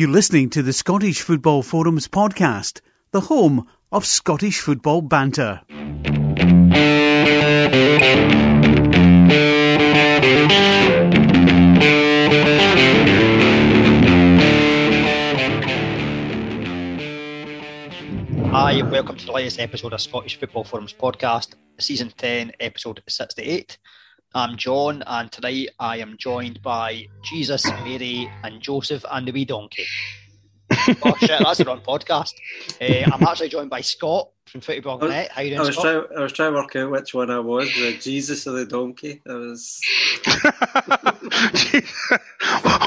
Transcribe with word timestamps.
You're 0.00 0.08
listening 0.08 0.48
to 0.56 0.62
the 0.62 0.72
Scottish 0.72 1.20
Football 1.20 1.62
Forums 1.62 2.08
podcast, 2.08 2.80
the 3.10 3.20
home 3.20 3.68
of 3.92 4.06
Scottish 4.06 4.60
football 4.60 5.02
banter. 5.02 5.60
Hi, 18.46 18.72
and 18.72 18.90
welcome 18.90 19.16
to 19.16 19.26
the 19.26 19.32
latest 19.32 19.60
episode 19.60 19.92
of 19.92 20.00
Scottish 20.00 20.40
Football 20.40 20.64
Forums 20.64 20.94
podcast, 20.94 21.56
season 21.78 22.10
10, 22.16 22.52
episode 22.58 23.02
68. 23.06 23.76
I'm 24.32 24.56
John, 24.56 25.02
and 25.08 25.32
tonight 25.32 25.70
I 25.80 25.98
am 25.98 26.14
joined 26.16 26.62
by 26.62 27.08
Jesus, 27.22 27.64
Mary, 27.82 28.30
and 28.44 28.60
Joseph, 28.60 29.04
and 29.10 29.26
the 29.26 29.32
wee 29.32 29.44
donkey. 29.44 29.86
oh 31.02 31.16
shit, 31.18 31.40
that's 31.40 31.58
the 31.58 31.64
wrong 31.64 31.80
podcast. 31.80 32.34
Uh, 32.80 33.10
I'm 33.12 33.24
actually 33.24 33.48
joined 33.48 33.70
by 33.70 33.80
Scott 33.80 34.30
from 34.46 34.60
Footy 34.60 34.78
Blog 34.78 35.02
Net. 35.02 35.32
How 35.32 35.42
you 35.42 35.50
doing, 35.50 35.60
I 35.60 35.64
was 35.64 35.74
Scott? 35.74 35.82
trying. 35.82 36.04
I 36.16 36.22
was 36.22 36.32
trying 36.32 36.52
to 36.52 36.58
work 36.58 36.76
out 36.76 36.92
which 36.92 37.12
one 37.12 37.28
I 37.28 37.40
was. 37.40 37.74
The 37.74 37.98
Jesus 38.00 38.46
or 38.46 38.52
the 38.52 38.66
donkey. 38.66 39.20
I 39.28 39.32
was. 39.32 39.80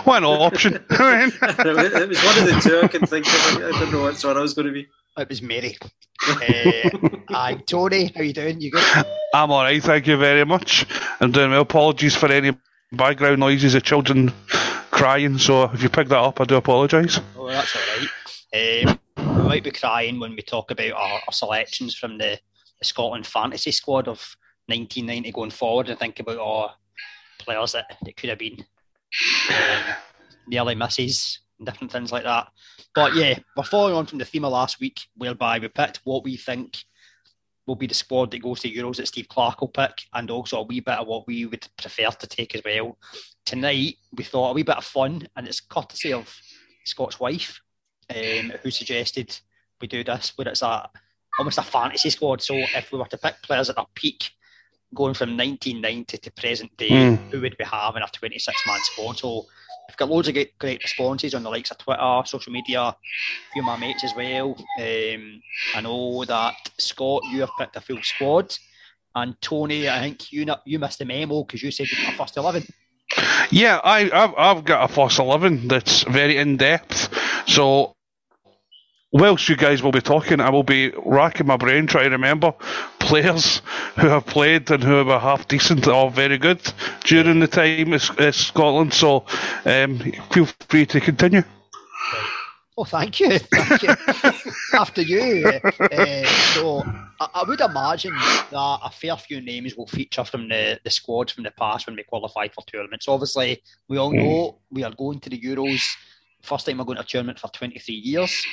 what 0.06 0.20
an 0.20 0.24
option. 0.24 0.76
It 0.90 2.10
was 2.10 2.24
one 2.24 2.38
of 2.38 2.46
the 2.46 2.62
two 2.64 2.80
I 2.82 2.88
can 2.88 3.06
think 3.06 3.28
of. 3.28 3.58
I 3.58 3.72
don't 3.80 3.92
know 3.92 4.06
which 4.06 4.24
one 4.24 4.38
I 4.38 4.42
was 4.42 4.54
going 4.54 4.68
to 4.68 4.74
be. 4.74 4.88
It 5.16 5.30
was 5.30 5.42
Mary. 5.44 5.78
uh, 6.28 6.90
I'm 7.30 7.60
Tony. 7.62 8.12
How 8.16 8.24
you 8.24 8.34
doing? 8.34 8.60
You 8.62 8.72
good? 8.72 9.06
I'm 9.34 9.52
all 9.52 9.62
right, 9.62 9.82
thank 9.82 10.08
you 10.08 10.18
very 10.18 10.44
much. 10.44 10.88
I'm 11.20 11.32
doing 11.32 11.52
well. 11.52 11.62
Apologies 11.62 12.16
for 12.16 12.32
any 12.32 12.58
background 12.92 13.40
noises 13.40 13.76
of 13.76 13.84
children 13.84 14.34
crying. 14.90 15.38
So 15.38 15.66
if 15.66 15.84
you 15.84 15.90
pick 15.90 16.08
that 16.08 16.18
up, 16.18 16.42
I 16.42 16.46
do 16.46 16.56
apologise. 16.56 17.20
Oh, 17.38 17.48
that's 17.48 17.76
all 17.76 17.82
right. 17.98 18.88
Um, 18.88 19.00
we 19.38 19.44
might 19.44 19.64
be 19.64 19.72
crying 19.72 20.20
when 20.20 20.36
we 20.36 20.42
talk 20.42 20.72
about 20.72 20.94
our, 20.94 21.22
our 21.28 21.34
selections 21.34 21.96
from 21.96 22.18
the, 22.18 22.40
the 22.80 22.86
Scotland 22.86 23.28
fantasy 23.28 23.72
squad 23.72 24.08
of 24.08 24.36
1990 24.68 25.32
going 25.32 25.52
forward 25.52 25.90
and 25.90 26.00
think 26.00 26.20
about 26.20 26.40
our 26.40 26.74
players 27.38 27.74
that, 27.74 27.98
that 28.04 28.18
could 28.18 28.30
have 28.30 28.40
been 28.40 28.66
um, 29.50 29.96
nearly 30.48 30.74
misses 30.74 31.40
and 31.60 31.68
different 31.68 31.92
things 31.92 32.12
like 32.12 32.24
that. 32.24 32.48
But 32.96 33.16
yeah, 33.16 33.40
we're 33.56 33.64
following 33.64 33.96
on 33.96 34.06
from 34.06 34.20
the 34.20 34.26
theme 34.26 34.46
of 34.46 34.52
last 34.52 34.80
week, 34.80 35.02
whereby 35.16 35.60
we 35.60 35.68
picked 35.68 36.02
what 36.04 36.24
we 36.24 36.38
think 36.38 36.78
will 37.66 37.76
be 37.76 37.88
the 37.88 37.94
squad 37.94 38.30
that 38.32 38.42
goes 38.44 38.60
to 38.60 38.70
Euros 38.70 38.98
that 38.98 39.08
Steve 39.08 39.28
Clarke 39.30 39.62
will 39.62 39.70
pick, 39.70 40.04
and 40.14 40.30
also 40.30 40.60
a 40.60 40.64
wee 40.64 40.82
bit 40.82 41.00
of 41.00 41.08
what 41.08 41.26
we 41.26 41.46
would 41.46 41.66
prefer 41.78 42.10
to 42.10 42.28
take 42.28 42.54
as 42.56 42.62
well. 42.64 42.98
Tonight, 43.46 43.96
we 44.12 44.24
thought 44.24 44.52
a 44.52 44.54
wee 44.54 44.64
bit 44.64 44.78
of 44.78 44.84
fun, 44.84 45.28
and 45.36 45.48
it's 45.48 45.62
courtesy 45.62 46.14
of 46.14 46.34
Scott's 46.86 47.20
wife, 47.20 47.62
um, 48.14 48.52
who 48.62 48.70
suggested 48.70 49.40
we 49.80 49.88
do 49.88 50.04
this, 50.04 50.34
where 50.38 50.50
it's 50.50 50.62
a 50.62 50.90
almost 51.40 51.58
a 51.58 51.64
fantasy 51.64 52.10
squad. 52.12 52.42
So 52.44 52.54
if 52.54 52.92
we 52.92 53.00
were 53.00 53.06
to 53.06 53.18
pick 53.18 53.42
players 53.42 53.70
at 53.70 53.76
their 53.78 53.86
peak, 53.96 54.30
going 54.94 55.16
from 55.16 55.36
1990 55.36 56.18
to 56.20 56.32
present 56.34 56.78
day, 56.78 56.90
Mm. 56.90 57.32
who 57.32 57.42
would 57.42 57.56
we 57.58 57.66
have 57.66 57.96
in 57.96 58.04
a 58.04 58.08
26 58.08 58.56
man 58.68 58.80
squad? 58.84 59.18
So 59.18 59.48
I've 59.90 59.98
got 59.98 60.10
loads 60.10 60.28
of 60.28 60.34
great, 60.34 60.58
great 60.58 60.84
responses 60.84 61.34
on 61.34 61.44
the 61.44 61.50
likes 61.50 61.72
of 61.72 61.78
Twitter, 61.78 62.22
social 62.26 62.52
media, 62.52 62.82
a 62.82 62.96
few 63.54 63.62
of 63.62 63.66
my 63.66 63.78
mates 63.78 64.04
as 64.04 64.14
well. 64.16 64.56
Um, 64.80 65.42
I 65.76 65.82
know 65.82 66.26
that 66.26 66.56
Scott, 66.78 67.24
you 67.32 67.42
have 67.42 67.52
picked 67.58 67.76
a 67.76 67.82
full 67.82 68.02
squad, 68.02 68.56
and 69.16 69.40
Tony, 69.42 69.90
I 69.90 70.00
think 70.00 70.32
you 70.32 70.46
you 70.66 70.80
missed 70.80 71.00
the 71.00 71.06
memo 71.06 71.44
because 71.44 71.62
you 71.62 71.72
said 71.72 71.88
you 71.88 71.98
got 72.04 72.14
a 72.14 72.18
first 72.18 72.38
eleven. 72.38 72.66
Yeah, 73.52 73.80
I, 73.84 74.10
I've, 74.12 74.34
I've 74.38 74.64
got 74.64 74.90
a 74.90 74.94
first 74.94 75.20
11 75.20 75.68
that's 75.68 76.04
very 76.04 76.38
in 76.38 76.58
depth. 76.58 77.10
So, 77.48 77.93
whilst 79.14 79.48
you 79.48 79.56
guys 79.56 79.82
will 79.82 79.92
be 79.92 80.02
talking, 80.02 80.42
I 80.42 80.50
will 80.50 80.64
be 80.64 80.92
racking 81.06 81.48
my 81.48 81.56
brain 81.56 81.88
trying 81.88 82.06
to 82.06 82.10
remember 82.12 82.54
players 83.00 83.62
who 83.96 84.08
have 84.08 84.26
played 84.26 84.70
and 84.72 84.84
who 84.84 85.06
were 85.06 85.20
half 85.20 85.48
decent 85.48 85.88
or 85.88 86.12
very 86.12 86.38
good 86.38 86.62
during 87.06 87.40
the 87.40 87.48
time 87.48 87.94
at 87.94 88.20
at 88.20 88.36
Scotland. 88.36 88.94
So, 88.94 89.26
um, 89.66 90.00
feel 90.32 90.48
free 90.68 90.86
to 90.88 91.00
continue. 91.00 91.44
Oh, 92.76 92.86
thank 92.86 93.20
you, 93.20 93.38
thank 93.54 93.84
you. 93.84 93.96
After 94.74 95.04
you, 95.04 95.46
uh, 95.48 96.26
so 96.54 96.82
I, 97.20 97.28
I 97.36 97.44
would 97.48 97.62
imagine 97.62 98.16
that 98.16 98.80
a 98.84 98.90
fair 98.90 99.16
few 99.16 99.42
names 99.42 99.76
will 99.76 99.86
feature 99.86 100.24
from 100.24 100.50
the, 100.50 100.80
the 100.84 100.90
squads 100.90 101.34
from 101.34 101.44
the 101.44 101.52
past 101.52 101.86
when 101.86 101.96
we 101.96 102.04
qualified 102.04 102.52
for 102.52 102.64
tournaments. 102.66 103.08
Obviously, 103.08 103.62
we 103.88 103.98
all 103.98 104.12
know 104.12 104.58
we 104.72 104.84
are 104.84 104.92
going 104.98 105.20
to 105.20 105.30
the 105.30 105.40
Euros. 105.40 105.84
First 106.42 106.66
time 106.66 106.80
we're 106.80 106.86
going 106.86 106.98
to 106.98 107.04
a 107.04 107.06
tournament 107.06 107.40
for 107.40 107.50
23 107.50 107.94
years. 107.94 108.44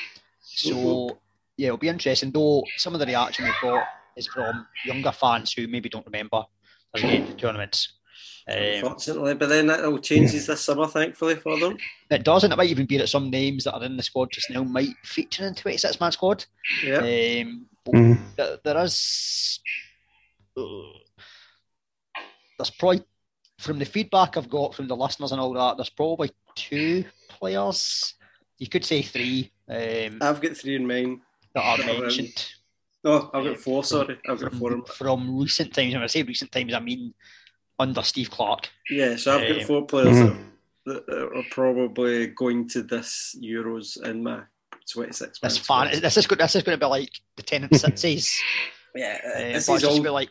So, 0.60 1.18
yeah, 1.56 1.66
it'll 1.68 1.78
be 1.78 1.88
interesting. 1.88 2.30
Though 2.30 2.72
some 2.76 2.94
of 2.94 3.00
the 3.00 3.06
reaction 3.06 3.44
we've 3.44 3.58
got 3.58 3.88
is 4.16 4.26
from 4.26 4.66
younger 4.82 5.12
fans 5.12 5.52
who 5.52 5.66
maybe 5.68 5.88
don't 5.88 6.06
remember 6.06 6.44
us 6.94 7.02
getting 7.02 7.24
to 7.26 7.34
tournaments. 7.34 7.94
Um, 8.48 8.56
Unfortunately, 8.56 9.34
but 9.34 9.48
then 9.48 9.66
that 9.68 9.84
all 9.84 9.98
changes 9.98 10.46
this 10.46 10.60
summer, 10.62 10.86
thankfully 10.86 11.36
for 11.36 11.56
them. 11.58 11.78
it 12.10 12.24
doesn't. 12.24 12.52
It 12.52 12.56
might 12.56 12.70
even 12.70 12.86
be 12.86 12.98
that 12.98 13.08
some 13.08 13.30
names 13.30 13.64
that 13.64 13.74
are 13.74 13.84
in 13.84 13.96
the 13.96 14.02
squad 14.02 14.32
just 14.32 14.50
now 14.50 14.64
might 14.64 14.96
feature 15.04 15.46
in 15.46 15.54
26 15.54 16.00
man 16.00 16.12
squad. 16.12 16.44
Yeah. 16.82 16.98
Um, 16.98 17.66
but 17.84 17.94
Mhm. 17.94 18.36
there, 18.36 18.58
there 18.64 18.78
is. 18.84 19.60
uh, 20.56 20.62
there's 22.58 22.70
probably, 22.70 23.02
from 23.58 23.78
the 23.78 23.84
feedback 23.86 24.36
I've 24.36 24.50
got 24.50 24.74
from 24.74 24.88
the 24.88 24.96
listeners 24.96 25.32
and 25.32 25.40
all 25.40 25.54
that, 25.54 25.76
there's 25.76 25.90
probably 25.90 26.30
two 26.54 27.04
players. 27.28 28.14
You 28.58 28.68
could 28.68 28.84
say 28.84 29.02
three 29.02 29.52
um, 29.70 30.18
I've 30.20 30.40
got 30.40 30.56
three 30.56 30.76
in 30.76 30.86
mine. 30.86 31.20
that 31.54 31.62
are 31.62 31.76
that 31.78 31.88
are 31.88 31.94
in- 31.94 32.00
mentioned 32.02 32.46
No, 33.04 33.30
I've 33.32 33.44
got 33.44 33.58
four. 33.58 33.82
Sorry, 33.84 34.18
I've 34.28 34.40
got 34.40 34.52
four. 34.54 34.70
from, 34.70 34.84
from 34.84 35.38
recent 35.38 35.72
times. 35.72 35.94
When 35.94 36.02
I 36.02 36.06
say 36.06 36.22
recent 36.22 36.52
times, 36.52 36.74
I 36.74 36.80
mean 36.80 37.14
under 37.78 38.02
Steve 38.02 38.30
Clarke. 38.30 38.68
Yeah, 38.90 39.16
so 39.16 39.38
I've 39.38 39.50
Um, 39.50 39.56
got 39.58 39.66
four 39.66 39.86
players 39.86 40.16
Mhm. 40.18 40.44
that, 40.86 41.06
that 41.06 41.18
are 41.34 41.44
probably 41.50 42.26
going 42.28 42.68
to 42.70 42.82
this 42.82 43.34
Euros 43.42 43.96
in 44.04 44.22
my 44.22 44.40
26 44.92 45.38
This 45.40 45.68
man 45.70 45.88
fan, 45.92 46.00
this 46.02 46.16
is 46.16 46.26
go- 46.26 46.36
this 46.36 46.56
is 46.56 46.62
going 46.62 46.78
to 46.78 46.84
be 46.84 46.88
like 46.90 47.10
the 47.36 47.42
tenant 47.42 47.74
cities. 47.76 48.38
Yeah, 48.94 49.18
Uh, 49.24 49.38
this 49.54 49.68
is 49.68 49.74
it's 49.76 49.84
all, 49.84 50.02
be 50.02 50.08
like 50.10 50.30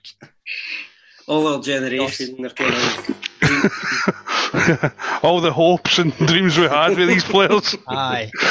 all 1.28 1.48
our 1.48 1.62
generation. 1.62 2.36
They're 2.42 2.50
kind 2.50 2.74
of 2.76 3.16
All 5.24 5.40
the 5.40 5.52
hopes 5.54 5.98
and 5.98 6.12
dreams 6.28 6.58
we 6.58 6.66
had 6.68 6.98
with 6.98 7.08
these 7.08 7.24
players. 7.24 7.74
Aye. 7.88 8.30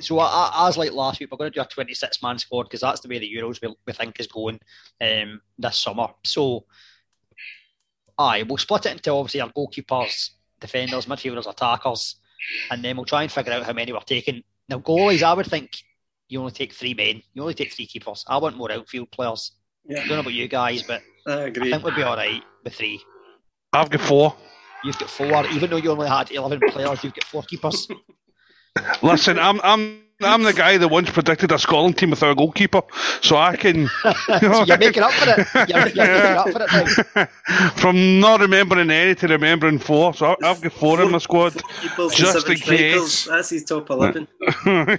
so 0.00 0.18
I, 0.18 0.50
I, 0.54 0.68
as 0.68 0.76
like 0.76 0.92
last 0.92 1.20
week, 1.20 1.30
we're 1.30 1.38
going 1.38 1.52
to 1.52 1.58
do 1.58 1.62
a 1.62 1.66
26 1.66 2.22
man 2.22 2.38
squad 2.38 2.64
because 2.64 2.80
that's 2.80 3.00
the 3.00 3.08
way 3.08 3.18
the 3.18 3.32
Euros 3.32 3.60
we, 3.62 3.74
we 3.86 3.92
think 3.92 4.18
is 4.18 4.26
going 4.26 4.58
um, 5.00 5.40
this 5.58 5.78
summer. 5.78 6.08
So, 6.24 6.64
aye, 8.18 8.42
we'll 8.42 8.58
split 8.58 8.86
it 8.86 8.92
into 8.92 9.12
obviously 9.12 9.40
our 9.40 9.50
goalkeepers, 9.50 10.30
defenders, 10.60 11.06
midfielders, 11.06 11.48
attackers, 11.48 12.16
and 12.70 12.84
then 12.84 12.96
we'll 12.96 13.04
try 13.04 13.22
and 13.22 13.32
figure 13.32 13.52
out 13.52 13.64
how 13.64 13.72
many 13.72 13.92
we're 13.92 14.00
taking. 14.00 14.42
Now, 14.68 14.78
goalies, 14.78 15.22
I 15.22 15.34
would 15.34 15.46
think 15.46 15.70
you 16.28 16.40
only 16.40 16.52
take 16.52 16.72
three 16.72 16.94
men. 16.94 17.22
You 17.34 17.42
only 17.42 17.54
take 17.54 17.72
three 17.72 17.86
keepers. 17.86 18.24
I 18.28 18.38
want 18.38 18.56
more 18.56 18.70
outfield 18.72 19.10
players. 19.10 19.52
I 19.88 19.94
yeah. 19.94 19.98
don't 20.00 20.08
know 20.08 20.20
about 20.20 20.32
you 20.32 20.48
guys, 20.48 20.82
but 20.82 21.02
I 21.26 21.42
agree. 21.42 21.68
I 21.68 21.76
think 21.76 21.84
we'd 21.84 21.96
be 21.96 22.02
all 22.02 22.16
right 22.16 22.42
with 22.64 22.74
three. 22.74 23.02
I've 23.72 23.90
got 23.90 24.00
four. 24.00 24.36
You've 24.84 24.98
got 24.98 25.10
four, 25.10 25.46
even 25.48 25.70
though 25.70 25.76
you 25.76 25.90
only 25.90 26.08
had 26.08 26.30
11 26.30 26.60
players, 26.70 27.04
you've 27.04 27.14
got 27.14 27.24
four 27.24 27.42
keepers. 27.42 27.88
Listen, 29.02 29.38
I'm 29.38 29.60
I'm 29.62 30.00
I'm 30.22 30.42
the 30.42 30.52
guy 30.52 30.76
that 30.76 30.88
once 30.88 31.10
predicted 31.10 31.50
a 31.50 31.58
Scotland 31.58 31.96
team 31.96 32.10
without 32.10 32.32
a 32.32 32.34
goalkeeper, 32.34 32.82
so 33.22 33.36
I 33.36 33.56
can. 33.56 33.88
so 34.40 34.64
you're 34.64 34.76
making 34.76 35.02
up 35.02 35.12
for 35.12 35.30
it. 35.30 35.68
You're, 35.68 35.88
you're 35.88 36.06
making 36.06 36.36
up 36.36 36.50
for 36.50 36.62
it 36.62 37.28
now. 37.46 37.70
From 37.76 38.20
not 38.20 38.40
remembering 38.40 38.90
any 38.90 39.14
to 39.14 39.26
remembering 39.28 39.78
four, 39.78 40.12
so 40.12 40.26
I- 40.26 40.50
I've 40.50 40.60
got 40.60 40.72
four 40.72 41.00
in 41.02 41.10
my 41.10 41.18
squad. 41.18 41.54
Just 41.82 41.90
and 41.98 42.12
seven 42.12 42.52
in 42.52 42.58
strikers, 42.58 43.00
case. 43.00 43.24
That's 43.24 43.50
his 43.50 43.64
top 43.64 43.88
11. 43.88 44.28
Um, 44.66 44.98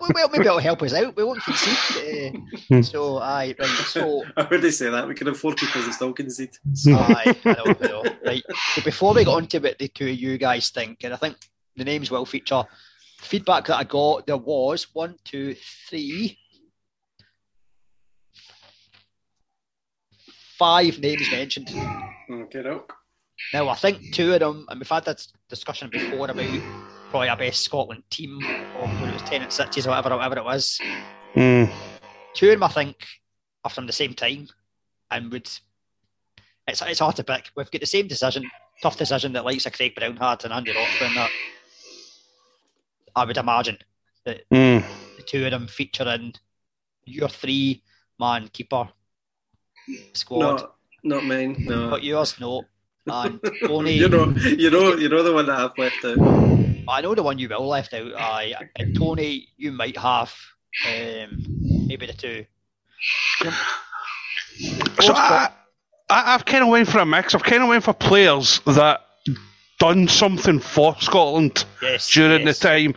well, 0.00 0.28
maybe 0.30 0.46
it'll 0.46 0.58
help 0.58 0.82
us 0.82 0.94
out. 0.94 1.16
We 1.16 1.24
won't 1.24 1.42
concede. 1.42 2.40
Uh, 2.72 2.82
so, 2.82 3.18
aye, 3.18 3.54
right. 3.58 3.68
So, 3.68 4.24
I 4.36 4.44
wouldn't 4.44 4.72
say 4.72 4.88
that. 4.88 5.08
We 5.08 5.14
can 5.14 5.26
have 5.26 5.38
four 5.38 5.52
keepers 5.54 5.84
and 5.84 5.94
still 5.94 6.12
concede. 6.12 6.50
aye, 6.88 7.36
I 7.44 7.52
know, 7.52 7.64
I 7.66 7.86
know. 7.86 8.04
Right. 8.24 8.42
So, 8.74 8.82
before 8.82 9.14
we 9.14 9.24
get 9.24 9.30
on 9.30 9.46
to 9.48 9.58
what 9.58 9.78
the 9.78 9.88
two 9.88 10.08
of 10.08 10.14
you 10.14 10.38
guys 10.38 10.70
think, 10.70 11.02
and 11.02 11.12
I 11.12 11.16
think 11.16 11.36
the 11.80 11.84
names 11.84 12.10
will 12.10 12.26
feature, 12.26 12.62
feedback 13.20 13.66
that 13.66 13.76
I 13.76 13.84
got, 13.84 14.26
there 14.26 14.36
was 14.36 14.86
one, 14.92 15.16
two, 15.24 15.56
three, 15.88 16.38
five 20.58 20.98
names 20.98 21.30
mentioned. 21.30 21.68
Okay, 22.30 22.62
no. 22.62 22.84
Now, 23.54 23.68
I 23.70 23.74
think 23.74 24.12
two 24.12 24.34
of 24.34 24.40
them, 24.40 24.66
and 24.68 24.78
we've 24.78 24.88
had 24.88 25.06
this 25.06 25.32
discussion 25.48 25.88
before 25.90 26.30
about 26.30 26.60
probably 27.08 27.30
our 27.30 27.36
best 27.36 27.62
Scotland 27.62 28.02
team, 28.10 28.38
or 28.78 28.86
when 28.86 29.08
it 29.08 29.14
was 29.14 29.22
Tenant 29.22 29.52
Cities, 29.52 29.86
or 29.86 29.90
whatever, 29.90 30.16
whatever 30.16 30.38
it 30.38 30.44
was. 30.44 30.78
Mm. 31.34 31.72
Two 32.34 32.50
of 32.50 32.52
them, 32.52 32.62
I 32.62 32.68
think, 32.68 32.96
are 33.64 33.70
from 33.70 33.86
the 33.86 33.92
same 33.92 34.12
time, 34.12 34.48
and 35.10 35.32
would. 35.32 35.48
It's, 36.68 36.82
it's 36.82 37.00
hard 37.00 37.16
to 37.16 37.24
pick. 37.24 37.50
We've 37.56 37.70
got 37.70 37.80
the 37.80 37.86
same 37.86 38.06
decision, 38.06 38.48
tough 38.82 38.98
decision 38.98 39.32
that 39.32 39.46
likes 39.46 39.64
a 39.64 39.70
Craig 39.70 39.94
Brown 39.94 40.18
had 40.18 40.44
and 40.44 40.52
Andy 40.52 40.72
Roxburgh 40.72 41.08
and 41.08 41.16
that. 41.16 41.30
I 43.16 43.24
would 43.24 43.36
imagine 43.36 43.78
that 44.24 44.48
Mm. 44.52 44.84
the 45.16 45.22
two 45.22 45.44
of 45.44 45.50
them 45.50 45.66
featuring 45.66 46.34
your 47.04 47.28
three 47.28 47.82
man 48.18 48.48
keeper 48.48 48.88
squad, 50.14 50.40
Not, 50.40 50.74
not 51.02 51.24
mine. 51.24 51.56
No. 51.66 51.90
but 51.90 52.02
yours 52.04 52.38
no. 52.40 52.66
And 53.06 53.40
Tony, 53.66 53.94
you 53.94 54.08
know, 54.08 54.34
you 54.36 54.70
know, 54.70 54.94
you 54.96 55.08
know 55.08 55.22
the 55.22 55.32
one 55.32 55.46
that 55.46 55.58
I've 55.58 55.78
left 55.78 56.04
out. 56.04 56.18
I 56.88 57.00
know 57.00 57.14
the 57.14 57.22
one 57.22 57.38
you 57.38 57.48
will 57.48 57.66
left 57.66 57.94
out. 57.94 58.12
Aye, 58.14 58.54
and 58.78 58.94
Tony, 58.94 59.48
you 59.56 59.72
might 59.72 59.96
have 59.96 60.32
um, 60.86 61.40
maybe 61.88 62.06
the 62.06 62.12
two. 62.12 62.44
So 65.00 65.14
I, 65.14 65.50
I, 66.10 66.34
I've 66.34 66.44
kind 66.44 66.62
of 66.62 66.68
went 66.68 66.88
for 66.88 66.98
a 66.98 67.06
mix. 67.06 67.34
I've 67.34 67.42
kind 67.42 67.62
of 67.62 67.68
went 67.68 67.84
for 67.84 67.94
players 67.94 68.60
that 68.66 69.00
done 69.80 70.06
something 70.08 70.60
for 70.60 70.94
Scotland 71.00 71.64
Yes, 71.82 72.08
during 72.12 72.46
yes. 72.46 72.58
the 72.60 72.68
time, 72.68 72.94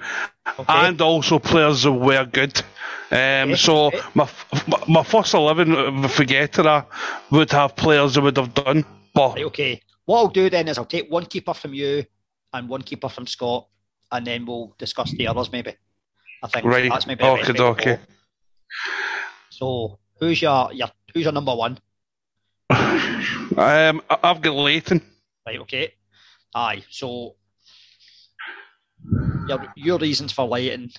Okay. 0.59 0.88
and 0.88 1.01
also 1.01 1.39
players 1.39 1.83
that 1.83 1.91
were 1.94 2.25
good. 2.25 2.56
Um, 3.12 3.19
Okay, 3.19 3.56
so 3.56 3.74
okay. 3.88 4.01
my 4.13 4.27
my- 4.68 4.83
my 4.88 5.03
first 5.03 5.33
eleven, 5.33 5.74
if 6.06 6.12
forget 6.13 6.57
would 7.31 7.51
have 7.51 7.75
players 7.75 8.13
that 8.13 8.21
would 8.21 8.38
have 8.38 8.53
done. 8.53 8.85
But 9.15 9.35
Right, 9.35 9.45
okay. 9.45 9.81
What 10.06 10.18
I'll 10.19 10.27
do 10.41 10.50
then 10.50 10.68
is 10.68 10.77
I'll 10.77 10.85
take 10.97 11.09
one 11.09 11.25
keeper 11.25 11.53
from 11.53 11.74
you 11.74 12.03
and 12.53 12.68
one 12.69 12.81
keeper 12.81 13.09
from 13.09 13.25
Scott, 13.25 13.68
and 14.12 14.27
then 14.27 14.45
we'll 14.45 14.75
discuss 14.77 15.12
the 15.12 15.27
others 15.27 15.51
maybe. 15.51 15.74
I 16.44 16.47
think 16.47 16.65
Right. 16.65 16.89
that's 16.91 17.07
maybe 17.07 17.24
the 17.24 17.36
best 17.36 17.47
way 17.50 17.56
to 17.56 17.63
Okey-dokey. 17.63 17.95
go. 17.97 18.00
So 19.50 20.00
who's 20.19 20.41
your, 20.41 20.74
your 20.74 20.89
who's 21.13 21.24
your 21.24 21.31
number 21.31 21.56
one? 21.56 21.79
um, 22.69 24.01
I've 24.09 24.41
got 24.41 24.56
Leighton. 24.56 25.01
Right, 25.45 25.59
okay. 25.59 25.94
Aye, 26.55 26.83
so 26.89 27.35
your 29.47 29.59
your 29.75 29.97
reasons 30.00 30.31
for 30.31 30.45
Leighton. 30.47 30.91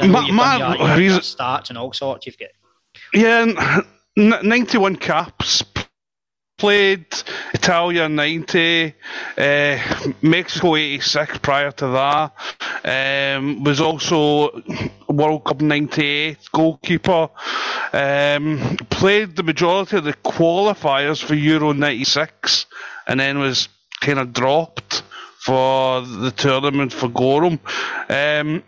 My- 0.00 0.30
my 0.30 0.96
reason- 0.96 1.20
stats 1.20 1.68
and 1.68 1.78
all 1.78 1.92
sorts. 1.92 2.26
You've 2.26 2.38
got 2.38 2.48
Yeah, 3.14 3.82
n- 4.16 4.38
91 4.42 4.96
caps. 4.96 5.62
Played 6.62 7.06
Italia 7.54 8.08
90, 8.08 8.94
uh, 9.36 9.78
Mexico 10.22 10.76
86 10.76 11.38
prior 11.38 11.72
to 11.72 11.88
that. 11.88 13.36
Um, 13.36 13.64
was 13.64 13.80
also 13.80 14.62
World 15.08 15.42
Cup 15.42 15.60
98 15.60 16.38
goalkeeper. 16.52 17.30
Um, 17.92 18.76
played 18.90 19.34
the 19.34 19.42
majority 19.42 19.96
of 19.96 20.04
the 20.04 20.12
qualifiers 20.12 21.20
for 21.20 21.34
Euro 21.34 21.72
96 21.72 22.66
and 23.08 23.18
then 23.18 23.40
was 23.40 23.68
kind 24.00 24.20
of 24.20 24.32
dropped 24.32 25.02
for 25.40 26.02
the 26.02 26.30
tournament 26.30 26.92
for 26.92 27.08
Goram. 27.08 27.58
Um, 28.08 28.62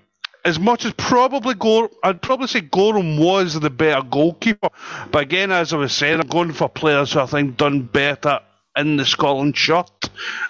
as 0.45 0.59
much 0.59 0.85
as 0.85 0.93
probably 0.95 1.55
Gor, 1.55 1.91
I'd 2.03 2.23
probably 2.23 2.49
say 2.49 2.61
Goram 2.61 3.19
was 3.19 3.59
the 3.59 3.71
better 3.71 4.03
goalkeeper. 4.03 4.69
But 5.11 5.23
again, 5.23 5.53
as 5.53 5.73
I 5.73 5.77
was 5.77 5.93
saying, 5.93 6.21
I'm 6.21 6.27
going 6.29 6.53
for 6.53 6.69
players 6.69 7.13
who 7.13 7.21
I 7.21 7.27
think 7.27 7.57
done 7.57 7.83
better 7.83 8.41
in 8.77 8.97
the 8.97 9.07
Scotland 9.07 9.57
shirt, 9.57 9.91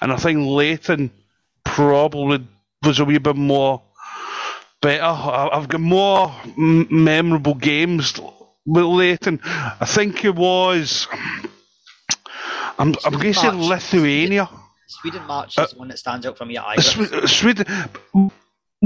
and 0.00 0.12
I 0.12 0.16
think 0.16 0.46
Leighton 0.46 1.10
probably 1.64 2.46
was 2.82 2.98
a 3.00 3.04
wee 3.04 3.18
bit 3.18 3.36
more 3.36 3.82
better. 4.82 5.02
I've 5.04 5.68
got 5.68 5.80
more 5.80 6.34
m- 6.58 6.88
memorable 6.90 7.54
games 7.54 8.14
with 8.66 8.84
Leighton. 8.84 9.40
I 9.44 9.84
think 9.86 10.24
it 10.24 10.34
was. 10.34 11.06
I'm, 12.78 12.94
I'm 13.04 13.12
going 13.12 13.32
to 13.32 13.34
say 13.34 13.50
Lithuania. 13.50 14.48
Sweden 14.88 15.26
match 15.26 15.58
Uh, 15.58 15.62
is 15.64 15.70
the 15.72 15.78
one 15.78 15.88
that 15.88 15.98
stands 15.98 16.26
out 16.26 16.36
from 16.38 16.50
your 16.50 16.62
eyes. 16.64 16.86
Swe- 16.86 17.26
Sweden. 17.26 17.66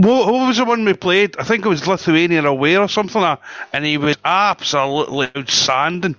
What, 0.01 0.33
was 0.33 0.59
the 0.59 0.65
one 0.65 0.85
we 0.85 0.95
played? 0.95 1.37
I 1.39 1.45
think 1.45 1.67
it 1.67 1.69
was 1.69 1.87
Lithuania 1.87 2.45
away 2.45 2.77
or 2.77 2.89
something, 2.89 3.21
like 3.21 3.41
and 3.73 3.85
he 3.85 3.99
was 3.99 4.17
absolutely 4.25 5.29
outstanding. 5.37 6.15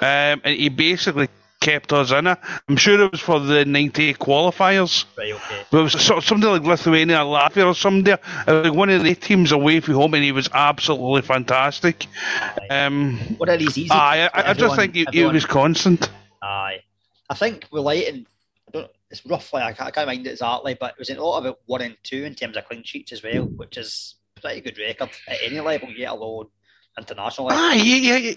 Um, 0.00 0.40
and 0.44 0.56
he 0.56 0.68
basically 0.68 1.28
kept 1.58 1.92
us 1.92 2.12
in 2.12 2.26
it. 2.28 2.38
I'm 2.68 2.76
sure 2.76 3.00
it 3.00 3.10
was 3.10 3.20
for 3.20 3.40
the 3.40 3.64
98 3.64 4.18
qualifiers. 4.18 5.04
Right, 5.18 5.32
okay. 5.32 5.62
But 5.70 5.78
it 5.78 5.82
was 5.82 5.92
sort 5.92 6.18
of 6.18 6.24
something 6.24 6.48
like 6.48 6.62
Lithuania, 6.62 7.24
or 7.24 7.36
Latvia, 7.36 7.66
or 7.66 7.74
something 7.74 8.04
there. 8.04 8.20
It 8.46 8.52
was 8.52 8.66
like 8.66 8.74
one 8.74 8.90
of 8.90 9.02
the 9.02 9.14
teams 9.16 9.50
away 9.50 9.80
from 9.80 9.94
home, 9.94 10.14
and 10.14 10.22
he 10.22 10.30
was 10.30 10.48
absolutely 10.52 11.22
fantastic. 11.22 12.06
Um, 12.70 13.18
What 13.38 13.48
are 13.48 13.56
these 13.56 13.76
easy? 13.76 13.90
aye, 13.90 14.28
for 14.30 14.38
I, 14.38 14.50
I 14.50 14.54
just 14.54 14.76
think 14.76 14.94
he, 14.94 15.06
he 15.12 15.24
was 15.24 15.46
constant. 15.46 16.08
Aye. 16.42 16.82
I 17.30 17.34
think 17.34 17.66
with 17.72 17.82
Leighton, 17.82 18.14
I 18.14 18.14
don't, 18.14 18.26
it's 19.14 19.26
roughly, 19.26 19.62
I 19.62 19.72
can't, 19.72 19.88
I 19.88 19.90
can't 19.92 20.06
mind 20.08 20.26
it 20.26 20.30
exactly, 20.30 20.76
but 20.78 20.92
it 20.92 20.98
was 20.98 21.10
a 21.10 21.14
lot 21.14 21.38
about 21.38 21.60
one 21.66 21.82
and 21.82 21.96
two 22.02 22.24
in 22.24 22.34
terms 22.34 22.56
of 22.56 22.66
clean 22.66 22.82
sheets 22.82 23.12
as 23.12 23.22
well, 23.22 23.44
which 23.44 23.76
is 23.76 24.16
pretty 24.40 24.60
good 24.60 24.78
record 24.78 25.10
at 25.28 25.38
any 25.42 25.60
level, 25.60 25.90
yet 25.90 26.10
alone 26.10 26.46
international 26.98 27.48
level. 27.48 27.62
Ah, 27.62 27.74
yeah, 27.74 28.18
yeah. 28.18 28.34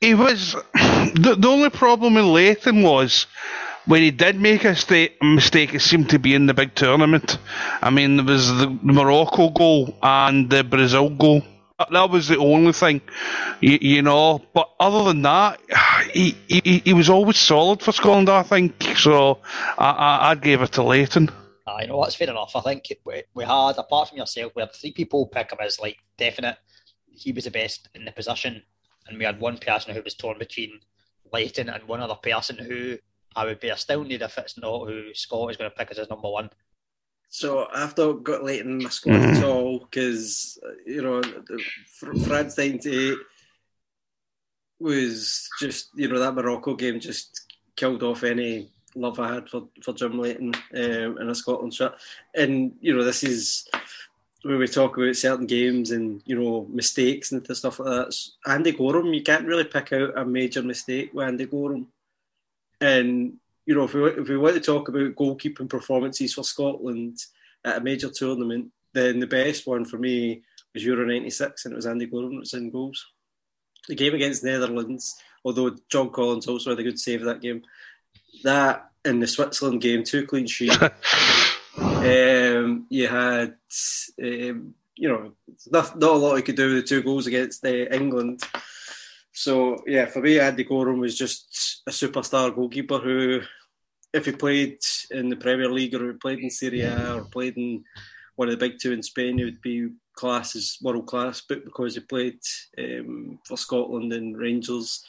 He 0.00 0.14
was. 0.14 0.56
The, 1.14 1.36
the 1.36 1.48
only 1.48 1.70
problem 1.70 2.14
with 2.14 2.24
Leighton 2.24 2.82
was 2.82 3.26
when 3.86 4.02
he 4.02 4.10
did 4.10 4.38
make 4.38 4.64
a 4.64 4.74
sta- 4.74 5.14
mistake, 5.22 5.72
it 5.72 5.80
seemed 5.80 6.10
to 6.10 6.18
be 6.18 6.34
in 6.34 6.46
the 6.46 6.52
big 6.52 6.74
tournament. 6.74 7.38
I 7.80 7.90
mean, 7.90 8.16
there 8.16 8.24
was 8.24 8.48
the 8.48 8.68
Morocco 8.82 9.50
goal 9.50 9.96
and 10.02 10.50
the 10.50 10.64
Brazil 10.64 11.08
goal. 11.10 11.42
That- 11.78 12.10
was 12.10 12.28
the 12.28 12.38
only 12.38 12.72
thing, 12.72 13.00
you, 13.60 13.78
you 13.80 14.02
know. 14.02 14.42
But 14.54 14.70
other 14.80 15.04
than 15.04 15.22
that, 15.22 15.60
he, 16.12 16.36
he 16.48 16.82
he 16.84 16.92
was 16.94 17.10
always 17.10 17.36
solid 17.36 17.82
for 17.82 17.92
Scotland, 17.92 18.28
I 18.28 18.42
think. 18.42 18.82
So 18.96 19.40
I, 19.76 19.90
I, 19.90 20.30
I'd 20.30 20.42
give 20.42 20.62
it 20.62 20.72
to 20.72 20.82
Leighton. 20.82 21.30
I 21.66 21.84
know 21.86 22.02
that's 22.02 22.14
fair 22.14 22.30
enough. 22.30 22.54
I 22.54 22.60
think 22.60 22.84
we, 23.04 23.24
we 23.34 23.44
had, 23.44 23.76
apart 23.76 24.08
from 24.08 24.18
yourself, 24.18 24.52
we 24.54 24.62
had 24.62 24.72
three 24.72 24.92
people 24.92 25.26
pick 25.26 25.50
him 25.50 25.58
as 25.60 25.80
like 25.80 25.98
definite. 26.16 26.56
He 27.08 27.32
was 27.32 27.44
the 27.44 27.50
best 27.50 27.88
in 27.94 28.04
the 28.04 28.12
position, 28.12 28.62
and 29.08 29.18
we 29.18 29.24
had 29.24 29.40
one 29.40 29.58
person 29.58 29.94
who 29.94 30.02
was 30.02 30.14
torn 30.14 30.38
between 30.38 30.80
Leighton 31.32 31.68
and 31.68 31.82
one 31.84 32.00
other 32.00 32.14
person 32.14 32.56
who 32.56 32.96
I 33.34 33.44
would 33.44 33.60
be 33.60 33.68
astounded 33.68 34.22
if 34.22 34.38
it's 34.38 34.56
not 34.56 34.86
who 34.86 35.12
Scott 35.12 35.50
is 35.50 35.56
going 35.56 35.70
to 35.70 35.76
pick 35.76 35.90
as 35.90 35.98
his 35.98 36.08
number 36.08 36.30
one. 36.30 36.50
So 37.28 37.68
I've 37.72 37.96
not 37.98 38.24
got 38.24 38.44
Leighton 38.44 38.72
in 38.72 38.82
my 38.84 38.90
squad 38.90 39.16
at 39.16 39.44
all 39.44 39.80
because 39.80 40.58
you 40.86 41.02
know 41.02 41.22
France 42.24 42.56
'98 42.56 43.18
was 44.78 45.48
just 45.60 45.90
you 45.94 46.08
know 46.08 46.18
that 46.18 46.34
Morocco 46.34 46.74
game 46.74 47.00
just 47.00 47.52
killed 47.74 48.02
off 48.02 48.24
any 48.24 48.70
love 48.94 49.20
I 49.20 49.34
had 49.34 49.48
for, 49.48 49.68
for 49.82 49.92
Jim 49.92 50.18
Leighton 50.18 50.54
um, 50.74 51.18
in 51.18 51.28
a 51.28 51.34
Scotland 51.34 51.74
shirt, 51.74 51.94
and 52.34 52.72
you 52.80 52.96
know 52.96 53.04
this 53.04 53.22
is 53.22 53.68
where 54.42 54.58
we 54.58 54.68
talk 54.68 54.96
about 54.96 55.16
certain 55.16 55.46
games 55.46 55.90
and 55.90 56.22
you 56.24 56.38
know 56.38 56.66
mistakes 56.70 57.32
and 57.32 57.44
stuff 57.56 57.80
like 57.80 57.88
that. 57.88 58.16
Andy 58.46 58.72
Goram, 58.72 59.12
you 59.12 59.22
can't 59.22 59.46
really 59.46 59.64
pick 59.64 59.92
out 59.92 60.16
a 60.16 60.24
major 60.24 60.62
mistake 60.62 61.10
with 61.12 61.26
Andy 61.26 61.46
Goram, 61.46 61.88
and 62.80 63.34
you 63.66 63.74
know 63.74 63.84
if 63.84 63.94
we 63.94 64.04
if 64.04 64.28
we 64.28 64.36
want 64.36 64.54
to 64.54 64.60
talk 64.60 64.88
about 64.88 65.14
goalkeeping 65.14 65.68
performances 65.68 66.32
for 66.32 66.44
Scotland 66.44 67.18
at 67.64 67.78
a 67.78 67.80
major 67.80 68.10
tournament, 68.10 68.70
then 68.94 69.20
the 69.20 69.26
best 69.26 69.66
one 69.66 69.84
for 69.84 69.98
me 69.98 70.42
was 70.72 70.84
Euro 70.84 71.04
'96, 71.04 71.64
and 71.64 71.72
it 71.72 71.76
was 71.76 71.86
Andy 71.86 72.06
Goram 72.06 72.34
that 72.34 72.40
was 72.40 72.54
in 72.54 72.70
goals. 72.70 73.04
The 73.88 73.94
game 73.94 74.14
against 74.14 74.44
Netherlands, 74.44 75.14
although 75.44 75.76
John 75.90 76.10
Collins 76.10 76.48
also 76.48 76.70
had 76.70 76.80
a 76.80 76.82
good 76.82 76.98
save 76.98 77.22
that 77.22 77.40
game. 77.40 77.62
That 78.42 78.90
and 79.04 79.22
the 79.22 79.26
Switzerland 79.26 79.80
game, 79.80 80.02
two 80.02 80.26
clean 80.26 80.46
sheets. 80.46 80.76
Um, 81.78 82.86
you 82.88 83.08
had, 83.08 83.56
um, 84.22 84.74
you 84.94 85.08
know, 85.08 85.32
not, 85.70 85.98
not 85.98 86.12
a 86.12 86.16
lot 86.16 86.36
he 86.36 86.42
could 86.42 86.56
do 86.56 86.72
with 86.72 86.82
the 86.82 86.88
two 86.88 87.02
goals 87.02 87.26
against 87.26 87.64
uh, 87.64 87.68
England. 87.68 88.42
So, 89.36 89.82
yeah, 89.86 90.06
for 90.06 90.22
me, 90.22 90.40
Andy 90.40 90.64
Goram 90.64 90.98
was 90.98 91.14
just 91.16 91.82
a 91.86 91.90
superstar 91.90 92.54
goalkeeper 92.54 92.96
who, 92.96 93.42
if 94.14 94.24
he 94.24 94.32
played 94.32 94.78
in 95.10 95.28
the 95.28 95.36
Premier 95.36 95.70
League 95.70 95.94
or 95.94 96.14
played 96.14 96.38
in 96.38 96.48
Serie 96.48 96.80
A 96.80 97.16
or 97.16 97.24
played 97.24 97.58
in 97.58 97.84
one 98.36 98.48
of 98.48 98.58
the 98.58 98.68
big 98.68 98.78
two 98.80 98.92
in 98.92 99.02
Spain, 99.02 99.36
he 99.36 99.44
would 99.44 99.60
be 99.60 99.90
class 100.14 100.56
as 100.56 100.78
world 100.80 101.06
class. 101.06 101.42
But 101.46 101.66
because 101.66 101.96
he 101.96 102.00
played 102.00 102.38
um, 102.78 103.38
for 103.46 103.58
Scotland 103.58 104.14
and 104.14 104.38
Rangers 104.38 105.04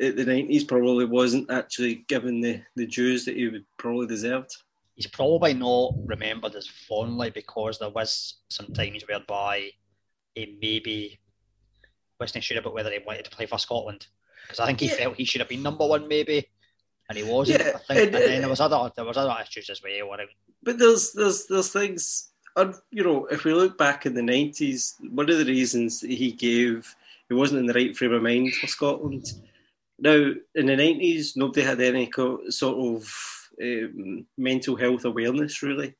in 0.00 0.16
the 0.16 0.26
90s, 0.26 0.68
probably 0.68 1.06
wasn't 1.06 1.50
actually 1.50 2.04
given 2.08 2.42
the, 2.42 2.60
the 2.76 2.86
dues 2.86 3.24
that 3.24 3.36
he 3.36 3.48
would 3.48 3.64
probably 3.78 4.06
deserved. 4.06 4.54
he's 4.96 5.06
probably 5.06 5.54
not 5.54 5.94
remembered 6.04 6.56
as 6.56 6.66
fondly 6.66 7.30
because 7.30 7.78
there 7.78 7.88
was 7.88 8.34
some 8.50 8.66
times 8.74 9.02
whereby 9.08 9.70
he 10.34 10.58
maybe 10.60 11.19
wasn't 12.20 12.44
sure 12.44 12.58
about 12.58 12.74
whether 12.74 12.90
he 12.90 12.98
wanted 13.06 13.24
to 13.24 13.30
play 13.30 13.46
for 13.46 13.58
Scotland 13.58 14.06
because 14.46 14.60
I 14.60 14.66
think 14.66 14.80
he 14.80 14.86
Yeah. 14.86 14.94
felt 14.94 15.16
he 15.16 15.24
should 15.24 15.40
have 15.40 15.48
been 15.48 15.62
number 15.62 15.86
one 15.86 16.06
maybe, 16.08 16.46
and 17.08 17.16
he 17.18 17.24
wasn't. 17.24 17.60
Yeah, 17.60 17.72
I 17.88 17.94
think, 17.94 18.06
and, 18.06 18.14
and- 18.16 18.24
then 18.24 18.40
there 18.40 18.50
was 18.50 18.60
other 18.60 18.92
there 18.94 19.04
was 19.04 19.16
other 19.16 19.36
issues 19.42 19.70
as 19.70 19.82
well. 19.82 20.18
But 20.62 20.78
there's 20.78 21.12
there's 21.12 21.46
there's 21.46 21.72
things, 21.72 22.30
and 22.56 22.74
you 22.90 23.02
know, 23.02 23.26
if 23.26 23.44
we 23.44 23.54
look 23.54 23.78
back 23.78 24.06
in 24.06 24.14
the 24.14 24.22
nineties, 24.22 24.94
one 25.10 25.30
of 25.30 25.38
the 25.38 25.44
reasons 25.44 26.00
that 26.00 26.10
he 26.10 26.32
gave 26.32 26.94
he 27.28 27.34
wasn't 27.34 27.60
in 27.60 27.66
the 27.66 27.72
right 27.74 27.96
frame 27.96 28.12
of 28.12 28.22
mind 28.22 28.52
for 28.54 28.66
Scotland. 28.66 29.24
Now 29.98 30.32
in 30.54 30.66
the 30.66 30.76
nineties, 30.76 31.36
nobody 31.36 31.62
had 31.62 31.80
any 31.80 32.10
sort 32.48 32.76
of 32.96 33.12
um, 33.62 34.26
mental 34.36 34.76
health 34.76 35.04
awareness 35.04 35.62
really. 35.62 35.94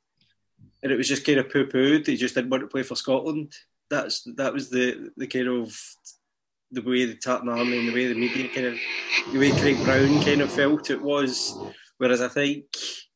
and 0.83 0.91
it 0.91 0.97
was 0.97 1.07
just 1.07 1.25
kind 1.25 1.37
of 1.39 1.49
poo 1.51 1.67
pooed. 1.67 2.07
He 2.07 2.17
just 2.17 2.35
didn't 2.35 2.49
want 2.49 2.61
to 2.63 2.67
play 2.67 2.83
for 2.83 2.95
Scotland. 2.95 3.53
That's 3.91 4.23
that 4.37 4.53
was 4.53 4.69
the 4.69 5.11
the 5.17 5.27
kind 5.27 5.49
of 5.49 5.77
the 6.71 6.81
way 6.81 7.05
the 7.05 7.15
Tartan 7.15 7.49
Army 7.49 7.77
and 7.77 7.89
the 7.89 7.93
way 7.93 8.07
the 8.07 8.15
media 8.15 8.47
kind 8.47 8.67
of 8.67 8.77
the 9.33 9.37
way 9.37 9.51
Craig 9.51 9.83
Brown 9.83 10.23
kind 10.23 10.41
of 10.41 10.51
felt 10.51 10.89
it 10.89 11.01
was. 11.01 11.57
Whereas 11.97 12.21
I 12.21 12.29
think 12.29 12.65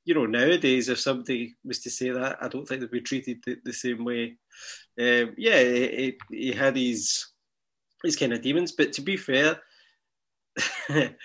you 0.04 0.14
know 0.14 0.26
nowadays, 0.26 0.90
if 0.90 1.00
somebody 1.00 1.56
was 1.64 1.80
to 1.80 1.90
say 1.90 2.10
that, 2.10 2.38
I 2.42 2.50
don't 2.50 2.68
think 2.68 2.82
they'd 2.82 2.92
be 2.92 3.02
treated 3.02 3.40
the, 3.46 3.58
the 3.64 3.74
same 3.74 4.04
way. 4.04 4.38
Um, 5.00 5.34
yeah, 5.38 5.62
he, 6.30 6.52
had 6.52 6.76
his 6.76 7.26
his 8.04 8.18
kind 8.18 8.34
of 8.34 8.42
demons, 8.42 8.74
but 8.74 8.92
to 8.94 9.02
be 9.02 9.16
fair, 9.16 9.62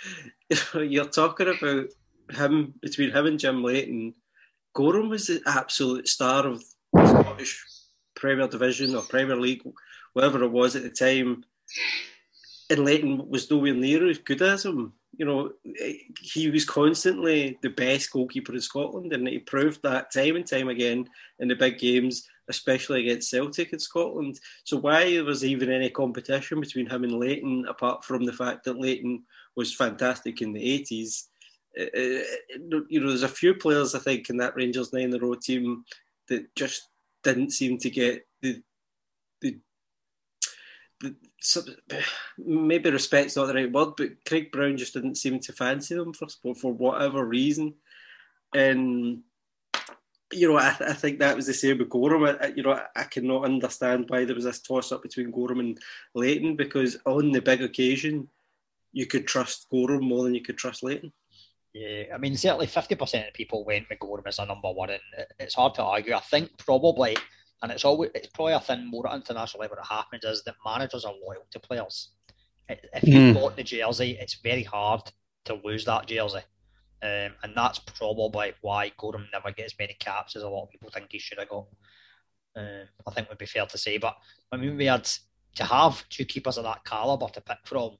you're 0.74 1.04
talking 1.06 1.48
about 1.48 1.86
him 2.30 2.74
between 2.80 3.10
him 3.10 3.26
and 3.26 3.38
Jim 3.38 3.64
Leighton. 3.64 4.14
Goram 4.74 5.08
was 5.08 5.26
the 5.26 5.42
absolute 5.46 6.06
star 6.06 6.46
of 6.46 6.62
Scottish 6.94 7.64
Premier 8.20 8.46
Division 8.46 8.94
or 8.94 9.02
Premier 9.02 9.36
League, 9.36 9.62
whatever 10.12 10.42
it 10.44 10.52
was 10.52 10.76
at 10.76 10.82
the 10.82 10.90
time. 10.90 11.44
And 12.68 12.84
Leighton 12.84 13.28
was 13.28 13.50
nowhere 13.50 13.74
near 13.74 14.08
as 14.08 14.18
good 14.18 14.42
as 14.42 14.64
him. 14.64 14.92
You 15.16 15.26
know, 15.26 15.52
he 16.20 16.48
was 16.50 16.64
constantly 16.64 17.58
the 17.62 17.70
best 17.70 18.12
goalkeeper 18.12 18.54
in 18.54 18.60
Scotland, 18.60 19.12
and 19.12 19.26
he 19.26 19.40
proved 19.40 19.82
that 19.82 20.12
time 20.12 20.36
and 20.36 20.46
time 20.46 20.68
again 20.68 21.08
in 21.40 21.48
the 21.48 21.56
big 21.56 21.78
games, 21.78 22.28
especially 22.48 23.00
against 23.00 23.28
Celtic 23.28 23.72
in 23.72 23.80
Scotland. 23.80 24.38
So 24.64 24.76
why 24.76 25.10
there 25.10 25.24
was 25.24 25.44
even 25.44 25.70
any 25.70 25.90
competition 25.90 26.60
between 26.60 26.88
him 26.88 27.02
and 27.02 27.18
Leighton, 27.18 27.66
apart 27.68 28.04
from 28.04 28.24
the 28.24 28.32
fact 28.32 28.64
that 28.64 28.78
Leighton 28.78 29.24
was 29.56 29.74
fantastic 29.74 30.40
in 30.40 30.52
the 30.52 30.80
80s, 30.80 31.24
uh, 31.78 31.84
uh, 31.84 32.22
you 32.88 33.00
know, 33.00 33.08
there's 33.08 33.22
a 33.22 33.28
few 33.28 33.54
players 33.54 33.94
I 33.94 34.00
think 34.00 34.28
in 34.28 34.36
that 34.38 34.56
Rangers 34.56 34.92
nine 34.92 35.04
in 35.04 35.14
a 35.14 35.18
row 35.18 35.34
team 35.34 35.84
that 36.28 36.54
just 36.56 36.88
didn't 37.22 37.50
seem 37.50 37.78
to 37.78 37.90
get 37.90 38.26
the 38.42 38.62
the, 39.40 39.60
the 41.00 41.14
maybe 42.38 42.90
respect's 42.90 43.36
not 43.36 43.46
the 43.46 43.54
right 43.54 43.72
word, 43.72 43.94
but 43.96 44.24
Craig 44.26 44.52
Brown 44.52 44.76
just 44.76 44.94
didn't 44.94 45.16
seem 45.16 45.38
to 45.40 45.52
fancy 45.52 45.94
them 45.94 46.12
for 46.12 46.28
sport 46.28 46.58
for 46.58 46.72
whatever 46.72 47.24
reason, 47.24 47.74
and 48.54 49.22
you 50.32 50.48
know, 50.48 50.58
I, 50.58 50.76
I, 50.80 50.92
think 50.92 51.18
that 51.18 51.34
was 51.34 51.46
the 51.46 51.54
same 51.54 51.78
with 51.78 51.88
Goram. 51.88 52.24
I, 52.40 52.52
you 52.54 52.62
know, 52.62 52.80
I 52.94 53.02
cannot 53.04 53.44
understand 53.44 54.04
why 54.08 54.24
there 54.24 54.34
was 54.34 54.44
this 54.44 54.60
toss 54.60 54.92
up 54.92 55.02
between 55.02 55.30
Goram 55.30 55.60
and 55.60 55.78
Leighton 56.14 56.56
because 56.56 56.98
on 57.04 57.32
the 57.32 57.40
big 57.40 57.62
occasion, 57.62 58.28
you 58.92 59.06
could 59.06 59.26
trust 59.26 59.66
Goram 59.70 60.04
more 60.04 60.24
than 60.24 60.34
you 60.34 60.42
could 60.42 60.58
trust 60.58 60.82
Leighton. 60.82 61.12
Yeah, 61.72 62.04
I 62.12 62.18
mean, 62.18 62.36
certainly 62.36 62.66
50% 62.66 63.28
of 63.28 63.34
people 63.34 63.64
went 63.64 63.88
with 63.88 64.00
Goram 64.00 64.24
as 64.26 64.40
a 64.40 64.46
number 64.46 64.72
one, 64.72 64.90
and 64.90 65.00
it's 65.38 65.54
hard 65.54 65.74
to 65.74 65.84
argue. 65.84 66.14
I 66.14 66.20
think 66.20 66.50
probably, 66.58 67.16
and 67.62 67.70
it's 67.70 67.84
always 67.84 68.10
it's 68.14 68.26
probably 68.28 68.54
a 68.54 68.60
thing 68.60 68.90
more 68.90 69.08
at 69.08 69.14
international 69.14 69.60
level 69.60 69.76
that 69.76 69.86
happens 69.86 70.24
is 70.24 70.42
that 70.44 70.56
managers 70.64 71.04
are 71.04 71.14
loyal 71.24 71.46
to 71.52 71.60
players. 71.60 72.08
If 72.68 73.04
you 73.04 73.18
mm. 73.18 73.34
bought 73.34 73.56
the 73.56 73.62
jersey, 73.62 74.16
it's 74.20 74.34
very 74.34 74.64
hard 74.64 75.02
to 75.44 75.60
lose 75.64 75.84
that 75.84 76.06
jersey. 76.06 76.42
Um, 77.02 77.32
and 77.42 77.54
that's 77.54 77.78
probably 77.78 78.52
why 78.60 78.92
Goram 78.98 79.26
never 79.32 79.50
gets 79.52 79.72
as 79.72 79.78
many 79.78 79.94
caps 79.94 80.36
as 80.36 80.42
a 80.42 80.48
lot 80.48 80.64
of 80.64 80.70
people 80.70 80.90
think 80.90 81.06
he 81.10 81.18
should 81.18 81.38
have 81.38 81.48
got. 81.48 81.66
Uh, 82.56 82.84
I 83.06 83.10
think 83.12 83.28
would 83.28 83.38
be 83.38 83.46
fair 83.46 83.66
to 83.66 83.78
say. 83.78 83.98
But 83.98 84.16
I 84.52 84.56
mean, 84.56 84.76
we 84.76 84.86
had 84.86 85.08
to 85.54 85.64
have 85.64 86.06
two 86.08 86.24
keepers 86.24 86.58
of 86.58 86.64
that 86.64 86.84
caliber 86.84 87.28
to 87.28 87.40
pick 87.40 87.58
from 87.64 87.96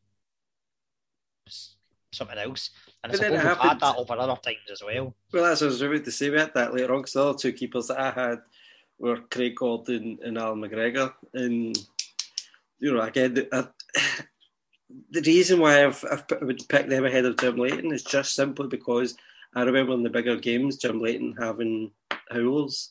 something 2.12 2.38
else. 2.38 2.70
And 3.02 3.12
I 3.12 3.16
suppose 3.16 3.32
we've 3.32 3.40
had 3.40 3.80
that 3.80 3.96
over 3.96 4.14
other 4.14 4.40
times 4.42 4.58
as 4.70 4.82
well. 4.82 5.14
Well, 5.32 5.44
that's 5.44 5.60
what 5.60 5.68
I 5.68 5.70
was 5.70 5.82
about 5.82 6.04
to 6.04 6.12
say. 6.12 6.30
We 6.30 6.38
had 6.38 6.54
that 6.54 6.74
later 6.74 6.94
on 6.94 7.00
because 7.00 7.14
the 7.14 7.22
other 7.22 7.38
two 7.38 7.52
keepers 7.52 7.86
that 7.86 7.98
I 7.98 8.10
had 8.10 8.38
were 8.98 9.20
Craig 9.30 9.56
Gordon 9.56 10.18
and 10.22 10.36
Allan 10.36 10.60
McGregor. 10.60 11.14
And, 11.32 11.76
you 12.78 12.92
know, 12.92 13.00
again, 13.00 13.34
the, 13.34 13.54
uh, 13.54 13.66
the 15.10 15.22
reason 15.22 15.60
why 15.60 15.84
I've, 15.84 16.04
I've 16.10 16.24
I 16.40 16.44
would 16.44 16.68
pick 16.68 16.88
them 16.88 17.06
ahead 17.06 17.24
of 17.24 17.38
Jim 17.38 17.56
Leighton 17.56 17.92
is 17.92 18.04
just 18.04 18.34
simply 18.34 18.68
because 18.68 19.16
I 19.54 19.62
remember 19.62 19.94
in 19.94 20.02
the 20.02 20.10
bigger 20.10 20.36
games, 20.36 20.76
Jim 20.76 21.00
Leighton 21.00 21.34
having 21.38 21.92
howls, 22.30 22.90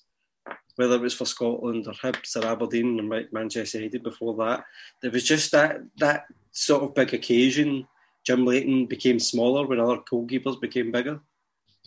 whether 0.75 0.95
it 0.95 1.01
was 1.01 1.13
for 1.13 1.25
Scotland 1.25 1.87
or 1.87 1.93
Hibs 1.93 2.35
or 2.35 2.47
Aberdeen 2.47 2.99
or 2.99 3.23
Manchester 3.31 3.77
United 3.77 4.01
before 4.01 4.35
that. 4.37 4.65
There 5.01 5.11
was 5.11 5.23
just 5.23 5.51
that 5.51 5.81
that 5.97 6.25
sort 6.51 6.83
of 6.83 6.95
big 6.95 7.13
occasion 7.13 7.87
Jim 8.29 8.45
Leighton 8.45 8.85
became 8.85 9.19
smaller 9.19 9.65
when 9.65 9.79
other 9.79 9.97
goalkeepers 9.97 10.61
became 10.61 10.91
bigger. 10.91 11.19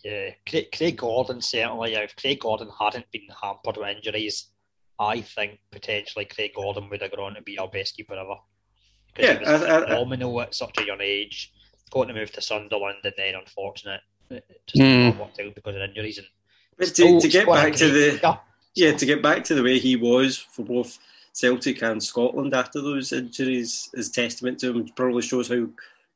Yeah, 0.02 0.30
Craig, 0.48 0.72
Craig 0.76 0.96
Gordon 0.96 1.40
certainly. 1.40 1.94
If 1.94 2.16
Craig 2.16 2.40
Gordon 2.40 2.68
hadn't 2.80 3.06
been 3.12 3.28
hampered 3.40 3.76
with 3.76 3.96
injuries, 3.96 4.48
I 4.98 5.20
think 5.20 5.60
potentially 5.70 6.24
Craig 6.24 6.50
Gordon 6.56 6.90
would 6.90 7.00
have 7.00 7.14
gone 7.14 7.36
to 7.36 7.42
be 7.42 7.60
our 7.60 7.68
best 7.68 7.96
keeper 7.96 8.14
ever. 8.14 8.34
Because 9.14 9.30
yeah, 9.30 9.38
he 9.38 9.52
was 9.52 9.62
I, 9.62 9.80
phenomenal 9.82 10.40
I, 10.40 10.42
at 10.42 10.54
such 10.56 10.78
a 10.78 10.84
young 10.84 11.00
age. 11.00 11.52
Got 11.92 12.08
to 12.08 12.14
move 12.14 12.32
to 12.32 12.42
Sunderland, 12.42 12.98
and 13.04 13.14
then 13.16 13.36
unfortunate, 13.36 14.00
just 14.66 14.82
mm. 14.82 15.16
worked 15.16 15.38
out 15.38 15.54
because 15.54 15.76
of 15.76 15.82
injuries. 15.82 16.18
And 16.18 16.26
but 16.76 16.88
to, 16.88 17.20
to 17.20 17.28
get 17.28 17.46
back 17.46 17.74
to 17.76 17.88
the 17.88 18.18
yeah. 18.20 18.36
yeah, 18.74 18.96
to 18.96 19.06
get 19.06 19.22
back 19.22 19.44
to 19.44 19.54
the 19.54 19.62
way 19.62 19.78
he 19.78 19.94
was 19.94 20.38
for 20.38 20.64
both 20.64 20.98
Celtic 21.34 21.82
and 21.82 22.02
Scotland 22.02 22.52
after 22.52 22.80
those 22.80 23.12
injuries 23.12 23.90
is 23.94 24.10
testament 24.10 24.58
to 24.58 24.70
him. 24.70 24.88
Probably 24.96 25.22
shows 25.22 25.48
how 25.48 25.68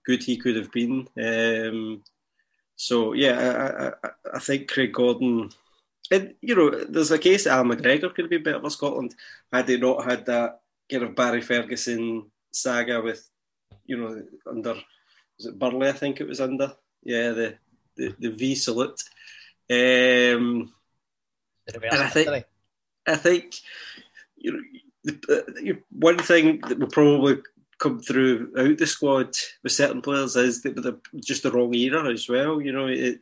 good 0.06 0.22
he 0.22 0.36
could 0.38 0.56
have 0.56 0.72
been. 0.72 1.08
Um, 1.20 2.02
so 2.76 3.12
yeah, 3.12 3.92
I, 4.02 4.08
I, 4.08 4.10
I, 4.34 4.38
think 4.38 4.70
Craig 4.70 4.92
Gordon. 4.92 5.50
And 6.10 6.34
you 6.40 6.54
know, 6.54 6.70
there's 6.70 7.10
a 7.10 7.18
case 7.18 7.44
that 7.44 7.54
Al 7.54 7.64
McGregor 7.64 8.14
could 8.14 8.24
have 8.24 8.30
been 8.30 8.44
better 8.44 8.60
for 8.60 8.70
Scotland 8.70 9.14
had 9.52 9.66
they 9.66 9.76
not 9.76 10.04
had 10.04 10.24
that 10.26 10.60
kind 10.90 11.02
of 11.02 11.16
Barry 11.16 11.42
Ferguson 11.42 12.30
saga 12.52 13.00
with, 13.02 13.28
you 13.84 13.96
know, 13.96 14.22
under 14.46 14.74
was 15.38 15.46
it 15.46 15.58
Burley? 15.58 15.88
I 15.88 15.92
think 15.92 16.20
it 16.20 16.28
was 16.28 16.40
under. 16.40 16.72
Yeah, 17.02 17.30
the 17.30 17.54
the, 17.96 18.14
the 18.18 18.30
V 18.30 18.54
salute. 18.54 19.02
Um, 19.68 20.72
and 21.66 21.84
I 21.92 22.08
think 22.08 22.44
I 23.06 23.16
think 23.16 23.56
you 24.36 24.52
know 24.52 24.60
the, 25.04 25.74
uh, 25.74 25.74
one 25.90 26.18
thing 26.18 26.60
that 26.68 26.78
will 26.78 26.88
probably 26.88 27.38
come 27.78 28.00
through 28.00 28.52
out 28.56 28.78
the 28.78 28.86
squad 28.86 29.34
with 29.62 29.72
certain 29.72 30.00
players 30.00 30.36
is 30.36 30.62
that 30.62 30.80
they're 30.82 30.96
just 31.20 31.42
the 31.42 31.50
wrong 31.50 31.74
era 31.74 32.10
as 32.10 32.28
well. 32.28 32.60
You 32.60 32.72
know, 32.72 32.86
it, 32.86 33.20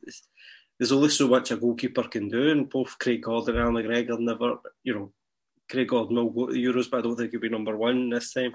there's 0.78 0.92
only 0.92 1.08
so 1.08 1.28
much 1.28 1.50
a 1.50 1.56
goalkeeper 1.56 2.04
can 2.04 2.28
do, 2.28 2.50
and 2.50 2.68
both 2.68 2.98
Craig 2.98 3.22
Gordon 3.22 3.56
and 3.56 3.64
Al 3.64 3.72
McGregor 3.72 4.18
never, 4.18 4.56
you 4.82 4.94
know, 4.94 5.12
Craig 5.70 5.88
Gordon 5.88 6.16
will 6.16 6.30
go 6.30 6.46
to 6.46 6.52
the 6.52 6.64
Euros, 6.64 6.90
but 6.90 6.98
I 6.98 7.02
don't 7.02 7.16
think 7.16 7.30
he'll 7.30 7.40
be 7.40 7.48
number 7.48 7.76
one 7.76 8.10
this 8.10 8.32
time. 8.32 8.54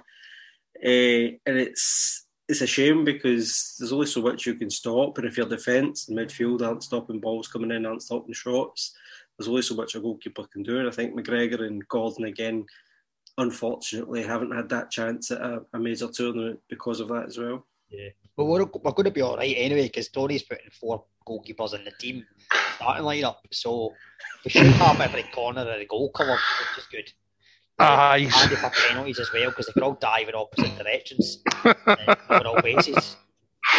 Uh, 0.84 1.36
and 1.46 1.58
it's 1.58 2.26
it's 2.48 2.62
a 2.62 2.68
shame 2.68 3.06
because 3.06 3.76
there's 3.78 3.94
only 3.94 4.08
so 4.08 4.22
much 4.22 4.46
you 4.46 4.56
can 4.56 4.70
stop, 4.70 5.18
and 5.18 5.28
if 5.28 5.38
your 5.38 5.48
defence 5.48 6.08
and 6.08 6.18
midfield 6.18 6.62
aren't 6.62 6.84
stopping 6.84 7.20
balls 7.20 7.48
coming 7.48 7.72
in, 7.72 7.86
aren't 7.86 8.04
stopping 8.04 8.34
shots, 8.34 8.96
there's 9.38 9.48
only 9.48 9.62
so 9.62 9.76
much 9.76 9.96
a 9.96 10.00
goalkeeper 10.00 10.46
can 10.52 10.64
do. 10.64 10.80
And 10.80 10.88
I 10.88 10.92
think 10.92 11.16
McGregor 11.16 11.66
and 11.66 11.88
Gordon 11.88 12.26
again 12.26 12.66
unfortunately 13.40 14.24
haven't 14.24 14.56
had 14.56 14.70
that 14.70 14.92
chance 14.92 15.32
at 15.32 15.42
a, 15.42 15.62
a, 15.74 15.80
major 15.80 16.08
tournament 16.08 16.60
because 16.70 17.00
of 17.00 17.08
that 17.08 17.26
as 17.26 17.38
well. 17.38 17.66
Yeah, 17.90 18.10
but 18.38 18.46
we're, 18.46 18.66
we're 18.66 18.92
going 18.92 19.06
to 19.06 19.12
be 19.12 19.22
all 19.22 19.38
right 19.38 19.56
anyway 19.58 19.84
because 19.84 20.10
Tony's 20.10 20.44
putting 20.44 20.70
four 20.80 21.06
goalkeepers 21.28 21.74
in 21.74 21.84
the 21.86 21.92
team 22.00 22.26
starting 22.76 23.06
lineup, 23.06 23.38
so 23.52 23.94
we 24.44 24.52
should 24.52 24.68
have 24.68 25.00
every 25.02 25.24
corner 25.34 25.62
of 25.62 25.80
the 25.80 25.86
goal 25.86 26.12
covered, 26.12 26.34
which 26.34 26.78
is 26.78 26.88
good. 26.92 27.12
Ah, 27.82 28.12
uh, 28.12 28.18
and 28.18 28.32
for 28.32 28.72
penalties 28.90 29.20
as 29.20 29.32
well 29.34 29.50
because 29.50 29.68
they 29.68 29.74
can 29.74 29.84
all 29.84 29.94
dive 29.94 30.28
in 30.28 30.36
opposite 30.36 30.78
directions, 30.78 31.42
uh, 31.64 32.16
all 32.46 32.62
bases. 32.62 33.16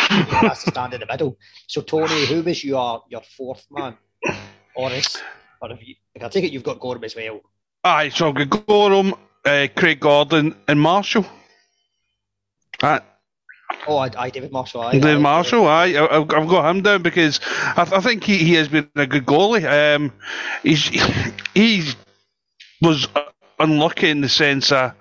That's 0.08 0.64
the 0.64 0.70
stand 0.70 0.94
in 0.94 1.00
the 1.00 1.06
middle. 1.06 1.36
So 1.66 1.82
Tony, 1.82 2.26
who 2.26 2.42
was 2.42 2.64
your 2.64 3.02
your 3.10 3.22
fourth 3.36 3.66
man? 3.70 3.96
Or 4.74 4.90
is 4.90 5.20
or 5.60 5.68
have 5.68 5.82
you? 5.82 5.94
I 6.20 6.28
take 6.28 6.44
it 6.44 6.52
you've 6.52 6.62
got 6.62 6.80
Goram 6.80 7.04
as 7.04 7.14
well. 7.14 7.40
Aye, 7.84 8.08
so 8.10 8.28
I've 8.28 8.34
got 8.34 8.66
Goram, 8.66 9.14
uh, 9.44 9.66
Craig 9.76 10.00
Gordon, 10.00 10.54
and 10.68 10.80
Marshall. 10.80 11.26
Uh, 12.82 13.00
oh, 13.86 13.96
I, 13.96 14.10
I 14.16 14.30
David 14.30 14.52
Marshall. 14.52 14.82
I, 14.82 14.92
David 14.92 15.16
I, 15.16 15.18
Marshall, 15.18 15.66
I, 15.66 15.84
I've 15.86 16.28
got 16.28 16.70
him 16.70 16.82
down 16.82 17.02
because 17.02 17.40
I, 17.44 17.88
I 17.92 18.00
think 18.00 18.24
he, 18.24 18.38
he 18.38 18.54
has 18.54 18.68
been 18.68 18.88
a 18.96 19.06
good 19.06 19.26
goalie. 19.26 19.64
Um, 19.64 20.12
he's 20.62 20.88
he 21.54 21.88
was 22.80 23.08
unlucky 23.58 24.08
in 24.08 24.20
the 24.22 24.28
sense 24.28 24.70
that 24.70 24.96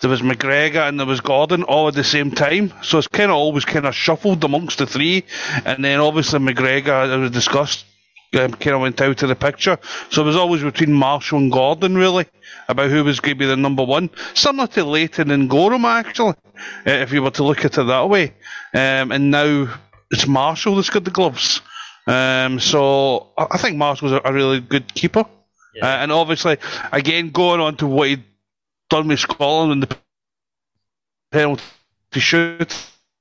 there 0.00 0.10
was 0.10 0.20
McGregor 0.20 0.86
and 0.88 1.00
there 1.00 1.06
was 1.06 1.20
Gordon 1.20 1.62
all 1.62 1.88
at 1.88 1.94
the 1.94 2.04
same 2.04 2.30
time. 2.30 2.72
So 2.82 2.98
it's 2.98 3.08
kind 3.08 3.30
of 3.30 3.36
always 3.36 3.64
kind 3.64 3.86
of 3.86 3.94
shuffled 3.94 4.44
amongst 4.44 4.78
the 4.78 4.86
three. 4.86 5.24
And 5.64 5.84
then 5.84 6.00
obviously 6.00 6.38
McGregor, 6.38 7.08
as 7.08 7.20
we 7.20 7.28
discussed, 7.30 7.86
um, 8.34 8.52
kind 8.52 8.74
of 8.74 8.80
went 8.80 9.00
out 9.00 9.22
of 9.22 9.28
the 9.28 9.36
picture. 9.36 9.78
So 10.10 10.22
it 10.22 10.26
was 10.26 10.36
always 10.36 10.62
between 10.62 10.92
Marshall 10.92 11.38
and 11.38 11.52
Gordon, 11.52 11.96
really, 11.96 12.26
about 12.68 12.90
who 12.90 13.04
was 13.04 13.20
going 13.20 13.36
to 13.36 13.38
be 13.38 13.46
the 13.46 13.56
number 13.56 13.84
one. 13.84 14.10
Similar 14.34 14.68
to 14.68 14.84
Leighton 14.84 15.30
and 15.30 15.48
Goram, 15.48 15.84
actually, 15.84 16.34
uh, 16.86 16.90
if 16.90 17.12
you 17.12 17.22
were 17.22 17.30
to 17.32 17.44
look 17.44 17.64
at 17.64 17.78
it 17.78 17.84
that 17.84 18.08
way. 18.08 18.34
Um, 18.74 19.12
and 19.12 19.30
now 19.30 19.78
it's 20.10 20.26
Marshall 20.26 20.76
that's 20.76 20.90
got 20.90 21.04
the 21.04 21.10
gloves. 21.10 21.60
Um, 22.06 22.60
so 22.60 23.28
I 23.36 23.58
think 23.58 23.76
Marshall's 23.76 24.12
a, 24.12 24.20
a 24.24 24.32
really 24.32 24.60
good 24.60 24.92
keeper. 24.94 25.24
Uh, 25.82 25.86
and 25.86 26.10
obviously, 26.10 26.56
again, 26.92 27.30
going 27.30 27.60
on 27.60 27.76
to 27.76 27.86
what 27.86 28.08
he'd 28.08 28.24
done 28.88 29.08
with 29.08 29.18
Scotland 29.18 29.72
and 29.72 29.82
the 29.82 29.96
penalty 31.30 31.62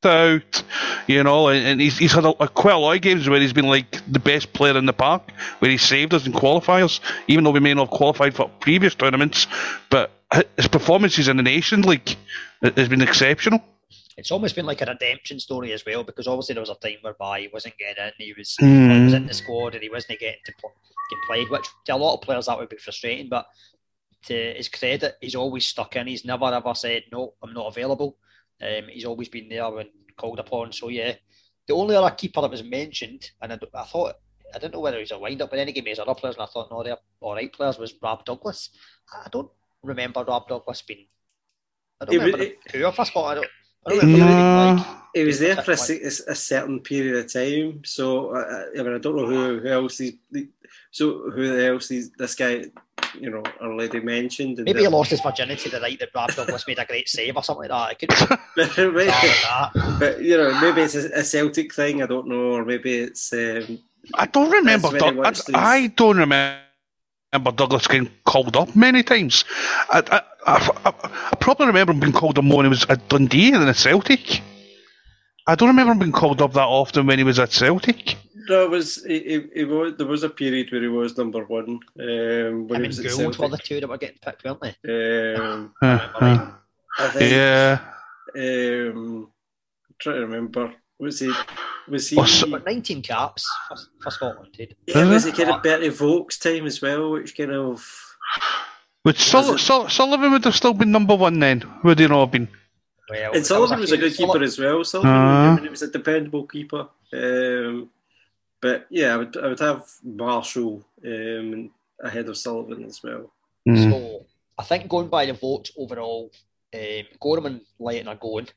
shootout, 0.06 0.64
you 1.08 1.24
know, 1.24 1.48
and, 1.48 1.66
and 1.66 1.82
he's, 1.82 1.98
he's 1.98 2.14
had 2.14 2.26
a, 2.26 2.44
a, 2.44 2.48
quite 2.48 2.74
a 2.74 2.78
lot 2.78 2.96
of 2.96 3.02
games 3.02 3.28
where 3.28 3.40
he's 3.40 3.54
been 3.54 3.68
like 3.68 4.02
the 4.12 4.20
best 4.20 4.54
player 4.54 4.78
in 4.78 4.86
the 4.86 4.94
park, 4.94 5.32
where 5.60 5.72
he 5.72 5.78
saved 5.78 6.14
us 6.14 6.26
in 6.26 6.34
qualifiers, 6.34 7.00
even 7.28 7.44
though 7.44 7.52
we 7.52 7.60
may 7.60 7.74
not 7.74 7.90
have 7.90 7.98
qualified 7.98 8.36
for 8.36 8.50
previous 8.60 8.96
tournaments. 8.96 9.48
But 9.90 10.12
his 10.58 10.68
performances 10.68 11.28
in 11.28 11.38
the 11.38 11.44
Nation 11.44 11.82
League 11.82 12.16
has 12.62 12.90
been 12.90 13.02
exceptional. 13.02 13.64
It's 14.18 14.32
almost 14.32 14.56
been 14.56 14.66
like 14.66 14.82
a 14.82 14.86
redemption 14.86 15.40
story 15.40 15.74
as 15.74 15.86
well, 15.86 16.04
because 16.04 16.28
obviously 16.28 16.54
there 16.54 16.62
was 16.62 16.70
a 16.70 16.76
time 16.76 16.98
whereby 17.02 17.42
he 17.42 17.50
wasn't 17.52 17.78
getting 17.78 18.04
in, 18.06 18.12
he 18.18 18.34
was, 18.38 18.56
mm. 18.62 18.98
he 18.98 19.04
was 19.04 19.14
in 19.14 19.28
the 19.28 19.34
squad 19.34 19.74
and 19.74 19.84
he 19.84 19.90
wasn't 19.90 20.20
getting 20.20 20.40
to 20.46 20.54
play 20.60 20.72
get 21.10 21.20
played, 21.28 21.50
which 21.50 21.68
to 21.86 21.94
a 21.94 21.98
lot 21.98 22.16
of 22.16 22.22
players 22.22 22.48
that 22.48 22.58
would 22.58 22.70
be 22.70 22.78
frustrating. 22.78 23.30
But 23.30 23.48
to 24.26 24.54
his 24.56 24.70
credit, 24.70 25.18
he's 25.22 25.36
always 25.36 25.66
stuck 25.66 25.96
in. 25.96 26.08
He's 26.08 26.26
never 26.26 26.46
ever 26.46 26.74
said 26.74 27.04
no, 27.12 27.34
I'm 27.44 27.54
not 27.54 27.68
available. 27.68 28.18
Um, 28.62 28.86
he's 28.90 29.06
always 29.06 29.30
been 29.30 29.50
there 29.50 29.70
when 29.70 29.90
called 30.18 30.40
upon. 30.40 30.72
So 30.72 30.90
yeah, 30.90 31.14
the 31.68 31.74
only 31.74 31.96
other 31.96 32.16
keeper 32.16 32.42
that 32.42 32.52
was 32.52 32.64
mentioned, 32.64 33.32
and 33.42 33.54
I, 33.54 33.60
I 33.74 33.84
thought 33.84 34.16
I 34.54 34.60
didn't 34.60 34.74
know 34.74 34.80
whether 34.80 35.00
he's 35.00 35.12
a 35.12 35.20
wind 35.20 35.42
up, 35.42 35.50
but 35.50 35.60
any 35.60 35.72
game 35.72 35.84
he's 35.84 35.86
me 35.86 35.90
his 35.92 36.00
other 36.00 36.16
players, 36.16 36.36
and 36.36 36.44
I 36.44 36.48
thought 36.48 36.72
no, 36.72 36.84
they're 36.84 36.98
all 37.20 37.36
right 37.36 37.52
players. 37.52 37.78
Was 37.78 37.94
Rab 38.02 38.26
Douglas? 38.26 38.70
I 39.14 39.28
don't 39.30 39.52
remember 39.84 40.24
Rab 40.24 40.48
Douglas 40.48 40.82
being. 40.82 41.08
I 42.00 42.06
don't 42.06 42.16
it, 42.16 42.18
remember 42.20 42.44
it, 42.44 42.58
who 42.72 42.80
I 42.80 42.92
got. 42.92 43.16
I 43.16 43.36
don't. 43.36 43.48
I 43.88 43.92
don't 43.92 44.18
no. 44.18 44.74
like, 44.76 44.88
he 45.14 45.24
was 45.24 45.40
there 45.40 45.56
for 45.58 45.72
a, 45.72 46.32
a, 46.32 46.36
certain 46.36 46.80
period 46.80 47.24
of 47.24 47.32
time, 47.32 47.84
so 47.86 48.36
I, 48.36 48.80
I 48.80 48.84
mean 48.84 48.96
I 48.96 48.98
don't 48.98 49.16
know 49.16 49.28
who, 49.28 49.60
who 49.60 49.68
else 49.68 50.00
he's 50.00 50.16
so 50.92 51.30
who 51.30 51.60
else 51.60 51.92
is 51.92 52.12
this 52.18 52.36
guy? 52.36 52.66
You 53.14 53.30
know, 53.30 53.44
already 53.62 54.00
mentioned. 54.00 54.60
Maybe 54.64 54.82
he 54.82 54.88
lost 54.88 55.12
his 55.12 55.22
virginity 55.22 55.70
the 55.70 55.80
night 55.80 56.00
that 56.00 56.10
Rab 56.14 56.34
Douglas 56.34 56.68
made 56.68 56.80
a 56.80 56.86
great 56.86 57.08
save 57.08 57.36
or 57.36 57.44
something 57.44 57.70
like 57.70 57.98
that. 57.98 58.02
It 58.02 58.76
could 58.76 58.94
be 58.94 59.06
that. 59.06 59.98
But 60.00 60.22
you 60.22 60.38
know, 60.38 60.60
maybe 60.62 60.82
it's 60.82 60.96
a, 60.96 61.10
a, 61.20 61.24
Celtic 61.24 61.74
thing. 61.74 62.04
I 62.04 62.08
don't 62.08 62.28
know, 62.28 62.54
or 62.54 62.66
maybe 62.66 62.94
it's. 62.96 63.32
Um, 63.34 63.80
I 64.14 64.26
don't 64.28 64.52
remember. 64.52 64.90
I, 64.90 65.34
I, 65.54 65.88
don't 65.88 66.18
remember 66.18 66.62
Douglas 67.56 67.88
getting 67.88 68.12
called 68.24 68.56
up 68.56 68.76
many 68.76 69.04
times. 69.04 69.46
I, 69.90 70.22
I, 70.46 70.58
I, 70.58 70.94
I, 71.04 71.36
probably 71.40 71.68
remember 71.68 71.94
him 71.94 72.00
being 72.00 72.14
called 72.14 72.38
up 72.38 72.44
more 72.44 72.58
when 72.58 72.66
he 72.66 72.70
was 72.70 72.86
at 72.86 73.08
Dundee 73.10 73.52
than 73.52 73.68
at 73.68 73.76
Celtic. 73.76 74.42
I 75.48 75.56
don't 75.56 75.70
remember 75.70 75.94
him 75.94 76.00
being 76.00 76.12
called 76.12 76.42
up 76.42 76.54
that 76.54 76.68
often 76.68 77.08
when 77.08 77.18
he 77.18 77.24
was 77.24 77.40
at 77.40 77.52
Celtic. 77.52 78.18
No, 78.48 78.66
it 78.66 78.70
was, 78.70 79.04
it, 79.06 79.50
it, 79.54 79.66
was 79.66 79.96
there 79.98 80.08
was 80.08 80.24
a 80.24 80.30
period 80.30 80.72
where 80.72 80.82
he 80.82 80.88
was 80.88 81.18
number 81.18 81.44
one. 81.46 81.80
Um, 82.00 82.68
when 82.68 82.82
he 82.82 82.88
was 82.88 83.00
Gould 83.00 83.38
were 83.38 83.50
the 83.50 83.58
two 83.58 83.80
that 83.80 83.90
were 83.90 83.98
getting 83.98 84.20
picked, 84.22 84.44
weren't 84.44 84.62
they? 84.62 85.36
Um, 85.36 85.74
uh, 85.82 86.52
I 87.00 87.08
think, 87.10 87.32
yeah. 87.32 87.80
Um, 88.36 89.32
I'm 89.88 89.96
trying 90.00 90.16
to 90.16 90.22
remember. 90.22 90.74
Was 91.00 91.20
he? 91.20 91.32
Was 91.88 92.10
he? 92.10 92.18
Oh, 92.18 92.62
19 92.66 93.02
caps 93.02 93.50
for, 93.68 93.78
for 94.02 94.12
Scotland. 94.12 94.54
Did. 94.54 94.76
Yeah, 94.88 95.06
was 95.06 95.26
it 95.26 95.36
kind 95.36 95.50
of 95.50 95.62
Berti 95.62 95.90
Vogts' 95.90 96.40
time 96.40 96.66
as 96.66 96.82
well, 96.82 97.12
which 97.12 97.36
kind 97.36 97.52
of. 97.52 97.86
Would 99.04 99.18
Sul- 99.18 99.58
Sul- 99.58 99.90
Sullivan 99.90 100.32
would 100.32 100.46
have 100.46 100.56
still 100.56 100.74
been 100.74 100.92
number 100.92 101.16
one 101.16 101.40
then? 101.40 101.64
Would 101.84 102.00
he 102.00 102.08
not 102.08 102.22
have 102.22 102.32
been? 102.32 102.48
Well, 103.10 103.34
and 103.34 103.46
Sullivan 103.46 103.80
was 103.80 103.92
a, 103.92 103.98
good 103.98 104.16
keeper 104.16 104.42
as 104.42 104.58
well. 104.58 104.84
Sullivan, 104.84 105.12
uh, 105.12 105.58
he 105.58 105.70
was 105.70 105.84
a 105.84 105.92
dependable 105.92 106.48
keeper. 106.48 106.88
Um, 107.14 107.90
but 108.66 108.88
yeah, 108.90 109.14
I 109.14 109.18
would 109.18 109.38
I 109.38 109.48
would 109.50 109.60
have 109.60 109.86
Marshall 110.04 110.84
um, 111.06 111.70
ahead 112.04 112.28
of 112.28 112.36
Sullivan 112.36 112.84
as 112.84 113.00
well. 113.04 113.32
Mm. 113.70 113.92
So 113.92 114.26
I 114.58 114.64
think 114.64 114.90
going 114.90 115.08
by 115.08 115.28
the 115.28 115.34
vote 115.34 115.70
overall, 115.78 116.32
um, 116.74 117.04
Goram 117.20 117.62
letting 117.80 118.08
her 118.08 118.16
going, 118.16 118.48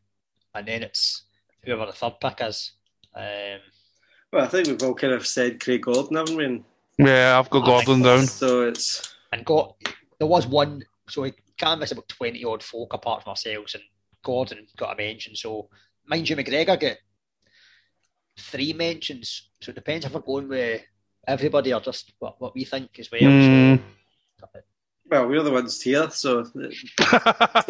and 0.55 0.67
then 0.67 0.83
it's 0.83 1.25
whoever 1.63 1.85
the 1.85 1.93
third 1.93 2.15
pick 2.23 2.39
is. 2.41 2.73
Um, 3.15 3.61
well, 4.33 4.45
I 4.45 4.49
think 4.49 4.69
we've 4.69 4.83
all 4.83 4.95
kind 4.95 5.13
of 5.13 5.27
said 5.27 5.61
Craig 5.61 5.83
Gordon, 5.83 6.17
haven't 6.17 6.37
we? 6.39 6.65
Yeah, 7.05 7.39
I've 7.39 7.51
got 7.51 7.67
Gordon 7.67 8.01
down. 8.01 8.27
So 8.27 8.63
it's 8.63 9.15
and 9.31 9.45
got 9.45 9.77
there 10.19 10.27
was 10.27 10.47
one, 10.47 10.85
so 11.11 11.21
we 11.21 11.35
can't 11.59 11.81
miss 11.81 11.93
about 11.93 12.09
twenty 12.09 12.47
odd 12.47 12.63
folk 12.63 12.95
apart 12.95 13.25
from 13.25 13.33
ourselves, 13.33 13.75
and 13.75 13.85
Gordon 14.25 14.67
got 14.79 14.95
a 14.95 14.97
mention. 14.97 15.37
So 15.37 15.69
mind 16.07 16.31
you, 16.31 16.37
McGregor 16.37 16.81
get 16.81 16.99
three 18.39 18.73
mentions. 18.73 19.51
So 19.61 19.71
it 19.71 19.75
depends 19.75 20.07
if 20.07 20.13
we're 20.13 20.21
going 20.21 20.49
with 20.49 20.83
everybody 21.27 21.73
or 21.73 21.81
just 21.81 22.13
what, 22.19 22.41
what 22.41 22.55
we 22.55 22.65
think 22.65 22.99
as 22.99 23.11
well. 23.11 23.21
Mm. 23.21 23.81
So, 24.41 24.47
well, 25.11 25.27
we're 25.27 25.43
the 25.43 25.51
ones 25.51 25.81
here, 25.81 26.11
so 26.11 26.41
I 27.01 27.63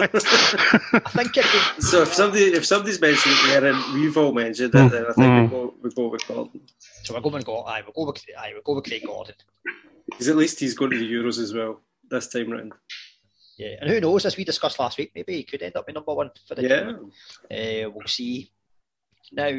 think 1.10 1.36
it 1.36 1.82
So 1.82 2.02
if 2.02 2.12
somebody 2.12 2.44
if 2.46 2.66
somebody's 2.66 3.00
mentioned 3.00 3.34
it 3.38 3.60
there 3.60 3.72
and 3.72 3.94
we've 3.94 4.16
all 4.16 4.32
mentioned 4.32 4.74
it, 4.74 4.90
then 4.90 5.06
I 5.06 5.12
think 5.12 5.16
mm. 5.16 5.42
we 5.42 5.48
go 5.48 5.74
we 5.82 5.90
go 5.90 6.08
with 6.08 6.26
Gordon. 6.26 6.60
So 7.04 7.14
we're 7.14 7.20
going 7.20 7.42
go 7.42 7.62
aye, 7.62 7.82
we'll 7.82 7.92
go 7.92 8.10
with 8.10 8.24
aye, 8.36 8.50
we'll 8.52 8.62
go 8.62 8.74
with 8.74 8.84
Craig 8.84 9.04
Gordon. 9.06 9.36
Because 10.06 10.28
at 10.28 10.36
least 10.36 10.58
he's 10.60 10.74
going 10.74 10.90
to 10.90 10.98
the 10.98 11.10
Euros 11.10 11.38
as 11.38 11.54
well 11.54 11.80
this 12.10 12.28
time 12.28 12.50
round. 12.50 12.72
Yeah, 13.56 13.74
and 13.80 13.90
who 13.90 14.00
knows? 14.00 14.24
As 14.24 14.36
we 14.36 14.44
discussed 14.44 14.78
last 14.78 14.98
week, 14.98 15.12
maybe 15.14 15.34
he 15.34 15.42
could 15.42 15.62
end 15.62 15.76
up 15.76 15.86
being 15.86 15.94
number 15.94 16.14
one 16.14 16.30
for 16.46 16.54
the 16.54 16.62
yeah. 16.62 17.86
Uh, 17.86 17.90
we'll 17.90 18.06
see. 18.06 18.50
Now, 19.32 19.50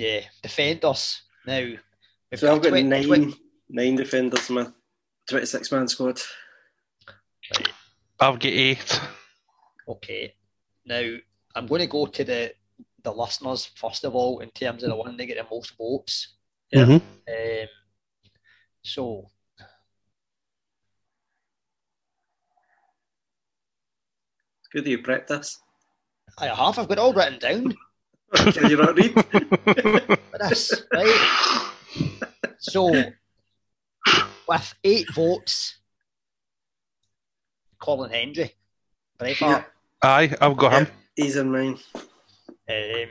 yeah, 0.00 0.20
defenders. 0.42 1.22
Now, 1.46 1.60
we've 1.60 2.40
so 2.40 2.54
I've 2.54 2.62
got 2.62 2.70
20, 2.70 2.88
nine, 2.88 3.06
20... 3.06 3.34
nine 3.68 3.96
defenders 3.96 4.48
in 4.48 4.54
my 4.56 4.66
26 5.28 5.70
man 5.72 5.88
squad. 5.88 6.20
Right. 7.54 7.68
I've 8.18 8.38
got 8.38 8.46
eight. 8.46 9.00
Okay. 9.86 10.34
Now, 10.86 11.02
I'm 11.54 11.66
going 11.66 11.82
to 11.82 11.86
go 11.86 12.06
to 12.06 12.24
the 12.24 12.54
the 13.02 13.12
listeners 13.12 13.64
first 13.76 14.04
of 14.04 14.14
all 14.14 14.40
in 14.40 14.50
terms 14.50 14.82
of 14.82 14.90
the 14.90 14.96
one 14.96 15.16
that 15.16 15.26
get 15.26 15.36
the 15.36 15.54
most 15.54 15.76
votes. 15.76 16.34
Yeah. 16.72 16.84
Mm-hmm. 16.84 16.94
Um, 16.94 17.68
so, 18.82 19.30
good 24.72 24.84
that 24.84 24.90
you 24.90 25.02
practice. 25.02 25.60
I 26.38 26.46
have. 26.46 26.78
I've 26.78 26.88
got 26.88 26.92
it 26.92 26.98
all 26.98 27.12
written 27.12 27.38
down. 27.38 27.76
Can 28.34 28.70
you 28.70 28.76
not 28.76 28.96
read? 28.96 29.14
this, 30.48 30.82
right? 30.92 31.70
So, 32.58 32.90
with 34.48 34.74
eight 34.84 35.12
votes, 35.12 35.78
Colin 37.80 38.10
Hendry, 38.10 38.54
Braveheart. 39.18 39.64
Aye, 40.02 40.36
I've 40.40 40.56
got 40.56 40.72
him. 40.72 40.86
He's 41.16 41.36
in 41.36 41.50
mine. 41.50 41.78
Um, 42.68 43.08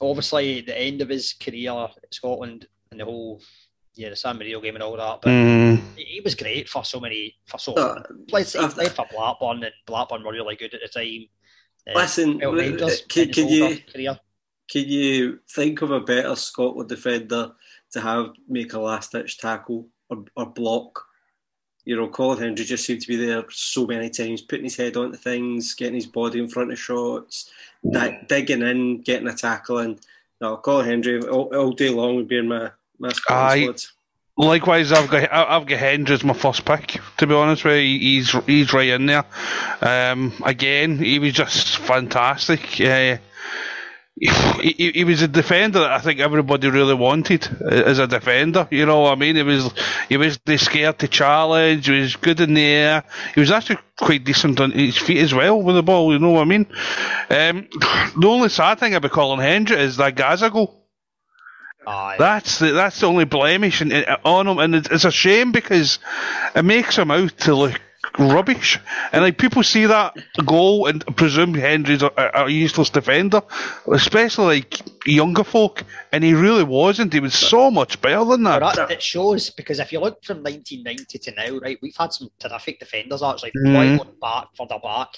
obviously, 0.00 0.60
the 0.60 0.78
end 0.78 1.00
of 1.00 1.08
his 1.08 1.32
career 1.32 1.72
at 1.72 2.14
Scotland 2.14 2.66
and 2.90 3.00
the 3.00 3.04
whole 3.04 3.40
yeah, 3.96 4.10
the 4.10 4.16
San 4.16 4.36
Marino 4.36 4.60
game 4.60 4.74
and 4.74 4.82
all 4.82 4.96
that. 4.96 5.20
But 5.22 5.30
mm. 5.30 5.80
he 5.96 6.20
was 6.20 6.34
great 6.34 6.68
for 6.68 6.84
so 6.84 7.00
many 7.00 7.36
for 7.46 7.58
so 7.58 7.74
uh, 7.74 8.02
played, 8.28 8.46
he 8.46 8.68
played 8.68 8.92
for 8.92 9.06
Blackburn 9.10 9.64
and 9.64 9.72
Blackburn 9.86 10.22
were 10.22 10.32
really 10.32 10.56
good 10.56 10.74
at 10.74 10.80
the 10.82 10.88
time. 10.88 11.26
Uh, 11.88 11.98
listen, 11.98 12.38
Rangers, 12.38 13.02
can, 13.08 13.32
can 13.32 13.48
you 13.48 13.78
career. 13.92 14.18
Can 14.68 14.88
you 14.88 15.38
think 15.48 15.82
of 15.82 15.90
a 15.90 16.00
better 16.00 16.34
Scotland 16.36 16.88
defender 16.88 17.52
to 17.92 18.00
have 18.00 18.30
make 18.48 18.72
a 18.72 18.80
last 18.80 19.12
ditch 19.12 19.38
tackle 19.38 19.86
or, 20.10 20.24
or 20.36 20.46
block? 20.46 21.04
You 21.84 21.96
know, 21.96 22.08
Colin 22.08 22.38
Hendry 22.38 22.64
just 22.64 22.84
seemed 22.84 23.02
to 23.02 23.08
be 23.08 23.16
there 23.16 23.44
so 23.48 23.86
many 23.86 24.10
times, 24.10 24.42
putting 24.42 24.64
his 24.64 24.76
head 24.76 24.96
onto 24.96 25.16
things, 25.16 25.74
getting 25.74 25.94
his 25.94 26.06
body 26.06 26.40
in 26.40 26.48
front 26.48 26.72
of 26.72 26.78
shots, 26.80 27.48
digging 28.26 28.62
in, 28.62 29.02
getting 29.02 29.28
a 29.28 29.34
tackle 29.34 29.78
in. 29.78 29.98
No, 30.40 30.56
Colin 30.56 30.86
Hendry 30.86 31.20
all, 31.22 31.54
all 31.54 31.72
day 31.72 31.90
long 31.90 32.16
would 32.16 32.26
be 32.26 32.38
in 32.38 32.48
my 32.48 32.70
squad. 33.12 33.84
likewise, 34.36 34.90
I've 34.90 35.08
got 35.08 35.32
I've 35.32 35.66
got 35.66 35.78
Hendry 35.78 36.14
as 36.14 36.24
my 36.24 36.34
first 36.34 36.64
pick. 36.64 36.98
To 37.18 37.26
be 37.26 37.34
honest 37.34 37.64
with 37.64 37.76
you, 37.76 37.98
he's 38.00 38.32
he's 38.46 38.72
right 38.72 38.88
in 38.88 39.06
there. 39.06 39.24
Um, 39.80 40.32
again, 40.44 40.98
he 40.98 41.20
was 41.20 41.34
just 41.34 41.76
fantastic. 41.78 42.80
Uh, 42.80 43.18
he, 44.18 44.72
he, 44.72 44.92
he, 44.92 45.04
was 45.04 45.20
a 45.20 45.28
defender 45.28 45.80
that 45.80 45.90
I 45.90 45.98
think 45.98 46.20
everybody 46.20 46.70
really 46.70 46.94
wanted 46.94 47.46
as 47.70 47.98
a 47.98 48.06
defender. 48.06 48.66
You 48.70 48.86
know, 48.86 49.00
what 49.00 49.12
I 49.12 49.14
mean, 49.16 49.36
he 49.36 49.42
was 49.42 49.70
he 50.08 50.16
was 50.16 50.38
scared 50.56 50.98
to 51.00 51.08
challenge. 51.08 51.86
He 51.86 52.00
was 52.00 52.16
good 52.16 52.40
in 52.40 52.54
the 52.54 52.64
air. 52.64 53.04
He 53.34 53.40
was 53.40 53.50
actually 53.50 53.78
quite 53.98 54.24
decent 54.24 54.58
on 54.58 54.70
his 54.70 54.96
feet 54.96 55.18
as 55.18 55.34
well 55.34 55.60
with 55.60 55.76
the 55.76 55.82
ball. 55.82 56.12
You 56.12 56.18
know 56.18 56.30
what 56.30 56.42
I 56.42 56.44
mean? 56.44 56.66
Um, 57.28 57.68
the 58.18 58.26
only 58.26 58.48
sad 58.48 58.78
thing 58.78 58.94
about 58.94 59.10
Colin 59.10 59.40
Hendry 59.40 59.76
is 59.78 59.98
that 59.98 60.16
Gazza 60.16 60.48
goal. 60.48 60.82
Aye. 61.86 62.16
That's 62.18 62.58
the 62.58 62.72
that's 62.72 62.98
the 62.98 63.06
only 63.08 63.26
blemish 63.26 63.82
on 63.82 64.46
him, 64.48 64.58
and 64.58 64.74
it's 64.74 65.04
a 65.04 65.12
shame 65.12 65.52
because 65.52 65.98
it 66.54 66.64
makes 66.64 66.96
him 66.96 67.10
out 67.10 67.36
to 67.40 67.54
look 67.54 67.80
rubbish. 68.18 68.78
And 69.12 69.22
like 69.22 69.38
people 69.38 69.62
see 69.62 69.86
that 69.86 70.14
goal 70.44 70.86
and 70.86 71.04
presume 71.16 71.54
Hendry's 71.54 72.02
a, 72.02 72.10
a 72.34 72.48
useless 72.48 72.90
defender, 72.90 73.42
especially 73.92 74.46
like 74.60 74.80
younger 75.06 75.44
folk. 75.44 75.84
And 76.12 76.24
he 76.24 76.34
really 76.34 76.64
wasn't. 76.64 77.12
He 77.12 77.20
was 77.20 77.34
so 77.34 77.70
much 77.70 78.00
better 78.00 78.24
than 78.24 78.42
that. 78.44 78.60
But 78.60 78.76
that- 78.76 78.90
it 78.90 79.02
shows 79.02 79.50
because 79.50 79.78
if 79.78 79.92
you 79.92 80.00
look 80.00 80.24
from 80.24 80.42
1990 80.42 81.18
to 81.18 81.30
now, 81.32 81.58
right, 81.58 81.78
we've 81.82 81.96
had 81.96 82.12
some 82.12 82.28
terrific 82.38 82.78
defenders 82.80 83.22
actually. 83.22 83.52
Mhm. 83.64 83.74
Right 83.74 84.00
on 84.00 84.14
back, 84.20 84.48
further 84.56 84.78
back. 84.82 85.08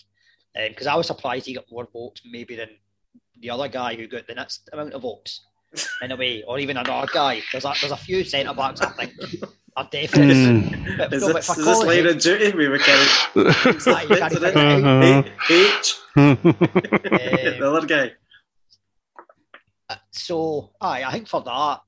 Because 0.55 0.87
I 0.88 0.94
was 0.96 1.07
surprised 1.07 1.46
he 1.46 1.55
got 1.55 1.70
more 1.70 1.87
votes 1.92 2.22
maybe 2.29 2.57
than 2.57 2.70
the 3.40 3.51
other 3.51 3.68
guy 3.68 3.94
who 3.94 4.09
got 4.09 4.27
the 4.27 4.35
next 4.35 4.68
amount 4.72 4.92
of 4.92 5.03
votes 5.03 5.46
in 6.03 6.11
a 6.11 6.16
way, 6.16 6.42
or 6.42 6.59
even 6.59 6.77
another 6.77 7.07
guy. 7.12 7.40
There's 7.53 7.64
a, 7.64 7.74
there's 7.81 7.92
a 7.92 7.96
few 7.96 8.24
centre 8.24 8.55
backs 8.55 8.81
I 8.81 8.90
think 8.90 9.12
are 9.79 9.88
definite. 9.91 10.35
Mm. 10.37 11.12
Is 11.12 11.27
this, 11.27 11.47
for 11.47 11.53
is 11.53 11.57
this 11.57 11.64
Colin 11.64 11.87
line 11.87 12.07
of 12.07 12.19
duty? 12.21 12.57
We 12.57 12.69
were 12.69 12.79
kind 12.79 13.01
of 13.01 13.09
Aye, 13.88 14.03
you 14.03 14.17
can't 14.17 14.33
figure 14.33 14.49
it 14.49 14.57
out. 14.57 15.27
H. 15.51 15.99
The 16.14 17.71
other 17.73 17.87
guy. 17.87 18.12
so, 20.11 20.71
aye, 20.81 21.05
I 21.05 21.12
think 21.12 21.29
for 21.29 21.43
that, 21.43 21.81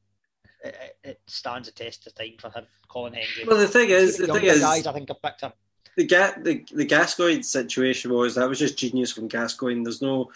it, 0.64 0.74
it- 0.74 0.96
it 1.02 1.20
stands 1.26 1.66
a 1.68 1.72
test 1.72 2.06
of 2.06 2.14
time 2.14 2.34
for 2.38 2.50
him, 2.50 2.66
Colin 2.88 3.14
Hendry. 3.14 3.44
Well, 3.46 3.56
the 3.56 3.66
thing 3.66 3.88
is, 3.90 4.18
the 4.18 4.26
Younger 4.26 4.40
thing 4.40 4.50
is, 4.50 4.60
guys, 4.60 4.86
I 4.86 4.92
think, 4.92 5.08
have 5.08 5.22
picked 5.22 5.40
him. 5.40 5.52
the 5.96 6.04
Ga- 6.06 6.34
the 6.42 6.64
the 6.72 6.84
Gascoigne 6.84 7.42
situation 7.42 8.12
was 8.12 8.34
that 8.34 8.48
was 8.48 8.58
just 8.58 8.78
genius 8.78 9.12
from 9.12 9.26
Gascoigne. 9.28 9.82
There's 9.82 10.02
no, 10.02 10.30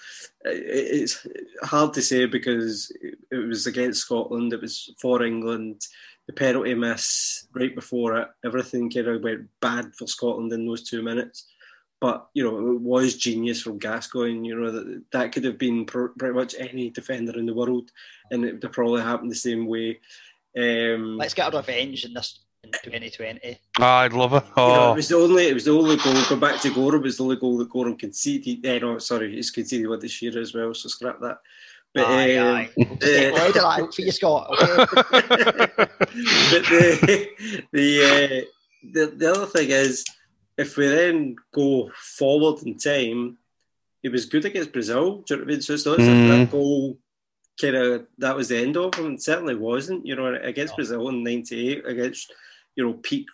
it- 0.45 0.63
it's 1.03 1.27
hard 1.63 1.93
to 1.95 2.03
say 2.03 2.25
because 2.27 2.91
it 3.31 3.37
was 3.37 3.67
against 3.67 4.01
Scotland. 4.03 4.53
It 4.55 4.61
was 4.63 4.93
for 5.01 5.23
England. 5.23 5.83
The 6.27 6.33
penalty 6.33 6.75
miss 6.75 7.47
right 7.53 7.75
before 7.75 8.17
it, 8.17 8.29
everything 8.45 8.91
kind 8.91 9.09
of 9.09 9.23
went 9.23 9.49
bad 9.61 9.95
for 9.95 10.07
Scotland 10.07 10.53
in 10.53 10.67
those 10.67 10.83
two 10.89 11.03
minutes. 11.03 11.47
But 12.01 12.27
you 12.35 12.43
know, 12.45 12.73
it 12.73 12.81
was 12.81 13.17
genius 13.17 13.61
from 13.63 13.79
Gascoigne. 13.79 14.47
You 14.47 14.57
know 14.59 14.71
that 14.71 15.03
that 15.13 15.33
could 15.33 15.45
have 15.45 15.59
been 15.59 15.85
pr- 15.87 16.09
pretty 16.19 16.35
much 16.35 16.55
any 16.59 16.91
defender 16.91 17.39
in 17.39 17.47
the 17.47 17.55
world, 17.55 17.91
and 18.31 18.45
it 18.45 18.55
would 18.55 18.63
have 18.63 18.73
probably 18.73 19.03
happened 19.03 19.31
the 19.31 19.35
same 19.37 19.67
way. 19.67 20.01
Um, 20.59 21.17
Let's 21.19 21.35
get 21.35 21.53
a 21.53 21.57
revenge 21.57 22.05
in 22.05 22.15
this 22.15 22.41
in 22.63 22.71
2020. 22.73 23.59
I'd 23.81 24.13
love 24.13 24.33
it. 24.35 24.45
you 24.45 24.51
know, 24.57 24.89
Oh, 24.89 24.93
it 24.93 24.97
was 24.97 25.09
the 25.09 25.17
only 25.17 25.47
it 25.49 25.55
was 25.55 25.65
the 25.65 25.73
only 25.73 25.97
goal. 25.97 26.15
Go 26.29 26.37
back 26.37 26.61
to 26.63 26.71
Goram, 26.75 27.01
it 27.01 27.05
was 27.05 27.17
the 27.19 27.23
only 27.25 27.37
goal 27.37 27.59
that 27.59 27.71
Goram 27.71 27.97
conceded. 27.97 28.65
Eh, 28.65 28.79
no, 28.79 28.99
sorry, 28.99 29.35
he's 29.35 29.51
conceded 29.51 29.89
one 29.89 30.01
this 30.01 30.21
year 30.23 30.39
as 30.39 30.55
well, 30.55 30.73
so 30.75 30.89
scrap 30.89 31.21
that. 31.21 31.39
But 31.95 32.07
aye, 32.07 32.37
um, 32.37 32.57
aye. 32.57 32.71
We'll 32.77 32.97
just 32.97 33.05
uh, 33.05 33.21
rid 33.23 33.47
of 33.49 33.55
that 33.55 33.65
out 33.65 33.95
for 33.95 34.03
you, 34.03 34.11
Scott. 34.11 34.51
Okay? 34.51 34.77
but 35.77 36.65
the 36.69 37.29
the, 37.73 38.05
uh, 38.05 38.45
the 38.93 39.07
the 39.17 39.31
other 39.33 39.47
thing 39.47 39.71
is, 39.71 40.05
if 40.59 40.77
we 40.77 40.89
then 40.89 41.37
go 41.53 41.91
forward 41.95 42.63
in 42.65 42.77
time, 42.79 43.39
it 44.03 44.11
was 44.11 44.27
good 44.27 44.45
against 44.45 44.73
Brazil. 44.73 45.23
Do 45.23 45.35
you 45.35 45.37
know 45.37 45.45
what 45.45 45.51
I 45.51 45.53
mean? 45.53 45.63
So 45.63 45.75
it's 45.75 45.87
not 45.87 45.99
Mm. 45.99 46.29
that 46.29 46.51
goal 46.51 46.99
kind 47.61 47.77
of 47.77 48.07
that 48.19 48.37
was 48.37 48.49
the 48.49 48.59
end 48.59 48.77
of 48.77 48.95
him. 48.95 49.15
It 49.15 49.23
certainly 49.23 49.55
wasn't. 49.55 50.05
You 50.05 50.17
know, 50.17 50.35
against 50.35 50.73
No. 50.73 50.77
Brazil 50.77 51.09
in 51.09 51.23
'98, 51.23 51.87
against 51.87 52.33
you 52.75 52.85
know 52.85 52.95
peak, 52.95 53.27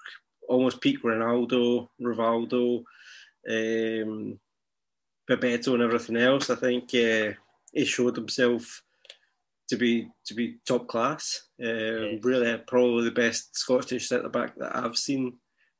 almost 0.48 0.80
peak 0.82 1.02
Ronaldo, 1.02 1.88
Rivaldo, 2.00 2.84
um, 3.48 4.38
Bebeto, 5.28 5.74
and 5.74 5.82
everything 5.82 6.16
else. 6.16 6.50
I 6.50 6.56
think 6.56 6.94
uh, 6.94 7.32
he 7.72 7.84
showed 7.84 8.16
himself 8.16 8.82
to 9.68 9.76
be 9.76 10.08
to 10.26 10.34
be 10.34 10.58
top 10.66 10.88
class. 10.88 11.48
Um, 11.62 12.20
Really, 12.22 12.56
probably 12.66 13.04
the 13.04 13.12
best 13.12 13.56
Scottish 13.56 14.08
centre 14.08 14.28
back 14.28 14.56
that 14.56 14.76
I've 14.76 14.96
seen 14.96 15.38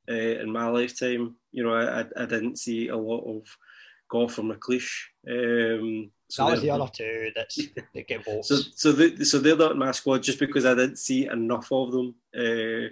uh, 0.09 0.15
in 0.15 0.51
my 0.51 0.69
lifetime. 0.69 1.37
You 1.53 1.65
know, 1.65 1.75
I, 1.75 2.05
I, 2.17 2.27
didn't 2.27 2.59
see 2.59 2.89
a 2.89 2.97
lot 2.97 3.25
of 3.25 3.43
Gough 4.09 4.39
or 4.39 4.43
McLeish. 4.43 4.91
Um, 5.29 6.11
so 6.29 6.45
that 6.45 6.53
was 6.53 6.61
the 6.61 6.67
they're- 6.67 6.75
other 6.75 6.91
two 6.95 7.31
that's, 7.35 7.57
that 7.95 8.09
get 8.09 8.25
votes. 8.25 8.49
So, 8.49 8.57
so, 8.75 9.25
so 9.25 9.39
they're 9.39 9.57
not 9.57 9.73
in 9.73 9.79
my 9.79 9.91
squad 9.91 10.23
just 10.23 10.39
because 10.39 10.65
I 10.65 10.75
didn't 10.75 10.99
see 10.99 11.27
enough 11.27 11.73
of 11.73 11.91
them 11.91 12.15
uh, 12.37 12.89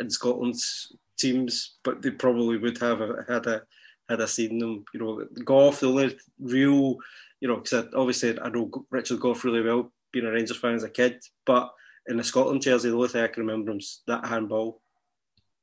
in 0.00 0.10
Scotland's 0.10 0.94
teams, 1.18 1.76
but 1.84 2.02
they 2.02 2.10
probably 2.10 2.58
would 2.58 2.78
have 2.78 3.00
had 3.28 3.46
a 3.46 3.62
had 4.08 4.20
I 4.20 4.26
seen 4.26 4.58
them. 4.58 4.84
You 4.92 5.00
know, 5.00 5.24
Gough, 5.44 5.80
the 5.80 5.88
only 5.88 6.18
real, 6.38 6.96
you 7.42 7.48
know, 7.48 7.56
because 7.56 7.88
obviously 7.92 8.38
I 8.40 8.48
know 8.50 8.70
Richard 8.90 9.18
Gough 9.18 9.42
really 9.42 9.62
well, 9.62 9.92
being 10.12 10.26
a 10.26 10.30
Rangers 10.30 10.58
fan 10.58 10.76
as 10.76 10.84
a 10.84 10.88
kid, 10.88 11.20
but 11.44 11.74
in 12.06 12.16
the 12.16 12.22
Scotland 12.22 12.62
jersey, 12.62 12.88
the 12.88 12.94
only 12.94 13.08
thing 13.08 13.24
I 13.24 13.26
can 13.26 13.44
remember 13.44 13.72
him 13.72 13.78
is 13.78 14.02
that 14.06 14.24
handball. 14.24 14.80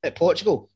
At 0.03 0.17
Portugal. 0.17 0.69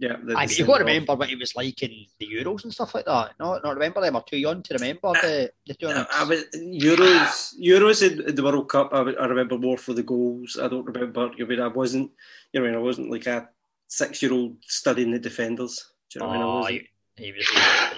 Yeah, 0.00 0.16
the, 0.22 0.36
Aye, 0.36 0.46
the 0.46 0.50
but 0.50 0.58
you've 0.58 0.66
got 0.66 0.78
to 0.78 0.84
remember 0.84 1.14
what 1.14 1.28
he 1.28 1.36
was 1.36 1.54
like 1.54 1.80
in 1.84 2.06
the 2.18 2.26
Euros 2.26 2.64
and 2.64 2.74
stuff 2.74 2.92
like 2.92 3.04
that. 3.04 3.34
No, 3.38 3.60
not 3.62 3.74
remember 3.74 4.00
them. 4.00 4.16
I'm 4.16 4.22
too 4.26 4.36
young 4.36 4.64
to 4.64 4.74
remember 4.74 5.12
the, 5.12 5.52
the 5.68 5.74
tournaments. 5.74 6.12
Uh, 6.12 6.22
I 6.22 6.24
was 6.24 6.44
Euros, 6.56 7.54
Euros 7.60 8.10
in, 8.10 8.28
in 8.28 8.34
the 8.34 8.42
World 8.42 8.68
Cup. 8.68 8.90
I, 8.92 8.98
I 8.98 9.26
remember 9.26 9.58
more 9.58 9.78
for 9.78 9.92
the 9.92 10.02
goals. 10.02 10.58
I 10.60 10.66
don't 10.66 10.86
remember. 10.86 11.30
I 11.40 11.44
mean, 11.44 11.60
I 11.60 11.68
wasn't. 11.68 12.10
You 12.52 12.60
know, 12.60 12.66
I 12.66 12.70
mean, 12.70 12.78
I 12.78 12.82
wasn't 12.82 13.12
like 13.12 13.26
a 13.28 13.48
six-year-old 13.86 14.56
studying 14.62 15.12
the 15.12 15.20
defenders. 15.20 15.92
Do 16.10 16.18
you 16.18 16.26
know 16.26 16.28
what 16.28 16.36
I 16.36 16.38
mean? 16.38 16.42
I 16.42 16.50
oh, 16.50 16.60
wasn't. 16.60 16.82
he, 17.16 17.24
he 17.26 17.32
was, 17.32 17.46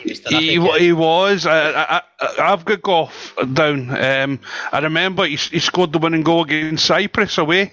he 0.02 0.08
was 0.10 0.20
he, 0.28 0.58
wa- 0.58 0.78
he 0.78 0.92
was. 0.92 1.46
I, 1.46 1.70
I, 1.72 2.02
I've 2.38 2.64
got 2.64 2.82
Gough 2.82 3.34
down. 3.52 3.90
Um, 3.90 4.40
I 4.72 4.78
remember 4.80 5.24
he, 5.26 5.36
he 5.36 5.58
scored 5.58 5.92
the 5.92 5.98
winning 5.98 6.22
goal 6.22 6.44
against 6.44 6.86
Cyprus 6.86 7.38
away. 7.38 7.72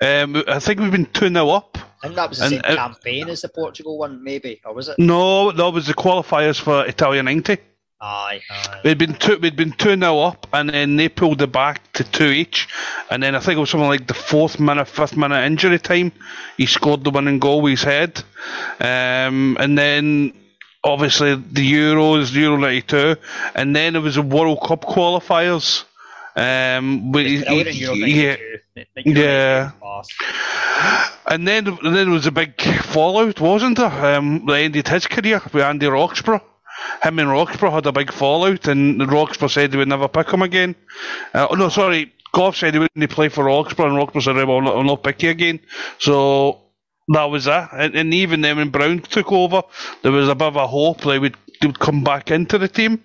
Um, 0.00 0.42
I 0.48 0.58
think 0.60 0.80
we've 0.80 0.90
been 0.90 1.06
2 1.06 1.28
0 1.28 1.48
up. 1.50 1.76
I 2.02 2.06
think 2.06 2.16
that 2.16 2.28
was 2.30 2.38
the 2.38 2.44
and 2.44 2.50
same 2.52 2.60
it- 2.64 2.76
campaign 2.76 3.28
as 3.28 3.42
the 3.42 3.48
Portugal 3.50 3.98
one, 3.98 4.24
maybe, 4.24 4.60
or 4.64 4.72
was 4.74 4.88
it? 4.88 4.98
No, 4.98 5.52
that 5.52 5.70
was 5.70 5.86
the 5.86 5.94
qualifiers 5.94 6.58
for 6.58 6.86
Italia 6.86 7.22
90. 7.22 7.58
Aye, 8.02 8.40
aye. 8.50 8.80
We'd 8.82 8.96
been 8.96 9.12
two, 9.12 9.38
we'd 9.38 9.56
been 9.56 9.72
two 9.72 9.94
0 9.94 10.18
up, 10.20 10.46
and 10.54 10.70
then 10.70 10.96
they 10.96 11.10
pulled 11.10 11.42
it 11.42 11.52
back 11.52 11.92
to 11.92 12.04
two 12.04 12.28
each, 12.28 12.66
and 13.10 13.22
then 13.22 13.34
I 13.34 13.40
think 13.40 13.58
it 13.58 13.60
was 13.60 13.68
something 13.68 13.90
like 13.90 14.06
the 14.06 14.14
fourth 14.14 14.58
minute, 14.58 14.88
fifth 14.88 15.18
minute 15.18 15.44
injury 15.44 15.78
time. 15.78 16.12
He 16.56 16.64
scored 16.64 17.04
the 17.04 17.10
winning 17.10 17.38
goal 17.40 17.60
with 17.60 17.72
his 17.72 17.82
head, 17.82 18.22
um, 18.80 19.58
and 19.60 19.76
then 19.76 20.32
obviously 20.84 21.34
the 21.34 21.72
Euros, 21.72 22.32
Euro 22.34 22.56
'92, 22.56 23.16
and 23.54 23.74
then 23.74 23.96
it 23.96 24.00
was 24.00 24.14
the 24.16 24.22
World 24.22 24.60
Cup 24.66 24.82
qualifiers. 24.84 25.84
Um, 26.36 27.10
but 27.12 27.26
he- 27.26 27.38
he- 27.38 28.22
yeah, 28.24 28.36
92. 28.76 29.20
Yeah. 29.20 29.70
And 31.26 31.46
then 31.46 31.66
and 31.68 31.78
then 31.82 31.94
there 31.94 32.10
was 32.10 32.26
a 32.26 32.32
big 32.32 32.60
fallout, 32.60 33.40
wasn't 33.40 33.76
there? 33.78 34.16
Um, 34.16 34.46
that 34.46 34.54
ended 34.54 34.88
his 34.88 35.06
career 35.06 35.40
with 35.52 35.62
Andy 35.62 35.86
Roxburgh. 35.86 36.40
Him 37.02 37.18
and 37.18 37.30
Roxburgh 37.30 37.72
had 37.72 37.86
a 37.86 37.92
big 37.92 38.12
fallout, 38.12 38.66
and 38.66 39.10
Roxburgh 39.10 39.50
said 39.50 39.70
he 39.72 39.76
would 39.76 39.88
never 39.88 40.08
pick 40.08 40.30
him 40.30 40.42
again. 40.42 40.74
Uh, 41.34 41.48
oh, 41.50 41.54
no, 41.54 41.68
sorry, 41.68 42.12
Gough 42.32 42.56
said 42.56 42.72
he 42.74 42.80
wouldn't 42.80 43.10
play 43.10 43.28
for 43.28 43.44
Roxburgh, 43.44 43.88
and 43.88 43.96
Roxburgh 43.96 44.22
said, 44.22 44.36
"Well, 44.36 44.52
I'll 44.52 44.60
not, 44.62 44.76
I'll 44.76 44.84
not 44.84 45.02
pick 45.02 45.22
you 45.22 45.30
again." 45.30 45.60
So 45.98 46.60
that 47.08 47.24
was 47.24 47.46
it. 47.46 47.68
And, 47.72 47.94
and 47.94 48.14
even 48.14 48.40
then, 48.40 48.56
when 48.56 48.70
Brown 48.70 49.00
took 49.00 49.32
over, 49.32 49.62
there 50.02 50.12
was 50.12 50.28
a 50.28 50.34
bit 50.34 50.48
of 50.48 50.56
a 50.56 50.66
hope 50.66 51.00
they 51.02 51.18
would, 51.18 51.36
they 51.60 51.66
would 51.66 51.78
come 51.78 52.04
back 52.04 52.30
into 52.30 52.58
the 52.58 52.68
team. 52.68 53.02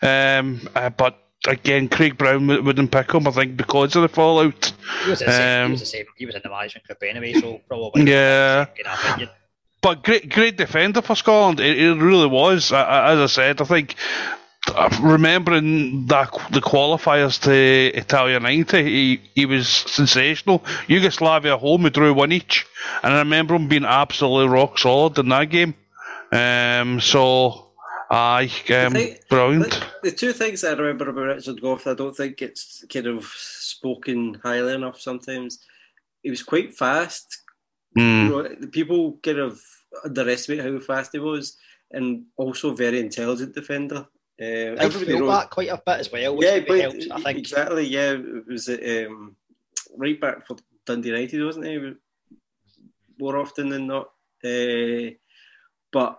Um, 0.00 0.68
uh, 0.74 0.90
but 0.90 1.18
again, 1.46 1.88
Craig 1.88 2.16
Brown 2.16 2.46
wou- 2.46 2.62
wouldn't 2.62 2.90
pick 2.90 3.12
him, 3.12 3.26
I 3.26 3.30
think, 3.30 3.56
because 3.56 3.94
of 3.96 4.02
the 4.02 4.08
fallout. 4.08 4.72
He 5.04 5.10
was, 5.10 5.18
the 5.20 5.26
same, 5.26 5.58
he 5.58 5.64
Um, 5.64 5.70
was 5.72 5.80
the 5.80 5.86
same. 5.86 6.06
He 6.16 6.26
was 6.26 6.34
in 6.34 6.40
the 6.42 6.50
management 6.50 6.86
anyway, 7.02 7.34
so 7.34 7.60
probably. 7.68 8.10
Yeah. 8.10 8.66
But 9.80 10.04
great, 10.04 10.28
great 10.28 10.56
defender 10.56 11.02
for 11.02 11.16
Scotland. 11.16 11.58
It, 11.58 11.76
it 11.76 11.94
really 11.96 12.28
was. 12.28 12.70
I, 12.70 12.82
I, 12.82 13.12
as 13.12 13.18
I 13.18 13.26
said, 13.26 13.60
I 13.60 13.64
think 13.64 13.96
uh, 14.30 14.36
remembering 15.00 16.06
that 16.06 16.30
the 16.50 16.60
qualifiers 16.60 17.40
to 17.42 17.98
Italia 17.98 18.40
'90, 18.40 18.82
he, 18.82 19.20
he 19.34 19.46
was 19.46 19.68
sensational. 19.68 20.64
Yugoslavia 20.86 21.56
home, 21.56 21.82
we 21.82 21.90
drew 21.90 22.14
one 22.14 22.32
each, 22.32 22.66
and 23.02 23.12
I 23.12 23.18
remember 23.18 23.54
him 23.54 23.68
being 23.68 23.84
absolutely 23.84 24.52
rock 24.52 24.78
solid 24.78 25.18
in 25.18 25.28
that 25.30 25.50
game. 25.50 25.74
Um, 26.30 27.00
so, 27.00 27.68
aye, 28.10 28.50
um, 28.70 28.92
thing- 28.92 29.16
brilliant. 29.28 29.70
The, 30.02 30.10
the 30.10 30.16
two 30.16 30.32
things 30.32 30.64
I 30.64 30.72
remember 30.72 31.10
about 31.10 31.36
Richard 31.36 31.60
Gough, 31.60 31.86
I 31.86 31.94
don't 31.94 32.16
think 32.16 32.40
it's 32.40 32.84
kind 32.92 33.06
of 33.06 33.26
spoken 33.26 34.40
highly 34.42 34.74
enough 34.74 35.00
sometimes. 35.00 35.58
He 36.22 36.30
was 36.30 36.42
quite 36.42 36.74
fast. 36.74 37.38
Mm. 37.98 38.72
people 38.72 39.18
kind 39.22 39.38
of 39.38 39.60
underestimate 40.02 40.64
how 40.64 40.78
fast 40.80 41.10
he 41.12 41.18
was, 41.18 41.58
and 41.90 42.24
also 42.38 42.74
very 42.74 43.00
intelligent 43.00 43.54
defender. 43.54 44.06
Uh, 44.42 44.76
I 44.80 44.86
wrote- 44.86 45.26
that 45.28 45.50
quite 45.50 45.68
a 45.68 45.76
bit 45.76 46.00
as 46.00 46.10
well, 46.10 46.36
which 46.36 46.48
yeah, 46.48 46.76
helps, 46.76 47.10
I 47.10 47.20
think. 47.20 47.38
exactly. 47.38 47.86
Yeah, 47.86 48.12
it 48.12 48.46
was 48.46 48.68
um, 48.68 49.36
right 49.96 50.20
back 50.20 50.46
for 50.46 50.56
Dundee 50.84 51.10
United, 51.10 51.44
wasn't 51.44 51.66
he? 51.66 51.92
More 53.20 53.36
often 53.36 53.68
than 53.68 53.86
not. 53.86 54.10
Uh, 54.44 55.14
but 55.92 56.18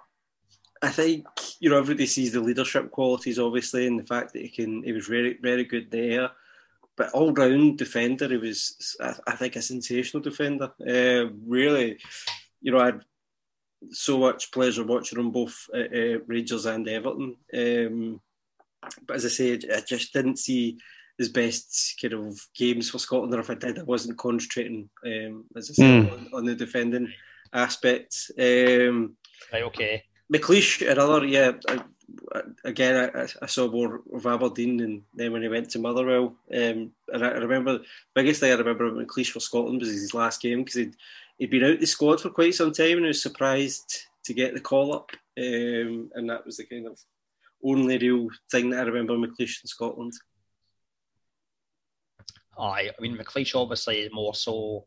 I 0.81 0.89
think 0.89 1.25
you 1.59 1.69
know 1.69 1.79
everybody 1.79 2.05
sees 2.05 2.31
the 2.31 2.39
leadership 2.39 2.91
qualities, 2.91 3.39
obviously, 3.39 3.88
and 3.88 3.99
the 3.99 4.05
fact 4.05 4.31
that 4.33 4.41
he 4.41 4.49
can. 4.49 4.83
He 4.83 4.93
was 4.93 5.07
very, 5.07 5.38
very 5.41 5.65
good 5.65 5.91
there. 5.91 6.29
But 6.95 7.12
all 7.12 7.33
round 7.33 7.79
defender, 7.79 8.29
he 8.29 8.38
was, 8.38 8.95
I, 9.01 9.15
I 9.27 9.36
think, 9.36 9.55
a 9.55 9.62
sensational 9.62 10.21
defender. 10.21 10.71
Uh, 10.79 11.33
really, 11.45 11.97
you 12.62 12.71
know, 12.71 12.79
I'd 12.79 13.01
so 13.91 14.19
much 14.19 14.52
pleasure 14.52 14.84
watching 14.84 15.17
them 15.17 15.32
both 15.32 15.67
at 15.74 15.93
uh, 15.93 16.19
Rangers 16.28 16.65
and 16.65 16.88
Everton. 16.88 17.38
Um, 17.54 18.22
but 19.08 19.17
as 19.17 19.26
I 19.26 19.30
say, 19.30 19.54
I 19.74 19.82
just 19.82 20.13
didn't 20.13 20.39
see 20.39 20.78
his 21.17 21.30
best 21.30 21.98
kind 22.02 22.13
of 22.13 22.39
games 22.56 22.89
for 22.89 23.00
Scotland, 23.00 23.34
or 23.34 23.39
if 23.39 23.50
I 23.50 23.56
did, 23.56 23.80
I 23.80 23.84
wasn't 23.84 24.17
concentrating, 24.17 24.89
um, 25.06 25.46
as 25.56 25.69
I 25.69 25.74
said, 25.74 26.06
mm. 26.06 26.12
on, 26.12 26.30
on, 26.34 26.46
the 26.46 26.56
defending 26.56 27.13
aspects. 27.54 28.32
Um, 28.38 29.15
right, 29.52 29.63
okay. 29.63 30.04
McLeish, 30.32 30.89
another, 30.89 31.26
yeah, 31.26 31.52
I, 31.67 31.84
again, 32.65 33.12
I, 33.15 33.28
I, 33.41 33.46
saw 33.46 33.69
more 33.69 34.02
of 34.13 34.26
Aberdeen 34.26 34.80
and 34.80 35.02
then 35.13 35.32
when 35.32 35.43
he 35.43 35.48
went 35.48 35.69
to 35.72 35.80
Motherwell. 35.80 36.36
Um, 36.52 36.91
and 37.08 37.24
I, 37.24 37.30
I 37.30 37.38
remember, 37.38 37.80
the 37.80 37.86
biggest 38.15 38.39
thing 38.39 38.52
I 38.52 38.56
remember 38.56 38.88
about 38.88 39.08
McLeish 39.08 39.30
for 39.30 39.39
Scotland 39.39 39.82
was 39.82 39.89
his 39.89 40.13
last 40.13 40.41
game 40.41 40.60
because 40.60 40.76
he'd, 40.76 40.96
he'd 41.38 41.52
been 41.52 41.63
out 41.63 41.80
the 41.80 41.88
squad 41.88 42.22
for 42.22 42.30
quite 42.30 42.56
some 42.56 42.72
time 42.72 42.98
and 42.98 43.06
I 43.06 43.10
was 43.10 43.22
surprised 43.22 44.06
to 44.26 44.34
get 44.34 44.54
the 44.54 44.62
call 44.62 44.93
up. 44.93 45.12
Um, 45.38 46.10
and 46.13 46.30
that 46.30 46.46
was 46.46 46.58
the 46.58 46.65
kind 46.65 46.88
of 46.88 47.00
only 47.63 47.98
real 47.98 48.28
thing 48.52 48.69
that 48.69 48.80
I 48.80 48.89
remember 48.89 49.13
McLeish 49.13 49.63
in 49.63 49.67
Scotland. 49.67 50.13
Aye, 52.58 52.91
I 52.98 53.02
mean, 53.02 53.17
McLeish 53.17 53.56
obviously 53.56 54.02
is 54.02 54.13
more 54.13 54.36
so, 54.36 54.86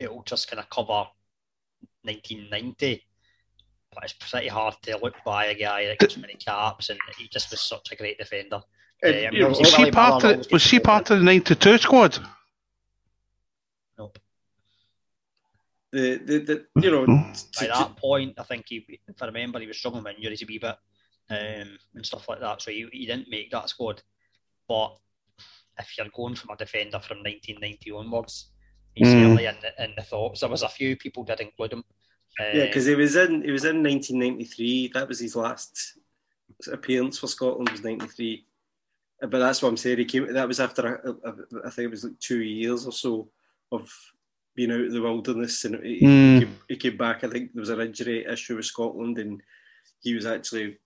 it'll 0.00 0.24
just 0.24 0.50
kind 0.50 0.60
of 0.60 0.68
cover 0.68 1.06
1990 2.02 3.04
but 3.94 4.04
it's 4.04 4.12
pretty 4.14 4.48
hard 4.48 4.74
to 4.82 4.98
look 4.98 5.14
by 5.24 5.46
a 5.46 5.54
guy 5.54 5.86
that 5.86 5.98
gets 5.98 6.16
many 6.16 6.34
caps, 6.34 6.90
and 6.90 6.98
he 7.16 7.28
just 7.28 7.50
was 7.50 7.60
such 7.60 7.92
a 7.92 7.96
great 7.96 8.18
defender. 8.18 8.60
Uh, 9.04 9.08
I 9.08 9.30
mean, 9.30 9.48
was, 9.48 9.74
he 9.74 9.90
part 9.90 10.24
of, 10.24 10.46
was 10.50 10.64
he 10.64 10.80
part 10.80 11.10
of 11.10 11.18
the 11.18 11.24
92 11.24 11.78
squad? 11.78 12.18
The, 15.94 16.16
the, 16.16 16.38
the 16.40 16.82
you 16.82 16.90
know, 16.90 17.06
by 17.06 17.68
that 17.68 17.96
point, 17.96 18.34
I 18.36 18.42
think 18.42 18.64
he, 18.68 18.84
if 19.06 19.22
I 19.22 19.26
remember, 19.26 19.60
he 19.60 19.66
was 19.68 19.78
struggling 19.78 20.02
with 20.02 20.16
injuries 20.16 20.42
a 20.42 20.46
wee 20.46 20.58
bit 20.58 20.76
um, 21.30 21.78
and 21.94 22.04
stuff 22.04 22.28
like 22.28 22.40
that, 22.40 22.60
so 22.60 22.72
he, 22.72 22.88
he 22.92 23.06
didn't 23.06 23.28
make 23.30 23.52
that 23.52 23.68
squad. 23.68 24.02
But 24.68 24.96
if 25.78 25.96
you're 25.96 26.08
going 26.12 26.34
from 26.34 26.50
a 26.50 26.56
defender 26.56 26.98
from 26.98 27.18
1990 27.18 27.92
onwards, 27.92 28.50
he's 28.94 29.06
mm. 29.06 29.12
certainly 29.12 29.46
in 29.46 29.54
the, 29.62 29.84
in 29.84 29.92
the 29.96 30.02
thoughts. 30.02 30.40
There 30.40 30.48
was 30.48 30.62
a 30.62 30.68
few 30.68 30.96
people 30.96 31.22
did 31.22 31.40
include 31.40 31.74
him. 31.74 31.84
Uh, 32.40 32.50
yeah, 32.52 32.66
because 32.66 32.86
he 32.86 32.96
was 32.96 33.14
in 33.14 33.42
he 33.42 33.52
was 33.52 33.64
in 33.64 33.82
1993. 33.82 34.90
That 34.94 35.06
was 35.06 35.20
his 35.20 35.36
last 35.36 35.96
appearance 36.72 37.18
for 37.18 37.28
Scotland 37.28 37.70
was 37.70 37.84
93. 37.84 38.44
Uh, 39.22 39.26
but 39.28 39.38
that's 39.38 39.62
what 39.62 39.68
I'm 39.68 39.76
saying. 39.76 39.98
He 39.98 40.04
came. 40.06 40.32
That 40.32 40.48
was 40.48 40.58
after 40.58 40.96
a, 40.96 41.10
a, 41.10 41.30
a, 41.30 41.66
I 41.66 41.70
think 41.70 41.86
it 41.86 41.90
was 41.90 42.02
like 42.02 42.18
two 42.18 42.42
years 42.42 42.84
or 42.84 42.92
so 42.92 43.28
of 43.70 43.88
being 44.54 44.70
out 44.70 44.80
in 44.80 44.92
the 44.92 45.02
wilderness, 45.02 45.64
and 45.64 45.84
he, 45.84 46.00
mm. 46.00 46.34
he, 46.34 46.40
came, 46.40 46.58
he, 46.68 46.76
came, 46.76 46.96
back. 46.96 47.24
I 47.24 47.28
think 47.28 47.52
there 47.52 47.60
was 47.60 47.70
an 47.70 47.80
injury 47.80 48.24
issue 48.24 48.56
with 48.56 48.66
Scotland, 48.66 49.18
and 49.18 49.42
he 50.00 50.14
was 50.14 50.26
actually 50.26 50.78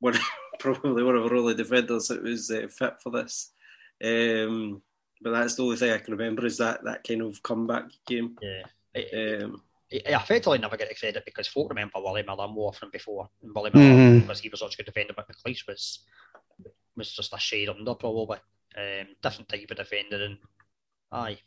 one 0.00 0.14
probably 0.58 1.02
one 1.02 1.16
of 1.16 1.24
our 1.24 1.34
only 1.34 1.54
defenders 1.54 2.08
that 2.08 2.22
was 2.22 2.50
uh, 2.50 2.68
fit 2.68 2.94
for 3.02 3.10
this. 3.10 3.52
Um, 4.02 4.82
but 5.20 5.30
that's 5.30 5.54
the 5.54 5.62
only 5.62 5.76
thing 5.76 5.92
I 5.92 5.98
can 5.98 6.16
remember 6.16 6.44
is 6.44 6.58
that 6.58 6.84
that 6.84 7.04
kind 7.06 7.22
of 7.22 7.42
comeback 7.42 7.86
game. 8.06 8.36
Yeah. 8.40 9.42
Um, 9.42 9.62
he 9.88 9.98
effectively 9.98 10.58
never 10.58 10.76
get 10.76 10.98
credit 10.98 11.24
because 11.24 11.46
folk 11.46 11.68
remember 11.68 11.92
Willie 11.96 12.24
Miller 12.24 12.48
more 12.48 12.72
from 12.72 12.90
before. 12.90 13.28
And 13.42 13.54
Willie 13.54 13.70
Miller, 13.72 13.86
mm-hmm. 13.86 14.20
because 14.20 14.40
he 14.40 14.48
was 14.48 14.60
such 14.60 14.74
a 14.74 14.76
good 14.78 14.86
defender, 14.86 15.14
but 15.14 15.28
McLeish 15.28 15.66
was 15.66 16.04
was 16.96 17.12
just 17.12 17.34
a 17.34 17.38
shade 17.38 17.68
under 17.68 17.94
probably. 17.94 18.38
Um, 18.76 19.06
different 19.22 19.48
type 19.48 19.70
of 19.70 19.76
defender, 19.78 20.22
and 20.22 20.38
aye, 21.10 21.38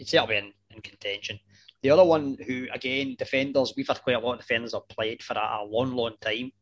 he'd 0.00 0.08
certainly 0.08 0.34
be 0.34 0.46
in, 0.46 0.52
in 0.74 0.80
contention. 0.80 1.38
The 1.82 1.90
other 1.90 2.04
one 2.04 2.38
who, 2.46 2.66
again, 2.72 3.16
defenders, 3.18 3.74
we've 3.76 3.86
had 3.86 4.02
quite 4.02 4.16
a 4.16 4.18
lot 4.18 4.34
of 4.34 4.40
defenders 4.40 4.72
have 4.72 4.88
played 4.88 5.22
for 5.22 5.34
a, 5.34 5.60
a 5.60 5.64
long, 5.64 5.94
long 5.94 6.14
time, 6.22 6.52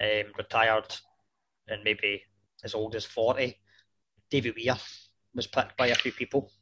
um, 0.00 0.32
retired 0.38 0.94
and 1.66 1.82
maybe 1.82 2.22
as 2.62 2.74
old 2.74 2.94
as 2.94 3.04
40. 3.04 3.58
David 4.30 4.54
Weir 4.56 4.76
was 5.34 5.48
picked 5.48 5.76
by 5.76 5.88
a 5.88 5.94
few 5.96 6.12
people. 6.12 6.52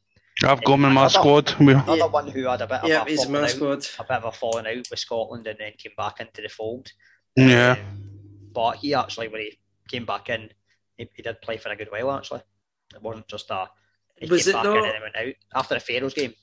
I've 0.43 0.63
got 0.63 0.73
him 0.73 0.85
in 0.85 0.93
my 0.93 1.07
squad. 1.07 1.53
Another 1.59 1.95
yeah. 1.95 2.05
one 2.07 2.27
who 2.27 2.47
had 2.47 2.61
a 2.61 2.67
bit 2.67 2.83
of 2.83 2.89
yeah, 2.89 3.03
a, 3.03 3.05
he's 3.05 3.29
my 3.29 3.43
out, 3.43 3.51
squad. 3.51 3.87
a 3.99 4.03
bit 4.03 4.17
of 4.17 4.25
a 4.25 4.31
falling 4.31 4.65
out 4.65 4.87
with 4.89 4.99
Scotland 4.99 5.45
and 5.45 5.59
then 5.59 5.73
came 5.77 5.91
back 5.95 6.19
into 6.19 6.41
the 6.41 6.49
fold. 6.49 6.91
Yeah. 7.35 7.77
Um, 7.79 8.09
but 8.51 8.77
he 8.77 8.95
actually, 8.95 9.27
when 9.27 9.41
he 9.41 9.59
came 9.87 10.05
back 10.05 10.29
in, 10.29 10.49
he, 10.97 11.07
he, 11.13 11.21
did 11.21 11.41
play 11.43 11.57
for 11.57 11.69
a 11.69 11.75
good 11.75 11.91
while 11.91 12.11
actually. 12.11 12.41
It 12.95 13.01
wasn't 13.03 13.27
just 13.27 13.51
a 13.51 13.67
he 14.17 14.29
was 14.29 14.45
came 14.45 14.51
it 14.51 14.53
back 14.53 14.63
not... 14.63 14.77
in 14.77 14.85
and 14.85 15.01
went 15.01 15.15
out 15.15 15.33
after 15.55 15.75
the 15.75 15.79
Faroes 15.79 16.13
game. 16.13 16.33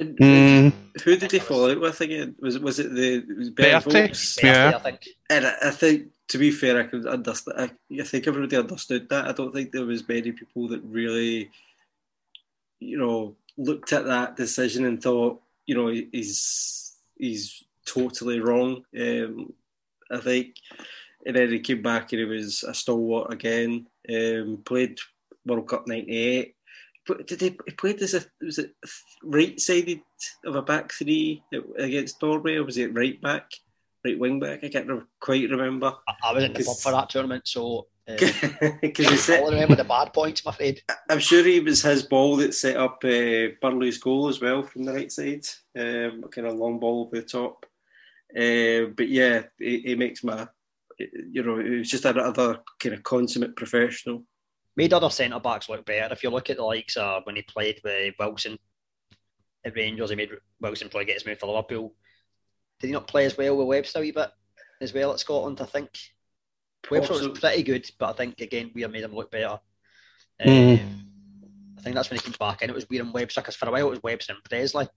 Mm. 0.00 0.72
Who 1.04 1.16
did 1.16 1.30
he 1.30 1.38
fall 1.38 1.70
out 1.70 1.80
with 1.80 2.00
again? 2.00 2.34
Was 2.40 2.56
it 2.56 2.62
was 2.62 2.78
it 2.78 2.94
the 2.94 3.24
was 3.36 3.50
Berti? 3.50 4.42
Yeah, 4.42 4.72
I 4.74 4.78
think. 4.78 5.08
And 5.28 5.46
I, 5.46 5.54
I, 5.64 5.70
think 5.70 6.08
to 6.28 6.38
be 6.38 6.50
fair, 6.50 6.78
I 6.78 6.84
could 6.84 7.06
understand. 7.06 7.58
I, 7.90 8.00
I 8.00 8.04
think 8.04 8.26
everybody 8.26 8.56
understood 8.56 9.08
that. 9.10 9.28
I 9.28 9.32
don't 9.32 9.52
think 9.52 9.72
there 9.72 9.84
was 9.84 10.08
many 10.08 10.32
people 10.32 10.68
that 10.68 10.82
really, 10.84 11.50
you 12.78 12.96
know, 12.96 13.36
looked 13.58 13.92
at 13.92 14.06
that 14.06 14.36
decision 14.36 14.86
and 14.86 15.02
thought, 15.02 15.42
you 15.66 15.74
know, 15.74 15.88
he's 15.88 16.94
he's 17.18 17.62
totally 17.84 18.40
wrong. 18.40 18.84
Um, 18.98 19.52
I 20.10 20.18
think, 20.18 20.56
and 21.26 21.36
then 21.36 21.50
he 21.50 21.60
came 21.60 21.82
back 21.82 22.12
and 22.12 22.20
he 22.20 22.24
was 22.24 22.64
a 22.64 22.72
stalwart 22.72 23.32
again. 23.32 23.86
Um, 24.08 24.62
played 24.64 24.98
World 25.44 25.68
Cup 25.68 25.86
'98. 25.86 26.54
Did 27.26 27.40
he, 27.40 27.58
he 27.66 27.72
played 27.72 28.02
as 28.02 28.14
a 28.14 28.24
was 28.40 28.58
it 28.58 28.74
right 29.22 29.58
sided 29.60 30.00
of 30.44 30.56
a 30.56 30.62
back 30.62 30.92
three 30.92 31.42
against 31.78 32.22
Norway, 32.22 32.56
or 32.56 32.64
was 32.64 32.78
it 32.78 32.94
right 32.94 33.20
back, 33.20 33.50
right 34.04 34.18
wing 34.18 34.40
back? 34.40 34.64
I 34.64 34.68
can't 34.68 34.88
quite 35.20 35.50
remember. 35.50 35.94
I, 36.08 36.14
I 36.24 36.32
was 36.32 36.44
in 36.44 36.52
the 36.52 36.64
pub 36.64 36.76
for 36.78 36.92
that 36.92 37.10
tournament, 37.10 37.46
so 37.46 37.86
because 38.80 39.30
uh, 39.30 39.34
I 39.46 39.50
remember 39.50 39.76
the 39.76 39.84
bad 39.84 40.12
points, 40.12 40.42
I'm 40.44 40.50
afraid. 40.50 40.82
I'm 41.08 41.18
sure 41.18 41.46
it 41.46 41.64
was 41.64 41.82
his 41.82 42.02
ball 42.02 42.36
that 42.36 42.54
set 42.54 42.76
up 42.76 43.02
uh, 43.04 43.54
Burley's 43.60 43.98
goal 43.98 44.28
as 44.28 44.40
well 44.40 44.62
from 44.62 44.84
the 44.84 44.92
right 44.92 45.12
side, 45.12 45.46
um, 45.78 46.24
kind 46.30 46.46
of 46.46 46.54
long 46.54 46.78
ball 46.78 47.02
over 47.02 47.20
the 47.20 47.26
top. 47.26 47.66
Uh, 48.30 48.92
but 48.96 49.08
yeah, 49.08 49.42
he, 49.58 49.80
he, 49.80 49.94
makes 49.96 50.22
my, 50.22 50.46
you 50.98 51.42
know, 51.42 51.58
he 51.58 51.78
was 51.78 51.90
just 51.90 52.04
another 52.04 52.60
kind 52.78 52.94
of 52.94 53.02
consummate 53.02 53.56
professional. 53.56 54.24
Made 54.80 54.94
other 54.94 55.10
centre 55.10 55.38
backs 55.38 55.68
look 55.68 55.84
better. 55.84 56.10
If 56.10 56.22
you 56.22 56.30
look 56.30 56.48
at 56.48 56.56
the 56.56 56.64
likes 56.64 56.96
of 56.96 57.26
when 57.26 57.36
he 57.36 57.42
played 57.42 57.82
with 57.84 58.14
Wilson 58.18 58.58
at 59.62 59.76
Rangers, 59.76 60.08
he 60.08 60.16
made 60.16 60.30
Wilson 60.58 60.88
probably 60.88 61.04
get 61.04 61.16
his 61.16 61.26
move 61.26 61.38
for 61.38 61.48
Liverpool. 61.48 61.92
Did 62.78 62.86
he 62.86 62.92
not 62.94 63.06
play 63.06 63.26
as 63.26 63.36
well 63.36 63.58
with 63.58 63.66
Webster 63.66 63.98
a 63.98 64.00
wee 64.00 64.10
bit 64.10 64.30
as 64.80 64.94
well 64.94 65.12
at 65.12 65.20
Scotland? 65.20 65.60
I 65.60 65.66
think. 65.66 65.90
Webster 66.90 67.12
was 67.12 67.38
pretty 67.38 67.62
good, 67.62 67.90
but 67.98 68.08
I 68.08 68.12
think 68.14 68.40
again 68.40 68.70
we 68.74 68.86
made 68.86 69.02
him 69.02 69.14
look 69.14 69.30
better. 69.30 69.60
Mm. 70.42 70.80
Um, 70.80 71.06
I 71.76 71.82
think 71.82 71.94
that's 71.94 72.08
when 72.08 72.18
he 72.18 72.24
came 72.24 72.34
back 72.40 72.62
in. 72.62 72.70
It 72.70 72.74
was 72.74 72.88
Weir 72.88 73.02
and 73.02 73.12
Webster 73.12 73.42
because 73.42 73.56
for 73.56 73.68
a 73.68 73.72
while 73.72 73.88
it 73.88 73.90
was 73.90 74.02
Webster 74.02 74.32
and 74.32 74.42
Pressley. 74.44 74.88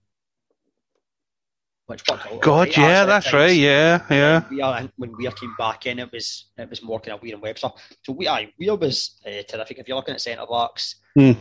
Which 1.86 2.02
worked 2.10 2.26
out. 2.26 2.40
God, 2.40 2.76
yeah, 2.76 3.04
that's 3.04 3.30
right. 3.32 3.54
Yeah, 3.54 4.02
yeah. 4.10 4.44
We 4.48 4.62
are, 4.62 4.88
when 4.96 5.12
Weir 5.18 5.32
came 5.32 5.54
back 5.58 5.84
in, 5.84 5.98
it 5.98 6.10
was 6.10 6.46
it 6.56 6.70
was 6.70 6.82
more 6.82 6.98
kind 6.98 7.14
of 7.14 7.22
Weir 7.22 7.34
and 7.34 7.42
Webster. 7.42 7.68
So 8.02 8.14
we, 8.14 8.26
aye, 8.26 8.52
Weir 8.58 8.74
was 8.76 9.20
uh, 9.26 9.42
terrific. 9.46 9.78
If 9.78 9.88
you're 9.88 9.96
looking 9.96 10.14
at 10.14 10.20
centre 10.22 10.46
backs, 10.50 10.96
mm. 11.18 11.36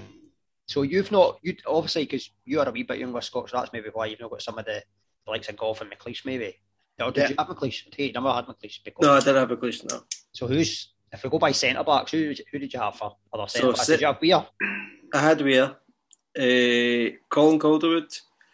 so 0.68 0.82
you've 0.82 1.14
not 1.14 1.40
you 1.44 1.56
obviously 1.66 2.04
because 2.04 2.30
you 2.44 2.60
are 2.60 2.68
a 2.68 2.72
wee 2.72 2.84
bit 2.84 3.00
younger 3.00 3.22
Scott, 3.22 3.50
so 3.50 3.58
that's 3.58 3.72
maybe 3.72 3.88
why 3.94 4.08
you've 4.08 4.20
not 4.20 4.32
got 4.32 4.42
some 4.42 4.58
of 4.58 4.66
the, 4.66 4.84
the 5.26 5.32
likes 5.32 5.48
of 5.48 5.56
Gough 5.56 5.80
and 5.80 5.90
McLeish 5.92 6.26
maybe. 6.26 6.58
Or 7.02 7.12
did 7.12 7.22
yeah. 7.22 7.30
you 7.30 7.36
have 7.40 7.48
McLeish? 7.48 7.84
Hey, 7.96 8.12
never 8.14 8.32
had 8.32 8.46
McLeish. 8.46 8.80
No, 9.02 9.14
I 9.14 9.20
didn't 9.20 9.50
have 9.50 9.58
McLeish. 9.58 9.90
No. 9.90 10.04
So 10.34 10.48
who's 10.48 10.94
if 11.14 11.24
we 11.24 11.30
go 11.30 11.40
by 11.40 11.54
centre 11.54 11.84
backs, 11.86 12.12
who 12.12 12.34
who 12.52 12.60
did 12.60 12.74
you 12.74 12.80
have 12.82 12.96
for 12.96 13.16
other 13.32 13.48
centre 13.48 13.72
backs? 13.72 13.88
did 13.88 14.02
you 14.02 14.08
have 14.08 14.22
Weir? 14.22 14.46
I 15.14 15.22
had 15.22 15.42
Weir. 15.42 15.78
Uh, 16.38 17.16
Colin 17.30 17.60
Calderwood. 17.60 18.12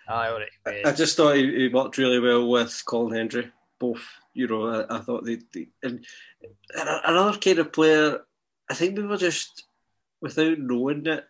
Aye, 0.09 0.29
all 0.29 0.39
right. 0.39 0.85
I, 0.85 0.89
I 0.89 0.91
just 0.93 1.15
thought 1.15 1.35
he, 1.35 1.55
he, 1.55 1.67
worked 1.67 1.99
really 1.99 2.19
well 2.19 2.49
with 2.49 2.81
Colin 2.85 3.15
Hendry. 3.15 3.51
Both, 3.77 4.01
you 4.33 4.47
know, 4.47 4.65
I, 4.65 4.97
I 4.97 4.99
thought 4.99 5.23
they, 5.23 5.37
they 5.53 5.67
and, 5.83 6.03
and 6.75 6.89
another 7.05 7.37
kind 7.37 7.59
of 7.59 7.71
player. 7.71 8.21
I 8.69 8.73
think 8.73 8.97
we 8.97 9.05
were 9.05 9.17
just 9.17 9.65
without 10.19 10.57
knowing 10.57 11.05
it. 11.05 11.25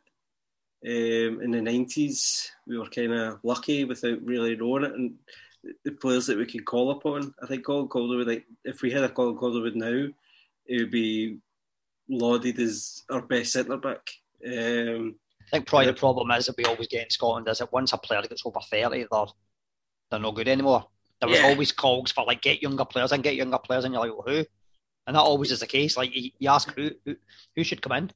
Um, 0.81 1.41
in 1.41 1.51
the 1.51 1.61
nineties, 1.61 2.49
we 2.65 2.77
were 2.77 2.87
kind 2.87 3.11
of 3.11 3.39
lucky 3.43 3.83
without 3.83 4.23
really 4.23 4.55
knowing 4.55 4.85
it, 4.85 4.93
and 4.93 5.15
the 5.83 5.91
players 5.91 6.27
that 6.27 6.37
we 6.37 6.45
can 6.45 6.63
call 6.63 6.91
upon. 6.91 7.33
I 7.43 7.47
think 7.47 7.65
Colin 7.65 7.89
Calderwood, 7.89 8.27
like 8.27 8.45
if 8.63 8.81
we 8.81 8.91
had 8.91 9.03
a 9.03 9.09
Colin 9.09 9.35
Calderwood 9.35 9.75
now, 9.75 10.07
it 10.65 10.79
would 10.79 10.91
be 10.91 11.39
lauded 12.07 12.57
as 12.59 13.03
our 13.09 13.21
best 13.21 13.51
centre 13.51 13.75
back. 13.75 14.09
Um, 14.45 15.15
I 15.51 15.57
think 15.57 15.67
probably 15.67 15.87
the 15.87 15.93
problem 15.93 16.29
is 16.31 16.45
that 16.45 16.57
we 16.57 16.65
always 16.65 16.87
get 16.87 17.05
in 17.05 17.09
Scotland 17.09 17.47
is 17.47 17.57
that 17.57 17.73
once 17.73 17.91
a 17.91 17.97
player 17.97 18.21
gets 18.21 18.45
over 18.45 18.59
thirty, 18.69 19.05
they're 19.11 19.25
they're 20.11 20.19
no 20.19 20.31
good 20.31 20.47
anymore. 20.47 20.85
There 21.19 21.29
was 21.29 21.39
yeah. 21.39 21.47
always 21.47 21.71
calls 21.71 22.11
for 22.11 22.23
like 22.23 22.41
get 22.41 22.61
younger 22.61 22.85
players 22.85 23.11
and 23.11 23.23
get 23.23 23.35
younger 23.35 23.57
players, 23.57 23.83
and 23.83 23.93
you're 23.93 24.05
like, 24.05 24.13
well, 24.13 24.35
who? 24.35 24.45
And 25.07 25.15
that 25.15 25.21
always 25.21 25.51
is 25.51 25.61
the 25.61 25.67
case. 25.67 25.97
Like 25.97 26.11
you, 26.13 26.49
ask 26.49 26.71
who, 26.75 26.91
who 27.03 27.15
who 27.55 27.63
should 27.63 27.81
come 27.81 27.93
in. 27.93 28.11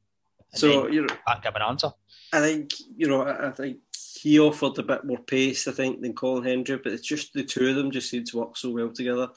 so 0.53 0.87
you 0.87 1.01
know, 1.01 1.15
can't 1.27 1.43
give 1.43 1.55
an 1.55 1.63
answer. 1.63 1.89
I 2.31 2.39
think 2.39 2.73
you 2.95 3.07
know. 3.07 3.23
I, 3.23 3.47
I 3.47 3.51
think 3.51 3.79
he 4.21 4.39
offered 4.39 4.77
a 4.77 4.83
bit 4.83 5.03
more 5.03 5.17
pace, 5.17 5.67
I 5.67 5.71
think, 5.71 6.01
than 6.01 6.13
Colin 6.13 6.43
Hendry, 6.43 6.77
but 6.77 6.93
it's 6.93 7.07
just 7.07 7.33
the 7.33 7.43
two 7.43 7.67
of 7.67 7.75
them 7.75 7.91
just 7.91 8.09
seem 8.09 8.23
to 8.25 8.37
work 8.37 8.55
so 8.55 8.69
well 8.69 8.91
together. 8.91 9.29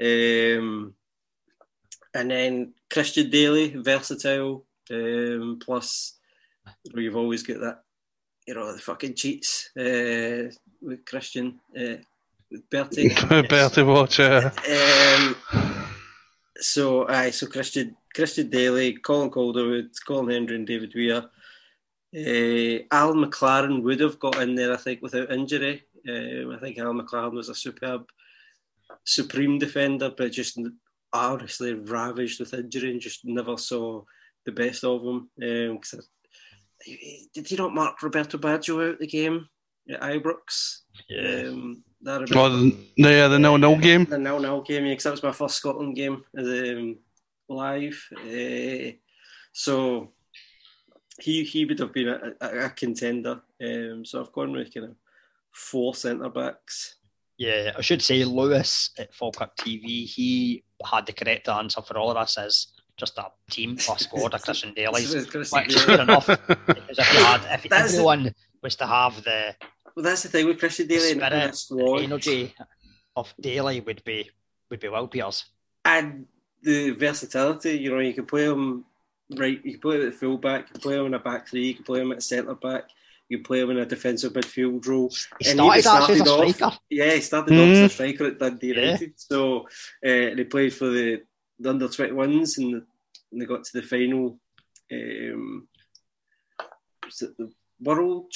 Um, 0.00 0.94
and 2.14 2.30
then 2.30 2.74
Christian 2.90 3.30
Dailly, 3.30 3.74
versatile, 3.82 4.64
um, 4.90 5.58
plus 5.60 6.17
you've 6.94 7.16
always 7.16 7.42
got 7.42 7.60
that, 7.60 7.82
you 8.46 8.54
know, 8.54 8.72
the 8.72 8.78
fucking 8.78 9.14
cheats 9.14 9.70
uh, 9.76 10.50
with 10.80 11.04
Christian, 11.04 11.60
uh, 11.76 11.96
with 12.50 12.68
Berti. 12.70 13.10
Berti 13.48 13.84
Vogts, 13.84 14.18
yeah. 14.18 15.26
Um, 15.26 15.36
so, 16.56 17.06
aye, 17.08 17.30
so 17.30 17.46
Christian 17.46 17.96
Christian 18.14 18.50
Dailly, 18.50 18.94
Colin 18.94 19.30
Calderwood, 19.30 19.90
Colin 20.06 20.30
Hendry, 20.30 20.56
and 20.56 20.66
David 20.66 20.92
Weir. 20.94 21.24
Uh, 22.12 22.82
Alan 22.90 23.24
McLaren 23.24 23.82
would 23.82 24.00
have 24.00 24.18
got 24.18 24.40
in 24.42 24.54
there, 24.54 24.72
I 24.72 24.76
think, 24.76 25.02
without 25.02 25.30
injury. 25.30 25.82
Um, 26.08 26.50
I 26.50 26.58
think 26.58 26.78
Alan 26.78 27.00
McLaren 27.00 27.32
was 27.32 27.48
a 27.48 27.54
superb, 27.54 28.08
supreme 29.04 29.58
defender, 29.58 30.12
but 30.16 30.32
just 30.32 30.58
honestly 31.12 31.74
ravaged 31.74 32.40
with 32.40 32.54
injury 32.54 32.90
and 32.90 33.00
just 33.00 33.24
never 33.24 33.56
saw 33.56 34.02
the 34.44 34.52
best 34.52 34.84
of 34.84 35.02
him. 35.02 35.30
Um, 35.42 35.80
did 37.34 37.48
he 37.48 37.56
not 37.56 37.74
mark 37.74 38.02
Roberto 38.02 38.38
Baggio 38.38 38.90
out 38.92 38.98
the 38.98 39.06
game 39.06 39.48
at 39.90 40.00
Ibrox? 40.00 40.80
Yeah. 41.08 41.48
Um, 41.48 41.82
that 42.02 42.30
Well, 42.30 42.50
the, 42.50 42.76
yeah, 42.96 43.28
the 43.28 43.38
nil 43.38 43.58
nil 43.58 43.76
game. 43.76 44.04
the 44.04 44.18
nil 44.18 44.40
nil 44.40 44.62
game, 44.62 44.84
yeah, 44.84 44.92
because 44.92 45.04
that 45.04 45.10
was 45.10 45.22
my 45.22 45.32
first 45.32 45.56
Scotland 45.56 45.96
game 45.96 46.24
um, 46.38 46.98
live. 47.48 48.08
Uh, 48.12 48.92
so 49.52 50.12
he 51.20 51.44
he 51.44 51.64
would 51.64 51.78
have 51.80 51.92
been 51.92 52.08
a, 52.08 52.32
a, 52.40 52.66
a 52.66 52.70
contender. 52.70 53.40
Um, 53.60 54.04
so 54.04 54.20
I've 54.20 54.32
gone 54.32 54.52
with 54.52 54.72
kind 54.72 54.86
of 54.86 54.96
four 55.50 55.94
centre 55.94 56.28
backs. 56.28 56.96
Yeah, 57.36 57.72
I 57.76 57.82
should 57.82 58.02
say 58.02 58.24
Lewis 58.24 58.90
at 58.98 59.14
Falkirk 59.14 59.56
TV, 59.56 60.06
he 60.06 60.64
had 60.84 61.06
the 61.06 61.12
correct 61.12 61.48
answer 61.48 61.80
for 61.82 61.96
all 61.96 62.10
of 62.10 62.16
us 62.16 62.36
as 62.36 62.68
just 62.98 63.16
a 63.18 63.26
team 63.50 63.76
plus 63.80 64.00
squad 64.04 64.34
of 64.34 64.42
Christian 64.42 64.74
Dailly's. 64.74 65.14
Which 65.14 65.34
is 65.68 65.88
enough. 65.88 66.26
Because 66.26 66.98
if, 66.98 67.06
had, 67.06 67.40
if 67.54 67.62
the- 67.62 68.34
was 68.62 68.76
to 68.76 68.86
have 68.86 69.22
the 69.24 69.54
Well, 69.94 70.02
that's 70.04 70.22
the 70.24 70.28
thing 70.28 70.46
with 70.46 70.58
Christian 70.58 70.86
Dailly 70.88 71.10
spirit 71.14 71.32
and 71.32 71.50
a 71.50 71.54
squad. 71.56 72.00
energy 72.02 72.54
of 73.16 73.32
Dailly 73.40 73.80
would 73.84 74.02
be 74.04 74.30
would 74.70 74.80
be 74.80 74.88
wild 74.88 75.10
beers. 75.10 75.44
and 75.84 76.26
the 76.62 76.90
versatility. 76.90 77.78
You 77.78 77.92
know, 77.94 78.00
you 78.00 78.12
can 78.14 78.26
play 78.26 78.44
him 78.44 78.84
right. 79.36 79.60
You 79.64 79.72
can 79.72 79.80
play 79.80 79.96
him 79.96 80.06
at 80.06 80.12
the 80.12 80.18
full 80.18 80.38
back. 80.38 80.66
You 80.68 80.72
can 80.72 80.80
play 80.80 80.96
him 80.98 81.06
in 81.06 81.14
a 81.14 81.18
back 81.20 81.48
three. 81.48 81.68
You 81.68 81.74
can 81.74 81.84
play 81.84 82.00
him 82.00 82.10
at 82.12 82.22
centre 82.22 82.54
back. 82.54 82.84
You 83.28 83.42
play 83.42 83.60
him 83.60 83.70
in 83.70 83.78
a 83.78 83.86
defensive 83.86 84.32
midfield 84.32 84.86
role. 84.88 85.10
He 85.38 85.50
And 85.50 85.58
started 85.60 85.78
even 85.78 85.92
actually 85.92 86.14
as 86.14 86.20
a 86.20 86.24
started 86.24 86.48
off- 86.48 86.54
striker. 86.56 86.78
Yeah, 86.90 87.12
he 87.14 87.20
started 87.20 87.52
Mm. 87.54 87.62
off 87.62 87.68
as 87.76 87.78
a 87.78 87.94
striker 87.94 88.26
at 88.26 88.38
Dundee 88.38 88.68
Yeah. 88.68 88.74
United. 88.80 89.12
So 89.16 89.68
uh, 90.04 90.34
he 90.36 90.44
played 90.44 90.74
for 90.74 90.88
the, 90.88 91.22
the 91.60 91.70
under 91.70 91.88
twenty 91.88 92.12
ones, 92.12 92.58
and, 92.58 92.74
the, 92.74 92.86
and 93.32 93.40
they 93.40 93.46
got 93.46 93.64
to 93.64 93.80
the 93.80 93.86
final. 93.86 94.38
Um, 94.92 95.68
was 97.04 97.22
it 97.22 97.36
the 97.38 97.50
World 97.80 98.32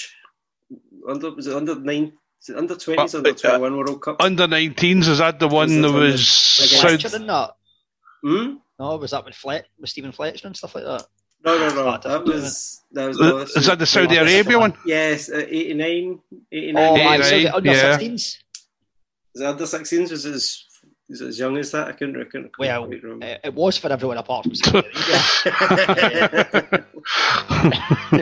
under? 1.09 1.31
Was 1.33 1.47
it 1.47 1.57
under 1.57 1.75
nine? 1.79 2.13
Was 2.41 2.49
it 2.51 2.57
under 2.57 2.77
twenties? 2.77 3.15
Under 3.15 3.33
twenty 3.33 3.59
one 3.59 3.77
World 3.77 4.03
Cup? 4.03 4.21
Under 4.21 4.47
19s, 4.47 5.09
is 5.09 5.19
that 5.19 5.39
the 5.39 5.49
one 5.49 5.81
that 5.83 5.93
Was 5.93 6.13
was. 6.13 6.71
it 6.73 6.81
Fletcher 6.81 7.09
South, 7.09 7.21
and 7.21 7.29
that. 7.29 7.51
Hmm? 8.23 8.55
No, 8.79 8.97
was 8.97 9.11
that 9.13 9.25
with 9.25 9.35
Flet 9.35 9.67
with 9.79 9.91
Steven 9.91 10.13
Fletcher 10.13 10.47
and 10.47 10.57
stuff 10.57 10.75
like 10.75 10.85
that? 10.85 11.07
No, 11.45 11.59
no, 11.59 11.75
no. 11.75 11.95
It 11.95 12.03
That 12.03 12.25
doesn't 12.25 12.27
was 12.27 12.83
that 12.93 13.09
was. 13.09 13.21
Uh, 13.21 13.59
is 13.61 13.67
that 13.67 13.79
the 13.79 13.87
Saudi 13.87 14.17
Arabia 14.17 14.59
one? 14.59 14.75
Yes, 14.87 15.29
uh, 15.31 15.45
89, 15.49 16.21
89. 16.53 16.77
Oh, 16.93 16.97
Yeah, 16.97 17.09
I 17.09 17.21
saw 17.21 17.31
right, 17.35 17.43
the 17.43 17.55
under 17.57 17.73
yeah. 17.73 17.99
16s. 17.99 18.15
Is 18.15 19.41
it 19.41 19.45
under 19.45 19.65
16s? 19.65 20.11
Was 20.11 20.25
it 20.27 20.35
as, 20.35 20.65
is 21.13 21.21
it 21.21 21.29
as 21.29 21.39
young 21.39 21.57
as 21.59 21.71
that? 21.73 21.89
I 21.89 21.93
couldn't, 21.93 22.21
I 22.21 22.25
couldn't 22.25 22.53
Well, 22.59 22.87
quite 22.87 23.03
remember. 23.03 23.27
It, 23.27 23.41
it 23.45 23.55
was 23.55 23.77
for 23.77 23.93
everyone 23.93 24.17
apart 24.17 24.45
from 24.45 24.55
Saudi 24.55 24.89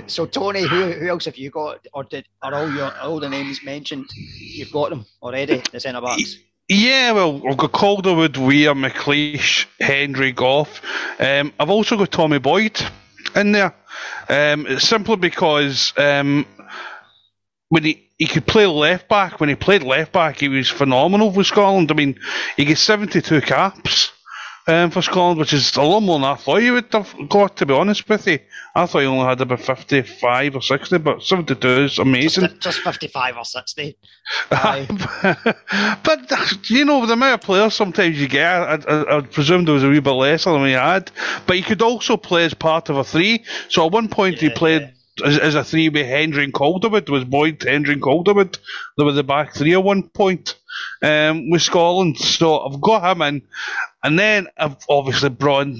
so 0.09 0.27
Tony, 0.27 0.63
who, 0.63 0.93
who 0.93 1.09
else 1.09 1.27
have 1.27 1.37
you 1.37 1.51
got, 1.51 1.87
or 1.95 2.05
did 2.05 2.27
are 2.43 2.55
all 2.55 2.73
your 2.73 2.93
all 2.99 3.21
the 3.21 3.29
names 3.29 3.61
mentioned? 3.65 4.11
You've 4.37 4.73
got 4.73 4.91
them 4.91 5.07
already. 5.23 5.63
The 5.71 5.81
centre 5.81 6.01
backs. 6.01 6.39
Yeah, 6.69 7.13
well, 7.13 7.43
I've 7.49 7.57
got 7.57 7.73
Calderwood, 7.73 8.37
Weir, 8.37 8.75
McLeish, 8.75 9.67
Hendry, 9.81 10.33
Gough. 10.33 10.81
Um, 11.19 11.53
I've 11.59 11.71
also 11.71 11.97
got 11.97 12.13
Tommy 12.13 12.39
Boyd 12.39 12.81
in 13.35 13.53
there, 13.53 13.75
um, 14.29 14.79
simply 14.79 15.17
because 15.17 15.93
um, 15.97 16.47
when 17.71 17.85
he, 17.85 18.10
he 18.21 18.29
could 18.29 18.47
play 18.47 18.67
left 18.69 19.09
back, 19.09 19.41
when 19.41 19.51
he 19.51 19.57
played 19.57 19.83
left 19.83 20.13
back, 20.13 20.41
he 20.41 20.49
was 20.49 20.69
phenomenal 20.71 21.33
for 21.33 21.45
Scotland. 21.45 21.91
I 21.91 21.95
mean, 21.95 22.21
he 22.57 22.67
gets 22.67 22.83
72 22.83 23.43
caps 23.43 24.13
um, 24.69 24.91
for 24.91 25.03
Scotland, 25.03 25.41
which 25.41 25.55
is 25.55 25.77
a 25.77 25.83
lot 25.83 26.01
more 26.01 26.21
than 26.21 26.29
I 26.31 26.37
thought 26.37 26.63
he 26.63 26.71
would 26.71 26.93
have 26.93 27.15
got, 27.29 27.57
to 27.59 27.67
be 27.67 27.75
honest 27.75 28.09
with 28.09 28.27
you. 28.29 28.41
I 28.77 28.87
thought 28.87 29.01
he 29.01 29.07
only 29.07 29.27
had 29.27 29.41
about 29.41 29.61
55 29.61 30.57
or 30.57 30.63
60, 30.63 30.99
but 30.99 31.23
72 31.23 31.69
is 31.69 31.99
amazing. 31.99 32.49
Just, 32.49 32.61
just 32.61 32.81
fifty-five 32.81 33.37
or 33.37 33.45
sixty. 33.45 33.97
But 36.03 36.31
you 36.71 36.85
know, 36.85 37.07
the 37.07 37.15
amount 37.15 37.35
of 37.35 37.41
players 37.43 37.75
sometimes 37.75 38.21
you 38.21 38.29
get, 38.29 38.47
I, 38.47 38.75
I, 38.89 39.19
I 39.19 39.21
presume 39.23 39.65
there 39.65 39.75
was 39.75 39.85
a 39.85 39.89
wee 39.89 40.01
bit 40.01 40.11
less 40.13 40.45
than 40.45 40.63
we 40.63 40.73
had. 40.73 41.11
But 41.47 41.57
he 41.57 41.63
could 41.63 41.83
also 41.83 42.17
play 42.17 42.45
as 42.45 42.55
part 42.55 42.89
of 42.91 42.97
a 42.97 43.05
three. 43.05 43.45
So 43.69 43.87
at 43.87 43.93
one 43.93 44.09
point 44.09 44.41
he 44.41 44.49
Yeah, 44.49 44.51
played 44.51 44.93
as, 45.23 45.39
as 45.39 45.55
a 45.55 45.65
three 45.65 45.89
with 45.89 46.07
Hendry 46.07 46.45
and 46.45 46.53
Calderwood. 46.53 47.09
Was 47.09 47.25
Boyd, 47.25 47.63
Hendry 47.63 47.95
and 47.95 48.03
Calderwood. 48.03 48.59
There 48.97 49.07
was 49.07 49.17
the 49.17 49.23
back 49.25 49.55
three 49.55 49.73
at 49.75 49.83
one 49.83 50.09
point 50.11 50.57
um, 51.03 51.51
with 51.51 51.63
Scotland. 51.63 52.19
So 52.19 52.61
I've 52.61 52.81
got 52.81 53.11
him 53.17 53.23
in, 53.23 53.43
and 54.05 54.19
then 54.19 54.49
I've 54.59 54.77
obviously 54.89 55.29
brought 55.31 55.67
in 55.67 55.75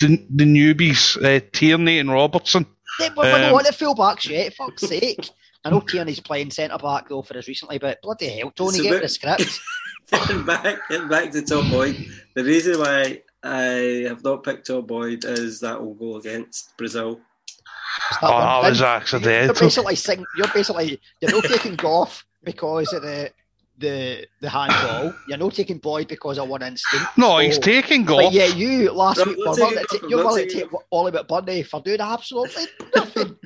the, 0.00 0.26
the 0.34 0.44
newbies, 0.44 1.16
uh, 1.22 1.44
Tierney 1.52 1.98
and 1.98 2.10
Robertson. 2.10 2.66
Yeah, 3.00 3.10
but 3.14 3.24
we're 3.24 3.34
Um, 3.34 3.40
not 3.42 3.52
on 3.54 3.64
the 3.64 3.70
fullbacks 3.70 4.28
yet. 4.28 4.54
Fuck's 4.54 4.86
sake. 4.88 5.30
I 5.64 5.70
know 5.70 5.80
Tierney's 5.80 6.20
playing 6.20 6.50
centre 6.52 6.78
back 6.78 7.08
though 7.08 7.22
for 7.22 7.36
us 7.36 7.48
recently, 7.48 7.78
but 7.78 8.00
bloody 8.02 8.28
hell, 8.28 8.52
Tony, 8.54 8.70
It's 8.70 8.78
a 8.78 8.82
get 8.82 8.90
bit- 8.90 9.02
the 9.02 9.08
script. 9.08 9.60
getting 10.10 10.44
back, 10.46 10.78
getting 10.88 11.08
back 11.08 11.30
to 11.32 11.42
Tom 11.42 11.70
Boyd. 11.70 11.96
The 12.34 12.44
reason 12.44 12.78
why 12.78 13.22
I 13.42 14.04
have 14.08 14.22
not 14.24 14.42
picked 14.44 14.66
Tom 14.68 14.86
Boyd 14.86 15.24
is 15.24 15.60
that 15.60 15.80
will 15.82 15.94
go 15.94 16.16
against 16.16 16.76
Brazil. 16.78 17.20
It's 18.10 18.18
Oh, 18.22 18.28
not 18.28 18.62
one 18.62 18.72
that 18.74 19.02
was 19.02 19.22
thing. 19.22 19.44
You're 19.44 19.54
basically 19.54 19.96
sing, 19.96 20.24
You're 20.36 20.48
basically 20.54 21.00
you're 21.20 21.30
not 21.32 21.44
taking 21.44 21.74
Gough 21.76 22.24
because 22.44 22.92
of 22.92 23.02
the 23.02 23.30
the 23.78 24.26
the 24.40 24.48
handball. 24.50 25.14
You're 25.28 25.38
not 25.38 25.54
taking 25.54 25.78
Boyd 25.78 26.08
because 26.08 26.38
of 26.38 26.48
one 26.48 26.62
instinct. 26.62 27.06
No, 27.16 27.38
he's 27.38 27.56
So- 27.56 27.60
taking 27.62 28.04
But 28.04 28.32
yeah, 28.32 28.46
you 28.46 28.90
last 28.92 29.24
week 29.24 29.38
I'm 29.40 29.50
were 29.50 29.54
willing 29.56 29.76
to 29.78 29.86
take, 29.90 30.02
you're 30.10 30.24
willing 30.24 30.48
to 30.48 30.54
take 30.54 30.70
all 30.90 31.06
about 31.06 31.28
Bundy 31.28 31.62
for 31.62 31.80
doing 31.80 32.00
absolutely 32.00 32.64
nothing. 32.96 33.36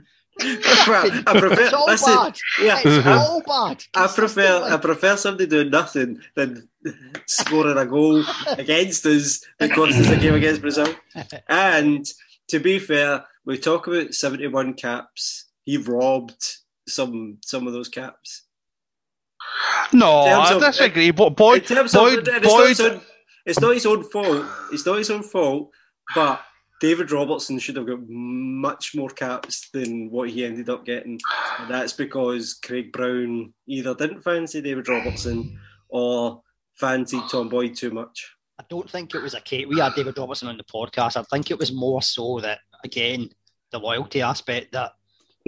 I 0.40 1.36
prefer, 1.38 1.62
it's 1.64 1.72
all 1.74 1.86
listen, 1.86 2.14
bad. 2.16 2.36
yeah, 2.60 2.80
It's 2.82 3.06
I, 3.06 3.12
all 3.18 3.42
bad. 3.42 3.84
I 3.94 4.06
prefer 4.06 4.62
I 4.64 4.76
prefer 4.78 5.16
somebody 5.16 5.46
doing 5.46 5.68
nothing 5.70 6.20
than 6.34 6.68
scoring 7.26 7.76
a 7.76 7.84
goal 7.84 8.24
against 8.58 9.04
us 9.06 9.40
that 9.58 9.72
cost 9.72 9.98
us 9.98 10.08
a 10.08 10.16
game 10.16 10.34
against 10.34 10.62
Brazil. 10.62 10.88
And 11.48 12.06
to 12.48 12.58
be 12.58 12.78
fair, 12.78 13.24
we 13.44 13.58
talk 13.58 13.86
about 13.86 14.14
seventy 14.14 14.46
one 14.48 14.74
caps. 14.74 15.50
He 15.64 15.76
robbed 15.76 16.56
some 16.88 17.38
some 17.42 17.66
of 17.66 17.72
those 17.72 17.88
caps. 17.88 18.46
No, 19.92 20.10
I 20.10 20.54
of- 20.54 20.60
disagree. 20.60 21.10
But 21.10 21.30
Boyd, 21.30 21.62
In 21.70 21.76
terms 21.76 21.92
Boyd, 21.92 22.26
of, 22.28 22.34
and 22.34 22.44
it's, 22.44 22.54
not 22.54 22.68
his 22.68 22.80
own, 22.80 23.00
it's 23.46 23.60
not 23.60 23.74
his 23.74 23.86
own 23.86 24.04
fault. 24.04 24.46
It's 24.72 24.86
not 24.86 24.98
his 24.98 25.10
own 25.10 25.22
fault. 25.22 25.70
But 26.14 26.40
David 26.80 27.10
Robertson 27.12 27.58
should 27.58 27.76
have 27.76 27.86
got 27.86 28.00
much 28.08 28.94
more 28.94 29.10
caps 29.10 29.68
than 29.72 30.10
what 30.10 30.30
he 30.30 30.44
ended 30.44 30.68
up 30.68 30.84
getting, 30.84 31.18
and 31.58 31.70
that's 31.70 31.92
because 31.92 32.54
Craig 32.54 32.92
Brown 32.92 33.52
either 33.68 33.94
didn't 33.94 34.22
fancy 34.22 34.60
David 34.60 34.88
Robertson 34.88 35.58
or 35.88 36.42
fancied 36.76 37.22
Tom 37.30 37.48
Boyd 37.48 37.76
too 37.76 37.90
much. 37.90 38.28
I 38.58 38.64
don't 38.68 38.88
think 38.90 39.14
it 39.14 39.22
was 39.22 39.34
a 39.34 39.40
case. 39.40 39.66
We 39.68 39.78
had 39.80 39.94
David 39.94 40.18
Robertson 40.18 40.48
on 40.48 40.56
the 40.56 40.64
podcast. 40.64 41.16
I 41.16 41.22
think 41.24 41.50
it 41.50 41.58
was 41.58 41.72
more 41.72 42.02
so 42.02 42.40
that 42.40 42.60
again 42.84 43.30
the 43.70 43.78
loyalty 43.78 44.20
aspect 44.22 44.72
that 44.72 44.92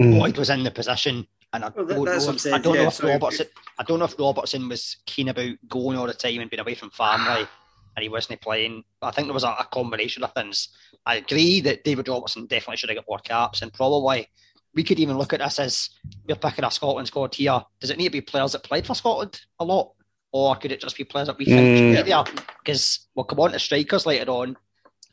Mm. 0.01 0.19
Boyd 0.19 0.37
was 0.37 0.49
in 0.49 0.63
the 0.63 0.71
position, 0.71 1.25
and 1.53 1.63
I 1.63 1.69
Well, 1.69 1.85
that- 1.85 1.93
don't 1.95 2.03
that's 2.05 2.25
know. 2.25 2.29
I'm 2.31 2.35
If, 2.35 2.41
saying, 2.41 2.55
I 2.55 2.57
don't 2.57 2.75
yeah, 2.75 2.81
know 2.81 2.87
if 2.89 2.93
sorry. 2.95 3.11
Robertson. 3.13 3.47
I 3.79 3.83
don't 3.83 3.99
know 3.99 4.05
if 4.05 4.19
Robertson 4.19 4.67
was 4.67 4.97
keen 5.05 5.29
about 5.29 5.51
going 5.69 5.97
all 5.97 6.05
the 6.07 6.13
time 6.13 6.41
and 6.41 6.49
being 6.49 6.59
away 6.59 6.75
from 6.75 6.89
family, 6.89 7.47
and 7.95 8.03
he 8.03 8.09
wasn't 8.09 8.41
playing. 8.41 8.83
I 9.01 9.11
think 9.11 9.27
there 9.27 9.33
was 9.33 9.45
a, 9.45 9.55
a 9.57 9.65
combination 9.71 10.21
of 10.25 10.33
things. 10.33 10.67
I 11.05 11.15
agree 11.15 11.61
that 11.61 11.85
David 11.85 12.09
Robertson 12.09 12.45
definitely 12.45 12.75
should 12.75 12.89
have 12.89 12.97
got 12.97 13.05
more 13.07 13.19
caps, 13.19 13.61
and 13.61 13.71
probably 13.71 14.27
we 14.73 14.83
could 14.83 14.99
even 14.99 15.17
look 15.17 15.31
at 15.31 15.39
this 15.39 15.59
as 15.59 15.89
we're 16.27 16.35
picking 16.35 16.65
a 16.65 16.71
Scotland 16.71 17.07
squad 17.07 17.33
here. 17.33 17.63
Does 17.79 17.89
it 17.89 17.97
need 17.97 18.05
to 18.05 18.09
be 18.09 18.19
players 18.19 18.51
that 18.51 18.63
played 18.63 18.85
for 18.85 18.95
Scotland 18.95 19.39
a 19.61 19.63
lot, 19.63 19.93
or 20.33 20.57
could 20.57 20.73
it 20.73 20.81
just 20.81 20.97
be 20.97 21.05
players 21.05 21.27
that 21.27 21.37
we 21.37 21.45
think 21.45 21.61
Mm. 21.61 21.95
should 21.95 22.05
be 22.05 22.11
there? 22.11 22.23
Because 22.65 23.07
we'll 23.15 23.23
come 23.23 23.39
on 23.39 23.53
to 23.53 23.59
strikers 23.59 24.05
later 24.05 24.29
on, 24.31 24.57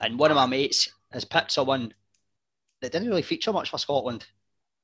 and 0.01 0.19
one 0.19 0.33
of 0.33 0.35
my 0.35 0.47
mates 0.47 0.89
has 1.13 1.25
picked 1.25 1.53
someone 1.53 1.95
that 2.83 2.93
didn't 2.93 3.09
really 3.09 3.23
feature 3.23 3.53
much 3.53 3.71
for 3.71 3.79
Scotland, 3.79 4.27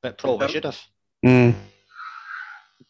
but 0.03 0.17
probably 0.17 0.47
Yep. 0.47 0.51
should 0.51 0.65
have. 0.65 0.81
Mm. 1.25 1.55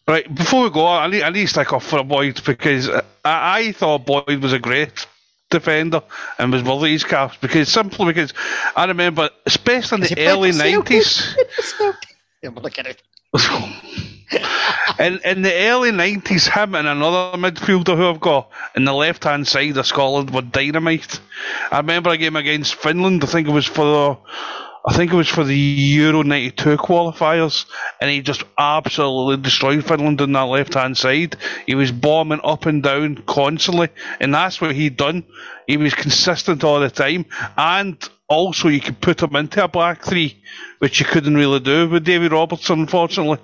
Right, 0.07 0.35
before 0.35 0.65
we 0.65 0.71
go, 0.71 0.87
I 0.87 1.07
need, 1.09 1.23
I 1.23 1.31
need 1.31 1.43
to 1.43 1.49
stick 1.49 1.73
off 1.73 1.85
for 1.85 1.99
a 1.99 2.05
Boyd 2.05 2.43
because 2.45 2.89
I, 2.89 3.03
I 3.25 3.73
thought 3.73 4.07
Boyd 4.07 4.41
was 4.43 4.53
a 4.53 4.59
great 4.59 5.07
defender 5.51 6.03
and 6.39 6.53
was 6.53 6.63
worthy 6.63 6.93
his 6.93 7.05
caps 7.05 7.37
because 7.41 7.69
simply 7.71 8.07
because 8.07 8.33
I 8.77 8.85
remember, 8.85 9.31
especially 9.47 10.03
in 10.09 10.15
the 10.15 10.27
early 10.29 10.53
nineties. 10.53 11.37
Yeah, 12.41 12.51
we're 12.51 12.63
looking 12.63 12.87
at 12.87 13.03
in, 15.01 15.19
in 15.25 15.43
the 15.43 15.53
early 15.69 15.91
90s, 15.91 16.49
him 16.49 16.77
and 16.77 16.87
another 16.87 17.37
midfielder 17.37 17.97
who 17.97 18.09
I've 18.09 18.21
got 18.21 18.51
in 18.77 18.85
the 18.85 18.93
left 18.93 19.25
hand 19.25 19.49
side 19.49 19.77
of 19.77 19.87
Scotland 19.87 20.31
were 20.31 20.43
dynamite. 20.43 21.19
I 21.73 21.79
remember 21.79 22.11
a 22.11 22.17
game 22.17 22.37
against 22.37 22.77
Finland, 22.77 23.25
I 23.25 23.27
think 23.27 23.49
it 23.49 23.51
was 23.51 23.67
for 23.67 23.85
the. 23.85 24.19
I 24.89 24.95
think 24.97 25.13
it 25.13 25.17
was 25.17 25.29
for 25.29 25.45
the 25.45 25.55
Euro 25.55 26.23
92 26.23 26.79
qualifiers, 26.79 27.67
and 28.01 28.11
he 28.11 28.23
just 28.23 28.43
absolutely 28.59 29.37
destroyed 29.37 29.85
Finland 29.85 30.21
on 30.23 30.33
that 30.33 30.43
left 30.45 30.73
hand 30.75 30.97
side. 30.97 31.37
He 31.67 31.75
was 31.75 31.93
bombing 31.93 32.41
up 32.43 32.65
and 32.65 32.83
down 32.83 33.17
constantly, 33.27 33.91
and 34.19 34.33
that's 34.33 34.63
what 34.63 34.75
he'd 34.75 34.97
done. 34.97 35.25
He 35.67 35.77
was 35.77 35.93
consistent 35.93 36.65
all 36.65 36.81
the 36.81 36.89
time, 36.89 37.27
and 37.59 37.97
also 38.29 38.69
you 38.69 38.81
could 38.81 38.99
put 39.01 39.23
him 39.23 39.37
into 39.37 39.63
a 39.63 39.69
back 39.69 40.03
three, 40.05 40.43
which 40.79 41.01
you 41.01 41.07
couldn't 41.07 41.35
really 41.37 41.61
do 41.61 41.87
with 41.91 42.05
David 42.05 42.33
Robertson, 42.33 42.81
unfortunately. 42.81 43.39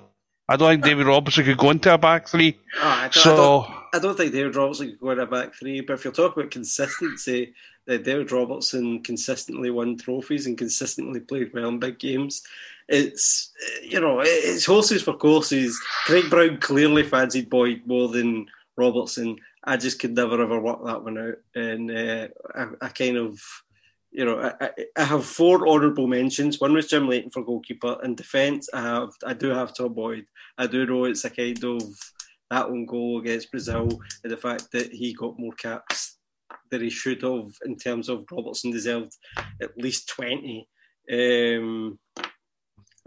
I 0.49 0.57
don't 0.57 0.71
think 0.71 0.83
David 0.83 1.05
Robertson 1.07 1.45
could 1.45 1.57
go 1.57 1.69
into 1.71 1.93
a 1.93 1.97
back 1.99 2.27
three. 2.27 2.57
Oh, 2.77 2.87
I, 2.87 3.01
don't, 3.03 3.13
So- 3.13 3.61
I, 3.61 3.67
don't, 3.67 3.75
I 3.93 3.99
don't 3.99 4.17
think 4.17 4.31
David 4.33 4.55
Robertson 4.55 4.89
could 4.89 4.99
go 4.99 5.11
into 5.11 5.23
a 5.23 5.27
back 5.27 5.53
three, 5.53 5.81
but 5.81 5.93
if 5.93 6.03
you're 6.05 6.13
talking 6.13 6.41
about 6.41 6.51
consistency, 6.51 7.53
David 7.87 8.31
Robertson 8.31 9.03
consistently 9.03 9.69
won 9.69 9.97
trophies 9.97 10.47
and 10.47 10.57
consistently 10.57 11.19
played 11.19 11.53
well 11.53 11.69
in 11.69 11.79
big 11.79 11.99
games. 11.99 12.41
It's 12.87 13.51
you 13.83 13.99
know 13.99 14.21
it's 14.23 14.65
horses 14.65 15.03
for 15.03 15.13
courses. 15.13 15.79
Craig 16.05 16.29
Brown 16.29 16.57
clearly 16.59 17.03
fancied 17.03 17.49
Boyd 17.49 17.81
more 17.85 18.09
than 18.09 18.47
Robertson. 18.77 19.37
I 19.63 19.77
just 19.77 19.99
could 19.99 20.15
never 20.15 20.41
ever 20.41 20.59
work 20.59 20.83
that 20.85 21.03
one 21.03 21.17
out, 21.17 21.37
and 21.55 21.89
uh, 21.91 22.27
I, 22.55 22.65
I 22.81 22.89
kind 22.89 23.17
of 23.17 23.41
you 24.11 24.23
know, 24.23 24.39
I, 24.39 24.65
I- 24.65 24.85
I 24.95 25.03
have 25.03 25.25
four 25.25 25.67
honourable 25.67 26.07
mentions. 26.07 26.61
One 26.61 26.73
was 26.73 26.87
Jim 26.87 27.09
Leighton 27.09 27.31
for 27.31 27.43
goalkeeper. 27.43 27.97
In 28.01 28.15
defence, 28.15 28.69
I 28.73 28.81
have 28.81 29.09
I 29.25 29.33
do 29.33 29.49
have 29.49 29.75
Tom 29.75 29.93
Boyd. 29.93 30.25
I 30.57 30.67
do 30.67 30.85
know 30.85 31.03
it's 31.05 31.25
a 31.25 31.29
kind 31.29 31.61
of 31.63 31.83
that 32.49 32.69
one 32.69 32.85
goal 32.85 33.19
against 33.19 33.51
Brazil 33.51 33.89
and 34.23 34.31
the 34.31 34.37
fact 34.37 34.71
that 34.71 34.91
he 34.91 35.13
got 35.13 35.37
more 35.39 35.51
caps 35.53 36.14
than 36.71 36.81
he 36.81 36.89
should 36.89 37.21
have 37.21 37.51
in 37.65 37.77
terms 37.77 38.09
of 38.09 38.25
Robertson 38.31 38.71
deserved 38.71 39.15
at 39.61 39.77
least 39.77 40.09
twenty. 40.09 40.67
Um, 41.11 41.99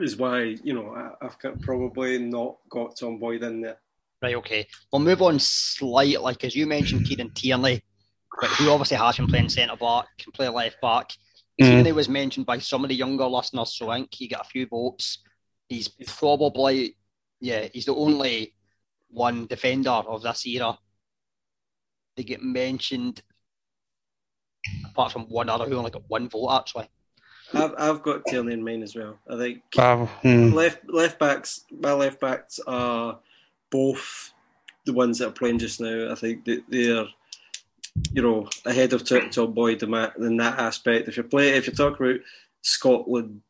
is 0.00 0.16
why 0.16 0.56
you 0.62 0.74
know 0.74 0.94
I, 0.94 1.26
I've 1.26 1.60
probably 1.60 2.18
not 2.18 2.56
got 2.70 2.96
Tom 2.96 3.18
Boyd 3.18 3.42
in 3.42 3.62
there. 3.62 3.78
Right, 4.22 4.34
okay. 4.36 4.66
We'll 4.92 5.00
move 5.00 5.22
on 5.22 5.38
slightly 5.38 6.32
because 6.32 6.56
you 6.56 6.66
mentioned 6.66 7.06
Kieran 7.06 7.30
Tierney, 7.30 7.82
but 8.40 8.50
who 8.50 8.70
obviously 8.70 8.96
has 8.96 9.16
been 9.16 9.28
playing 9.28 9.48
centre 9.48 9.76
back, 9.76 10.06
can 10.18 10.32
play 10.32 10.48
left 10.48 10.80
back. 10.80 11.12
Mm. 11.60 11.66
Tierney 11.66 11.92
was 11.92 12.08
mentioned 12.08 12.46
by 12.46 12.58
some 12.58 12.84
of 12.84 12.88
the 12.88 12.96
younger 12.96 13.26
listeners, 13.26 13.76
so 13.76 13.90
I 13.90 13.98
think 13.98 14.08
he 14.12 14.26
got 14.26 14.46
a 14.46 14.48
few 14.48 14.66
votes. 14.66 15.22
He's 15.68 15.88
probably, 15.88 16.96
yeah, 17.40 17.68
he's 17.72 17.84
the 17.84 17.94
only 17.94 18.54
one 19.08 19.46
defender 19.46 19.90
of 19.90 20.22
this 20.22 20.46
era. 20.46 20.76
They 22.16 22.24
get 22.24 22.42
mentioned, 22.42 23.22
apart 24.84 25.12
from 25.12 25.22
one 25.28 25.48
other 25.48 25.66
who 25.66 25.76
only 25.76 25.90
got 25.90 26.08
one 26.08 26.28
vote 26.28 26.50
actually. 26.50 26.88
I've 27.54 27.74
I've 27.78 28.02
got 28.02 28.26
Tierney 28.26 28.52
in 28.52 28.64
mine 28.64 28.82
as 28.82 28.94
well. 28.94 29.18
I 29.28 29.36
think 29.36 29.62
Uh, 29.76 30.06
hmm. 30.06 30.50
left 30.50 30.88
left 30.88 31.18
backs 31.18 31.64
my 31.70 31.92
left 31.92 32.20
backs 32.20 32.60
are 32.66 33.18
both 33.70 34.32
the 34.84 34.92
ones 34.92 35.18
that 35.18 35.28
are 35.28 35.32
playing 35.32 35.58
just 35.58 35.80
now. 35.80 36.10
I 36.10 36.14
think 36.14 36.44
that 36.44 36.62
they're 36.68 37.06
you 38.12 38.22
know 38.22 38.48
ahead 38.64 38.92
of 38.92 39.04
Tom 39.04 39.30
Tom 39.30 39.52
Boyd 39.52 39.82
in 39.82 39.90
that, 39.92 40.16
in 40.16 40.36
that 40.36 40.58
aspect. 40.58 41.08
If 41.08 41.16
you're 41.16 41.24
play 41.24 41.50
if 41.50 41.66
you're 41.66 41.74
talking 41.74 42.06
about 42.06 42.20
Scotland 42.62 43.40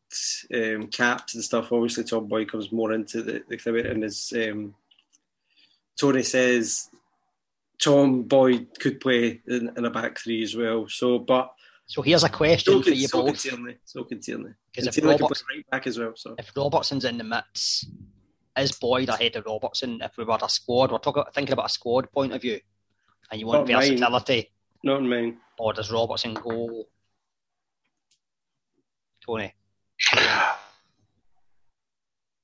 um, 0.53 0.87
caps 0.87 1.35
and 1.35 1.43
stuff, 1.43 1.71
obviously 1.71 2.03
Tom 2.03 2.27
Boyd 2.27 2.51
comes 2.51 2.71
more 2.71 2.93
into 2.93 3.21
the, 3.21 3.43
the 3.47 3.57
thing 3.57 3.85
and 3.85 4.03
as 4.03 4.33
um, 4.35 4.75
Tony 5.97 6.23
says. 6.23 6.89
Tom 7.81 8.23
Boyd 8.23 8.67
could 8.79 8.99
play 8.99 9.41
in, 9.47 9.71
in 9.77 9.85
a 9.85 9.89
back 9.89 10.17
three 10.19 10.43
as 10.43 10.55
well. 10.55 10.87
So, 10.89 11.19
but 11.19 11.51
So 11.87 12.01
here's 12.01 12.23
a 12.23 12.29
question 12.29 12.73
so 12.73 12.81
for 12.81 12.89
you 12.89 13.07
so 13.07 13.17
can 13.19 13.25
both. 13.27 13.41
Tierney. 13.41 13.77
So 13.85 14.03
can 14.03 14.19
Tierney. 14.19 14.51
Because 14.71 14.87
if 14.87 14.95
Tierney 14.95 15.17
can 15.17 15.27
play 15.27 15.41
right 15.55 15.69
back 15.71 15.87
as 15.87 15.97
well. 15.97 16.11
So 16.15 16.35
if 16.37 16.51
Robertson's 16.55 17.05
in 17.05 17.17
the 17.17 17.23
mix, 17.23 17.85
is 18.57 18.71
Boyd 18.73 19.07
ahead 19.09 19.35
of 19.37 19.45
Robertson? 19.45 20.01
If 20.01 20.17
we 20.17 20.25
were 20.25 20.37
a 20.41 20.49
squad, 20.49 20.91
we're 20.91 20.97
talking 20.99 21.23
thinking 21.33 21.53
about 21.53 21.67
a 21.67 21.69
squad 21.69 22.11
point 22.11 22.33
of 22.33 22.41
view, 22.41 22.59
and 23.31 23.39
you 23.39 23.47
want 23.47 23.67
Not 23.69 23.77
mine. 23.79 23.91
versatility, 23.97 24.51
not 24.83 24.99
in 24.99 25.09
mine. 25.09 25.37
or 25.57 25.71
does 25.73 25.89
Robertson 25.91 26.33
go? 26.33 26.85
Tony, 29.25 29.53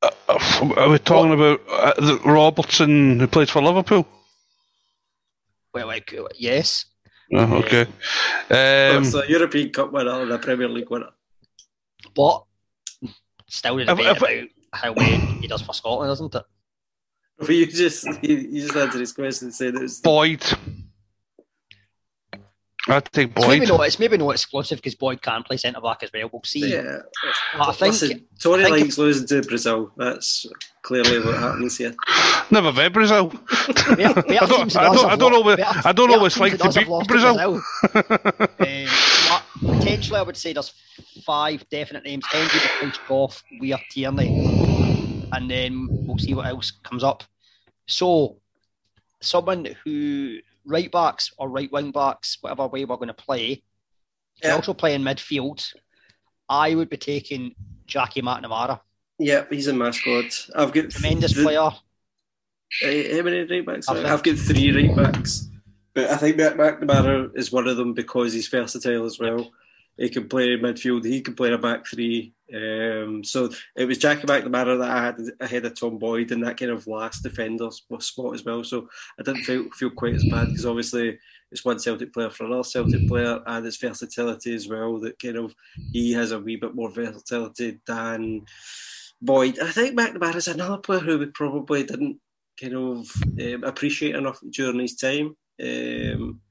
Uh, 0.01 0.11
Are 0.77 0.89
we 0.89 0.99
talking 0.99 1.33
about 1.33 1.61
uh, 1.69 2.19
Robertson 2.25 3.19
who 3.19 3.27
plays 3.27 3.49
for 3.49 3.61
Liverpool? 3.61 4.07
Well, 5.75 5.87
like 5.87 6.15
yes, 6.39 6.85
Oh, 7.33 7.55
okay. 7.57 7.81
Um, 7.81 9.03
It's 9.03 9.13
a 9.15 9.23
European 9.27 9.71
Cup 9.71 9.91
winner 9.91 10.21
and 10.21 10.31
a 10.31 10.37
Premier 10.39 10.69
League 10.69 10.89
winner. 10.89 11.09
but 12.15 12.43
still 13.47 13.75
the 13.75 13.81
If- 13.81 13.87
debate 13.89 14.05
if- 14.07 14.17
about 14.17 14.47
how 14.73 14.91
well 14.93 15.19
he 15.41 15.47
does 15.47 15.61
for 15.61 15.73
Scotland, 15.73 16.11
isn't 16.13 16.33
it? 16.35 16.43
But 17.39 17.49
you 17.59 17.65
just 17.65 18.05
you, 18.23 18.35
you 18.37 18.61
just 18.61 18.75
answered 18.75 19.01
his 19.01 19.11
question 19.13 19.47
and 19.47 19.55
said 19.55 19.75
it 19.75 19.81
was 19.81 19.99
Boyd. 20.01 20.43
I'd 22.87 23.05
take 23.11 23.31
It's 23.35 23.47
maybe 23.47 23.65
Boyd. 23.65 23.69
not. 23.79 23.87
It's 23.87 23.97
maybe 23.99 24.17
not 24.17 24.29
exclusive 24.29 24.77
because 24.77 24.93
Boyd 24.95 25.21
can 25.21 25.41
play 25.43 25.57
centre 25.57 25.81
back 25.81 26.03
as 26.03 26.11
well. 26.13 26.29
We'll 26.31 26.43
see. 26.43 26.71
yeah. 26.71 26.99
I 27.59 27.71
think 27.71 27.93
Listen, 27.93 28.25
Tony 28.39 28.63
I 28.63 28.69
think 28.69 28.81
likes 28.81 28.97
losing 28.99 29.27
to 29.27 29.41
Brazil. 29.47 29.91
That's 29.97 30.45
clearly 30.83 31.19
what 31.19 31.35
happens 31.37 31.77
here. 31.77 31.95
Never 32.51 32.71
met 32.71 32.93
Brazil. 32.93 33.27
better, 33.27 34.21
better 34.21 34.33
I 34.33 34.45
don't- 34.45 34.75
I 34.77 34.83
don't- 34.93 35.05
I 35.11 35.15
don't 35.15 35.31
know 35.31 35.39
lo- 35.39 35.45
what- 35.45 35.57
better- 35.57 35.81
I 35.87 35.91
don't 35.93 36.09
know 36.09 36.13
better 36.13 36.21
what 36.21 36.25
it's 36.27 36.39
like 36.39 36.57
to 36.57 36.63
us 36.65 36.75
have 36.75 36.83
beat 36.85 36.91
lost 36.91 37.07
Brazil. 37.09 37.39
um, 38.59 39.77
potentially, 39.79 40.19
I 40.19 40.21
would 40.21 40.37
say 40.37 40.53
there's 40.53 40.71
five 41.25 41.67
definite 41.69 42.03
names: 42.03 42.25
Hendry, 42.27 42.59
McLeish, 42.59 42.99
Gough, 43.07 43.41
Weir, 43.59 43.79
Tierney, 43.89 45.25
and 45.31 45.49
then 45.49 45.87
we'll 45.89 46.17
see 46.19 46.33
what 46.35 46.45
else 46.45 46.71
comes 46.83 47.03
up. 47.03 47.23
So, 47.87 48.37
someone 49.21 49.67
who 49.83 50.37
right 50.65 50.91
backs 50.91 51.31
or 51.37 51.49
right 51.49 51.71
wing 51.71 51.91
backs, 51.91 52.37
whatever 52.41 52.67
way 52.67 52.85
we're 52.85 52.95
going 52.97 53.07
to 53.07 53.13
play, 53.13 53.63
Yeah. 54.43 54.55
also 54.55 54.73
play 54.73 54.93
in 54.95 55.01
midfield. 55.03 55.65
I 56.49 56.75
would 56.75 56.89
be 56.89 56.97
taking 56.97 57.55
Jackie 57.87 58.21
McNamara, 58.21 58.79
Yeah, 59.19 59.45
he's 59.49 59.67
in 59.67 59.77
my 59.77 59.91
squad. 59.91 60.25
I've 60.55 60.73
got 60.73 60.89
tremendous 60.89 61.33
th- 61.33 61.45
player. 61.45 61.59
Uh, 61.61 63.15
how 63.15 63.21
many 63.23 63.43
right 63.43 63.65
backs? 63.65 63.87
I 63.87 63.93
Sorry, 63.93 63.99
think- 64.01 64.11
I've 64.13 64.23
got 64.23 64.37
three 64.37 64.71
right 64.71 64.95
backs, 65.13 65.47
but 65.93 66.09
I 66.09 66.17
think 66.17 66.37
Mac 66.37 66.57
McNamara 66.57 67.31
is 67.37 67.51
one 67.51 67.67
of 67.67 67.77
them 67.77 67.93
because 67.93 68.33
he's 68.33 68.47
versatile 68.47 69.05
as 69.05 69.19
well. 69.19 69.51
He 69.97 70.09
can 70.09 70.27
play 70.27 70.51
in 70.53 70.59
midfield. 70.59 71.05
He 71.05 71.21
can 71.21 71.35
play 71.35 71.53
a 71.53 71.57
back 71.57 71.87
three. 71.87 72.33
Um, 72.53 73.23
so 73.23 73.49
it 73.75 73.85
was 73.85 73.97
Jackie 73.97 74.27
McNamara 74.27 74.77
that 74.79 74.91
I 74.91 75.05
had 75.05 75.19
ahead 75.39 75.65
of 75.65 75.79
Tom 75.79 75.97
Boyd 75.97 76.31
in 76.31 76.41
that 76.41 76.57
kind 76.57 76.71
of 76.71 76.87
last 76.87 77.23
defender 77.23 77.69
spot 77.71 78.33
as 78.33 78.45
well. 78.45 78.63
So 78.63 78.87
I 79.19 79.23
didn't 79.23 79.43
feel 79.43 79.69
feel 79.71 79.89
quite 79.89 80.15
as 80.15 80.25
bad 80.25 80.49
because 80.49 80.65
obviously 80.65 81.17
it's 81.51 81.65
one 81.65 81.79
Celtic 81.79 82.13
player 82.13 82.29
for 82.29 82.45
another 82.45 82.63
Celtic 82.63 83.07
player, 83.07 83.39
and 83.45 83.65
it's 83.65 83.77
versatility 83.77 84.53
as 84.53 84.67
well. 84.67 84.99
That 84.99 85.19
kind 85.19 85.37
of 85.37 85.55
he 85.91 86.13
has 86.13 86.31
a 86.31 86.39
wee 86.39 86.57
bit 86.57 86.75
more 86.75 86.89
versatility 86.89 87.79
than 87.87 88.45
Boyd. 89.21 89.59
I 89.59 89.71
think 89.71 89.97
McNamara 89.97 90.35
is 90.35 90.47
another 90.47 90.77
player 90.77 90.99
who 90.99 91.19
we 91.19 91.27
probably 91.27 91.83
didn't 91.83 92.19
kind 92.59 92.75
of 92.75 93.11
um, 93.41 93.63
appreciate 93.63 94.15
enough 94.15 94.39
during 94.51 94.79
his 94.79 94.95
time. 94.95 95.35
Um, 95.61 96.41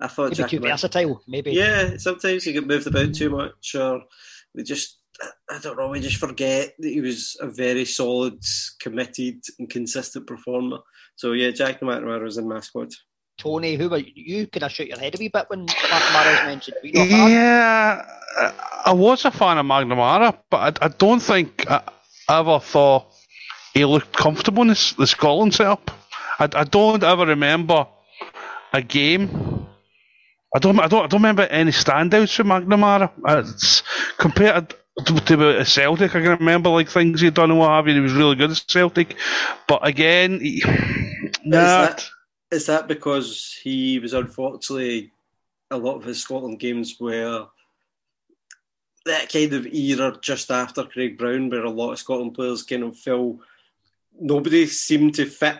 I 0.00 0.08
thought 0.08 0.30
Maybe 0.30 0.36
Jackie 0.36 0.58
too 0.58 0.62
versatile. 0.62 1.22
Maybe. 1.26 1.52
yeah, 1.52 1.96
sometimes 1.96 2.44
he 2.44 2.52
get 2.52 2.66
moved 2.66 2.86
about 2.86 3.14
too 3.14 3.30
much, 3.30 3.74
or 3.74 4.02
we 4.54 4.62
just, 4.62 4.98
I 5.50 5.58
don't 5.60 5.78
know, 5.78 5.88
we 5.88 6.00
just 6.00 6.16
forget 6.16 6.74
that 6.78 6.88
he 6.88 7.00
was 7.00 7.36
a 7.40 7.46
very 7.46 7.84
solid, 7.84 8.42
committed, 8.80 9.40
and 9.58 9.68
consistent 9.70 10.26
performer. 10.26 10.78
So 11.16 11.32
yeah, 11.32 11.50
Jack 11.50 11.80
McNamara 11.80 12.22
was 12.22 12.36
in 12.38 12.48
my 12.48 12.60
squad. 12.60 12.90
Tony, 13.38 13.76
who 13.76 13.88
were 13.88 13.98
you? 13.98 14.46
Could 14.46 14.62
I 14.62 14.68
shoot 14.68 14.88
your 14.88 14.98
head 14.98 15.14
a 15.14 15.18
wee 15.18 15.28
bit 15.28 15.44
when 15.48 15.66
McNamara 15.66 16.32
was 16.32 16.46
mentioned? 16.46 16.76
Were 16.82 16.88
you 16.88 16.92
not 16.94 17.06
a 17.06 17.10
fan? 17.10 17.30
Yeah, 17.30 18.06
I- 18.38 18.52
I 18.86 18.92
was 18.92 19.24
a 19.24 19.30
fan 19.30 19.58
of 19.58 19.66
McNamara, 19.66 20.38
but 20.50 20.80
I, 20.82 20.86
I 20.86 20.88
don't 20.88 21.20
think 21.20 21.68
I 21.70 21.82
ever 22.30 22.60
thought 22.60 23.06
he 23.74 23.84
looked 23.84 24.12
comfortable 24.16 24.62
in 24.62 24.68
this, 24.68 24.92
the 24.92 25.06
Scotland 25.06 25.54
setup. 25.54 25.90
I, 26.38 26.48
I 26.54 26.64
don't 26.64 27.02
ever 27.02 27.26
remember 27.26 27.86
a 28.72 28.82
game. 28.82 29.66
I 30.54 30.58
don't, 30.58 30.78
I 30.78 30.86
don't, 30.86 31.04
I 31.04 31.06
don't 31.08 31.14
remember 31.20 31.42
any 31.42 31.72
standouts 31.72 32.34
for 32.36 32.44
McNamara. 32.44 33.10
Uh, 33.26 33.42
It's 33.44 33.82
compared, 34.18 34.74
to, 35.04 35.20
to 35.20 35.64
Celtic. 35.64 36.14
I 36.14 36.22
can 36.22 36.38
remember 36.38 36.70
like 36.70 36.88
things 36.88 37.20
he'd 37.20 37.34
done 37.34 37.50
and 37.50 37.58
what 37.58 37.70
have 37.70 37.88
you. 37.88 37.94
He 37.94 38.00
was 38.00 38.14
really 38.14 38.36
good 38.36 38.50
at 38.50 38.64
Celtic, 38.68 39.16
but 39.68 39.86
again, 39.86 40.40
he, 40.40 40.62
nah, 41.44 41.86
that, 41.86 42.08
is 42.50 42.66
that 42.66 42.88
because 42.88 43.58
he 43.62 43.98
was 43.98 44.12
unfortunately 44.12 45.12
a 45.70 45.76
lot 45.76 45.96
of 45.96 46.04
his 46.04 46.20
Scotland 46.20 46.58
games 46.60 46.96
were 47.00 47.46
that 49.04 49.32
kind 49.32 49.52
of 49.52 49.66
era 49.66 50.16
just 50.20 50.50
after 50.50 50.84
Craig 50.84 51.16
Brown, 51.16 51.48
where 51.48 51.64
a 51.64 51.70
lot 51.70 51.92
of 51.92 51.98
Scotland 51.98 52.34
players 52.34 52.62
kind 52.62 52.82
of 52.82 52.98
fell. 52.98 53.38
Nobody 54.18 54.66
seemed 54.66 55.14
to 55.16 55.26
fit 55.26 55.58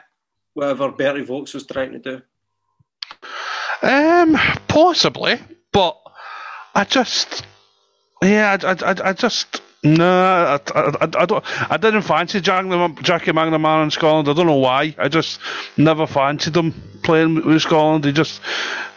whatever 0.55 0.91
Berti 0.91 1.25
Vogts 1.25 1.55
was 1.55 1.67
trying 1.67 1.93
to 1.93 1.99
do. 1.99 2.23
Um, 3.83 4.37
possibly, 4.69 5.39
but 5.73 6.01
I 6.75 6.85
just, 6.85 7.47
yeah, 8.23 8.57
I, 8.63 8.71
I, 8.71 9.11
I 9.11 9.13
just. 9.13 9.63
No, 9.85 10.05
I, 10.05 10.61
I, 10.75 11.09
I, 11.21 11.27
don't. 11.27 11.45
I 11.71 11.77
didn't 11.77 12.03
fancy 12.03 12.41
Jackie 12.41 12.67
McNamara 12.67 13.85
in 13.85 13.91
Scotland. 13.91 14.29
I 14.29 14.33
don't 14.33 14.47
know 14.47 14.57
why. 14.57 14.95
I 14.99 15.09
just 15.09 15.39
never 15.77 16.07
fancied 16.07 16.57
him 16.57 16.73
playing 17.05 17.47
with 17.47 17.63
Scotland. 17.63 18.05
He 18.05 18.13
just 18.13 18.41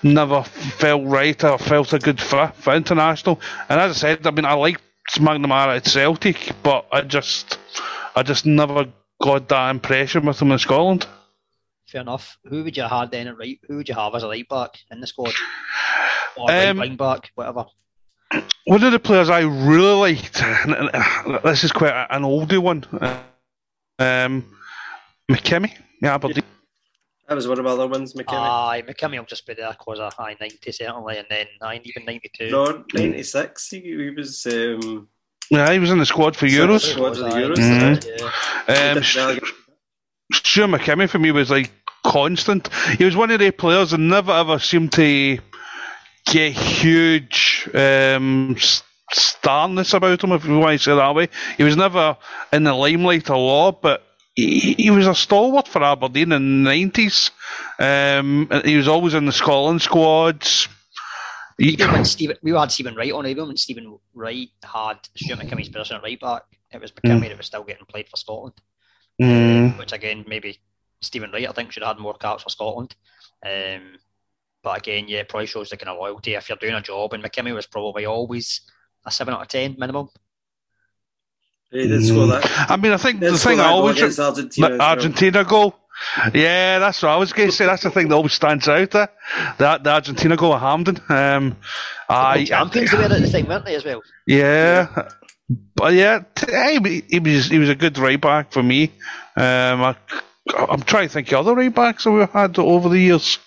never 0.01 0.41
felt 0.43 1.05
right 1.05 1.43
or 1.43 1.59
felt 1.59 1.93
a 1.93 1.99
good 1.99 2.19
fit 2.19 2.55
for 2.55 2.73
international. 2.73 3.39
And 3.67 3.79
as 3.79 3.91
I 3.91 3.99
said, 3.99 4.25
I 4.25 4.31
mean, 4.31 4.45
I 4.45 4.53
liked 4.53 4.81
McNamara 5.15 5.77
at 5.77 5.85
Celtic, 5.85 6.53
but 6.63 6.87
I 6.91 7.01
just, 7.01 7.59
I 8.15 8.23
just 8.23 8.47
never 8.47 8.87
got 9.21 9.47
that 9.49 9.69
impression 9.69 10.25
with 10.25 10.41
him 10.41 10.51
in 10.51 10.59
Scotland. 10.59 11.05
Fair 11.87 12.01
enough. 12.01 12.37
Who 12.45 12.63
would 12.63 12.77
you 12.77 12.83
have 12.83 13.11
then 13.11 13.27
at 13.27 13.37
right? 13.37 13.59
Who 13.67 13.77
would 13.77 13.89
you 13.89 13.95
have 13.95 14.15
as 14.15 14.23
a 14.23 14.27
right 14.27 14.47
back 14.47 14.77
in 14.91 15.01
the 15.01 15.07
squad? 15.07 15.33
Or 16.37 16.49
um, 16.49 16.49
right 16.49 16.77
wing 16.77 16.95
back, 16.95 17.31
whatever. 17.35 17.65
One 18.65 18.83
of 18.83 18.91
the 18.91 18.99
players 18.99 19.29
I 19.29 19.41
really 19.41 20.13
liked, 20.13 20.35
this 21.43 21.63
is 21.63 21.71
quite 21.71 22.07
an 22.11 22.21
oldie 22.21 22.59
one, 22.59 22.85
um, 23.97 24.45
McKimmie, 25.29 25.73
yeah, 26.01 26.13
Aberdeen. 26.13 26.43
That 27.27 27.35
was 27.35 27.47
one 27.47 27.59
of 27.59 27.65
my 27.65 27.71
other 27.71 27.87
ones, 27.87 28.13
McKimmie. 28.13 28.25
Aye, 28.33 28.83
McKimmie 28.87 29.17
will 29.17 29.25
just 29.25 29.45
be 29.45 29.53
there 29.53 29.75
because 29.77 29.99
of 29.99 30.13
high 30.13 30.35
90 30.39 30.71
certainly, 30.71 31.17
and 31.17 31.27
then 31.29 31.47
nine, 31.61 31.81
even 31.83 32.05
92. 32.05 32.49
No, 32.49 32.83
96, 32.93 33.69
he, 33.69 33.79
he 33.81 34.09
was. 34.11 34.45
Um, 34.45 35.07
yeah, 35.49 35.71
he 35.71 35.79
was 35.79 35.89
in 35.89 35.97
the 35.97 36.05
squad 36.05 36.35
for 36.35 36.45
Euros. 36.45 36.81
Squad 36.81 37.17
for 37.17 37.23
the 37.23 37.29
Euros. 37.29 37.55
Mm-hmm. 37.55 38.71
Yeah. 38.71 38.91
Um, 38.91 39.39
Stewart 40.31 40.69
McKimmie 40.69 41.09
for 41.09 41.19
me 41.19 41.31
was 41.31 41.49
like 41.49 41.71
constant. 42.03 42.71
He 42.97 43.05
was 43.05 43.15
one 43.15 43.31
of 43.31 43.39
the 43.39 43.51
players 43.51 43.91
that 43.91 43.99
never 43.99 44.31
ever 44.31 44.59
seemed 44.59 44.91
to 44.93 45.39
get 46.25 46.53
huge 46.53 47.69
um, 47.73 48.55
starness 49.11 49.93
about 49.93 50.23
him, 50.23 50.31
if 50.31 50.45
you 50.45 50.59
want 50.59 50.77
to 50.77 50.83
say 50.83 50.95
that 50.95 51.15
way. 51.15 51.29
He 51.57 51.63
was 51.63 51.77
never 51.77 52.17
in 52.53 52.63
the 52.63 52.73
limelight 52.73 53.29
a 53.29 53.37
lot, 53.37 53.81
but 53.81 54.03
he, 54.35 54.73
he 54.73 54.91
was 54.91 55.07
a 55.07 55.15
stalwart 55.15 55.67
for 55.67 55.83
Aberdeen 55.83 56.31
in 56.31 56.63
the 56.63 56.69
90s. 56.69 57.31
Um, 57.79 58.49
he 58.63 58.77
was 58.77 58.87
always 58.87 59.13
in 59.13 59.25
the 59.25 59.31
Scotland 59.31 59.81
squads. 59.81 60.67
He, 61.57 61.75
when 61.75 62.05
Stephen, 62.05 62.37
we 62.41 62.51
had 62.51 62.71
Stephen 62.71 62.95
Wright 62.95 63.11
on, 63.11 63.27
even 63.27 63.47
when 63.47 63.57
Stephen 63.57 63.99
Wright 64.13 64.49
had 64.63 64.99
Stewart 65.15 65.39
McKimmie's 65.39 65.67
position 65.67 65.97
at 65.97 66.03
right 66.03 66.19
back, 66.19 66.43
it 66.71 66.79
was 66.79 66.91
McKimmie 66.93 67.23
mm. 67.23 67.29
that 67.29 67.37
was 67.37 67.47
still 67.47 67.63
getting 67.63 67.85
played 67.85 68.07
for 68.07 68.15
Scotland. 68.15 68.53
Mm. 69.21 69.77
which 69.77 69.91
again, 69.91 70.23
maybe 70.29 70.59
Stephen 71.01 71.31
Wright, 71.31 71.49
I 71.49 71.51
think, 71.51 71.73
should 71.73 71.83
have 71.83 71.97
had 71.97 72.01
more 72.01 72.13
caps 72.13 72.43
for 72.43 72.49
Scotland. 72.49 72.95
Um, 73.45 73.97
but 74.63 74.77
again, 74.77 75.05
yeah, 75.07 75.23
probably 75.23 75.47
shows 75.47 75.69
the 75.69 75.77
kind 75.77 75.89
of 75.89 75.97
loyalty 75.97 76.33
if 76.33 76.49
you're 76.49 76.57
doing 76.57 76.73
a 76.73 76.81
job. 76.81 77.13
And 77.13 77.23
McKimmie 77.23 77.53
was 77.53 77.67
probably 77.67 78.05
always 78.05 78.61
a 79.05 79.11
seven 79.11 79.33
out 79.33 79.41
of 79.41 79.47
ten 79.47 79.75
minimum. 79.77 80.09
He 81.71 81.87
did 81.87 82.05
score 82.05 82.27
that. 82.27 82.69
I 82.69 82.77
mean, 82.77 82.91
I 82.91 82.97
think 82.97 83.19
the 83.19 83.37
thing 83.37 83.59
I 83.59 83.67
always 83.67 84.19
Argentina, 84.19 84.77
Argentina 84.79 85.43
goal. 85.43 85.75
Yeah, 86.33 86.79
that's 86.79 87.03
what 87.03 87.09
I 87.09 87.17
was 87.17 87.33
going 87.33 87.49
to 87.49 87.55
say. 87.55 87.65
That's 87.65 87.83
the 87.83 87.91
thing 87.91 88.07
that 88.07 88.15
always 88.15 88.33
stands 88.33 88.67
out 88.67 88.91
there. 88.91 89.09
That 89.57 89.83
the 89.83 89.91
Argentina 89.91 90.35
goal 90.35 90.55
at 90.55 90.61
Hampden. 90.61 90.99
Um, 91.09 91.57
I, 92.07 92.45
champions 92.45 92.93
I, 92.93 92.97
were 92.97 93.03
at 93.03 93.21
the 93.21 93.27
thing, 93.27 93.47
weren't 93.47 93.65
they 93.65 93.75
as 93.75 93.85
well? 93.85 94.01
Yeah, 94.25 94.87
yeah. 94.95 95.09
but 95.75 95.93
yeah, 95.93 96.23
hey, 96.47 97.03
he 97.07 97.19
was 97.19 97.47
he 97.47 97.59
was 97.59 97.69
a 97.69 97.75
good 97.75 97.97
right 97.97 98.19
back 98.19 98.51
for 98.51 98.63
me. 98.63 98.85
Um, 99.35 99.83
I, 99.83 99.95
I'm 100.55 100.81
trying 100.81 101.07
to 101.07 101.13
think 101.13 101.31
of 101.31 101.45
other 101.45 101.55
right 101.55 101.73
backs 101.73 102.05
that 102.05 102.11
we've 102.11 102.29
had 102.29 102.57
over 102.57 102.89
the 102.89 102.99
years. 102.99 103.37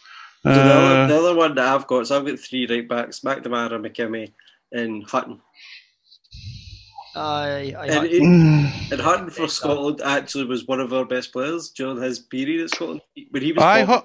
Uh, 0.44 0.54
the, 0.54 0.60
other, 0.60 1.06
the, 1.06 1.18
other, 1.18 1.34
one 1.36 1.54
that 1.54 1.72
I've 1.72 1.86
got, 1.86 2.06
so 2.06 2.18
I've 2.18 2.26
got 2.26 2.38
three 2.38 2.66
right 2.66 2.88
backs: 2.88 3.20
McNamara, 3.20 3.80
McKimmie, 3.80 4.32
and 4.72 5.04
Hutton. 5.04 5.40
I, 7.14 7.74
I 7.78 7.86
and, 7.86 8.06
it, 8.06 8.22
and 8.92 9.00
Hutton 9.00 9.30
for 9.30 9.46
Scotland 9.46 10.00
actually 10.02 10.46
was 10.46 10.66
one 10.66 10.80
of 10.80 10.92
our 10.92 11.04
best 11.04 11.32
players 11.32 11.70
during 11.70 12.02
his 12.02 12.18
period 12.18 12.64
at 12.64 12.70
Scotland. 12.70 13.02
When 13.30 13.42
he 13.42 13.52
was 13.52 13.62
I, 13.62 14.02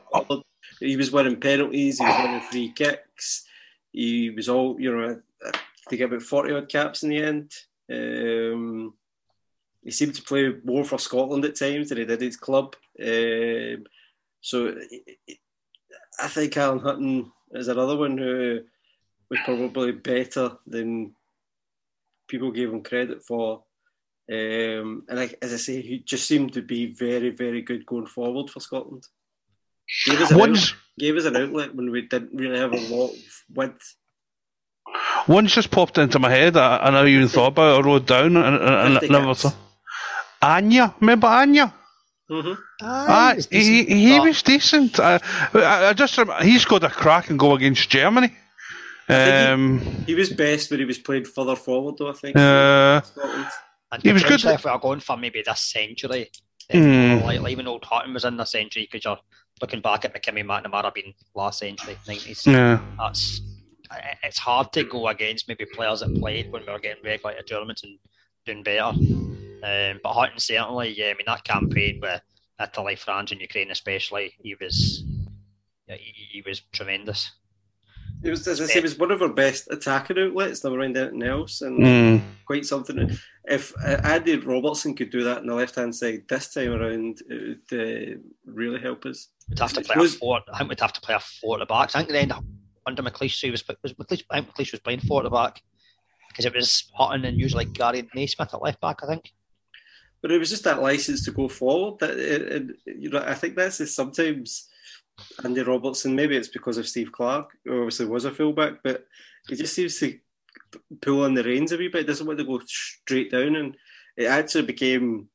he 0.79 0.97
was 0.97 1.11
winning 1.11 1.39
penalties, 1.39 1.99
he 1.99 2.05
was 2.05 2.23
winning 2.23 2.41
free 2.41 2.73
kicks. 2.75 3.45
He 3.91 4.29
was 4.29 4.49
all 4.49 4.79
you 4.79 4.95
know. 4.95 5.21
I 5.43 5.51
think 5.89 6.01
about 6.01 6.21
forty 6.21 6.53
odd 6.53 6.69
caps 6.69 7.03
in 7.03 7.09
the 7.09 7.23
end. 7.23 7.51
Um, 7.89 8.93
he 9.83 9.91
seemed 9.91 10.15
to 10.15 10.21
play 10.21 10.53
more 10.63 10.83
for 10.83 10.99
Scotland 10.99 11.45
at 11.45 11.55
times 11.55 11.89
than 11.89 11.99
he 11.99 12.05
did 12.05 12.19
his 12.19 12.35
club. 12.35 12.75
Um, 13.01 13.85
so 14.41 14.75
I 16.19 16.27
think 16.27 16.57
Alan 16.57 16.79
Hutton 16.79 17.31
is 17.51 17.67
another 17.67 17.95
one 17.95 18.17
who 18.17 18.61
was 19.29 19.39
probably 19.45 19.91
better 19.91 20.57
than 20.65 21.13
people 22.27 22.51
gave 22.51 22.71
him 22.71 22.83
credit 22.83 23.23
for. 23.23 23.63
Um, 24.29 25.03
and 25.07 25.19
I, 25.19 25.33
as 25.41 25.53
I 25.53 25.57
say, 25.57 25.81
he 25.81 25.99
just 25.99 26.27
seemed 26.27 26.53
to 26.53 26.61
be 26.61 26.93
very, 26.93 27.29
very 27.29 27.61
good 27.61 27.85
going 27.85 28.07
forward 28.07 28.49
for 28.49 28.59
Scotland. 28.59 29.07
Gave 30.05 30.19
us, 30.19 30.31
an 30.31 30.41
outlet, 30.41 30.73
gave 30.99 31.15
us 31.15 31.25
an 31.25 31.37
outlet 31.37 31.73
when 31.73 31.91
we 31.91 32.01
didn't 32.01 32.35
really 32.35 32.59
have 32.59 32.73
a 32.73 32.93
lot 32.93 33.11
of 33.11 33.43
width. 33.53 33.95
One's 35.27 35.53
just 35.53 35.71
popped 35.71 35.97
into 35.97 36.19
my 36.19 36.29
head. 36.29 36.57
I, 36.57 36.77
I 36.77 36.89
never 36.89 37.07
even 37.07 37.27
thought 37.29 37.47
about 37.47 37.79
it. 37.79 37.85
I 37.85 37.87
wrote 37.87 38.05
down 38.05 38.35
and, 38.35 38.55
and, 38.61 38.97
and 38.97 39.09
never 39.09 39.33
thought. 39.33 39.55
Anya, 40.41 40.93
remember 40.99 41.27
Anya? 41.27 41.73
Mm-hmm. 42.29 42.61
Ah, 42.81 43.35
he, 43.49 43.85
he, 43.85 44.11
he 44.11 44.19
was 44.19 44.43
decent. 44.43 44.99
I, 44.99 45.19
I, 45.53 45.93
just 45.93 46.19
he 46.41 46.59
scored 46.59 46.83
a 46.83 46.89
cracking 46.89 47.37
goal 47.37 47.55
against 47.55 47.89
Germany. 47.89 48.35
Um, 49.07 49.79
he, 49.79 50.07
he, 50.07 50.15
was 50.15 50.29
best 50.29 50.69
when 50.69 50.81
he 50.81 50.85
was 50.85 50.97
playing 50.97 51.23
further 51.23 51.55
forward, 51.55 51.95
though. 51.97 52.09
I 52.09 52.13
think. 52.13 52.35
Uh, 52.35 53.01
he 54.03 54.11
was 54.11 54.23
good. 54.23 54.43
If 54.43 54.65
we 54.65 54.71
are 54.71 54.79
going 54.79 54.99
for 54.99 55.15
maybe 55.15 55.41
this 55.45 55.61
century, 55.61 56.29
mm. 56.69 57.23
like, 57.23 57.39
like 57.39 57.51
even 57.51 57.67
old 57.67 57.85
Hutton 57.85 58.13
was 58.13 58.25
in 58.25 58.35
the 58.35 58.43
century 58.43 58.89
because 58.91 59.05
you're 59.05 59.19
looking 59.61 59.79
back 59.79 60.03
at 60.03 60.13
McKimmie, 60.13 60.45
McNamara 60.45 60.93
being 60.93 61.13
last 61.33 61.59
century, 61.59 61.97
nineties. 62.05 62.45
Yeah, 62.45 62.81
that's 62.97 63.41
it's 64.23 64.37
hard 64.37 64.73
to 64.73 64.83
go 64.83 65.07
against 65.07 65.47
maybe 65.47 65.65
players 65.65 66.01
that 66.01 66.13
played 66.19 66.51
when 66.51 66.65
we 66.65 66.73
were 66.73 66.79
getting 66.79 67.03
regular 67.03 67.41
tournaments 67.43 67.83
and 67.83 67.97
doing 68.45 68.63
better. 68.63 68.91
Um, 69.63 69.99
but 70.03 70.13
Hutton 70.13 70.39
certainly, 70.39 70.93
yeah, 70.97 71.07
I 71.07 71.13
mean 71.13 71.25
that 71.27 71.43
campaign 71.43 71.99
with 72.01 72.21
Italy, 72.61 72.95
France, 72.95 73.31
and 73.31 73.41
Ukraine 73.41 73.71
especially, 73.71 74.33
he 74.41 74.55
was 74.59 75.03
yeah, 75.87 75.95
he, 75.95 76.13
he 76.31 76.43
was 76.45 76.61
tremendous. 76.71 77.31
It 78.23 78.31
was, 78.31 78.47
as 78.47 78.59
I 78.59 78.65
say, 78.65 78.79
it 78.79 78.83
was 78.83 78.97
one 78.97 79.11
of 79.11 79.21
our 79.21 79.29
best 79.29 79.67
attacking 79.69 80.17
outlets. 80.17 80.63
Never 80.63 80.77
mind 80.77 80.97
anything 80.97 81.21
else, 81.21 81.61
and 81.61 81.79
mm. 81.79 82.21
quite 82.45 82.65
something. 82.65 83.15
If 83.45 83.73
uh, 83.83 84.01
Andy 84.03 84.37
Robertson 84.37 84.95
could 84.95 85.11
do 85.11 85.23
that 85.23 85.39
on 85.39 85.45
the 85.45 85.53
left 85.53 85.75
hand 85.75 85.95
side 85.95 86.23
this 86.27 86.51
time 86.53 86.73
around, 86.73 87.21
it 87.29 87.59
would 87.71 87.79
uh, 87.79 88.17
really 88.45 88.81
help 88.81 89.05
us. 89.05 89.29
We'd 89.49 89.59
have 89.59 89.73
to 89.73 89.81
play 89.81 90.03
a 90.03 90.07
four. 90.07 90.41
I 90.51 90.57
think 90.57 90.69
we'd 90.69 90.79
have 90.79 90.93
to 90.93 91.01
play 91.01 91.13
a 91.13 91.19
four 91.19 91.57
at 91.57 91.59
the 91.59 91.71
back. 91.71 91.91
I 91.95 91.99
think 91.99 92.09
then 92.09 92.31
under 92.87 93.03
McLeish, 93.03 93.39
he 93.39 93.51
was, 93.51 93.63
was 93.83 93.93
McLeish, 93.93 94.23
I 94.31 94.41
think 94.41 94.53
McLeish 94.53 94.71
was 94.71 94.81
playing 94.81 95.01
four 95.01 95.21
at 95.21 95.23
the 95.25 95.29
back 95.29 95.61
because 96.29 96.45
it 96.45 96.55
was 96.55 96.89
Hutton 96.95 97.25
and 97.25 97.39
usually 97.39 97.65
Gary 97.65 98.03
Naysmith 98.15 98.53
at 98.53 98.61
left 98.61 98.81
back. 98.81 98.99
I 99.03 99.07
think 99.07 99.31
but 100.21 100.31
it 100.31 100.39
was 100.39 100.49
just 100.49 100.63
that 100.63 100.81
license 100.81 101.23
to 101.25 101.31
go 101.31 101.47
forward. 101.47 101.99
That 101.99 102.17
it, 102.17 102.41
it, 102.41 102.63
you 102.85 103.09
know, 103.09 103.23
I 103.25 103.33
think 103.33 103.55
that's 103.55 103.79
is 103.79 103.95
sometimes 103.95 104.69
Andy 105.43 105.61
Robertson. 105.61 106.15
Maybe 106.15 106.35
it's 106.35 106.47
because 106.47 106.77
of 106.77 106.87
Steve 106.87 107.11
Clarke, 107.11 107.51
who 107.65 107.77
obviously 107.77 108.07
was 108.07 108.25
a 108.25 108.31
fullback, 108.31 108.83
but 108.83 109.05
he 109.47 109.55
just 109.55 109.73
seems 109.73 109.99
to 109.99 110.17
pull 111.01 111.23
on 111.23 111.33
the 111.33 111.43
reins 111.43 111.71
a 111.71 111.77
wee 111.77 111.87
bit. 111.87 112.07
doesn't 112.07 112.27
want 112.27 112.39
to 112.39 112.45
go 112.45 112.59
straight 112.65 113.31
down, 113.31 113.55
and 113.55 113.77
it 114.15 114.25
actually 114.25 114.65
became 114.65 115.29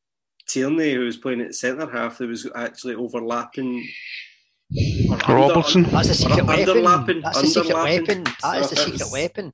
Tierney 0.49 0.95
who 0.95 1.05
was 1.05 1.17
playing 1.17 1.41
at 1.41 1.55
centre 1.55 1.91
half 1.91 2.19
that 2.19 2.29
was 2.29 2.49
actually 2.55 2.95
overlapping. 2.95 3.87
Robertson. 5.29 5.85
That's 5.85 6.09
a 6.09 6.15
secret 6.15 6.47
weapon. 6.47 7.21
That's 7.23 7.43
a 7.43 7.47
secret 7.47 7.75
weapon. 7.75 8.25
That 8.43 8.63
is 8.63 8.71
the 8.71 8.77
secret 8.77 9.13
weapon. 9.13 9.53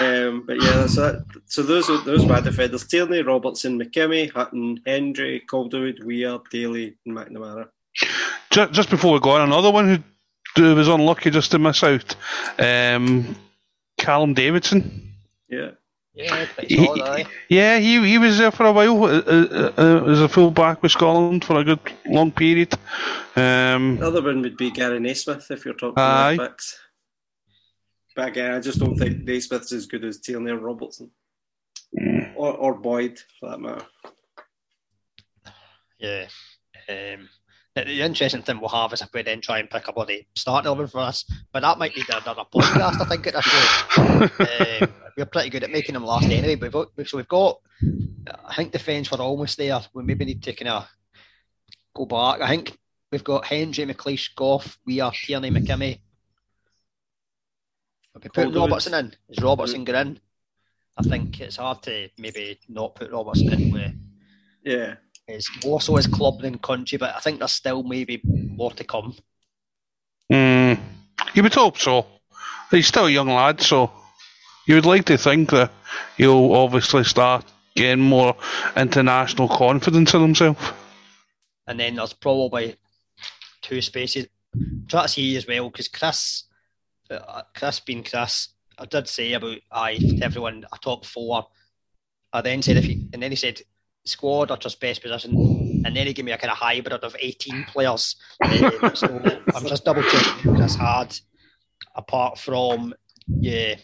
Um, 0.00 0.44
but 0.46 0.62
yeah, 0.62 0.86
so 0.86 1.12
that, 1.12 1.24
so 1.46 1.62
those 1.62 1.90
are 1.90 1.98
those 2.04 2.24
were 2.24 2.40
defenders: 2.40 2.86
Tierney, 2.86 3.22
Robertson, 3.22 3.78
McKimmie, 3.78 4.30
Hutton, 4.32 4.80
Hendry, 4.86 5.40
Calderwood, 5.40 6.02
Weir, 6.04 6.38
Dailly, 6.50 6.94
and 7.04 7.16
McNamara. 7.16 7.68
Just, 8.50 8.72
just 8.72 8.90
before 8.90 9.12
we 9.12 9.20
go 9.20 9.30
on, 9.32 9.42
another 9.42 9.70
one 9.70 10.02
who 10.56 10.74
was 10.74 10.88
unlucky 10.88 11.30
just 11.30 11.50
to 11.50 11.58
miss 11.58 11.82
out, 11.82 12.14
um, 12.58 13.36
Callum 13.98 14.34
Davidson. 14.34 15.12
Yeah. 15.48 15.72
Yeah, 16.14 16.46
pretty 16.54 16.76
He- 16.76 16.84
solid. 16.84 17.26
Yeah, 17.48 17.78
he 17.78 18.06
he 18.06 18.18
was 18.18 18.36
there 18.36 18.50
for 18.50 18.66
a 18.66 18.72
while 18.72 19.02
uh, 19.04 19.22
uh, 19.26 19.72
uh, 19.78 20.04
as 20.10 20.20
a 20.20 20.28
full 20.28 20.50
back 20.50 20.82
with 20.82 20.92
Scotland 20.92 21.42
for 21.44 21.58
a 21.60 21.64
good 21.64 21.80
long 22.04 22.30
period. 22.30 22.74
Um, 23.34 23.96
The 23.98 24.06
other 24.08 24.22
one 24.22 24.42
would 24.42 24.58
be 24.58 24.70
Gary 24.70 24.98
Naysmith 24.98 25.50
if 25.50 25.64
you're 25.64 25.72
talking 25.72 26.02
Aye. 26.02 26.34
left 26.34 26.38
backs. 26.50 26.78
But 28.14 28.28
again, 28.28 28.52
I 28.52 28.60
just 28.60 28.78
don't 28.78 28.96
think 28.96 29.24
Naysmith's 29.24 29.72
as 29.72 29.86
good 29.86 30.04
as 30.04 30.18
Tierney 30.20 30.50
or 30.50 30.58
Robertson. 30.58 31.10
Or, 32.36 32.52
or 32.54 32.74
Boyd, 32.74 33.18
for 33.38 33.50
that 33.50 33.60
matter. 33.60 33.84
Yeah. 35.98 36.26
Um, 36.88 37.28
the, 37.74 37.84
the 37.84 38.02
interesting 38.02 38.42
thing 38.42 38.60
we'll 38.60 38.68
have 38.70 38.92
is 38.92 39.00
if 39.02 39.08
we 39.14 39.22
then 39.22 39.40
try 39.40 39.58
and 39.58 39.70
pick 39.70 39.88
a 39.88 39.92
bloody 39.92 40.26
start 40.34 40.66
eleven 40.66 40.88
for 40.88 41.00
us, 41.00 41.24
but 41.52 41.60
that 41.60 41.78
might 41.78 41.96
need 41.96 42.06
another 42.08 42.44
podcast. 42.54 43.00
I 43.00 43.04
think 43.08 43.26
at 43.26 43.34
this 43.34 44.38
rate. 44.38 44.82
um, 44.82 44.92
we're 45.16 45.26
pretty 45.26 45.50
good 45.50 45.64
at 45.64 45.70
making 45.70 45.94
them 45.94 46.04
last 46.04 46.24
anyway. 46.26 46.54
But 46.56 46.72
we've, 46.72 46.72
got- 46.72 47.08
so 47.08 47.16
we've 47.16 47.28
got, 47.28 47.60
I 48.44 48.54
think 48.54 48.72
defence 48.72 49.10
we're 49.10 49.18
almost 49.18 49.58
there. 49.58 49.80
We 49.94 50.02
maybe 50.02 50.24
need 50.24 50.42
to 50.42 50.52
kind 50.52 50.68
of 50.68 50.88
go 51.94 52.06
back. 52.06 52.40
I 52.40 52.48
think 52.48 52.76
we've 53.10 53.24
got 53.24 53.44
Hendry, 53.46 53.86
McLeish, 53.86 54.34
Gough, 54.34 54.78
Weir, 54.86 55.10
Tierney, 55.12 55.50
McKimmie. 55.50 56.00
Have 58.14 58.22
we 58.24 58.28
put 58.28 58.44
Calderwood. 58.44 58.56
Robertson 58.70 58.94
in? 58.94 59.14
Is 59.28 59.42
Robertson 59.42 59.84
going 59.84 60.06
in? 60.08 60.20
I 60.98 61.02
think 61.02 61.40
it's 61.40 61.56
hard 61.56 61.82
to 61.84 62.08
maybe 62.18 62.58
not 62.68 62.94
put 62.94 63.10
Robertson 63.10 63.52
in 63.52 63.72
with 63.72 63.94
Yeah. 64.64 64.96
is 65.28 65.48
more 65.64 65.80
so 65.80 65.96
his 65.96 66.06
club 66.06 66.42
than 66.42 66.58
country, 66.58 66.98
but 66.98 67.14
I 67.16 67.20
think 67.20 67.38
there's 67.38 67.52
still 67.52 67.82
maybe 67.82 68.20
more 68.24 68.70
to 68.72 68.84
come. 68.84 69.16
mm, 70.30 70.78
you 71.34 71.42
would 71.42 71.54
hope 71.54 71.78
so. 71.78 72.06
He's 72.70 72.86
still 72.86 73.06
a 73.06 73.10
young 73.10 73.28
lad, 73.28 73.60
so 73.60 73.90
you 74.66 74.74
would 74.74 74.86
like 74.86 75.04
to 75.06 75.16
think 75.18 75.50
that 75.50 75.70
he'll 76.16 76.52
obviously 76.54 77.04
start 77.04 77.44
getting 77.74 78.04
more 78.04 78.36
international 78.76 79.48
confidence 79.48 80.12
in 80.14 80.20
himself. 80.20 80.74
And 81.66 81.80
then 81.80 81.96
there's 81.96 82.12
probably 82.12 82.76
two 83.62 83.80
spaces. 83.80 84.26
Try 84.88 85.02
to 85.02 85.08
see 85.08 85.36
as 85.36 85.46
well 85.46 85.70
because 85.70 85.88
Chris, 85.88 86.44
Chris 87.54 87.80
being 87.80 88.04
Chris, 88.04 88.48
I 88.78 88.86
did 88.86 89.08
say 89.08 89.32
about 89.34 89.58
I 89.70 89.98
everyone 90.22 90.64
a 90.72 90.78
top 90.78 91.04
four. 91.04 91.46
I 92.32 92.40
then 92.40 92.62
said 92.62 92.76
if 92.76 92.84
he, 92.84 93.08
and 93.12 93.22
then 93.22 93.30
he 93.30 93.36
said 93.36 93.60
squad 94.04 94.50
or 94.50 94.56
just 94.56 94.80
best 94.80 95.02
position, 95.02 95.82
and 95.84 95.96
then 95.96 96.06
he 96.06 96.12
gave 96.12 96.24
me 96.24 96.32
a 96.32 96.38
kind 96.38 96.50
of 96.50 96.56
hybrid 96.56 97.04
of 97.04 97.16
18 97.18 97.64
players. 97.64 98.16
Um, 98.44 98.50
so 98.94 99.20
I'm 99.54 99.66
just 99.66 99.84
double 99.84 100.02
checking 100.02 100.56
Chris 100.56 100.74
had, 100.74 101.16
apart 101.94 102.38
from 102.38 102.94
yeah, 103.28 103.76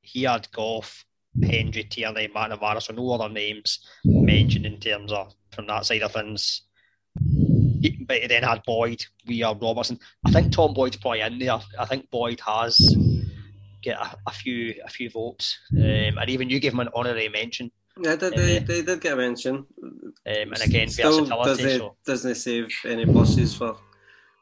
he 0.00 0.22
had 0.24 0.50
Gough, 0.52 1.04
Hendry, 1.42 1.84
Tierney, 1.84 2.28
McNamara, 2.28 2.82
so 2.82 2.92
no 2.92 3.12
other 3.12 3.32
names 3.32 3.86
mentioned 4.04 4.66
in 4.66 4.80
terms 4.80 5.12
of 5.12 5.34
from 5.52 5.66
that 5.66 5.86
side 5.86 6.02
of 6.02 6.12
things. 6.12 6.62
He- 7.80 8.04
But 8.06 8.20
he 8.22 8.26
then 8.26 8.42
had 8.42 8.62
Boyd, 8.66 9.04
we 9.26 9.42
are 9.42 9.54
Robertson. 9.56 9.98
I 10.26 10.30
think 10.32 10.52
Tom 10.52 10.74
Boyd's 10.74 10.96
probably 10.96 11.20
in 11.20 11.38
there. 11.38 11.58
I 11.78 11.84
think 11.86 12.10
Boyd 12.10 12.40
has 12.46 12.76
get 13.82 13.96
a, 13.98 14.14
a 14.26 14.30
few 14.32 14.74
a 14.84 14.90
few 14.90 15.08
votes, 15.10 15.56
um, 15.72 16.18
and 16.18 16.28
even 16.28 16.50
you 16.50 16.60
gave 16.60 16.72
him 16.72 16.80
an 16.80 16.88
honorary 16.94 17.28
mention. 17.28 17.70
Yeah, 18.02 18.14
they, 18.16 18.30
they, 18.30 18.58
they 18.60 18.82
did 18.82 19.00
get 19.00 19.12
a 19.14 19.16
mention. 19.16 19.54
Um, 19.82 20.04
and 20.26 20.60
again, 20.62 20.88
Still 20.88 21.24
versatility. 21.24 21.44
doesn't, 21.64 21.78
So, 21.80 21.96
doesn't 22.06 22.34
save 22.36 22.68
any 22.84 23.04
buses 23.04 23.54
for 23.54 23.76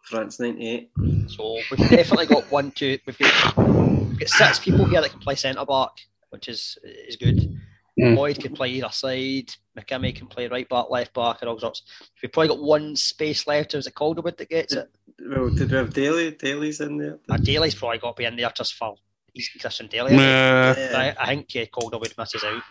France 0.04 0.38
98. 0.40 0.90
so 1.28 1.58
we've 1.70 1.88
definitely 1.90 2.26
got 2.26 2.50
one, 2.50 2.70
two. 2.72 2.98
We've 3.06 3.18
got, 3.18 3.56
we've 3.56 4.18
got 4.18 4.28
six 4.28 4.58
people 4.60 4.84
here 4.86 5.00
that 5.00 5.10
can 5.10 5.20
play 5.20 5.34
centre 5.34 5.64
back, 5.64 5.90
which 6.30 6.48
is 6.48 6.76
is 6.84 7.16
good. 7.16 7.58
Mm. 8.00 8.14
Boyd 8.16 8.38
can 8.40 8.54
play 8.54 8.70
either 8.70 8.90
side. 8.90 9.50
McKimmie 9.78 10.14
can 10.14 10.26
play 10.26 10.48
right 10.48 10.68
back, 10.68 10.90
left 10.90 11.14
back, 11.14 11.38
and 11.40 11.48
all 11.48 11.58
sorts. 11.58 11.82
We've 12.22 12.32
probably 12.32 12.48
got 12.48 12.62
one 12.62 12.96
space 12.96 13.46
left. 13.46 13.74
Is 13.74 13.86
it 13.86 13.94
Calderwood 13.94 14.36
that 14.38 14.48
gets 14.48 14.74
it? 14.74 14.90
Well, 15.26 15.50
did 15.50 15.70
we 15.70 15.76
have 15.76 15.92
Dailly? 15.92 16.32
Dailly's 16.32 16.80
in 16.80 16.98
there. 16.98 17.18
Uh, 17.28 17.36
Dailly's 17.36 17.74
probably 17.74 17.98
got 17.98 18.16
to 18.16 18.20
be 18.20 18.24
in 18.24 18.36
there 18.36 18.50
just 18.54 18.74
for 18.74 18.94
he's 19.34 19.48
Christian 19.48 19.88
Dailly. 19.88 20.14
Yeah. 20.14 20.74
I, 20.94 21.22
I 21.22 21.26
think 21.26 21.50
uh, 21.56 21.66
Calderwood 21.72 22.14
misses 22.16 22.44
out. 22.44 22.62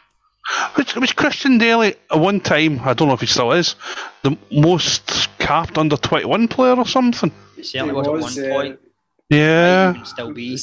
Which 0.76 0.96
was 0.96 1.12
Christian 1.12 1.58
Dailly 1.58 1.96
at 2.10 2.20
one 2.20 2.40
time, 2.40 2.80
I 2.82 2.94
don't 2.94 3.10
know 3.10 3.14
if 3.14 3.20
he 3.20 3.28
still 3.28 3.52
is, 3.52 3.76
the 4.24 4.38
most 4.50 5.30
capped 5.40 5.78
under 5.78 5.98
21 5.98 6.48
player 6.48 6.76
or 6.76 6.86
something. 6.86 7.32
He 7.56 7.64
certainly 7.64 7.94
He 7.94 7.98
was, 7.98 8.08
was, 8.08 8.38
at 8.38 8.44
one 8.44 8.52
uh, 8.52 8.56
point. 8.56 8.80
Yeah. 9.30 9.88
Might 9.88 9.96
even 9.96 10.06
still 10.06 10.34
be. 10.34 10.58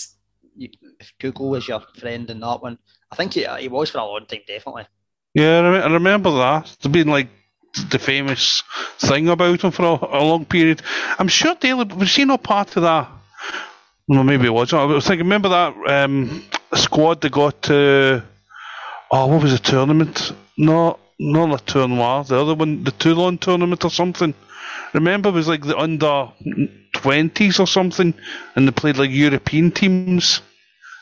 You, 0.56 0.68
if 1.00 1.12
Google 1.20 1.54
is 1.56 1.68
your 1.68 1.82
friend 1.98 2.30
in 2.30 2.40
that 2.40 2.62
one, 2.62 2.78
I 3.10 3.16
think 3.16 3.34
he, 3.34 3.46
he 3.58 3.68
was 3.68 3.90
for 3.90 3.98
a 3.98 4.04
long 4.04 4.24
time, 4.26 4.40
definitely. 4.46 4.86
Yeah, 5.34 5.60
I, 5.60 5.92
remember 5.92 6.30
that. 6.32 6.76
There's 6.82 6.92
been 6.92 7.08
like 7.08 7.28
the 7.90 7.98
famous 7.98 8.62
thing 8.98 9.28
about 9.28 9.62
him 9.64 9.72
for 9.72 9.84
a, 9.84 10.18
a 10.18 10.22
long 10.24 10.44
period. 10.46 10.82
I'm 11.18 11.28
sure 11.28 11.56
Dailly 11.56 11.86
was 11.96 12.14
he 12.14 12.24
not 12.26 12.44
part 12.44 12.76
of 12.76 12.84
that? 12.84 13.08
Well, 14.08 14.24
maybe 14.24 14.44
he 14.44 14.50
was. 14.50 14.72
I 14.72 14.84
was 14.84 15.06
thinking. 15.06 15.26
Remember 15.26 15.48
that 15.50 15.74
um, 16.04 16.44
squad 16.74 17.22
that 17.22 17.32
got 17.32 17.62
to? 17.64 18.24
Oh, 19.10 19.26
what 19.28 19.42
was 19.42 19.52
the 19.52 19.58
tournament? 19.58 20.32
Not 20.58 21.00
not 21.18 21.66
the 21.66 21.72
tournoi. 21.72 22.28
The 22.28 22.40
other 22.40 22.54
one, 22.54 22.84
the 22.84 22.90
Toulon 22.92 23.38
tournament 23.38 23.84
or 23.84 23.90
something. 23.90 24.34
Remember, 24.92 25.30
it 25.30 25.32
was 25.32 25.48
like 25.48 25.62
the 25.64 25.78
under 25.78 26.30
twenties 26.94 27.60
or 27.60 27.66
something, 27.66 28.14
and 28.54 28.68
they 28.68 28.72
played 28.72 28.98
like 28.98 29.10
European 29.10 29.72
teams. 29.72 30.42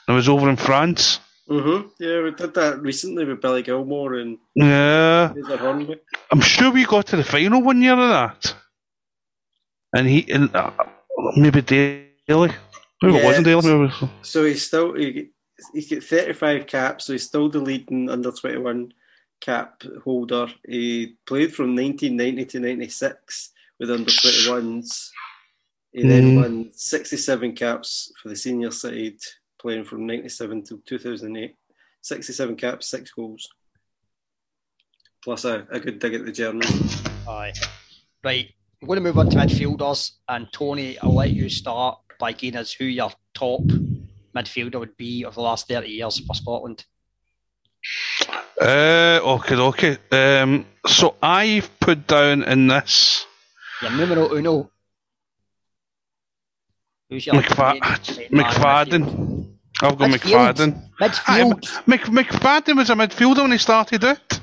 And 0.09 0.15
it 0.15 0.17
was 0.17 0.29
over 0.29 0.49
in 0.51 0.57
France. 0.57 1.21
Mm-hmm. 1.51 1.89
Yeah, 1.99 2.23
we 2.23 2.31
did 2.31 2.55
that 2.55 2.81
recently 2.81 3.25
with 3.25 3.41
Billy 3.41 3.63
Gilmour 3.63 4.15
and 4.21 4.39
Yeah. 4.55 5.33
I'm 6.31 6.41
sure 6.41 6.71
we 6.71 6.85
got 6.85 7.07
to 7.09 7.17
the 7.17 7.25
final 7.25 7.63
one 7.63 7.83
year 7.83 7.93
of 7.93 8.09
that. 8.09 8.55
And 9.95 10.07
he, 10.09 10.31
and, 10.33 10.55
uh, 10.55 10.71
maybe 11.37 11.61
Dailly. 11.63 12.55
Maybe 13.03 13.19
it 13.19 13.25
wasn't 13.25 13.47
Dailly. 13.47 13.91
Maybe 13.91 14.11
So 14.23 14.45
he's 14.45 14.65
still 14.67 14.95
he, 14.95 15.31
he's 15.75 15.91
got 15.91 16.03
35 16.05 16.67
caps, 16.67 17.05
so 17.07 17.13
he's 17.13 17.25
still 17.25 17.49
the 17.51 17.59
leading 17.59 18.09
under 18.09 18.31
21 18.31 18.93
cap 19.41 19.83
holder. 20.05 20.47
He 20.67 21.17
played 21.27 21.53
from 21.55 21.75
1990 21.77 22.45
to 22.47 22.61
96 22.61 23.51
with 23.81 23.91
under 23.91 24.11
21s. 24.11 25.11
He 25.93 26.05
then 26.07 26.23
Mm. 26.23 26.37
won 26.37 26.71
67 26.75 27.53
caps 27.55 28.13
for 28.23 28.31
the 28.31 28.37
senior 28.37 28.71
side, 28.71 29.19
playing 29.63 29.85
from 29.85 30.07
97 30.07 30.65
to 30.65 30.83
2008. 30.85 31.55
67 32.03 32.57
caps, 32.57 32.89
six 32.89 33.13
goals. 33.13 33.49
Plus 35.23 35.45
a, 35.45 35.67
a 35.71 35.79
good 35.79 36.01
dig 36.01 36.15
at 36.15 36.25
the 36.27 36.33
Germans. 36.33 37.01
Aye. 37.29 37.53
Right, 38.25 38.49
I'm 38.83 38.89
going 38.89 38.97
to 38.97 39.03
move 39.03 39.19
on 39.19 39.31
to 39.31 39.37
midfielders, 39.37 40.11
and 40.29 40.49
Tony, 40.53 40.99
I'll 40.99 41.15
let 41.15 41.31
you 41.31 41.49
start 41.49 41.99
by 42.19 42.33
giving 42.33 42.59
us 42.59 42.73
who 42.73 42.85
your 42.87 43.13
top 43.35 43.61
midfielder 44.37 44.81
would 44.81 44.97
be 44.97 45.25
of 45.25 45.35
the 45.37 45.41
last 45.43 45.69
30 45.69 45.89
years 45.89 46.19
for 46.27 46.35
Scotland. 46.35 46.85
uh, 48.61 49.21
okay, 49.23 49.55
okay. 49.57 49.99
Um, 50.11 50.67
so 50.87 51.15
I've 51.23 51.71
put 51.79 52.09
down 52.09 52.43
in 52.43 52.67
this 52.67 53.25
Your 53.81 53.93
numero 53.93 54.35
uno. 54.35 54.71
Who's 57.11 57.27
your 57.27 57.37
McFa- 57.37 58.19
main- 58.19 58.31
main 58.33 58.45
McFadden. 58.45 59.52
Midfield? 59.83 59.93
I've 59.93 59.99
got 59.99 60.11
Midfield. 60.11 60.55
McFadden. 60.55 60.91
Midfield. 61.01 61.69
Ah, 61.77 61.83
Mc, 61.87 62.01
McFadden 62.03 62.77
was 62.77 62.91
a 62.91 62.95
midfielder 62.95 63.43
when 63.43 63.53
he 63.53 63.59
started 63.59 64.05
out. 64.05 64.41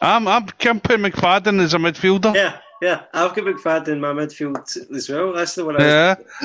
I'm, 0.00 0.28
I'm 0.28 0.44
I'm 0.44 0.80
McFadden 0.80 1.60
as 1.60 1.74
a 1.74 1.78
midfielder. 1.78 2.34
yeah, 2.34 2.58
yeah. 2.80 3.02
I've 3.12 3.34
got 3.34 3.44
McFadden 3.44 3.88
in 3.88 4.00
my 4.00 4.12
midfield 4.12 4.94
as 4.94 5.08
well. 5.08 5.32
That's 5.32 5.56
the 5.56 5.64
one 5.64 5.74
I 5.76 5.78
was 5.78 5.86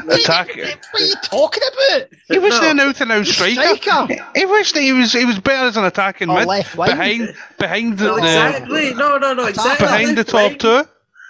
Yeah. 0.07 0.13
Attack. 0.15 0.47
What 0.47 1.01
are 1.01 1.05
you 1.05 1.15
talking 1.23 1.63
about? 1.91 2.07
He 2.29 2.39
was 2.39 2.59
No. 2.59 2.69
an 2.71 2.79
out 2.79 3.01
and 3.01 3.11
out 3.11 3.25
striker. 3.27 3.61
Striker. 3.75 4.23
He 4.35 4.45
wasn't. 4.45 4.81
He 4.83 4.93
was. 4.93 5.13
He 5.13 5.25
was 5.25 5.39
better 5.39 5.67
as 5.67 5.77
an 5.77 5.85
attacking 5.85 6.29
Or 6.31 6.39
mid. 6.39 6.47
left 6.47 6.75
wing. 6.75 6.89
behind 6.89 7.35
behind 7.59 7.97
the, 7.99 8.05
the 8.05 8.15
exactly. 8.15 8.93
No, 8.95 9.17
no, 9.19 9.33
no. 9.33 9.45
Exactly. 9.45 9.85
behind 9.85 10.17
the 10.17 10.23
top 10.23 10.49
wing. 10.49 10.57
two. 10.57 10.83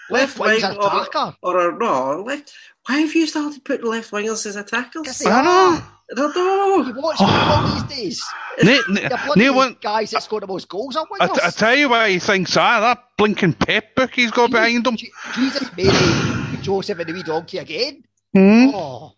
Left 0.09 0.39
wing's 0.39 0.63
an 0.63 0.77
or, 0.77 0.85
attacker. 0.87 1.35
or 1.41 1.69
a, 1.69 1.77
no 1.77 2.23
left. 2.25 2.53
Why 2.87 2.99
have 2.99 3.13
you 3.15 3.27
started 3.27 3.63
putting 3.65 3.85
left 3.87 4.11
wingers 4.11 4.45
as 4.45 4.55
attackers? 4.55 5.01
Because 5.01 5.19
they 5.19 5.29
I 5.31 5.41
know. 5.41 5.83
I 6.13 6.15
don't 6.15 6.35
know. 6.35 6.85
You 6.87 7.01
watch 7.01 7.17
football 7.17 7.87
these 7.87 7.97
days. 7.97 8.23
Ne- 8.63 8.77
The 8.87 8.93
ne- 8.93 9.09
bloody 9.25 9.41
ne 9.41 9.49
one, 9.49 9.77
guys 9.81 10.11
that 10.11 10.21
score 10.23 10.39
the 10.39 10.47
most 10.47 10.67
goals 10.69 10.95
are 10.95 11.05
I, 11.19 11.27
wingers. 11.27 11.35
t- 11.35 11.41
I 11.43 11.49
tell 11.49 11.75
you 11.75 11.89
why 11.89 12.09
he 12.11 12.19
thinks 12.19 12.53
that. 12.53 12.79
That 12.81 13.03
blinking 13.17 13.53
pep 13.53 13.95
book 13.95 14.13
he's 14.13 14.31
got 14.31 14.51
behind 14.51 14.85
him. 14.85 14.95
Je- 14.95 15.11
Jesus, 15.35 15.69
Mary, 15.75 16.57
Joseph 16.61 16.99
and 16.99 17.09
the 17.09 17.13
wee 17.13 17.23
donkey 17.23 17.57
again. 17.57 18.03
Hmm? 18.33 18.69
Oh, 18.73 19.13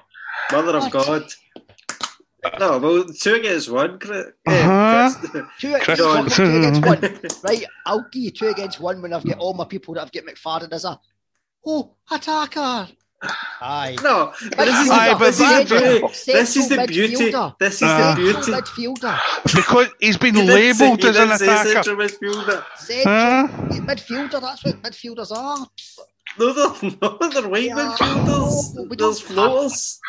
Mother 0.51 0.77
of 0.77 0.83
What? 0.83 0.91
God. 0.93 1.23
No, 2.59 2.77
well, 2.77 3.05
two 3.05 3.33
against 3.33 3.71
one. 3.71 3.97
Chris. 3.97 4.27
Uh-huh. 4.45 5.09
Two, 5.59 5.69
against 5.69 5.83
Chris- 5.83 5.99
one, 6.01 6.29
two 6.29 6.43
against 6.57 6.85
one. 6.85 7.01
Right, 7.43 7.65
I'll 7.87 8.05
give 8.11 8.21
you 8.21 8.31
two 8.31 8.47
against 8.49 8.79
one 8.79 9.01
when 9.01 9.13
I've 9.13 9.25
got 9.25 9.39
all 9.39 9.53
my 9.55 9.65
people 9.65 9.95
that 9.95 10.03
I've 10.03 10.11
got 10.11 10.23
McFadden 10.25 10.71
as 10.71 10.85
a 10.85 10.99
oh 11.65 11.95
attacker. 12.11 12.87
Aye. 13.61 13.95
No, 14.03 14.31
but 14.57 14.65
this 14.65 14.79
is 14.85 14.89
Aye, 14.89 15.13
but 15.13 15.19
this 15.19 15.39
is 15.39 15.49
the 15.69 15.75
beauty. 15.75 16.33
This 16.33 16.55
is 16.57 16.69
the 16.69 16.85
beauty. 16.87 17.31
This 17.59 17.75
is 17.75 17.81
Ah. 17.83 18.13
the 18.15 18.21
beauty. 18.21 18.51
midfielder. 18.51 19.19
Because 19.43 19.87
he's 19.99 20.17
been 20.17 20.35
You 20.35 20.43
labelled 20.43 21.03
as 21.05 21.15
an 21.15 21.27
didn't 21.29 21.37
say 21.39 21.45
attacker. 21.45 21.69
central 21.73 21.95
midfielder. 21.97 22.63
Central 22.77 23.15
Huh? 23.15 23.47
midfielder. 23.89 24.41
That's 24.41 24.63
what 24.65 24.81
midfielders 24.83 25.31
are. 25.31 25.65
No, 26.37 26.53
they're 26.53 26.91
not. 27.01 27.33
They're 27.33 27.47
white 27.47 27.63
Yeah. 27.63 27.75
midfielders. 27.75 28.75
No, 28.75 28.83
we 28.89 28.95
There's 28.97 29.19
floaters. 29.21 29.99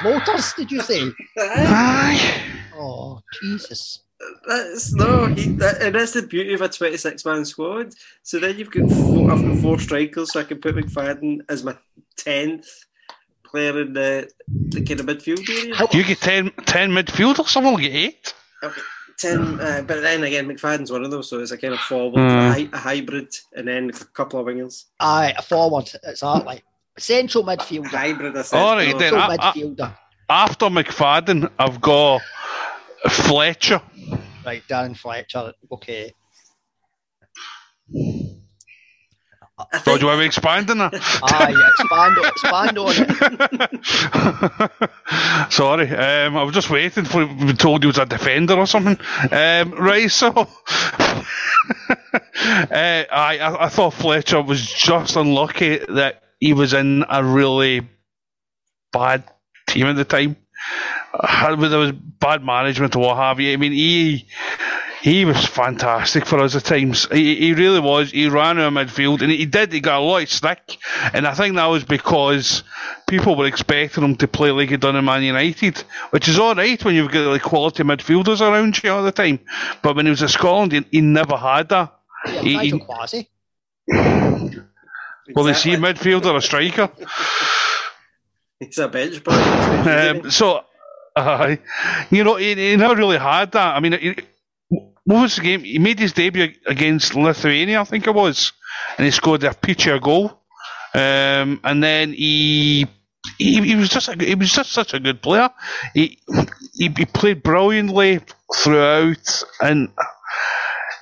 Floaters, 0.00 0.52
did 0.54 0.70
you 0.70 0.80
say? 0.82 1.02
Aye. 1.38 1.66
Aye. 1.66 2.42
Oh, 2.78 3.20
Jesus. 3.42 4.00
That's 4.48 4.94
no, 4.94 5.26
he, 5.26 5.50
that, 5.52 5.82
and 5.82 5.94
that's 5.94 6.12
the 6.12 6.22
beauty 6.22 6.54
of 6.54 6.62
a 6.62 6.68
twenty-six 6.68 7.24
man 7.24 7.44
squad. 7.44 7.92
So 8.22 8.38
then 8.38 8.58
you've 8.58 8.70
got 8.70 8.88
four, 8.90 9.30
I've 9.30 9.42
got 9.42 9.58
four 9.58 9.78
strikers, 9.78 10.32
so 10.32 10.40
I 10.40 10.44
can 10.44 10.58
put 10.60 10.74
McFadden 10.74 11.40
as 11.48 11.62
my 11.64 11.76
tenth 12.16 12.66
player 13.44 13.80
in 13.82 13.92
the 13.92 14.28
the 14.48 14.82
kind 14.84 15.00
of 15.00 15.06
midfield 15.06 15.48
area. 15.48 15.74
How, 15.74 15.88
You 15.92 16.02
get 16.02 16.18
10, 16.20 16.50
10 16.64 16.90
midfielders, 16.90 17.46
someone 17.48 17.74
will 17.74 17.80
get 17.80 17.92
eight. 17.94 18.34
Okay, 18.64 18.80
ten, 19.18 19.60
uh, 19.60 19.82
but 19.86 20.00
then 20.00 20.24
again, 20.24 20.48
McFadden's 20.48 20.90
one 20.90 21.04
of 21.04 21.10
those, 21.10 21.28
so 21.28 21.40
it's 21.40 21.50
a 21.50 21.58
kind 21.58 21.74
of 21.74 21.80
forward, 21.80 22.18
Hmm. 22.20 22.28
a, 22.28 22.68
a 22.72 22.78
hybrid, 22.78 23.34
and 23.54 23.68
then 23.68 23.90
a 23.90 24.04
couple 24.06 24.40
of 24.40 24.46
wingers. 24.46 24.84
aye, 24.98 25.34
a 25.36 25.42
forward, 25.42 25.90
exactly. 26.04 26.62
Central 26.98 27.44
midfielder. 27.44 27.86
Hybrid, 27.88 28.34
I 28.36 28.42
said. 28.42 28.58
All 28.58 28.76
right, 28.76 28.92
no. 28.92 28.98
then. 28.98 29.10
Central 29.12 29.22
I- 29.30 29.36
I- 29.50 29.52
midfielder. 29.52 29.98
After 30.28 30.66
McFadden, 30.66 31.48
I've 31.58 31.80
got 31.80 32.20
Fletcher. 33.10 33.80
Right, 34.44 34.62
Darren 34.68 34.96
Fletcher. 34.96 35.52
Okay. 35.72 36.12
I 39.58 39.78
So 39.78 39.96
think, 39.96 40.00
do 40.00 40.06
you 40.06 40.08
want 40.08 40.20
to 40.20 40.26
expand 40.26 40.70
on 40.70 40.78
that? 40.78 40.92
Aye, 41.22 41.54
expand, 41.78 42.18
on- 42.18 42.26
expand 42.26 42.78
on 42.78 42.92
it. 45.48 45.50
Sorry, 45.52 45.88
um, 45.90 46.36
I 46.36 46.42
was 46.42 46.54
just 46.54 46.68
waiting 46.68 47.04
for 47.06 47.26
to 47.26 47.34
be 47.46 47.54
told 47.54 47.82
you 47.82 47.88
was 47.88 47.96
a 47.96 48.04
defender 48.04 48.54
or 48.54 48.66
something. 48.66 48.98
Um, 49.32 49.70
right, 49.72 50.10
so 50.10 50.28
uh, 50.30 50.46
I, 52.70 53.38
I 53.38 53.64
I 53.64 53.68
thought 53.70 53.94
Fletcher 53.94 54.42
was 54.42 54.70
just 54.70 55.16
unlucky 55.16 55.78
that 55.88 56.22
he 56.38 56.52
was 56.52 56.74
in 56.74 57.06
a 57.08 57.24
really 57.24 57.88
bad 58.92 59.24
team 59.68 59.86
at 59.86 59.96
the 59.96 60.04
time. 60.04 60.36
Uh, 61.14 61.56
There 61.56 61.78
was 61.78 61.92
bad 61.92 62.44
management 62.44 62.96
or 62.96 63.00
what 63.00 63.16
have 63.16 63.40
you. 63.40 63.52
I 63.52 63.56
mean, 63.56 63.72
he 63.72 64.26
he 65.02 65.24
was 65.24 65.44
fantastic 65.46 66.26
for 66.26 66.40
us 66.40 66.56
at 66.56 66.64
times. 66.64 67.06
He, 67.12 67.36
he 67.36 67.54
really 67.54 67.78
was. 67.80 68.10
He 68.10 68.28
ran 68.28 68.58
our 68.58 68.70
midfield, 68.70 69.22
and 69.22 69.30
he 69.30 69.46
did. 69.46 69.72
He 69.72 69.80
got 69.80 69.98
a 70.00 70.04
lot 70.04 70.22
of 70.24 70.30
stick, 70.30 70.78
and 71.12 71.26
I 71.26 71.34
think 71.34 71.54
that 71.56 71.66
was 71.66 71.84
because 71.84 72.64
people 73.08 73.36
were 73.36 73.46
expecting 73.46 74.02
him 74.02 74.16
to 74.16 74.26
play 74.28 74.50
like 74.50 74.70
he 74.70 74.76
done 74.76 74.96
in 74.96 75.04
Man 75.04 75.22
United, 75.22 75.78
which 76.10 76.28
is 76.28 76.38
all 76.38 76.54
right 76.54 76.82
when 76.84 76.94
you've 76.96 77.12
got 77.12 77.26
like 77.30 77.42
quality 77.42 77.82
midfielders 77.84 78.40
around 78.40 78.82
you 78.82 78.90
all 78.90 79.04
the 79.04 79.12
time. 79.12 79.38
But 79.82 79.94
when 79.96 80.06
he 80.06 80.10
was 80.10 80.22
at 80.22 80.30
Scotland, 80.30 80.72
he, 80.72 80.84
he 80.90 81.00
never 81.02 81.36
had 81.36 81.68
that. 81.68 81.94
Yeah, 82.26 82.40
He- 82.42 82.56
Nigel 82.56 82.78
he- 82.78 82.84
Quashie. 82.84 83.26
Well, 85.34 85.46
is 85.48 85.62
he 85.62 85.74
a 85.74 85.78
midfielder 85.78 86.26
or 86.26 86.36
a 86.36 86.42
striker? 86.42 86.90
He's 88.60 88.78
a 88.78 88.88
bench 88.88 89.22
player. 89.22 90.10
Um, 90.22 90.30
so, 90.30 90.64
uh, 91.16 91.56
you 92.10 92.24
know, 92.24 92.36
he, 92.36 92.54
he 92.54 92.76
never 92.76 92.94
really 92.94 93.18
had 93.18 93.52
that. 93.52 93.76
I 93.76 93.80
mean, 93.80 93.92
he, 93.92 94.16
what 95.04 95.22
was 95.22 95.36
the 95.36 95.42
game? 95.42 95.62
He 95.64 95.78
made 95.78 95.98
his 95.98 96.12
debut 96.12 96.52
against 96.66 97.14
Lithuania, 97.14 97.80
I 97.80 97.84
think 97.84 98.06
it 98.06 98.14
was, 98.14 98.52
and 98.98 99.04
he 99.04 99.10
scored 99.10 99.44
a 99.44 99.54
picture 99.54 99.98
goal. 99.98 100.42
Um, 100.94 101.60
and 101.64 101.82
then 101.82 102.12
he, 102.12 102.86
he 103.38 103.60
he 103.62 103.76
was 103.76 103.88
just 103.90 104.08
a, 104.08 104.14
he 104.14 104.34
was 104.34 104.52
just 104.52 104.72
such 104.72 104.94
a 104.94 105.00
good 105.00 105.22
player. 105.22 105.50
He 105.94 106.18
he, 106.74 106.88
he 106.96 107.04
played 107.04 107.42
brilliantly 107.42 108.20
throughout, 108.54 109.42
and 109.60 109.90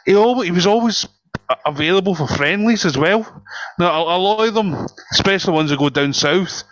he 0.05 0.15
always, 0.17 0.49
he 0.49 0.53
was 0.53 0.67
always 0.67 1.07
available 1.65 2.15
for 2.15 2.27
friendlies 2.27 2.85
as 2.85 2.99
well. 2.99 3.45
Now, 3.79 4.05
a, 4.05 4.17
a 4.17 4.19
lot 4.19 4.49
of 4.49 4.55
them, 4.55 4.75
especially 5.12 5.55
ones 5.55 5.71
that 5.71 5.79
go 5.79 5.91
down 5.91 6.12
south, 6.12 6.65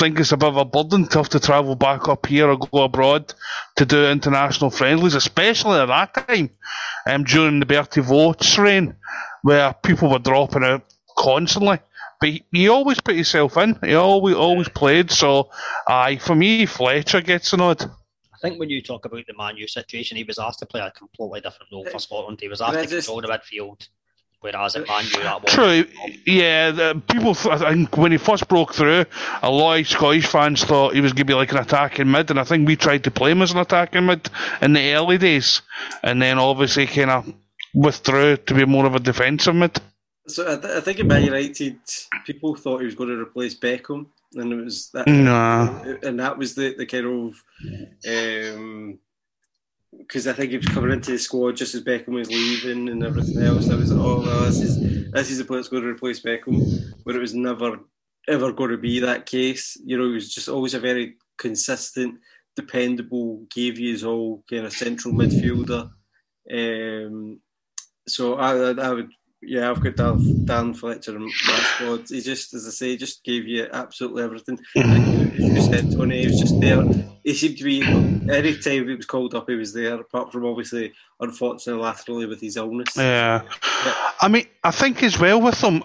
think 0.00 0.18
it's 0.18 0.32
a 0.32 0.36
bit 0.36 0.48
of 0.48 0.56
a 0.56 0.64
burden 0.64 1.06
to 1.08 1.18
have 1.18 1.28
to 1.28 1.38
travel 1.40 1.76
back 1.76 2.08
up 2.08 2.24
here 2.26 2.48
or 2.48 2.56
go 2.56 2.84
abroad 2.84 3.34
to 3.76 3.84
do 3.84 4.06
international 4.06 4.70
friendlies, 4.70 5.14
especially 5.14 5.78
at 5.78 5.86
that 5.86 6.26
time 6.26 6.50
um, 7.06 7.24
during 7.24 7.60
the 7.60 7.66
Berti 7.66 8.02
Vogts' 8.02 8.58
reign, 8.58 8.96
where 9.42 9.74
people 9.74 10.10
were 10.10 10.18
dropping 10.18 10.64
out 10.64 10.84
constantly. 11.18 11.78
But 12.18 12.28
he, 12.30 12.44
he 12.50 12.68
always 12.68 13.00
put 13.00 13.14
himself 13.14 13.56
in. 13.58 13.78
He 13.82 13.94
always 13.94 14.36
always 14.36 14.68
played. 14.70 15.10
So, 15.10 15.50
aye, 15.86 16.16
for 16.16 16.34
me, 16.34 16.66
Fletcher 16.66 17.20
gets 17.20 17.52
a 17.52 17.58
nod. 17.58 17.82
I 17.82 18.38
think 18.40 18.58
when 18.58 18.70
you 18.70 18.82
talk 18.82 19.04
about 19.04 19.26
the 19.26 19.34
Man 19.36 19.58
U 19.58 19.68
situation, 19.68 20.16
he 20.16 20.24
was 20.24 20.38
asked 20.38 20.60
to 20.60 20.66
play 20.66 20.80
a 20.80 20.90
completely 20.90 21.42
different 21.42 21.70
role 21.72 21.84
for 21.84 21.98
Scotland. 21.98 22.38
He 22.40 22.48
was 22.48 22.62
asked 22.62 22.72
Can 22.72 22.80
I 22.80 22.86
to 22.86 22.96
control 22.96 23.20
the 23.20 23.28
midfield, 23.28 23.86
whereas 24.40 24.76
at 24.76 24.88
Man 24.88 25.04
U 25.04 25.22
that 25.22 25.42
was 25.42 25.52
True, 25.52 25.84
yeah. 26.26 26.70
The 26.70 27.02
people, 27.10 27.34
th- 27.34 27.60
I 27.60 27.74
think 27.74 27.96
when 27.96 28.12
he 28.12 28.18
first 28.18 28.48
broke 28.48 28.74
through, 28.74 29.04
a 29.42 29.50
lot 29.50 29.80
of 29.80 29.88
Scottish 29.88 30.26
fans 30.26 30.64
thought 30.64 30.94
he 30.94 31.00
was 31.00 31.12
going 31.12 31.26
to 31.26 31.32
be 31.32 31.34
like 31.34 31.52
an 31.52 31.58
attacking 31.58 32.10
mid, 32.10 32.30
and 32.30 32.40
I 32.40 32.44
think 32.44 32.66
we 32.66 32.76
tried 32.76 33.04
to 33.04 33.10
play 33.10 33.30
him 33.30 33.42
as 33.42 33.52
an 33.52 33.58
attacking 33.58 34.06
mid 34.06 34.28
in 34.60 34.72
the 34.72 34.94
early 34.94 35.18
days, 35.18 35.62
and 36.02 36.20
then 36.20 36.38
obviously 36.38 36.86
kind 36.86 37.10
of 37.10 37.32
withdrew 37.74 38.36
to 38.36 38.54
be 38.54 38.64
more 38.64 38.86
of 38.86 38.94
a 38.94 39.00
defensive 39.00 39.54
mid. 39.54 39.80
So 40.26 40.44
I, 40.44 40.56
th- 40.56 40.74
I 40.74 40.80
think 40.80 40.98
in 41.00 41.08
Man 41.08 41.24
United, 41.24 41.78
people 42.24 42.54
thought 42.54 42.80
he 42.80 42.86
was 42.86 42.94
going 42.94 43.10
to 43.10 43.20
replace 43.20 43.58
Beckham, 43.58 44.06
and 44.34 44.52
it 44.52 44.64
was 44.64 44.90
that. 44.92 45.08
Nah. 45.08 45.82
And 46.02 46.20
that 46.20 46.38
was 46.38 46.54
the, 46.54 46.74
the 46.76 46.86
kind 46.86 47.06
of 47.06 47.34
um, 48.06 48.98
because 49.98 50.26
I 50.26 50.32
think 50.32 50.50
he 50.50 50.56
was 50.56 50.66
coming 50.66 50.92
into 50.92 51.12
the 51.12 51.18
squad 51.18 51.56
just 51.56 51.74
as 51.74 51.82
Beckham 51.82 52.14
was 52.14 52.30
leaving 52.30 52.88
and 52.88 53.04
everything 53.04 53.42
else. 53.42 53.66
That 53.66 53.78
was 53.78 53.92
like, 53.92 54.04
oh 54.04 54.20
well, 54.20 54.40
this 54.44 54.60
is 54.60 55.10
this 55.10 55.30
is 55.30 55.38
the 55.38 55.44
player 55.44 55.60
that's 55.60 55.68
going 55.68 55.82
to 55.82 55.88
replace 55.88 56.20
Beckham, 56.20 56.94
but 57.04 57.16
it 57.16 57.20
was 57.20 57.34
never 57.34 57.80
ever 58.28 58.52
going 58.52 58.70
to 58.70 58.78
be 58.78 59.00
that 59.00 59.26
case. 59.26 59.76
You 59.84 59.98
know, 59.98 60.06
he 60.06 60.14
was 60.14 60.32
just 60.32 60.48
always 60.48 60.74
a 60.74 60.80
very 60.80 61.16
consistent, 61.38 62.20
dependable, 62.56 63.46
gave 63.50 63.78
you 63.78 63.92
his 63.92 64.04
all 64.04 64.44
kind 64.48 64.66
of 64.66 64.72
central 64.72 65.14
midfielder. 65.14 65.90
Um, 66.52 67.40
so 68.06 68.34
I, 68.34 68.70
I, 68.70 68.88
I 68.88 68.92
would, 68.92 69.10
yeah, 69.42 69.70
I've 69.70 69.82
got 69.82 69.96
Dan, 69.96 70.44
Dan 70.44 70.74
Fletcher 70.74 71.16
in 71.16 71.24
my 71.24 71.30
squad. 71.74 72.08
He 72.08 72.20
just, 72.20 72.52
as 72.54 72.66
I 72.66 72.70
say, 72.70 72.96
just 72.96 73.24
gave 73.24 73.46
you 73.46 73.66
absolutely 73.72 74.22
everything. 74.22 74.58
Like 74.76 75.06
you 75.06 75.46
you 75.46 75.60
said, 75.62 75.90
Tony, 75.92 76.20
he 76.20 76.26
was 76.26 76.40
just 76.40 76.60
there. 76.60 76.82
He 77.24 77.34
seemed 77.34 77.58
to 77.58 77.64
be, 77.64 77.80
any 78.30 78.56
time 78.56 78.88
he 78.88 78.94
was 78.94 79.06
called 79.06 79.34
up, 79.34 79.48
he 79.48 79.54
was 79.54 79.72
there, 79.72 79.94
apart 79.94 80.32
from 80.32 80.44
obviously, 80.46 80.92
unfortunately, 81.20 81.82
laterally 81.82 82.26
with 82.26 82.40
his 82.40 82.56
illness. 82.56 82.96
Yeah. 82.96 83.42
I 84.20 84.28
mean, 84.28 84.46
I 84.64 84.70
think 84.70 85.02
as 85.02 85.18
well 85.18 85.40
with 85.40 85.60
him, 85.60 85.82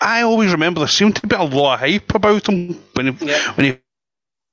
I 0.00 0.22
always 0.22 0.52
remember 0.52 0.80
there 0.80 0.88
seemed 0.88 1.16
to 1.16 1.26
be 1.26 1.36
a 1.36 1.42
lot 1.42 1.74
of 1.74 1.80
hype 1.80 2.14
about 2.14 2.48
him 2.48 2.78
when 2.94 3.14
he, 3.14 3.26
Yeah. 3.26 3.52
when 3.54 3.66
he 3.66 3.78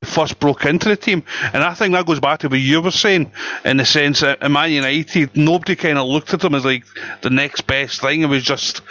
first 0.06 0.40
broke 0.40 0.66
into 0.66 0.90
the 0.90 0.96
team. 0.96 1.24
And 1.54 1.64
I 1.64 1.74
think 1.74 1.94
that 1.94 2.06
goes 2.06 2.20
back 2.20 2.40
to 2.40 2.50
what 2.50 2.60
you 2.60 2.82
were 2.82 2.92
saying, 2.92 3.32
in 3.66 3.78
the 3.78 3.86
sense 3.86 4.20
that 4.22 4.42
at 4.42 4.52
Man 4.52 4.72
United, 4.72 5.36
nobody 5.36 5.76
kind 5.76 5.98
of 5.98 6.08
looked 6.08 6.34
at 6.34 6.44
him 6.44 6.56
as 6.56 6.66
like 6.66 6.86
the 7.22 7.30
next 7.30 7.62
best 7.68 8.02
thing. 8.02 8.22
It 8.22 8.28
was 8.28 8.44
just, 8.44 8.82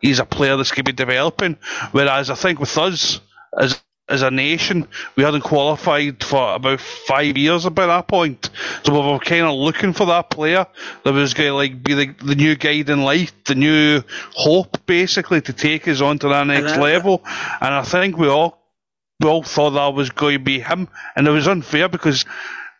he's 0.00 0.18
a 0.18 0.26
player 0.26 0.56
that's 0.56 0.70
going 0.70 0.84
to 0.84 0.92
be 0.92 0.96
developing. 0.96 1.56
Whereas 1.92 2.30
I 2.30 2.34
think 2.34 2.60
with 2.60 2.76
us, 2.76 3.20
as 3.58 3.82
as 4.08 4.22
a 4.22 4.30
nation, 4.30 4.86
we 5.16 5.24
hadn't 5.24 5.40
qualified 5.40 6.22
for 6.22 6.54
about 6.54 6.80
five 6.80 7.36
years 7.36 7.68
by 7.68 7.86
that 7.86 8.06
point. 8.06 8.50
So 8.84 8.92
we 8.92 9.12
were 9.12 9.18
kind 9.18 9.46
of 9.46 9.54
looking 9.54 9.92
for 9.92 10.06
that 10.06 10.30
player 10.30 10.66
that 11.02 11.12
was 11.12 11.34
going 11.34 11.48
to 11.48 11.54
like 11.54 11.82
be 11.82 11.94
the, 11.94 12.14
the 12.24 12.36
new 12.36 12.54
guiding 12.54 13.02
light, 13.02 13.32
the 13.46 13.56
new 13.56 14.02
hope, 14.34 14.86
basically, 14.86 15.40
to 15.42 15.52
take 15.52 15.88
us 15.88 16.00
on 16.00 16.20
to 16.20 16.28
that 16.28 16.46
next 16.46 16.74
I- 16.74 16.80
level. 16.80 17.22
And 17.60 17.74
I 17.74 17.82
think 17.82 18.16
we 18.16 18.28
all 18.28 18.62
we 19.20 19.28
all 19.28 19.42
thought 19.42 19.70
that 19.70 19.94
was 19.94 20.10
going 20.10 20.38
to 20.38 20.44
be 20.44 20.60
him, 20.60 20.88
and 21.16 21.26
it 21.26 21.30
was 21.30 21.48
unfair 21.48 21.88
because 21.88 22.26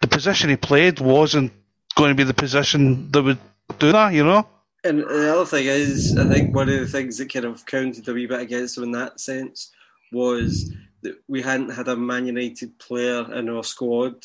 the 0.02 0.06
position 0.06 0.50
he 0.50 0.56
played 0.56 1.00
wasn't 1.00 1.50
going 1.94 2.10
to 2.10 2.14
be 2.14 2.24
the 2.24 2.34
position 2.34 3.10
that 3.10 3.22
would 3.22 3.38
do 3.78 3.90
that, 3.92 4.12
you 4.12 4.22
know. 4.22 4.46
And 4.84 5.00
the 5.00 5.32
other 5.34 5.46
thing 5.46 5.66
is, 5.66 6.16
I 6.16 6.28
think 6.28 6.54
one 6.54 6.68
of 6.68 6.78
the 6.78 6.86
things 6.86 7.16
that 7.18 7.32
kind 7.32 7.46
of 7.46 7.64
counted 7.64 8.06
a 8.06 8.12
wee 8.12 8.26
bit 8.26 8.40
against 8.40 8.76
him 8.76 8.84
in 8.84 8.92
that 8.92 9.18
sense 9.18 9.72
was 10.12 10.72
that 11.02 11.16
we 11.28 11.42
hadn't 11.42 11.70
had 11.70 11.88
a 11.88 11.96
Man 11.96 12.26
United 12.26 12.78
player 12.78 13.32
in 13.34 13.48
our 13.48 13.64
squad 13.64 14.24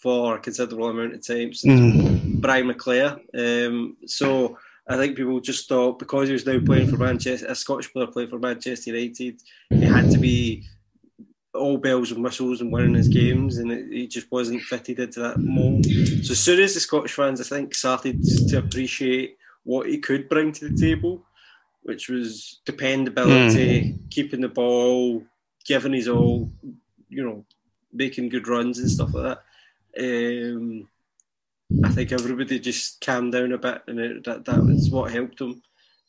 for 0.00 0.36
a 0.36 0.40
considerable 0.40 0.88
amount 0.88 1.14
of 1.14 1.26
time 1.26 1.52
since 1.54 1.80
Mm. 1.80 2.40
Brian 2.40 2.68
McClair. 2.68 3.20
Um, 3.34 3.96
so 4.06 4.58
I 4.88 4.96
think 4.96 5.16
people 5.16 5.38
just 5.40 5.68
thought 5.68 5.98
because 6.00 6.26
he 6.28 6.32
was 6.32 6.44
now 6.44 6.58
playing 6.58 6.88
for 6.88 6.96
Manchester, 6.96 7.46
a 7.46 7.54
Scottish 7.54 7.92
player 7.92 8.08
playing 8.08 8.30
for 8.30 8.38
Manchester 8.40 8.90
United, 8.90 9.40
he 9.70 9.84
had 9.84 10.10
to 10.10 10.18
be 10.18 10.64
all 11.54 11.76
bells 11.76 12.10
and 12.10 12.24
whistles 12.24 12.60
and 12.62 12.72
winning 12.72 12.94
his 12.94 13.08
games, 13.08 13.58
and 13.58 13.70
it, 13.70 13.92
he 13.92 14.06
just 14.08 14.32
wasn't 14.32 14.62
fitted 14.62 14.98
into 14.98 15.20
that 15.20 15.38
mould. 15.38 15.84
So 15.84 16.32
as 16.32 16.40
soon 16.40 16.60
as 16.60 16.74
the 16.74 16.80
Scottish 16.80 17.12
fans, 17.12 17.40
I 17.40 17.44
think, 17.44 17.74
started 17.74 18.24
to 18.48 18.58
appreciate 18.58 19.36
what 19.62 19.86
he 19.86 19.98
could 19.98 20.28
bring 20.28 20.50
to 20.52 20.68
the 20.68 20.76
table, 20.76 21.22
which 21.82 22.08
was 22.08 22.60
dependability, 22.64 23.98
keeping 24.10 24.40
the 24.40 24.48
ball, 24.48 25.22
giving 25.64 25.92
his 25.92 26.08
all, 26.08 26.50
you 27.08 27.24
know, 27.24 27.44
making 27.92 28.28
good 28.28 28.48
runs 28.48 28.78
and 28.78 28.90
stuff 28.90 29.14
like 29.14 29.38
that. 29.96 30.52
Um, 30.54 30.88
I 31.84 31.88
think 31.90 32.12
everybody 32.12 32.58
just 32.58 33.00
calmed 33.00 33.32
down 33.32 33.52
a 33.52 33.58
bit, 33.58 33.82
and 33.86 33.98
it, 33.98 34.24
that 34.24 34.44
that 34.44 34.64
was 34.64 34.90
what 34.90 35.12
helped 35.12 35.40
him. 35.40 35.62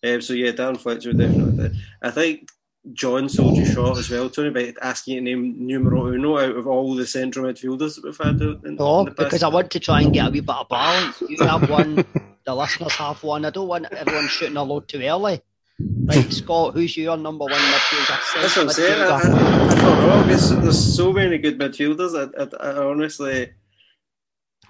Um, 0.06 0.22
so 0.22 0.34
yeah, 0.34 0.52
Darren 0.52 0.80
Fletcher 0.80 1.14
definitely. 1.14 1.72
I 2.02 2.12
think 2.12 2.50
John 2.92 3.30
sold 3.30 3.56
you 3.56 3.66
short 3.66 3.98
as 3.98 4.10
well, 4.10 4.30
Tony, 4.30 4.50
by 4.50 4.74
asking 4.82 5.14
you 5.14 5.20
to 5.22 5.26
name 5.26 5.66
numero 5.66 6.08
uno 6.08 6.38
out 6.38 6.58
of 6.58 6.68
all 6.68 6.96
the 6.96 7.08
central 7.08 7.46
midfielders 7.46 7.96
that 7.96 8.04
we've 8.04 8.18
had. 8.18 8.42
In, 8.42 8.76
No, 8.76 9.00
in 9.00 9.06
the 9.06 9.12
past. 9.12 9.18
because 9.18 9.44
I 9.44 9.48
want 9.48 9.72
to 9.72 9.80
try 9.80 10.02
and 10.02 10.14
get 10.14 10.28
a 10.28 10.32
wee 10.32 10.42
bit 10.42 10.50
of 10.56 10.68
balance. 10.68 11.22
You 11.22 11.38
have 11.46 11.70
one, 11.70 12.06
the 12.46 12.56
listeners 12.56 12.92
have 12.94 13.24
one. 13.24 13.46
I 13.46 13.52
don't 13.52 13.70
want 13.70 13.86
everyone 13.94 14.28
shooting 14.28 14.58
a 14.58 14.64
load 14.64 14.90
too 14.90 15.02
early. 15.02 15.42
Right, 15.80 16.32
Scott, 16.32 16.76
who's 16.76 16.96
your 16.96 17.18
number 17.18 17.46
one 17.46 17.54
midfielder? 17.54 18.42
That's 18.42 18.56
what 18.56 18.66
I'm 18.66 18.70
saying. 18.72 19.02
I, 19.02 19.06
I, 19.06 19.18
I 19.18 19.76
don't 19.76 20.08
know. 20.08 20.24
There's, 20.24 20.50
there's 20.52 20.96
so 20.96 21.12
many 21.12 21.38
good 21.40 21.58
midfielders. 21.60 22.14
I, 22.16 22.58
I, 22.64 22.86
honestly, 22.86 23.52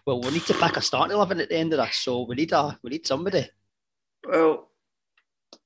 Well, 0.06 0.22
we 0.22 0.32
need 0.32 0.45
to 0.45 0.54
pick 0.54 0.78
a 0.78 0.82
starting 0.82 1.16
eleven 1.16 1.39
at 1.41 1.49
the 1.49 1.58
end 1.58 1.74
of 1.74 1.86
this, 1.86 1.97
so 1.97 2.22
we 2.24 2.36
need 2.36 2.51
a 2.54 2.80
we 2.82 2.91
need 2.91 3.06
somebody. 3.06 3.49
well, 4.28 4.70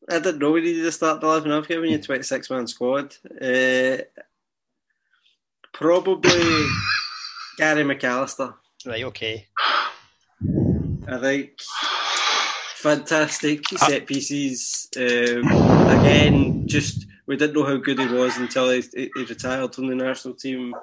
I 0.10 0.20
didn't 0.20 0.40
know 0.40 0.52
we 0.52 0.62
needed 0.62 0.84
to 0.84 0.92
start 0.92 1.22
the 1.22 1.28
11. 1.28 1.52
I've 1.52 1.68
given 1.68 1.90
you 1.90 1.98
a 1.98 2.02
26 2.02 2.50
man 2.50 2.66
squad. 2.66 3.14
Uh, 3.42 3.98
probably 5.74 6.32
Gary 7.58 7.84
McAllister. 7.84 8.56
Right, 8.86 9.04
okay. 9.04 9.48
I 11.10 11.18
think 11.20 11.52
fantastic 12.78 13.68
set 13.70 14.06
pieces. 14.06 14.88
Um, 14.96 15.48
again, 15.90 16.68
just 16.68 17.08
we 17.26 17.36
didn't 17.36 17.56
know 17.56 17.66
how 17.66 17.78
good 17.78 18.00
he 18.00 18.08
was 18.08 18.38
until 18.38 18.70
he, 18.70 18.84
he 18.94 19.24
retired 19.24 19.74
from 19.74 19.88
the 19.88 19.96
national 19.96 20.36
team. 20.36 20.74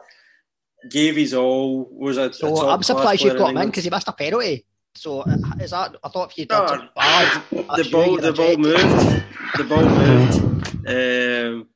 Gave 0.90 1.16
his 1.16 1.32
all. 1.32 1.88
Was 1.90 2.18
a, 2.18 2.32
So 2.32 2.68
I'm 2.68 2.82
surprised 2.82 3.22
you've 3.22 3.38
got 3.38 3.50
him 3.50 3.56
in 3.58 3.68
because 3.68 3.84
he 3.84 3.90
missed 3.90 4.08
a 4.08 4.12
penalty. 4.12 4.66
So 4.94 5.20
uh, 5.20 5.36
is 5.60 5.70
that? 5.70 5.96
I 6.04 6.08
thought 6.08 6.30
if 6.30 6.38
you 6.38 6.44
did 6.44 6.54
No, 6.54 6.88
bad, 6.94 7.42
the 7.50 7.88
ball, 7.90 8.16
the 8.16 8.32
ball 8.32 8.56
moved. 8.56 9.24
The 9.56 9.64
ball 9.64 9.88
moved. 9.88 10.40
Um, 10.86 11.68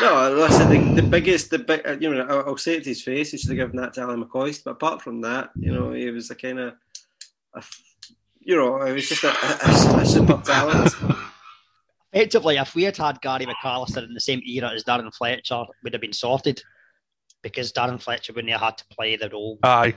no, 0.00 0.30
listen. 0.32 0.94
The, 0.94 1.02
the 1.02 1.08
biggest, 1.08 1.50
the 1.50 1.58
big, 1.58 1.86
uh, 1.86 1.96
you 1.98 2.14
know, 2.14 2.24
I'll, 2.24 2.50
I'll 2.50 2.56
say 2.56 2.76
it 2.76 2.84
to 2.84 2.90
his 2.90 3.02
face. 3.02 3.32
He 3.32 3.38
should 3.38 3.50
have 3.50 3.56
given 3.56 3.76
that 3.76 3.94
to 3.94 4.02
Alan 4.02 4.24
McCoist. 4.24 4.64
But 4.64 4.72
apart 4.72 5.02
from 5.02 5.20
that, 5.22 5.50
you 5.58 5.72
know, 5.72 5.92
he 5.92 6.10
was 6.10 6.30
a 6.30 6.34
kind 6.34 6.60
of, 6.60 6.74
a, 7.54 7.62
you 8.44 8.56
know, 8.56 8.80
it 8.82 8.92
was 8.92 9.08
just 9.08 9.24
a, 9.24 9.28
a, 9.30 10.00
a 10.00 10.06
super 10.06 10.40
talent. 10.44 10.92
Effectively, 12.12 12.56
if 12.56 12.74
we 12.74 12.82
had 12.82 12.96
had 12.96 13.20
Gary 13.22 13.46
McAllister 13.46 14.04
in 14.04 14.12
the 14.14 14.20
same 14.20 14.42
era 14.46 14.70
as 14.74 14.84
Darren 14.84 15.12
Fletcher, 15.14 15.64
we'd 15.82 15.94
have 15.94 16.02
been 16.02 16.12
sorted 16.12 16.62
because 17.42 17.72
Darren 17.72 18.00
Fletcher 18.00 18.32
wouldn't 18.34 18.52
have 18.52 18.60
had 18.60 18.78
to 18.78 18.84
play 18.88 19.16
the 19.16 19.30
role 19.30 19.58
Aye. 19.62 19.94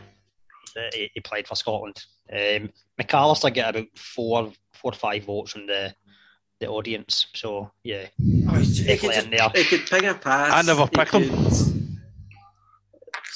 that 0.76 0.93
he, 0.93 1.12
he 1.14 1.20
played 1.20 1.48
for 1.48 1.56
Scotland. 1.56 2.02
Um, 2.32 2.70
McAllister 3.00 3.54
get 3.54 3.70
about 3.76 3.88
four, 3.98 4.52
four 4.74 4.91
or 4.91 4.96
five 4.96 5.26
votes 5.26 5.52
from 5.52 5.68
the 5.68 5.93
the 6.62 6.68
audience. 6.68 7.28
So 7.36 7.70
yeah, 7.84 8.06
Oh, 8.50 8.54
he, 8.56 8.64
he, 8.66 8.98
could 8.98 9.10
Definitely 9.10 9.10
just, 9.10 9.26
in 9.26 9.32
there. 9.32 9.50
he 9.54 9.64
could 9.66 9.86
ping 9.89 10.06
a 10.06 10.14
pass. 10.14 10.54
I 10.54 10.62
never 10.62 10.84
he 10.84 10.89
picked 10.89 11.12
him. 11.14 11.30
could- 11.30 11.82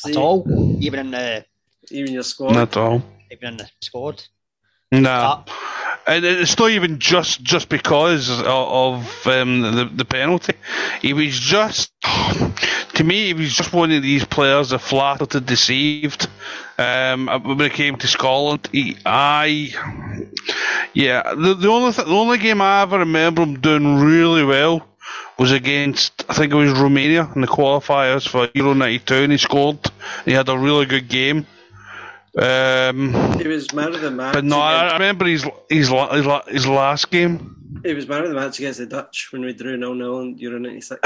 at 0.06 0.16
all, 0.16 0.48
even 0.82 1.00
in 1.02 1.12
the 1.12 1.46
Even 1.92 2.14
your 2.14 2.24
squad. 2.24 2.54
Not 2.54 2.70
at 2.70 2.78
all. 2.78 3.04
even 3.30 3.50
in 3.50 3.58
the 3.58 3.70
squad. 3.82 4.24
Nah. 4.92 5.44
That- 5.46 5.54
And 6.08 6.26
it's 6.26 6.58
not 6.58 6.72
even 6.72 6.98
just 7.00 7.44
just 7.44 7.70
because 7.70 8.30
of, 8.30 8.42
of 8.48 9.28
um, 9.28 9.62
the 9.62 9.86
the 9.94 10.06
penalty. 10.06 10.54
He 11.02 11.14
was 11.14 11.40
just 11.40 11.92
to 12.96 13.04
me, 13.04 13.28
he 13.28 13.34
was 13.34 13.54
just 13.56 13.74
one 13.74 13.92
of 13.92 14.02
these 14.02 14.26
players 14.26 14.70
that 14.72 14.80
flattered 14.80 15.36
and 15.36 15.46
deceived. 15.46 16.28
Um, 16.80 17.28
when 17.28 17.62
it 17.62 17.74
came 17.74 17.98
to 17.98 18.08
Scotland, 18.08 18.68
he, 18.72 18.98
I 19.06 19.72
yeah, 20.94 21.34
the, 21.36 21.54
the 21.56 21.68
only 21.70 21.92
th- 21.94 22.08
the 22.08 22.14
only 22.14 22.38
game 22.38 22.62
I 22.62 22.82
ever 22.84 23.00
remember 23.00 23.44
him 23.44 23.60
doing 23.60 23.98
really 24.00 24.44
well 24.44 24.86
was 25.38 25.52
against 25.52 26.26
I 26.30 26.34
think 26.34 26.52
it 26.54 26.56
was 26.56 26.80
Romania 26.80 27.30
in 27.36 27.42
the 27.42 27.48
qualifiers 27.48 28.28
for 28.28 28.50
Euro 28.56 28.74
'92, 28.74 29.16
and 29.16 29.32
he 29.32 29.38
scored. 29.38 29.80
He 30.26 30.32
had 30.34 30.50
a 30.50 30.58
really 30.58 30.86
good 30.86 31.08
game. 31.08 31.46
Um, 32.42 33.14
He 33.40 33.48
was 33.48 33.74
man 33.74 33.94
of 33.94 34.02
the 34.02 34.12
match. 34.12 34.34
but 34.34 34.44
no, 34.46 34.60
I, 34.60 34.76
against- 34.78 34.94
I 34.94 34.98
remember 34.98 35.26
his 35.26 35.44
his 35.70 35.88
his, 35.90 36.26
his 36.48 36.68
last 36.68 37.12
game. 37.12 37.56
he 37.84 37.94
was 37.94 38.08
man 38.08 38.24
of 38.24 38.30
the 38.30 38.36
match 38.36 38.60
against 38.60 38.80
the 38.80 38.86
Dutch 38.86 39.30
when 39.32 39.42
we 39.44 39.54
drew 39.54 39.78
0 39.78 39.96
0 39.96 40.20
in 40.22 40.38
Euro 40.38 40.60
96. 40.60 41.02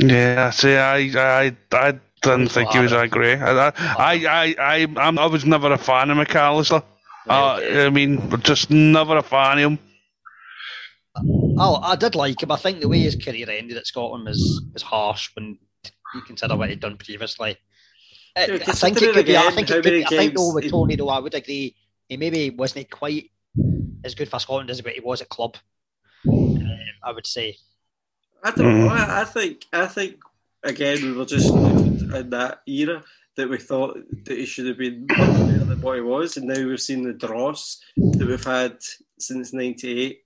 Yeah, 0.00 0.50
see, 0.50 0.76
I 0.76 0.96
I 0.98 1.56
I 1.72 1.92
didn't 2.22 2.42
Also 2.48 2.54
think 2.54 2.70
he 2.70 2.78
was 2.80 2.90
that 2.92 3.10
great. 3.10 3.38
I 3.40 3.68
I 3.76 4.14
I 4.26 4.54
I, 4.58 4.86
I'm, 4.96 5.16
was 5.30 5.44
never 5.44 5.70
a 5.72 5.78
fan 5.78 6.10
of 6.10 6.16
McAllister. 6.18 6.82
Uh, 7.28 7.60
I 7.86 7.90
mean, 7.90 8.18
just 8.40 8.70
never 8.70 9.16
a 9.18 9.22
fan 9.22 9.58
of 9.58 9.64
him. 9.72 9.78
Oh, 11.58 11.78
I 11.82 11.94
did 11.94 12.14
like 12.16 12.42
him. 12.42 12.50
I 12.50 12.56
think 12.56 12.80
the 12.80 12.88
way 12.88 12.98
his 13.00 13.14
career 13.16 13.48
ended 13.48 13.76
at 13.76 13.86
Scotland 13.86 14.24
was 14.26 14.62
was 14.72 14.82
harsh 14.82 15.30
when 15.36 15.58
you 16.14 16.20
consider 16.22 16.56
what 16.56 16.68
he'd 16.70 16.80
done 16.80 16.96
previously. 16.96 17.56
I, 18.34 18.46
think 18.58 19.02
it 19.02 19.14
could 19.14 19.26
be. 19.26 19.36
I 19.36 19.50
think 19.50 19.70
it 19.70 19.74
could 19.74 19.84
be, 19.84 20.04
I 20.04 20.08
think 20.08 20.34
though 20.34 20.54
with 20.54 20.70
Tony, 20.70 20.96
though, 20.96 21.08
I 21.08 21.18
would 21.18 21.34
agree. 21.34 21.74
He 22.08 22.16
maybe 22.16 22.50
wasn't 22.50 22.90
quite 22.90 23.30
as 24.04 24.14
good 24.14 24.28
for 24.28 24.38
Scotland 24.38 24.70
as 24.70 24.82
what 24.82 24.94
he 24.94 25.00
was 25.00 25.20
at 25.20 25.28
club. 25.28 25.56
Um, 26.28 26.58
I 27.02 27.12
would 27.12 27.26
say. 27.26 27.56
I 28.42 28.50
don't 28.50 28.80
know. 28.80 28.88
Mm. 28.88 28.90
I, 28.90 29.22
I 29.22 29.24
think 29.24 29.66
I 29.72 29.86
think 29.86 30.16
again 30.62 31.02
we 31.02 31.12
were 31.12 31.24
just 31.24 31.52
in 31.52 32.30
that 32.30 32.60
era 32.66 33.02
that 33.36 33.48
we 33.48 33.58
thought 33.58 33.98
that 34.24 34.38
he 34.38 34.44
should 34.44 34.66
have 34.66 34.78
been 34.78 35.06
much 35.08 35.18
better 35.18 35.64
than 35.64 35.80
what 35.80 35.96
he 35.96 36.00
was, 36.00 36.36
and 36.36 36.46
now 36.46 36.66
we've 36.66 36.80
seen 36.80 37.02
the 37.02 37.12
dross 37.12 37.80
that 37.96 38.26
we've 38.26 38.44
had 38.44 38.78
since 39.18 39.52
'98. 39.52 40.18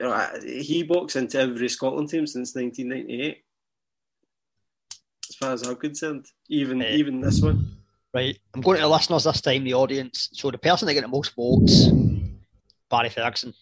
You 0.00 0.06
know, 0.06 0.30
he 0.42 0.84
walks 0.84 1.16
into 1.16 1.40
every 1.40 1.68
Scotland 1.68 2.08
team 2.08 2.26
since 2.26 2.54
1998, 2.54 3.42
as 5.30 5.36
far 5.36 5.52
as 5.52 5.62
I'm 5.62 5.76
concerned. 5.76 6.26
Even 6.48 6.82
Eh. 6.82 6.96
even 6.96 7.20
this 7.20 7.40
one. 7.40 7.76
Right, 8.14 8.38
I'm 8.54 8.62
going 8.62 8.76
to 8.78 8.82
the 8.82 8.88
listeners 8.88 9.24
this 9.24 9.40
time, 9.40 9.64
the 9.64 9.74
audience. 9.74 10.30
So 10.32 10.50
the 10.50 10.58
person 10.58 10.86
that 10.86 10.94
got 10.94 11.02
the 11.02 11.08
most 11.08 11.34
votes, 11.36 11.88
Barry 12.90 13.10
Ferguson. 13.10 13.52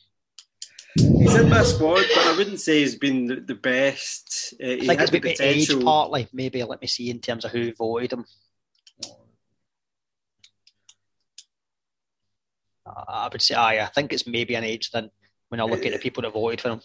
He's 0.96 1.34
in 1.34 1.50
my 1.50 1.62
squad, 1.62 2.04
but 2.14 2.26
I 2.26 2.36
wouldn't 2.36 2.60
say 2.60 2.78
he's 2.80 2.94
been 2.94 3.26
the, 3.26 3.36
the 3.36 3.54
best. 3.54 4.54
Uh, 4.62 4.66
I 4.68 4.78
think 4.78 5.00
it's 5.00 5.12
maybe 5.12 5.36
age 5.40 5.80
partly. 5.82 6.28
Maybe 6.32 6.62
let 6.62 6.80
me 6.80 6.86
see 6.86 7.10
in 7.10 7.18
terms 7.20 7.44
of 7.44 7.50
who 7.50 7.72
voted 7.74 8.12
him. 8.14 8.24
I 12.86 13.02
I 13.08 13.28
would 13.30 13.42
say, 13.42 13.54
aye, 13.54 13.82
I 13.82 13.86
think 13.86 14.12
it's 14.12 14.26
maybe 14.26 14.54
an 14.54 14.64
age 14.64 14.90
thing 14.90 15.10
when 15.48 15.60
I 15.60 15.64
look 15.64 15.84
at 15.84 15.92
the 15.92 15.98
people 15.98 16.22
that 16.22 16.32
voted 16.32 16.60
for 16.60 16.70
him. 16.70 16.80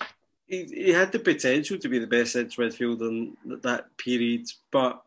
He, 0.52 0.66
he 0.66 0.92
had 0.92 1.12
the 1.14 1.20
potential 1.20 1.78
to 1.80 1.88
be 1.88 1.98
the 1.98 2.08
best 2.08 2.34
central 2.34 2.68
midfielder 2.68 3.10
in 3.10 3.38
that 3.64 3.98
period, 3.98 4.48
but 4.70 5.02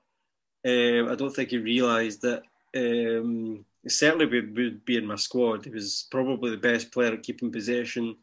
um, 0.66 1.08
I 1.10 1.14
don't 1.14 1.34
think 1.34 1.50
he 1.50 1.58
realised 1.58 2.22
that. 2.22 2.42
Um, 2.76 3.64
he 3.82 3.90
certainly 3.90 4.24
would, 4.26 4.56
would 4.56 4.84
be 4.86 4.96
in 4.96 5.06
my 5.06 5.16
squad. 5.16 5.64
He 5.66 5.70
was 5.70 6.08
probably 6.10 6.50
the 6.50 6.56
best 6.56 6.90
player 6.90 7.12
at 7.12 7.22
keeping 7.22 7.52
possession, 7.52 8.16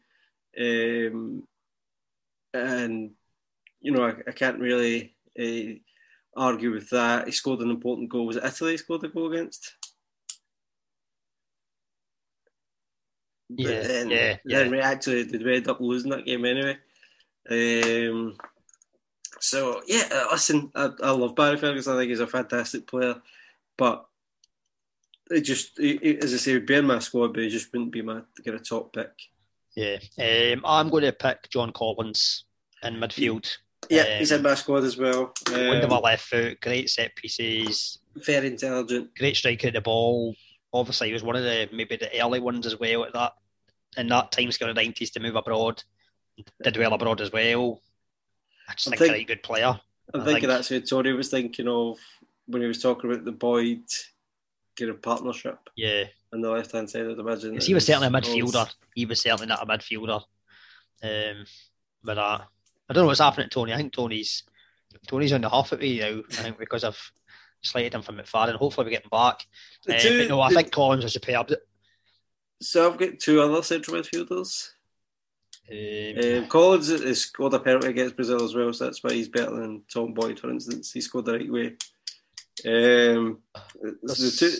um, 0.60 1.44
and 2.52 3.12
you 3.80 3.92
know 3.92 4.04
I, 4.04 4.14
I 4.26 4.32
can't 4.32 4.58
really 4.58 5.14
uh, 5.38 5.78
argue 6.36 6.72
with 6.72 6.90
that. 6.90 7.26
He 7.26 7.32
scored 7.32 7.60
an 7.60 7.70
important 7.70 8.10
goal. 8.10 8.26
Was 8.26 8.36
it 8.36 8.44
Italy 8.44 8.72
he 8.72 8.76
scored 8.78 9.04
a 9.04 9.08
goal 9.08 9.32
against? 9.32 9.76
But 13.48 13.58
Yeah, 13.70 13.82
then, 13.82 14.10
yeah, 14.10 14.36
then 14.44 14.66
yeah. 14.66 14.68
we 14.70 14.80
actually 14.80 15.24
did 15.24 15.44
we 15.44 15.56
end 15.56 15.68
up 15.68 15.80
losing 15.80 16.10
that 16.10 16.26
game 16.26 16.44
anyway. 16.44 16.78
Um, 17.50 18.36
so 19.40 19.82
yeah, 19.86 20.08
uh, 20.12 20.26
listen, 20.32 20.70
I, 20.74 20.90
I 21.02 21.10
love 21.10 21.34
Barry 21.34 21.56
Ferguson. 21.56 21.94
I 21.94 21.98
think 21.98 22.10
he's 22.10 22.20
a 22.20 22.26
fantastic 22.26 22.86
player, 22.86 23.16
but 23.76 24.04
it 25.30 25.40
just, 25.42 25.78
he, 25.78 25.98
he- 26.02 26.18
as 26.18 26.32
I 26.34 26.36
say, 26.36 26.54
would 26.54 26.66
be 26.66 26.74
in 26.74 26.86
my 26.86 26.98
squad, 27.00 27.34
but 27.34 27.42
he 27.42 27.48
just 27.48 27.72
wouldn't 27.72 27.92
be 27.92 28.02
my 28.02 28.20
get 28.44 28.54
a 28.54 28.58
top 28.58 28.92
pick. 28.92 29.10
Yeah, 29.74 29.96
um, 30.18 30.62
I'm 30.66 30.90
going 30.90 31.04
to 31.04 31.12
pick 31.12 31.48
John 31.50 31.72
Collins 31.72 32.44
in 32.82 32.94
midfield. 32.96 33.50
Yeah, 33.88 34.02
Um, 34.02 34.18
he's 34.18 34.30
in 34.32 34.42
my 34.42 34.54
squad 34.54 34.84
as 34.84 34.96
well. 34.98 35.32
Of 35.48 35.54
Um, 35.54 35.88
my 35.88 35.98
left 35.98 36.24
foot, 36.28 36.60
great 36.60 36.90
set 36.90 37.16
pieces, 37.16 37.98
very 38.16 38.48
intelligent. 38.48 39.14
great 39.16 39.34
striker 39.36 39.68
at 39.68 39.72
the 39.74 39.80
ball. 39.80 40.36
Obviously, 40.74 41.08
he 41.08 41.12
was 41.14 41.22
one 41.22 41.36
of 41.36 41.42
the 41.42 41.68
maybe 41.72 41.96
the 41.96 42.20
early 42.22 42.38
ones 42.40 42.66
as 42.66 42.78
well 42.78 43.04
at 43.04 43.12
that 43.14 43.32
in 43.96 44.08
that 44.08 44.30
time 44.32 44.50
scale 44.52 44.68
of 44.68 44.74
the 44.76 44.82
nineties 44.82 45.10
to 45.12 45.20
move 45.20 45.36
abroad. 45.36 45.82
Did 46.62 46.76
well 46.76 46.94
abroad 46.94 47.20
as 47.20 47.32
well. 47.32 47.80
I 48.68 48.74
just 48.74 48.88
think, 48.88 48.98
think- 48.98 49.10
a 49.10 49.12
very 49.12 49.24
good 49.24 49.42
player. 49.42 49.78
I'm 50.14 50.20
I 50.20 50.24
thinking 50.24 50.42
think- 50.42 50.50
that's 50.52 50.68
who 50.68 50.80
Tony 50.80 51.12
was 51.12 51.30
thinking 51.30 51.68
of 51.68 51.98
when 52.46 52.62
he 52.62 52.68
was 52.68 52.82
talking 52.82 53.10
about 53.10 53.24
the 53.24 53.32
Boyd 53.32 53.82
kind 54.78 54.90
of 54.90 55.02
partnership. 55.02 55.58
Yeah, 55.76 56.04
on 56.32 56.40
the 56.40 56.50
left 56.50 56.72
hand 56.72 56.90
side, 56.90 57.02
of 57.02 57.16
the 57.16 57.22
imagine. 57.22 57.60
he 57.60 57.74
was 57.74 57.86
certainly 57.86 58.08
a 58.08 58.10
midfielder. 58.10 58.72
He 58.94 59.06
was 59.06 59.22
certainly 59.22 59.46
not 59.46 59.62
a 59.62 59.66
midfielder. 59.66 60.22
Um, 61.02 61.44
but 62.02 62.18
uh, 62.18 62.40
I 62.88 62.92
don't 62.92 63.02
know 63.02 63.06
what's 63.06 63.20
happening 63.20 63.48
to 63.48 63.54
Tony. 63.54 63.72
I 63.72 63.76
think 63.76 63.92
Tony's 63.92 64.44
Tony's 65.06 65.32
on 65.32 65.40
the 65.40 65.48
half 65.48 65.72
at 65.72 65.80
me 65.80 65.98
now. 66.00 66.22
I 66.30 66.34
think 66.34 66.58
because 66.58 66.84
I've 66.84 67.12
slated 67.62 67.94
him 67.94 68.02
from 68.02 68.18
McFadden. 68.18 68.56
Hopefully, 68.56 68.86
we 68.86 68.90
get 68.90 69.04
him 69.04 69.10
back. 69.10 69.46
Uh, 69.88 69.98
two, 69.98 70.28
no, 70.28 70.40
I 70.40 70.48
the, 70.48 70.56
think 70.56 70.72
Collins 70.72 71.04
was 71.04 71.12
superb. 71.12 71.52
So 72.60 72.90
I've 72.90 72.98
got 72.98 73.18
two 73.18 73.40
other 73.40 73.62
central 73.62 73.96
midfielders. 73.96 74.70
Um, 75.70 76.42
um, 76.42 76.48
Collins 76.48 76.88
has 76.88 77.22
scored 77.22 77.54
a 77.54 77.58
penalty 77.60 77.88
against 77.88 78.16
Brazil 78.16 78.42
as 78.42 78.54
well, 78.54 78.72
so 78.72 78.84
that's 78.84 79.02
why 79.02 79.12
he's 79.12 79.28
better 79.28 79.54
than 79.54 79.82
Tom 79.92 80.12
Boyd, 80.12 80.38
for 80.38 80.50
instance. 80.50 80.92
He 80.92 81.00
scored 81.00 81.26
the 81.26 81.32
right 81.32 81.52
way. 81.52 81.66
Um, 82.66 83.38
the 83.80 84.34
two, 84.36 84.50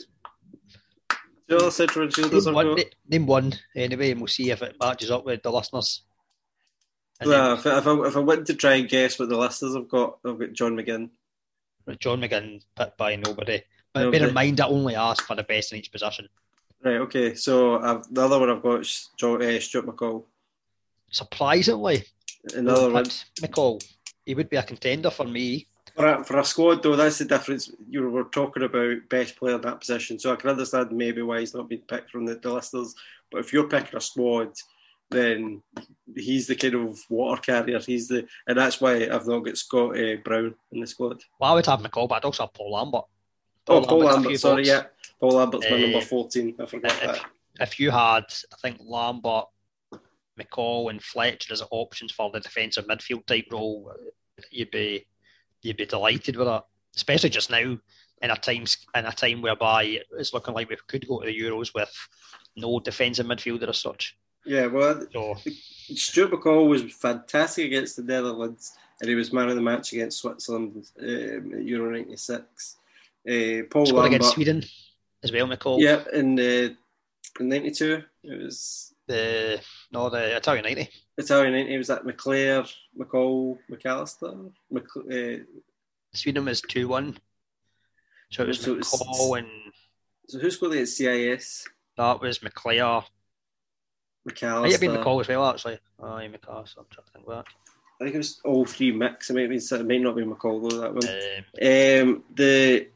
two 1.48 1.56
other 1.56 1.70
central 1.70 2.08
midfielders. 2.08 2.46
Name 2.46 2.54
one, 2.54 2.76
name 3.08 3.26
one 3.26 3.52
anyway, 3.76 4.12
and 4.12 4.20
we'll 4.20 4.28
see 4.28 4.50
if 4.50 4.62
it 4.62 4.76
matches 4.80 5.10
up 5.10 5.24
with 5.24 5.42
the 5.42 5.52
listeners. 5.52 6.02
Well, 7.24 7.54
if, 7.54 7.66
if, 7.66 7.86
I, 7.86 7.92
if 8.06 8.16
I 8.16 8.20
went 8.20 8.46
to 8.46 8.54
try 8.54 8.74
and 8.74 8.88
guess 8.88 9.18
what 9.18 9.28
the 9.28 9.36
listeners 9.36 9.74
have 9.74 9.88
got, 9.88 10.18
I've 10.24 10.38
got 10.38 10.52
John 10.52 10.76
McGinn. 10.76 11.10
John 11.98 12.20
McGinn 12.20 12.62
picked 12.76 12.96
by 12.96 13.16
nobody. 13.16 13.62
But 13.92 14.00
nobody. 14.00 14.18
bear 14.18 14.28
in 14.28 14.34
mind, 14.34 14.60
I 14.60 14.66
only 14.66 14.96
asked 14.96 15.22
for 15.22 15.36
the 15.36 15.42
best 15.42 15.72
in 15.72 15.78
each 15.78 15.92
position. 15.92 16.28
Right, 16.82 16.96
okay. 16.96 17.34
So 17.34 17.78
I've, 17.78 18.12
the 18.12 18.22
other 18.24 18.38
one 18.38 18.50
I've 18.50 18.62
got 18.62 18.80
is 18.80 19.10
John, 19.16 19.42
uh, 19.42 19.60
Stuart 19.60 19.86
McCall. 19.86 20.24
Surprisingly, 21.12 22.04
another 22.54 22.90
one. 22.90 23.04
McCall. 23.40 23.84
He 24.26 24.34
would 24.34 24.50
be 24.50 24.56
a 24.56 24.62
contender 24.62 25.10
for 25.10 25.24
me. 25.24 25.68
For 25.94 26.06
a, 26.06 26.24
for 26.24 26.38
a 26.38 26.44
squad, 26.44 26.82
though, 26.82 26.96
that's 26.96 27.18
the 27.18 27.26
difference. 27.26 27.70
You 27.88 28.08
were 28.08 28.24
talking 28.24 28.62
about 28.62 29.08
best 29.10 29.36
player 29.36 29.56
in 29.56 29.60
that 29.60 29.80
position, 29.80 30.18
so 30.18 30.32
I 30.32 30.36
can 30.36 30.50
understand 30.50 30.90
maybe 30.90 31.22
why 31.22 31.40
he's 31.40 31.54
not 31.54 31.68
been 31.68 31.82
picked 31.86 32.10
from 32.10 32.24
the, 32.24 32.36
the 32.36 32.52
listers. 32.52 32.94
But 33.30 33.40
if 33.40 33.52
you're 33.52 33.68
picking 33.68 33.96
a 33.96 34.00
squad, 34.00 34.52
then 35.10 35.62
he's 36.16 36.46
the 36.46 36.56
kind 36.56 36.74
of 36.74 36.98
water 37.10 37.40
carrier. 37.40 37.78
He's 37.78 38.08
the, 38.08 38.26
and 38.46 38.58
that's 38.58 38.80
why 38.80 39.06
I've 39.08 39.26
not 39.26 39.40
got 39.40 39.58
Scott 39.58 39.98
uh, 39.98 40.16
Brown 40.24 40.54
in 40.72 40.80
the 40.80 40.86
squad. 40.86 41.22
Well, 41.38 41.52
I 41.52 41.54
would 41.54 41.66
have 41.66 41.80
McCall, 41.80 42.08
but 42.08 42.16
I'd 42.16 42.24
also 42.24 42.44
have 42.44 42.54
Paul 42.54 42.72
Lambert. 42.72 43.04
Paul 43.66 43.76
oh, 43.76 43.84
Paul 43.84 43.98
Lambert, 43.98 44.40
sorry, 44.40 44.66
yeah. 44.66 44.84
Paul 45.20 45.32
Lambert's 45.32 45.70
my 45.70 45.76
uh, 45.76 45.80
number 45.80 46.00
14. 46.00 46.56
I 46.58 46.66
forgot 46.66 46.92
if, 46.92 47.00
that. 47.00 47.24
If 47.60 47.78
you 47.78 47.90
had, 47.90 48.24
I 48.24 48.56
think, 48.62 48.78
Lambert, 48.80 49.44
McCall, 50.40 50.90
and 50.90 51.02
Fletcher 51.02 51.52
as 51.52 51.62
options 51.70 52.12
for 52.12 52.30
the 52.30 52.40
defensive 52.40 52.86
midfield 52.86 53.26
type 53.26 53.46
role, 53.50 53.92
you'd 54.50 54.70
be 54.70 55.06
you'd 55.62 55.76
be 55.76 55.86
delighted 55.86 56.36
with 56.36 56.46
that. 56.46 56.64
Especially 56.96 57.30
just 57.30 57.50
now 57.50 57.78
in 58.22 58.30
a 58.30 58.36
times 58.36 58.78
in 58.94 59.06
a 59.06 59.12
time 59.12 59.42
whereby 59.42 59.98
it's 60.18 60.32
looking 60.32 60.54
like 60.54 60.68
we 60.68 60.76
could 60.86 61.06
go 61.06 61.20
to 61.20 61.26
the 61.26 61.40
Euros 61.40 61.74
with 61.74 61.92
no 62.56 62.80
defensive 62.80 63.26
midfielder 63.26 63.68
as 63.68 63.78
such. 63.78 64.16
Yeah, 64.44 64.66
well, 64.66 65.06
so. 65.12 65.36
Stuart 65.94 66.32
McCall 66.32 66.68
was 66.68 66.82
fantastic 66.82 67.66
against 67.66 67.96
the 67.96 68.02
Netherlands, 68.02 68.76
and 69.00 69.08
he 69.08 69.14
was 69.14 69.32
man 69.32 69.48
of 69.48 69.54
the 69.54 69.62
match 69.62 69.92
against 69.92 70.18
Switzerland 70.18 70.84
um, 71.00 71.54
at 71.54 71.64
Euro 71.64 71.90
'96. 71.92 72.76
Uh, 73.28 73.62
Paul 73.70 73.84
Lambert 73.84 74.06
against 74.06 74.34
Sweden 74.34 74.64
as 75.22 75.30
well, 75.30 75.46
McCall. 75.46 75.80
Yeah, 75.80 76.02
in 76.12 76.38
uh, 76.38 76.74
in 77.40 77.48
'92 77.48 78.02
it 78.24 78.42
was 78.42 78.91
the 79.06 79.60
no 79.90 80.08
the 80.08 80.36
Italia 80.36 80.62
'90. 80.62 80.88
Italia 81.18 81.50
'90 81.50 81.78
was 81.78 81.88
that 81.88 82.04
McClair, 82.04 82.72
McCall, 82.98 83.58
McAllister. 83.70 84.52
Mc, 84.70 84.84
uh, 84.96 85.44
Sweden 86.14 86.44
was 86.44 86.60
two 86.60 86.88
one. 86.88 87.18
So 88.30 88.44
it 88.44 88.48
was 88.48 88.60
so 88.60 88.76
McCall 88.76 89.38
and. 89.38 89.48
So 90.28 90.38
who 90.38 90.50
scored 90.50 90.72
against 90.72 90.96
CIS? 90.96 91.68
That 91.96 92.20
was 92.20 92.38
McClair, 92.38 93.04
McAllister. 94.28 94.62
Might 94.62 94.72
have 94.72 94.80
been 94.80 94.92
McCall 94.92 95.20
as 95.20 95.28
well, 95.28 95.50
actually. 95.50 95.78
Oh, 95.98 96.18
yeah, 96.18 96.28
McAllister. 96.28 96.78
I'm 96.78 96.86
trying 96.90 97.06
to 97.06 97.12
think 97.12 97.28
back. 97.28 97.46
I 98.00 98.04
think 98.04 98.14
it 98.14 98.18
was 98.18 98.40
all 98.44 98.64
three 98.64 98.92
mix. 98.92 99.30
It 99.30 99.34
might, 99.34 99.48
be, 99.48 99.56
it 99.56 99.86
might 99.86 100.00
not 100.00 100.16
be 100.16 100.22
McCall 100.22 100.70
though. 100.70 100.80
That 100.80 100.94
one. 100.94 102.08
Um, 102.08 102.14
um, 102.14 102.24
the 102.34 102.88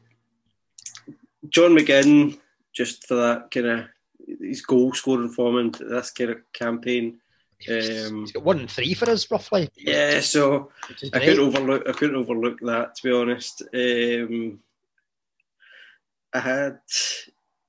John 1.49 1.71
McGinn, 1.71 2.39
just 2.73 3.07
for 3.07 3.15
that 3.15 3.51
kind 3.51 3.67
of 3.67 3.85
his 4.39 4.61
goal 4.61 4.93
scoring 4.93 5.29
form 5.29 5.57
in 5.57 5.71
this 5.71 6.11
kind 6.11 6.31
of 6.31 6.37
campaign. 6.53 7.19
Um, 7.67 8.21
he's 8.21 8.31
got 8.31 8.43
one 8.43 8.59
and 8.59 8.69
three 8.71 8.93
for 8.93 9.09
us 9.09 9.29
roughly. 9.31 9.69
Yeah, 9.75 10.19
so 10.19 10.71
I 11.13 11.19
couldn't 11.19 11.39
overlook. 11.39 11.83
I 11.87 11.91
couldn't 11.91 12.15
overlook 12.15 12.59
that 12.61 12.95
to 12.95 13.03
be 13.03 13.11
honest. 13.11 13.63
Um, 13.73 14.59
I 16.33 16.39
had 16.39 16.79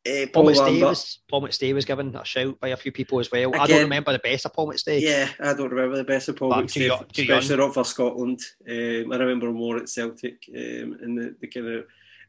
uh, 0.09 0.27
Paul, 0.33 0.45
Paul 0.45 0.53
McStay 0.53 0.83
was 0.83 1.19
Paul 1.29 1.43
McStay 1.43 1.75
was 1.75 1.85
given 1.85 2.15
a 2.15 2.25
shout 2.25 2.59
by 2.61 2.69
a 2.69 2.77
few 2.77 2.93
people 2.93 3.19
as 3.19 3.31
well. 3.31 3.49
Again, 3.49 3.61
I 3.61 3.67
don't 3.67 3.83
remember 3.83 4.13
the 4.13 4.19
best 4.19 4.45
of 4.45 4.53
Paul 4.53 4.69
McStay. 4.69 5.01
Yeah, 5.01 5.29
I 5.41 5.55
don't 5.55 5.71
remember 5.71 5.97
the 5.97 6.05
best 6.05 6.29
of 6.29 6.37
Paul 6.37 6.51
but 6.51 6.67
McStay, 6.67 6.99
too, 6.99 7.05
too 7.13 7.23
especially 7.23 7.57
young. 7.57 7.67
not 7.67 7.75
for 7.75 7.85
Scotland. 7.85 8.41
Um, 8.69 9.13
I 9.13 9.17
remember 9.17 9.51
more 9.53 9.79
at 9.79 9.89
Celtic 9.89 10.45
um, 10.51 10.99
in 11.03 11.15
the, 11.15 11.37
the, 11.41 11.47
kind 11.47 11.69
of 11.69 11.87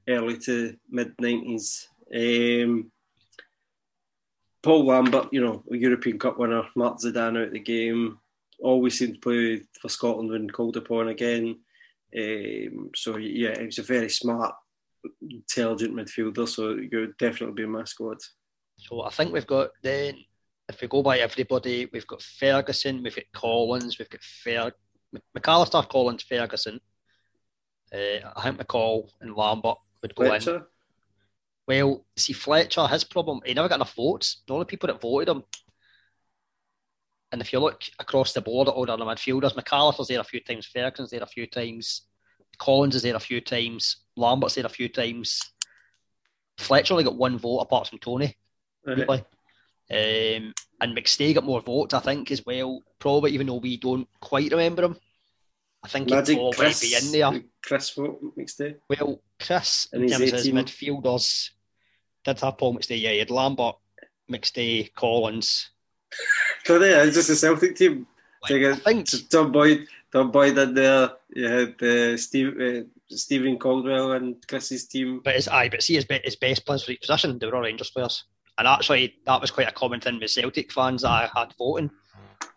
early 0.08 0.38
to 0.40 0.76
mid 0.90 1.14
nineties. 1.20 1.88
Um, 2.14 2.92
Paul 4.62 4.86
Lambert, 4.86 5.30
you 5.32 5.42
know, 5.42 5.64
a 5.72 5.78
European 5.78 6.20
Cup 6.20 6.38
winner, 6.38 6.64
Mark 6.76 7.00
Zidane 7.00 7.46
out 7.46 7.52
the 7.52 7.60
game, 7.60 8.20
always 8.62 8.98
seemed 8.98 9.16
to 9.16 9.20
play 9.20 9.62
for 9.82 9.90
Scotland 9.90 10.32
when 10.32 10.50
called 10.50 10.78
upon 10.78 11.08
again. 11.08 11.60
Um, 12.18 12.90
so 12.96 13.18
yeah, 13.18 13.58
he 13.58 13.66
was 13.66 13.80
a 13.80 13.84
very 13.84 14.10
smart 14.10 14.54
intelligent 15.22 15.96
midfielder, 15.96 16.48
so 16.48 16.72
you 16.72 16.90
would 17.00 17.18
definitely 17.18 17.56
be 17.56 17.64
in 17.64 17.72
my 17.72 17.84
squad. 17.86 18.18
So 18.78 19.04
I 19.04 19.10
think 19.10 19.32
we've 19.32 19.48
got 19.48 19.72
then, 19.82 20.16
if 20.68 20.82
we 20.82 20.88
go 20.88 21.04
by 21.04 21.20
everybody, 21.20 21.90
we've 21.92 22.08
got 22.08 22.22
Ferguson, 22.22 23.04
we've 23.04 23.16
got 23.16 23.26
Collins, 23.34 23.98
we've 23.98 24.10
got 24.10 24.22
Fer- 24.22 24.74
McAllister, 25.38 25.88
Collins, 25.90 26.24
Ferguson. 26.24 26.80
Uh, 27.94 28.30
I 28.36 28.44
think 28.44 28.58
McCall 28.58 29.10
and 29.22 29.36
Lambert 29.36 29.78
would 30.02 30.16
go 30.16 30.26
Fletcher. 30.26 30.56
in. 30.58 30.64
Well, 31.70 32.04
see, 32.18 32.34
Fletcher, 32.34 32.88
his 32.88 33.04
problem, 33.04 33.42
he 33.46 33.54
never 33.54 33.70
got 33.70 33.76
enough 33.76 33.94
votes. 33.94 34.42
The 34.48 34.56
only 34.56 34.66
people 34.66 34.88
that 34.88 35.00
voted 35.00 35.30
him. 35.30 35.44
And 37.32 37.42
if 37.42 37.54
you 37.54 37.60
look 37.60 37.84
across 38.00 38.34
the 38.34 38.42
board 38.42 38.68
at 38.68 38.74
all 38.74 38.88
the 38.88 38.94
other 38.94 39.06
midfielders, 39.06 39.54
McAllister's 39.54 40.08
there 40.08 40.20
a 40.20 40.24
few 40.24 40.40
times, 40.40 40.66
Ferguson's 40.66 41.12
there 41.12 41.22
a 41.22 41.28
few 41.28 41.46
times, 41.46 42.08
Collins 42.58 42.96
is 42.96 43.04
there 43.04 43.16
a 43.16 43.20
few 43.20 43.40
times, 43.40 43.98
Lambert's 44.18 44.56
there 44.56 44.66
a 44.66 44.70
few 44.70 44.90
times. 44.90 45.40
Fletcher 46.58 46.96
only 46.96 47.04
got 47.04 47.18
one 47.18 47.38
vote 47.38 47.60
apart 47.60 47.88
from 47.88 48.00
Tony. 48.00 48.36
Really? 48.84 49.20
Um, 49.92 50.54
and 50.82 50.98
McStay 50.98 51.36
got 51.36 51.44
more 51.44 51.62
votes, 51.62 51.94
I 51.94 52.00
think, 52.00 52.32
as 52.32 52.44
well. 52.44 52.82
Probably 52.98 53.34
even 53.34 53.46
though 53.46 53.58
we 53.58 53.78
don't 53.78 54.08
quite 54.20 54.50
remember 54.50 54.86
him. 54.86 54.98
I 55.84 55.88
think 55.88 56.10
he'd 56.10 56.26
probably 56.26 56.52
Chris, 56.52 56.82
be 56.82 56.96
in 56.96 57.12
there. 57.12 57.44
Chris 57.64 57.92
vote 57.92 58.20
McStay? 58.36 58.78
Well, 58.90 59.22
Chris, 59.40 59.88
in 59.94 60.08
terms 60.08 60.34
of 60.34 60.40
his 60.40 60.48
midfielders, 60.48 61.52
did 62.24 62.40
have 62.40 62.58
Paul 62.58 62.76
McStay. 62.76 63.02
Yeah, 63.02 63.12
he 63.12 63.20
had 63.20 63.32
Lambert, 63.32 63.76
McStay, 64.32 64.94
Collins. 64.94 65.70
so 66.66 66.82
yeah, 66.84 67.04
it's 67.04 67.16
just 67.16 67.30
a 67.30 67.36
Celtic 67.36 67.76
team. 67.76 68.08
Like, 68.50 68.64
I 68.64 68.76
think 68.76 69.08
Tom 69.30 69.52
Boyd, 69.52 69.88
Tom 70.12 70.32
Boyd 70.32 70.58
in 70.58 70.74
there. 70.74 71.12
You 71.34 71.48
had 71.48 71.84
uh, 71.84 72.18
Steve, 72.18 72.60
uh, 72.60 72.88
Steven 73.10 73.58
Caldwell 73.58 74.14
and 74.14 74.36
Chris's 74.48 74.88
team. 74.88 75.22
But 75.24 75.36
his 75.36 75.48
aye, 75.48 75.70
but 75.70 75.84
see 75.84 75.96
his, 75.96 76.06
his 76.24 76.36
best 76.36 76.66
players 76.66 76.84
for 76.84 76.92
each 76.92 77.02
position, 77.02 77.38
they 77.38 77.48
were 77.48 77.56
all 77.56 77.62
Rangers 77.62 77.92
players. 77.92 78.24
And 78.58 78.68
actually, 78.68 79.16
that 79.26 79.42
was 79.42 79.52
quite 79.52 79.70
a 79.70 79.74
common 79.74 80.02
thing 80.02 80.20
with 80.20 80.32
Celtic 80.32 80.72
fans 80.72 81.02
that 81.04 81.10
I 81.10 81.30
had 81.34 81.54
voting. 81.58 81.90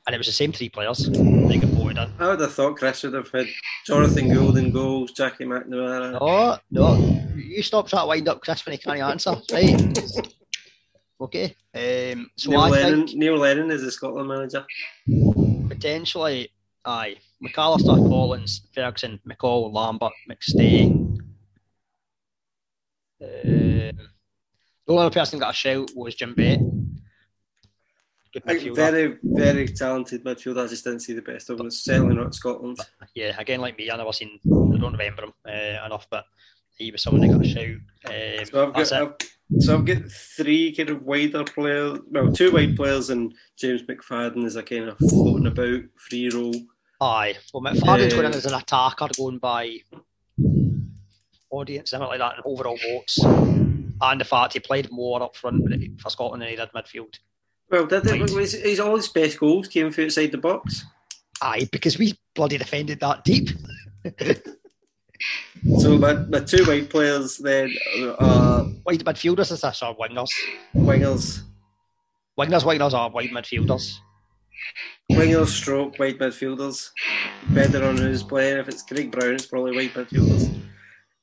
And 0.07 0.15
it 0.15 0.19
was 0.19 0.27
the 0.27 0.33
same 0.33 0.53
three 0.53 0.69
players 0.69 1.09
they 1.09 1.59
got 1.59 1.71
voted 1.71 1.99
in. 1.99 2.13
I 2.19 2.29
would 2.29 2.41
have 2.41 2.53
thought 2.53 2.77
Chris 2.77 3.05
would 3.05 3.15
have 3.15 3.31
had 3.31 3.47
Jonathan 3.87 4.33
Gould 4.33 4.73
goals, 4.73 5.13
Jackie 5.13 5.45
McNamara. 5.45 6.13
No, 6.13 6.59
no. 6.71 7.22
You 7.35 7.63
stop 7.63 7.89
trying 7.89 8.05
to 8.05 8.09
wind 8.09 8.29
up 8.29 8.41
Chris 8.41 8.65
when 8.65 8.73
he 8.73 8.79
can't 8.79 9.01
answer. 9.01 9.37
Right. 9.53 10.27
Okay. 11.21 11.55
Um, 11.73 12.31
so 12.37 12.51
Neil, 12.51 12.69
Lennon, 12.69 13.07
think, 13.07 13.19
Neil 13.19 13.37
Lennon 13.37 13.71
is 13.71 13.83
the 13.83 13.93
Scotland 13.93 14.29
manager. 14.29 14.67
Potentially, 15.69 16.51
aye. 16.85 17.17
McAllister, 17.43 18.09
Collins, 18.09 18.63
Ferguson, 18.75 19.21
McCall, 19.29 19.73
Lambert, 19.73 20.13
McStay. 20.29 21.17
Uh, 23.23 23.93
the 24.85 24.89
only 24.89 25.03
other 25.03 25.11
person 25.11 25.39
that 25.39 25.45
got 25.45 25.55
a 25.55 25.57
shout 25.57 25.91
was 25.95 26.17
Jim 26.17 26.35
Bett. 26.35 26.59
Very, 28.75 29.19
very 29.23 29.69
talented 29.69 30.25
midfielder. 30.25 30.65
I 30.65 30.67
just 30.67 30.85
didn't 30.85 31.01
see 31.01 31.13
the 31.13 31.23
best 31.23 31.51
of 31.51 31.61
him. 31.61 31.67
It's 31.67 31.85
certainly 31.85 32.17
not 32.17 32.35
Scotland. 32.35 32.79
Yeah, 33.15 33.37
again, 33.39 33.61
like 33.61 33.77
me, 33.77 33.91
I 33.91 33.97
never 33.97 34.13
seen. 34.13 34.41
I 34.45 34.79
don't 34.79 34.93
remember 34.93 35.25
him 35.25 35.33
uh, 35.47 35.87
enough, 35.87 36.07
but 36.11 36.25
he 36.83 36.91
was 36.91 37.03
someone 37.03 37.23
that 37.23 37.33
got 37.33 37.45
a 37.45 37.49
shout. 37.49 37.77
Um, 38.07 38.45
so 38.45 38.67
I've 38.67 38.75
got, 38.75 38.93
I've, 38.93 39.15
so 39.61 39.75
I've 39.75 39.85
got 39.85 40.11
three 40.11 40.75
kind 40.75 40.91
of 40.91 41.03
wider 41.03 41.45
players. 41.45 42.01
Well, 42.11 42.33
two 42.33 42.53
wide 42.53 42.77
players, 42.77 43.11
and 43.11 43.35
James 43.57 43.83
McFadden 43.83 44.45
is 44.45 44.57
a 44.57 44.63
kind 44.63 44.89
of 44.89 44.99
floating 44.99 45.47
about 45.47 45.83
free 45.97 46.29
role. 46.31 46.55
Aye, 47.01 47.37
well, 47.53 47.63
McFadden's 47.63 48.13
uh, 48.13 48.17
going 48.17 48.27
in 48.27 48.35
as 48.35 48.47
an 48.47 48.55
attacker, 48.55 49.09
going 49.17 49.39
by 49.39 49.79
audience, 51.51 51.91
something 51.91 52.09
like 52.09 52.19
that, 52.19 52.37
and 52.37 52.43
overall 52.45 52.79
votes. 52.79 53.19
and 53.23 54.21
the 54.21 54.25
fact 54.25 54.55
he 54.55 54.61
played 54.61 54.89
more 54.91 55.23
up 55.23 55.37
front 55.37 55.65
for 56.01 56.11
Scotland 56.11 56.43
than 56.43 56.49
he 56.49 56.57
did 56.57 56.71
midfield. 56.75 57.15
Well, 57.71 57.87
did 57.87 58.07
it, 58.07 58.31
was, 58.33 58.53
he's 58.53 58.81
all 58.81 58.97
his 58.97 59.09
best 59.09 59.39
goals 59.39 59.69
came 59.69 59.91
from 59.91 60.05
outside 60.05 60.31
the 60.31 60.39
box. 60.39 60.85
Aye, 61.41 61.69
because 61.73 61.99
we 61.99 62.15
bloody 62.35 62.59
defended 62.59 63.01
that 63.01 63.25
deep. 63.25 63.49
so 65.79 65.99
my, 65.99 66.15
my 66.15 66.41
two 66.41 66.65
white 66.65 66.91
players 66.91 67.39
then 67.39 67.73
are 68.19 68.65
white 68.85 69.05
midfielders 69.05 69.53
is 69.53 69.61
this 69.61 69.83
or 69.83 69.97
wingers? 69.97 70.29
Wingers. 70.75 71.43
Wingers, 72.39 72.63
wingers 72.65 72.95
are 72.95 73.11
white 73.11 73.31
midfielders. 73.31 73.99
Wingers, 75.11 75.49
stroke, 75.49 75.99
white 75.99 76.19
midfielders. 76.19 76.91
Better 77.51 77.85
on 77.85 77.97
who's 77.97 78.23
playing. 78.23 78.59
If 78.59 78.69
it's 78.69 78.83
Craig 78.83 79.11
Brown, 79.11 79.35
it's 79.35 79.47
probably 79.47 79.77
white 79.77 79.95
midfielders. 79.95 80.49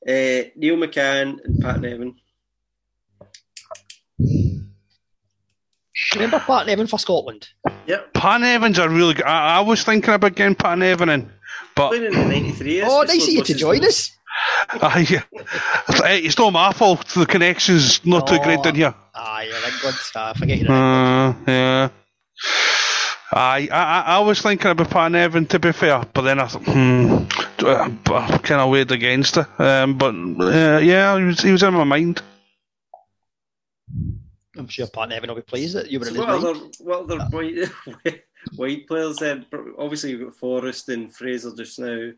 Uh, 0.06 0.48
Neil 0.56 0.76
McCann 0.76 1.38
and 1.44 1.60
Pat 1.60 1.80
Nevin. 1.80 2.14
Remember 6.14 6.40
Pat 6.40 6.66
Nevin 6.66 6.86
for 6.86 6.98
Scotland? 6.98 7.48
Yep. 7.86 8.14
Pat 8.14 8.40
Nevin's 8.40 8.78
a 8.78 8.88
really 8.88 9.14
good. 9.14 9.24
I, 9.24 9.58
I 9.58 9.60
was 9.60 9.84
thinking 9.84 10.12
about 10.12 10.34
getting 10.34 10.54
Pat 10.54 10.78
Nevin 10.78 11.08
in, 11.08 11.30
but 11.74 11.94
in 11.94 12.04
the 12.04 12.10
93 12.10 12.82
oh, 12.82 13.02
nice 13.02 13.22
of 13.22 13.32
you 13.32 13.44
to 13.44 13.54
join 13.54 13.84
us. 13.84 14.10
Aye, 14.82 15.22
it's 16.04 16.38
not 16.38 16.52
my 16.52 16.72
fault. 16.72 17.06
The 17.08 17.26
connection's 17.26 18.04
not 18.06 18.26
too 18.26 18.38
great 18.38 18.64
in 18.64 18.74
here. 18.74 18.94
Aye, 19.14 19.48
you're 19.48 19.72
England. 19.72 19.96
I 20.14 20.32
forget 20.34 20.58
you 20.58 20.68
uh, 20.68 21.34
Yeah. 21.46 21.88
Aye, 23.32 23.68
I, 23.70 23.76
I, 23.76 24.00
I 24.16 24.18
was 24.20 24.40
thinking 24.40 24.70
about 24.70 24.90
Pat 24.90 25.12
Nevin 25.12 25.46
to 25.46 25.58
be 25.58 25.72
fair, 25.72 26.02
but 26.12 26.22
then 26.22 26.40
I 26.40 26.46
thought, 26.46 26.64
hmm, 26.64 27.24
I 27.60 28.38
kind 28.38 28.60
of 28.60 28.70
weighed 28.70 28.90
against 28.90 29.36
it. 29.36 29.46
Um, 29.60 29.98
but 29.98 30.14
uh, 30.14 30.78
yeah, 30.78 31.16
he 31.16 31.24
was, 31.24 31.40
he 31.40 31.52
was 31.52 31.62
in 31.62 31.74
my 31.74 31.84
mind. 31.84 32.22
I'm 34.60 34.68
sure 34.68 34.86
Pat 34.86 35.08
Nevin 35.08 35.28
will 35.28 35.36
be 35.36 35.42
pleased 35.42 35.74
that 35.74 35.90
you 35.90 35.98
were 35.98 36.06
so 36.06 36.10
in 36.10 36.16
his 36.16 36.26
what 36.26 36.42
mind. 36.42 36.44
Other, 36.44 36.70
what 36.80 37.00
other 37.02 37.18
white, 37.36 38.22
white 38.56 38.86
players 38.86 39.16
then? 39.16 39.46
Obviously, 39.78 40.10
you've 40.10 40.22
got 40.22 40.34
Forrest 40.34 40.88
and 40.88 41.14
Fraser 41.14 41.54
just 41.56 41.78
now. 41.78 42.10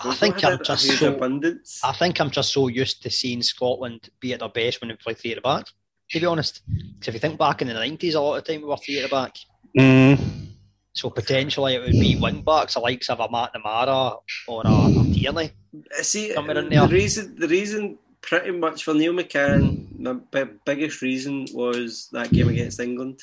I 0.00 0.14
think 0.14 0.44
I'm 0.44 0.62
just 0.62 0.98
so. 0.98 1.14
Abundance. 1.14 1.80
I 1.82 1.92
think 1.92 2.20
I'm 2.20 2.30
just 2.30 2.52
so 2.52 2.68
used 2.68 3.02
to 3.02 3.10
seeing 3.10 3.42
Scotland 3.42 4.08
be 4.20 4.32
at 4.32 4.40
their 4.40 4.48
best 4.48 4.80
when 4.80 4.90
we 4.90 4.96
play 4.96 5.14
three 5.14 5.32
at 5.32 5.36
the 5.36 5.40
back. 5.40 5.66
To 6.10 6.20
be 6.20 6.26
honest, 6.26 6.62
because 6.66 7.08
if 7.08 7.14
you 7.14 7.20
think 7.20 7.38
back 7.38 7.60
in 7.60 7.68
the 7.68 7.74
nineties, 7.74 8.14
a 8.14 8.20
lot 8.20 8.36
of 8.36 8.44
the 8.44 8.52
time 8.52 8.62
we 8.62 8.68
were 8.68 8.76
three 8.76 8.98
at 8.98 9.10
the 9.10 9.14
back. 9.14 9.36
Mm. 9.76 10.46
So 10.92 11.10
potentially 11.10 11.74
it 11.74 11.80
would 11.80 11.92
be 11.92 12.18
wing 12.20 12.42
backs, 12.42 12.74
the 12.74 12.80
likes 12.80 13.10
of 13.10 13.20
a 13.20 13.28
McNamara 13.28 14.18
or 14.46 14.62
a, 14.64 14.68
a 14.68 15.14
Tierney. 15.14 15.52
See, 16.00 16.32
the 16.32 16.88
reason 16.90 17.36
the 17.36 17.48
reason 17.48 17.98
pretty 18.20 18.50
much 18.52 18.84
for 18.84 18.94
Neil 18.94 19.12
McCann, 19.12 19.87
the 19.98 20.58
biggest 20.64 21.02
reason 21.02 21.46
was 21.52 22.08
that 22.12 22.30
game 22.30 22.48
against 22.48 22.80
England 22.80 23.22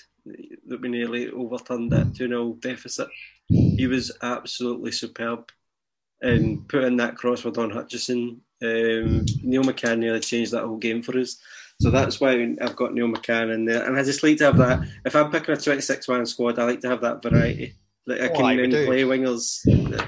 that 0.68 0.82
we 0.82 0.90
nearly 0.90 1.30
overturned 1.30 1.92
that 1.92 2.16
2 2.16 2.28
0 2.28 2.58
deficit. 2.60 3.08
He 3.48 3.88
was 3.88 4.12
absolutely 4.22 4.92
superb. 4.92 5.52
And 6.22 6.68
putting 6.68 6.98
that 6.98 7.18
cross 7.18 7.44
with 7.44 7.56
Don 7.56 7.70
Hutchison, 7.70 8.42
um, 8.64 9.26
Neil 9.44 9.64
McCann 9.64 10.00
nearly 10.00 10.22
changed 10.22 10.52
that 10.52 10.64
whole 10.64 10.78
game 10.78 11.04
for 11.04 11.18
us. 11.20 11.38
So 11.82 11.92
that's 11.92 12.22
why 12.22 12.56
I've 12.62 12.76
got 12.76 12.94
Neil 12.94 13.08
McCann 13.08 13.54
in 13.54 13.66
there. 13.66 13.86
And 13.86 14.00
I 14.00 14.04
just 14.04 14.24
like 14.24 14.38
to 14.38 14.46
have 14.46 14.58
that. 14.58 14.88
If 15.06 15.16
I'm 15.16 15.30
picking 15.30 15.54
a 15.54 15.58
26 15.58 16.08
man 16.08 16.26
squad, 16.26 16.58
I 16.58 16.64
like 16.64 16.80
to 16.82 16.90
have 16.90 17.02
that 17.02 17.22
variety. 17.22 17.76
Like 18.08 18.22
I 18.22 18.28
can 18.30 18.58
then 18.58 18.86
play 18.86 19.02
wingers 19.02 19.62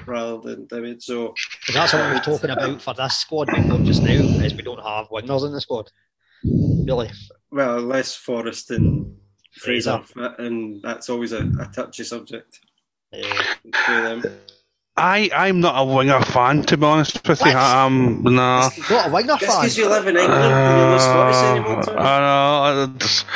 rather 0.06 0.38
than 0.38 0.66
David. 0.66 1.02
So 1.02 1.34
that's 1.74 1.92
what 1.92 2.02
we're 2.12 2.20
talking 2.20 2.50
about 2.50 2.80
for 2.80 2.94
this 2.94 3.18
squad 3.18 3.48
we've 3.52 3.68
got 3.68 3.82
just 3.82 4.02
now. 4.02 4.12
Is 4.12 4.54
we 4.54 4.62
don't 4.62 4.82
have 4.82 5.08
wingers 5.08 5.44
in 5.44 5.52
the 5.52 5.60
squad. 5.60 5.90
Really? 6.44 7.10
Well, 7.50 7.80
less 7.80 8.14
Forrest 8.14 8.70
and 8.70 9.16
Fraser, 9.52 10.02
Fraser. 10.04 10.34
and 10.38 10.82
that's 10.82 11.08
always 11.08 11.32
a, 11.32 11.50
a 11.60 11.70
touchy 11.74 12.04
subject. 12.04 12.60
Yeah. 13.12 14.22
I 14.96 15.30
I'm 15.34 15.60
not 15.60 15.80
a 15.80 15.84
winger 15.84 16.20
fan 16.20 16.62
to 16.64 16.76
be 16.76 16.84
honest 16.84 17.26
with 17.26 17.44
you. 17.44 17.52
Um, 17.52 18.22
no. 18.24 18.30
Nah. 18.30 18.70
Not 18.90 19.08
a 19.08 19.12
winger 19.12 19.36
fan. 19.36 19.40
Just 19.40 19.60
because 19.60 19.78
you 19.78 19.88
live 19.88 20.06
in 20.08 20.16
England 20.16 20.42
uh, 20.42 20.56
and 20.56 20.78
you're 20.78 20.90
not 20.90 21.00
Scottish 21.00 21.86
anymore. 21.86 21.98
I 21.98 22.20
know. 22.20 22.82
I, 22.82 22.98
just, 22.98 23.26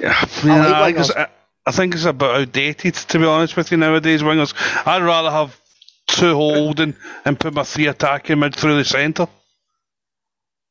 yeah, 0.00 0.24
I, 0.44 0.80
like 0.80 0.96
I, 0.96 1.28
I 1.66 1.70
think 1.70 1.94
it's 1.94 2.04
a 2.04 2.12
bit 2.12 2.30
outdated 2.30 2.94
to 2.94 3.18
be 3.18 3.26
honest 3.26 3.56
with 3.56 3.70
you 3.70 3.76
nowadays. 3.76 4.22
Wingers. 4.22 4.54
I'd 4.86 5.02
rather 5.02 5.30
have 5.30 5.60
two 6.06 6.34
holding 6.34 6.96
and 7.24 7.38
put 7.38 7.52
my 7.52 7.62
three 7.62 7.86
attacking 7.86 8.38
mid 8.38 8.56
through 8.56 8.78
the 8.78 8.84
centre. 8.84 9.28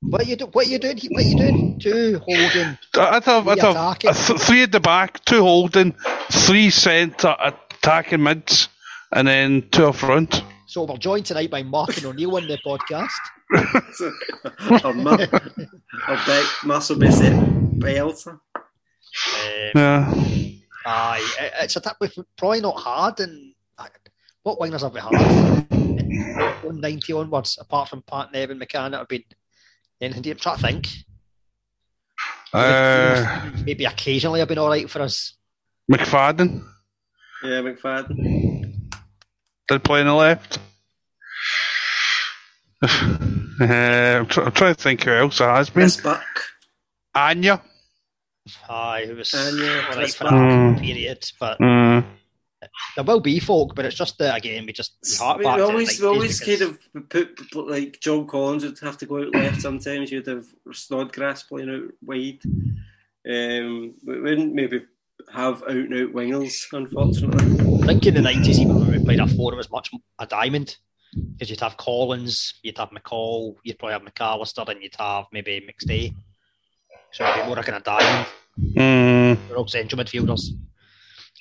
What 0.10 0.22
are 0.22 0.26
you 0.26 0.36
do? 0.36 0.46
What 0.46 0.68
you 0.68 0.78
doing? 0.78 1.00
What 1.10 1.24
are 1.24 1.28
you 1.28 1.38
doing? 1.38 1.80
Two 1.80 2.22
holding. 2.26 2.78
I'd 2.96 3.24
have, 3.24 3.48
I'd 3.48 3.60
have 3.60 4.28
th- 4.28 4.40
three 4.40 4.64
at 4.64 4.72
the 4.72 4.80
back, 4.80 5.24
two 5.26 5.42
holding, 5.42 5.96
three 6.32 6.70
centre 6.70 7.36
attacking 7.40 8.22
mids 8.22 8.70
and 9.12 9.28
then 9.28 9.68
two 9.72 9.88
up 9.88 9.96
front. 9.96 10.44
So 10.68 10.84
we're 10.84 10.98
joined 10.98 11.26
tonight 11.26 11.50
by 11.50 11.64
Mark 11.64 11.98
and 11.98 12.06
O'Neill 12.06 12.36
on 12.36 12.48
the 12.48 12.58
podcast. 12.66 13.10
I'll 16.08 16.26
bet 16.26 16.46
Marcel 16.64 16.98
Bisset 16.98 17.80
by 17.80 17.98
Um, 18.00 18.40
yeah. 19.76 20.14
Aye, 20.86 21.52
it's 21.62 21.76
a 21.76 21.82
probably 22.38 22.62
not 22.62 22.78
hard. 22.78 23.20
And 23.20 23.54
what 24.44 24.60
wingers 24.60 24.82
have 24.82 24.94
we 24.94 25.00
had? 25.00 25.66
190 26.66 27.14
onwards, 27.14 27.58
apart 27.60 27.90
from 27.90 28.02
Pat 28.04 28.32
Nevin 28.32 28.60
McCann, 28.60 28.92
that 28.92 29.00
have 29.00 29.08
been 29.08 29.24
anything. 30.06 30.32
I'm 30.32 30.38
trying 30.38 30.58
to 30.58 30.62
think. 30.62 30.88
Uh, 32.54 33.52
maybe 33.66 33.86
occasionally 33.86 34.42
I've 34.42 34.48
been 34.48 34.58
all 34.58 34.70
right 34.70 34.90
for 34.90 35.02
us. 35.02 35.34
McFadden. 35.92 36.64
Yeah, 37.44 37.62
McFadden. 37.62 38.92
Did 39.68 39.84
play 39.84 40.02
on 40.02 40.08
the 40.08 40.14
left. 40.14 40.60
uh, 42.82 42.88
I'm, 43.60 44.26
try- 44.28 44.46
I'm, 44.46 44.52
trying 44.52 44.76
to 44.76 44.82
think 44.82 45.04
who 45.04 45.12
else 45.12 45.40
has 45.40 45.70
been. 45.70 45.84
Miss 45.84 45.98
Buck. 45.98 46.24
Anya. 47.14 47.62
Aye, 48.70 49.06
who 49.08 49.16
was 49.16 49.34
Anya, 49.34 49.88
right 49.96 50.14
for 50.14 50.26
that 50.26 50.80
period, 50.80 51.32
but 51.40 51.60
mm. 51.60 52.06
There 52.96 53.04
will 53.04 53.20
be 53.20 53.40
folk, 53.40 53.76
but 53.76 53.86
it's 53.86 53.96
just 53.96 54.18
that 54.18 54.38
again 54.38 54.66
we 54.66 54.74
just 54.74 54.98
we, 55.38 55.46
we 55.46 55.62
always 55.62 56.00
we 56.00 56.08
always 56.08 56.40
kind 56.40 56.62
of 56.62 56.80
put 57.10 57.56
like 57.56 58.00
John 58.02 58.28
Collins 58.28 58.64
would 58.64 58.80
have 58.80 58.98
to 59.00 59.06
go 59.06 59.20
out 59.20 59.34
left 59.34 59.62
sometimes. 59.62 60.12
You'd 60.12 60.28
have 60.28 60.46
Snodgrass 60.72 61.44
playing 61.44 61.70
out 61.70 61.92
wide. 62.02 62.40
Um, 63.28 63.96
we 64.06 64.22
wouldn't 64.22 64.54
maybe 64.54 64.84
have 65.34 65.64
out 65.64 65.70
and 65.70 65.94
out 65.94 66.14
wingers, 66.14 66.66
unfortunately. 66.72 67.84
I 67.84 67.88
think 67.88 68.06
in 68.06 68.14
the 68.14 68.22
nineties, 68.22 68.60
even 68.60 68.80
when 68.80 68.92
we 68.92 69.04
played 69.04 69.20
a 69.20 69.28
four, 69.28 69.54
it 69.54 69.58
was 69.58 69.72
much 69.72 69.92
a 70.20 70.28
diamond 70.28 70.78
because 71.32 71.50
you'd 71.50 71.60
have 71.62 71.78
Collins, 71.78 72.56
you'd 72.62 72.78
have 72.78 72.90
McCall, 72.90 73.56
you'd 73.64 73.80
probably 73.80 73.94
have 73.94 74.02
McAllister, 74.02 74.68
and 74.70 74.82
you'd 74.82 74.96
have 75.00 75.26
maybe 75.32 75.62
McStay. 75.62 76.14
So 77.12 77.24
it'd 77.24 77.42
be 77.42 77.48
more 77.48 77.56
like 77.56 77.68
a 77.68 77.80
diamond. 77.80 78.28
Mm. 78.60 79.38
We're 79.50 79.58
all 79.58 79.68
central 79.68 80.04
midfielders. 80.04 80.50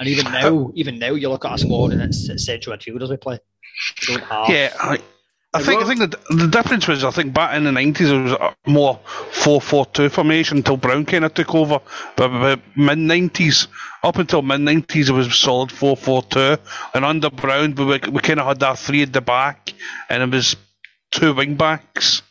And 0.01 0.09
even 0.09 0.25
now, 0.33 0.73
even 0.75 0.99
now, 0.99 1.13
you 1.13 1.29
look 1.29 1.45
at 1.45 1.55
a 1.55 1.59
squad 1.59 1.93
and 1.93 2.03
it's, 2.03 2.29
it's 2.29 2.45
central 2.45 2.77
midfielders 2.77 3.11
we 3.11 3.17
play. 3.17 3.39
We 4.09 4.17
don't 4.17 4.25
have. 4.25 4.49
Yeah, 4.49 4.73
I, 4.81 4.99
I 5.55 5.63
think 5.63 5.83
I 5.83 5.87
think 5.87 6.01
the, 6.01 6.35
the 6.35 6.49
difference 6.49 6.89
was 6.89 7.05
I 7.05 7.13
think 7.13 7.33
back 7.33 7.57
in 7.57 7.63
the 7.63 7.71
nineties 7.71 8.11
it 8.11 8.19
was 8.19 8.55
more 8.67 8.99
four 9.31 9.61
four 9.61 9.87
two 9.87 10.09
formation 10.09 10.57
until 10.57 10.77
Brown 10.77 11.05
kind 11.05 11.25
of 11.25 11.33
took 11.33 11.55
over. 11.55 11.81
But, 12.17 12.29
but 12.29 12.61
mid 12.77 12.99
nineties 12.99 13.69
up 14.03 14.17
until 14.17 14.43
mid 14.43 14.63
nineties 14.63 15.11
it 15.11 15.13
was 15.13 15.33
solid 15.39 15.71
four 15.71 15.97
four 15.97 16.25
two, 16.25 16.57
and 16.93 17.05
under 17.05 17.31
Brown 17.31 17.77
we 17.77 17.85
we 17.85 18.21
kind 18.21 18.41
of 18.41 18.47
had 18.47 18.59
that 18.61 18.81
three 18.81 19.03
at 19.03 19.13
the 19.13 19.21
back, 19.21 19.73
and 20.09 20.25
it 20.25 20.35
was 20.35 20.57
two 21.13 21.33
wing 21.33 21.55
backs 21.55 22.23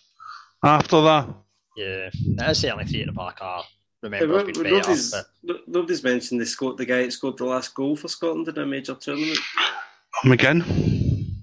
after 0.61 1.01
that. 1.01 1.29
Yeah, 1.77 2.09
that's 2.35 2.59
certainly 2.59 2.85
three 2.85 3.03
at 3.03 3.07
the 3.07 3.13
back. 3.13 3.41
I 3.41 3.63
remember 4.03 4.37
yeah, 4.37 4.43
better, 4.43 4.63
nobody's, 4.63 5.11
but... 5.11 5.67
nobody's 5.67 6.03
mentioned 6.03 6.41
the 6.41 6.45
scored 6.45 6.77
the 6.77 6.85
guy 6.85 7.03
that 7.03 7.13
scored 7.13 7.37
the 7.37 7.45
last 7.45 7.73
goal 7.73 7.95
for 7.95 8.07
Scotland 8.07 8.47
in 8.47 8.57
a 8.57 8.65
major 8.65 8.95
tournament. 8.95 9.39
McGinn. 10.25 11.33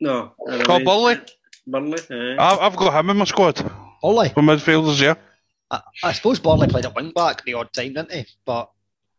No. 0.00 0.32
Oh, 0.38 0.84
Burley. 0.84 1.20
Burnley. 1.66 1.98
I've 2.38 2.76
got 2.76 2.98
him 2.98 3.10
in 3.10 3.16
my 3.16 3.24
squad. 3.24 3.56
Burley. 4.02 4.30
For 4.30 4.42
midfielders, 4.42 5.00
yeah. 5.00 5.14
I, 5.70 5.80
I 6.02 6.12
suppose 6.12 6.38
Burley 6.38 6.68
played 6.68 6.86
at 6.86 6.94
wing 6.94 7.12
back 7.14 7.44
the 7.44 7.54
odd 7.54 7.72
time, 7.72 7.94
didn't 7.94 8.12
he? 8.12 8.26
But 8.44 8.70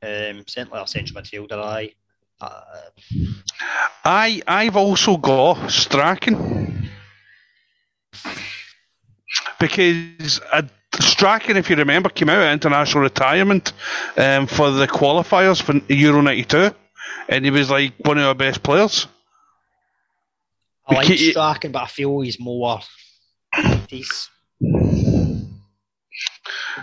um, 0.03 0.43
certainly 0.47 0.81
a 0.81 0.87
central 0.87 1.21
midfielder, 1.21 1.63
I. 1.63 1.91
Uh, 2.39 2.61
I 4.03 4.41
I've 4.47 4.75
also 4.75 5.15
got 5.17 5.69
Strachan 5.69 6.89
because 9.59 10.41
uh, 10.51 10.63
Strachan, 11.01 11.57
if 11.57 11.69
you 11.69 11.75
remember, 11.75 12.09
came 12.09 12.29
out 12.29 12.43
of 12.43 12.51
international 12.51 13.03
retirement 13.03 13.73
um, 14.17 14.47
for 14.47 14.71
the 14.71 14.87
qualifiers 14.87 15.61
for 15.61 15.73
Euro 15.93 16.21
'92, 16.21 16.73
and 17.29 17.45
he 17.45 17.51
was 17.51 17.69
like 17.69 17.93
one 17.99 18.17
of 18.17 18.25
our 18.25 18.35
best 18.35 18.63
players. 18.63 19.07
I 20.87 20.95
like 20.95 21.17
Strachan, 21.17 21.71
but 21.71 21.83
I 21.83 21.87
feel 21.87 22.21
he's 22.21 22.39
more. 22.39 22.79
He's. 23.87 24.29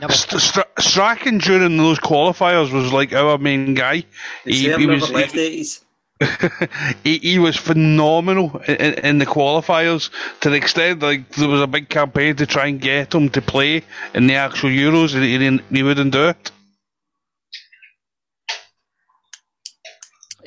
Never, 0.00 0.12
St- 0.12 0.40
Str- 0.40 0.60
Strachan 0.78 1.38
during 1.38 1.76
those 1.76 1.98
qualifiers 1.98 2.72
was 2.72 2.92
like 2.92 3.12
our 3.12 3.38
main 3.38 3.74
guy. 3.74 4.04
He, 4.44 4.52
He, 4.52 4.72
he 4.72 4.86
was 4.86 5.10
left 5.10 5.34
80s. 5.34 5.82
he, 7.04 7.18
he 7.18 7.38
was 7.38 7.56
phenomenal 7.56 8.60
in, 8.66 8.76
in, 8.76 8.94
in 8.94 9.18
the 9.18 9.26
qualifiers 9.26 10.10
to 10.40 10.50
the 10.50 10.56
extent 10.56 11.00
like 11.00 11.28
there 11.30 11.48
was 11.48 11.60
a 11.60 11.66
big 11.66 11.88
campaign 11.88 12.34
to 12.36 12.46
try 12.46 12.66
and 12.66 12.80
get 12.80 13.14
him 13.14 13.28
to 13.28 13.40
play 13.40 13.82
in 14.14 14.26
the 14.26 14.34
actual 14.34 14.70
Euros 14.70 15.14
and 15.14 15.22
he, 15.22 15.38
didn't, 15.38 15.62
he 15.70 15.82
wouldn't 15.82 16.12
do 16.12 16.28
it. 16.28 16.50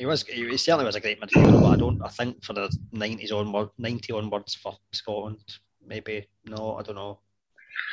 he 0.02 0.06
was. 0.06 0.24
He, 0.24 0.48
he 0.48 0.56
certainly 0.56 0.84
was 0.84 0.96
a 0.96 1.00
great 1.00 1.20
midfielder, 1.20 1.60
but 1.60 1.70
I 1.70 1.76
don't. 1.76 2.02
I 2.02 2.08
think 2.08 2.42
for 2.42 2.54
the 2.54 2.68
nineties 2.90 3.30
onward, 3.30 3.70
ninety 3.78 4.12
onwards 4.12 4.56
for 4.56 4.76
Scotland, 4.92 5.38
maybe 5.86 6.26
no. 6.44 6.76
I 6.76 6.82
don't 6.82 6.96
know. 6.96 7.20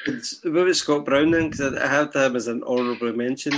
It's, 0.07 0.43
what 0.43 0.61
about 0.61 0.75
Scott 0.75 1.05
Brown 1.05 1.29
then? 1.29 1.51
Because 1.51 1.75
I 1.75 1.87
had 1.87 2.15
him 2.15 2.35
as 2.35 2.47
an 2.47 2.63
honourable 2.63 3.13
mention. 3.13 3.53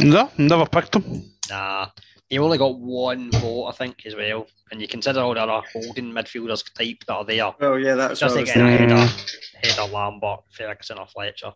No, 0.00 0.30
never 0.38 0.66
picked 0.66 0.96
him. 0.96 1.24
Nah, 1.50 1.90
he 2.30 2.38
only 2.38 2.56
got 2.58 2.78
one 2.78 3.30
vote, 3.32 3.66
I 3.66 3.72
think, 3.72 4.06
as 4.06 4.14
well. 4.16 4.46
And 4.70 4.80
you 4.80 4.86
consider 4.88 5.20
all 5.20 5.34
the 5.34 5.40
other 5.42 5.66
holding 5.72 6.12
midfielders 6.12 6.64
type 6.72 7.04
that 7.06 7.12
are 7.12 7.24
there. 7.24 7.52
Oh 7.60 7.74
yeah, 7.74 7.96
that's 7.96 8.20
Just 8.20 8.34
what 8.34 8.38
I 8.38 8.40
was 8.42 8.50
again 8.50 8.66
ahead 8.66 8.88
Mm. 8.88 9.02
of, 9.02 9.64
ahead 9.64 9.78
of 9.80 9.90
Lambert, 9.92 10.40
Ferguson, 10.56 10.98
or 10.98 11.06
Fletcher. 11.08 11.52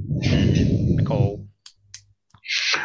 McCall. 0.00 1.46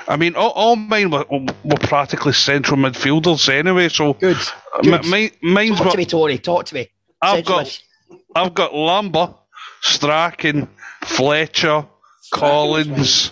I 0.07 0.15
mean, 0.17 0.35
all, 0.35 0.51
all 0.51 0.75
mine 0.75 1.09
were, 1.09 1.25
were 1.29 1.77
practically 1.79 2.33
central 2.33 2.77
midfielders 2.77 3.49
anyway. 3.49 3.89
So 3.89 4.13
Good. 4.13 4.37
uh, 4.37 4.81
Good. 4.81 5.03
mi- 5.05 5.09
mine, 5.09 5.31
mine's 5.41 5.77
Talk 5.77 5.85
what 5.85 5.91
to 5.93 5.97
me, 5.97 6.05
Tony. 6.05 6.37
Talk 6.37 6.65
to 6.65 6.75
me. 6.75 6.89
I've 7.21 7.45
got. 7.45 7.81
I've 8.35 8.53
got 8.53 8.75
Lambert, 8.75 9.33
Strachan, 9.81 10.67
Fletcher, 11.05 11.85
Collins, 12.31 13.31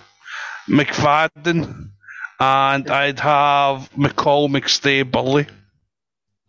McFadden, 0.70 1.90
and 2.40 2.90
I'd 2.90 3.20
have 3.20 3.90
McCall, 3.92 4.50
McStay, 4.50 5.10
Burley. 5.10 5.48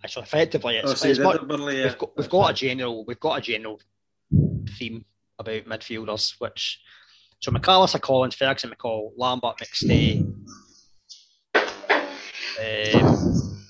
mid- 0.02 0.11
So 0.11 0.20
effectively, 0.20 0.77
it's, 0.77 1.05
Oh, 1.05 1.09
it's 1.09 1.19
much, 1.19 1.40
Burley, 1.43 1.78
yeah. 1.78 1.85
we've 1.86 1.98
got 1.98 2.16
we've 2.16 2.31
got 2.31 2.51
a 2.51 2.55
general 2.55 3.05
we've 3.06 3.20
got 3.20 3.39
a 3.39 3.40
general 3.40 3.81
theme 4.78 5.05
about 5.39 5.65
midfielders, 5.65 6.35
which 6.39 6.81
so 7.40 7.51
McAllister, 7.51 8.01
Collins, 8.01 8.35
Ferguson, 8.35 8.70
McCall, 8.70 9.11
Lambert, 9.16 9.56
McStay. 9.59 10.32
Um, 12.56 13.65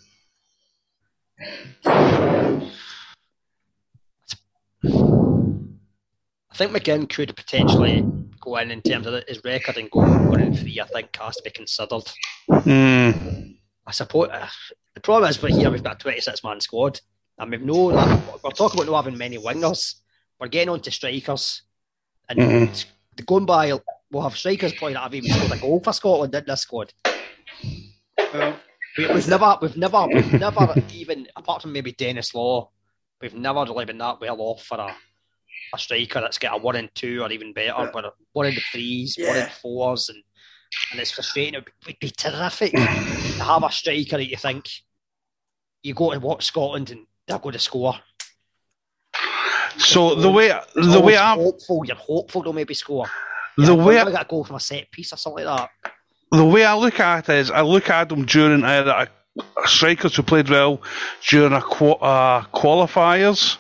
I 6.55 6.57
think 6.57 6.71
McGinn 6.71 7.09
could 7.13 7.35
potentially 7.35 8.05
go 8.41 8.57
in 8.59 8.71
in 8.71 8.81
terms 8.81 9.09
of 9.09 9.25
his 9.27 9.43
record 9.43 9.77
and 9.77 9.91
go 9.91 10.03
one 10.03 10.41
and 10.41 10.57
three. 10.57 10.81
I 10.81 10.87
think 10.87 11.17
has 11.17 11.35
to 11.35 11.43
be 11.43 11.51
considered. 11.51 12.05
Hmm. 12.49 13.55
I 13.85 13.91
suppose 13.91 14.29
uh, 14.31 14.47
the 14.95 15.01
problem 15.01 15.29
is, 15.31 15.37
but 15.37 15.51
here 15.51 15.69
we've 15.69 15.83
got 15.83 15.97
a 15.97 15.99
26 15.99 16.45
man 16.45 16.61
squad, 16.61 17.01
and 17.39 17.51
we've 17.51 17.61
no. 17.61 17.87
We're 18.45 18.51
talking 18.53 18.79
about 18.81 18.89
not 18.93 19.05
having 19.05 19.19
many 19.19 19.37
wingers. 19.37 19.97
We're 20.39 20.47
getting 20.47 20.69
on 20.69 20.79
to 20.83 20.93
strikers, 20.93 21.63
and 22.29 22.39
Mhm. 22.39 22.87
going 23.27 23.47
by, 23.47 23.73
we'll 24.13 24.23
have 24.23 24.37
strikers 24.37 24.73
probably 24.75 24.93
that 24.95 25.03
have 25.03 25.15
even 25.15 25.33
scored 25.33 25.59
a 25.59 25.61
goal 25.61 25.81
for 25.83 25.93
Scotland 25.93 26.35
in 26.37 26.45
this 26.47 26.61
squad. 26.61 26.93
Well, 28.33 28.57
We, 28.97 29.13
we've 29.13 29.27
never, 29.29 29.59
we've 29.61 29.77
never, 29.77 30.07
we've 30.07 30.33
never 30.35 30.73
even 30.93 31.27
apart 31.35 31.63
from 31.63 31.73
maybe 31.73 31.91
Denis 31.91 32.33
Law, 32.33 32.71
we've 33.21 33.35
never 33.35 33.65
really 33.65 33.87
been 33.87 33.99
that 33.99 34.21
well 34.21 34.41
off 34.41 34.63
for 34.63 34.79
a, 34.79 34.95
a 35.75 35.79
striker 35.79 36.21
that's 36.21 36.39
got 36.39 36.55
a 36.55 36.63
one 36.63 36.77
and 36.77 36.89
two 36.95 37.23
or 37.23 37.31
even 37.33 37.53
better, 37.53 37.69
Yeah. 37.79 37.91
but 37.93 38.05
a 38.05 38.13
one 38.33 38.47
in 38.47 38.55
the 38.55 38.61
threes, 38.73 39.17
one 39.19 39.37
in 39.37 39.49
fours, 39.63 40.09
and 40.09 40.23
and 40.93 41.01
it's 41.01 41.11
frustrating. 41.13 41.55
It 41.55 41.65
would 41.87 41.99
be 42.01 42.11
terrific 42.11 42.73
to 42.73 42.79
have 42.81 43.63
a 43.63 43.71
striker 43.71 44.17
that 44.19 44.29
you 44.29 44.37
think 44.37 44.67
you 45.83 45.95
go 45.95 46.11
and 46.13 46.23
watch 46.23 46.47
Scotland 46.47 46.91
and 46.91 47.07
they're 47.29 47.39
going 47.39 47.53
to 47.53 47.59
score. 47.59 47.95
So 49.79 50.15
the 50.15 50.31
way 50.31 50.49
the 50.75 51.01
way 51.01 51.17
always 51.17 51.19
I 51.19 51.35
hopeful, 51.35 51.83
you're 51.85 51.97
hopeful 51.97 52.43
they'll 52.43 52.53
maybe 52.53 52.75
score. 52.75 53.07
the 53.57 53.75
way 53.75 53.99
I 53.99 54.05
got 54.11 54.23
a 54.27 54.29
goal 54.29 54.45
from 54.45 54.57
a 54.57 54.61
set 54.61 54.91
piece 54.91 55.13
or 55.13 55.17
something 55.17 55.45
like 55.45 55.69
that. 55.83 55.93
the 56.31 56.45
way 56.45 56.65
I 56.65 56.75
look 56.75 57.01
at 57.01 57.29
it 57.29 57.39
is 57.39 57.51
I 57.51 57.63
look 57.63 57.91
at 57.91 58.09
them 58.09 58.25
during 58.25 58.63
either 58.65 58.91
a, 58.91 59.09
a 59.63 59.69
strikers 59.69 60.15
who 60.17 60.23
played 60.23 60.49
well 60.49 60.81
during 61.29 61.53
a 61.53 61.61
qua- 61.63 61.99
uh, 62.01 62.45
qualifiers 62.55 63.57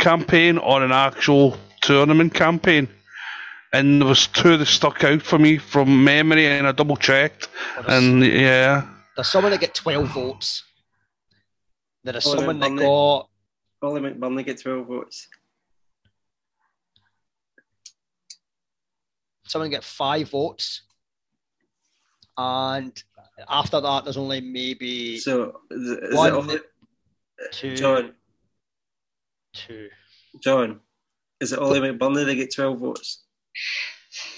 campaign 0.00 0.58
or 0.58 0.82
an 0.82 0.90
actual 0.92 1.56
tournament 1.82 2.34
campaign. 2.34 2.88
And 3.72 4.00
there 4.00 4.08
was 4.08 4.26
two 4.26 4.56
that 4.56 4.66
stuck 4.66 5.04
out 5.04 5.22
for 5.22 5.38
me 5.38 5.56
from 5.58 6.02
memory, 6.02 6.46
and 6.46 6.66
I 6.66 6.72
double 6.72 6.96
checked. 6.96 7.48
And 7.86 8.24
yeah, 8.24 8.82
There's 9.14 9.28
someone 9.28 9.52
that 9.52 9.60
get 9.60 9.74
12 9.74 10.08
votes. 10.08 10.64
There 12.02 12.16
is 12.16 12.24
someone 12.24 12.58
that 12.58 12.70
Burnley. 12.70 12.84
got 12.84 13.28
Oli 13.82 14.00
McBurnie 14.00 14.44
get 14.44 14.60
12 14.60 14.86
votes. 14.88 15.28
someone 19.46 19.70
get 19.70 19.82
five 19.84 20.30
votes. 20.30 20.82
And 22.38 22.92
after 23.48 23.80
that, 23.80 24.04
there's 24.04 24.16
only 24.16 24.40
maybe 24.40 25.18
So, 25.18 25.60
is 25.70 25.90
it, 25.90 26.04
is 26.04 26.10
it 26.12 26.16
One- 26.16 26.32
Ollie, 26.32 26.60
two. 27.52 27.76
John, 27.76 28.14
two. 29.52 29.88
John, 30.42 30.80
is 31.40 31.52
it 31.52 31.58
Oli 31.58 31.80
McBurnie 31.80 32.24
that 32.26 32.34
get 32.34 32.54
12 32.54 32.78
votes? 32.78 33.24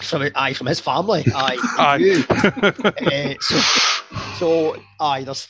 From, 0.02 0.28
aye, 0.34 0.52
from 0.54 0.66
his 0.66 0.80
family. 0.80 1.24
Aye. 1.34 1.58
Aye. 1.78 1.96
You. 1.96 2.24
Eh, 3.10 3.34
so, 3.40 3.58
so, 4.38 4.76
aye, 5.00 5.24
there's 5.24 5.48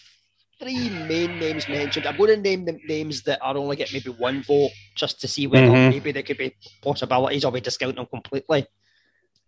three 0.61 0.89
main 0.89 1.39
names 1.39 1.69
mentioned. 1.69 2.07
I'm 2.07 2.17
going 2.17 2.31
to 2.31 2.37
name 2.37 2.65
the 2.65 2.79
names 2.87 3.23
that 3.23 3.41
are 3.43 3.57
only 3.57 3.77
get 3.77 3.93
maybe 3.93 4.11
one 4.11 4.43
vote 4.43 4.71
just 4.95 5.21
to 5.23 5.29
see 5.29 5.47
whether 5.47 5.67
Mhm. 5.67 5.91
maybe 5.91 6.13
there 6.13 6.23
could 6.23 6.39
be 6.39 6.55
possibilities 6.83 7.45
or 7.45 7.51
we 7.53 7.61
discount 7.61 7.97
them 7.97 8.07
completely. 8.07 8.67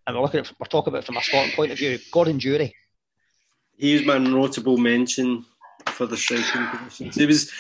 And 0.07 0.17
we're 0.17 0.23
looking 0.23 0.41
at, 0.41 0.53
we're 0.59 0.67
talking 0.67 0.91
about 0.91 1.05
it 1.05 1.07
from 1.07 1.17
a 1.17 1.23
Scotland 1.23 1.53
point 1.55 1.73
of 1.73 1.79
view. 1.79 1.99
Gordon 2.13 2.39
Durie. 2.39 2.75
He 3.77 3.95
was 3.95 4.05
my 4.05 4.19
notable 4.19 4.77
mention 4.77 5.45
for 5.87 6.07
the 6.07 6.17
striking 6.17 6.67
positions. 6.67 7.15
He 7.17 7.27
was, 7.27 7.51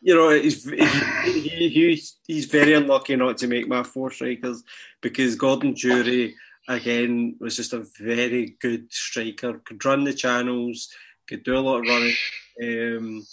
you 0.00 0.14
know, 0.14 0.30
he's 0.30 0.64
he, 0.64 1.30
he, 1.30 1.68
he, 1.68 2.02
he's 2.26 2.46
very 2.46 2.74
unlucky 2.74 3.16
not 3.16 3.38
to 3.38 3.46
make 3.46 3.68
my 3.68 3.82
four 3.82 4.10
strikers 4.10 4.62
because 5.00 5.34
Gordon 5.34 5.74
Durie 5.74 6.34
again 6.68 7.36
was 7.40 7.56
just 7.56 7.72
a 7.72 7.86
very 7.98 8.56
good 8.60 8.92
striker. 8.92 9.60
Could 9.64 9.84
run 9.84 10.04
the 10.04 10.12
channels, 10.12 10.88
could 11.26 11.42
do 11.44 11.56
a 11.56 11.60
lot 11.60 11.78
of 11.78 11.86
running. 11.86 12.14
Um, 12.62 13.26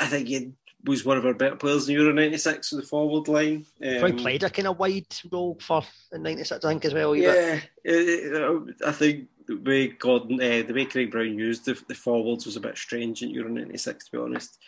I 0.00 0.06
think 0.06 0.28
he 0.28 0.52
was 0.86 1.04
one 1.04 1.18
of 1.18 1.26
our 1.26 1.34
better 1.34 1.56
players 1.56 1.88
in 1.88 1.94
Euro 1.96 2.12
'96 2.12 2.72
with 2.72 2.82
the 2.82 2.86
forward 2.88 3.28
line. 3.28 3.66
Probably 3.80 4.10
Um, 4.12 4.16
played 4.18 4.42
a 4.44 4.50
kind 4.50 4.68
of 4.68 4.78
wide 4.78 5.06
role 5.30 5.58
for 5.60 5.82
in 6.12 6.22
'96, 6.22 6.64
I 6.64 6.68
think, 6.68 6.84
as 6.84 6.94
well. 6.94 7.14
Yeah. 7.16 7.34
yeah, 7.34 7.60
it- 7.84 8.32
it- 8.32 8.76
I 8.84 8.92
think 8.92 9.28
the 9.46 9.56
way 9.56 9.88
Gordon, 9.88 10.40
uh, 10.40 10.62
the 10.66 10.72
way 10.74 10.84
Craig 10.86 11.10
Brown 11.10 11.38
used 11.38 11.64
the, 11.64 11.80
the 11.88 11.94
forwards 11.94 12.46
was 12.46 12.56
a 12.56 12.60
bit 12.60 12.76
strange 12.78 13.22
in 13.22 13.30
Euro 13.30 13.50
'96, 13.50 14.06
to 14.06 14.12
be 14.12 14.18
honest. 14.18 14.58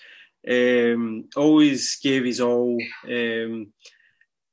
Um, 0.49 1.29
always 1.37 1.97
gave 1.97 2.25
his 2.25 2.41
all, 2.41 2.79
um, 3.09 3.73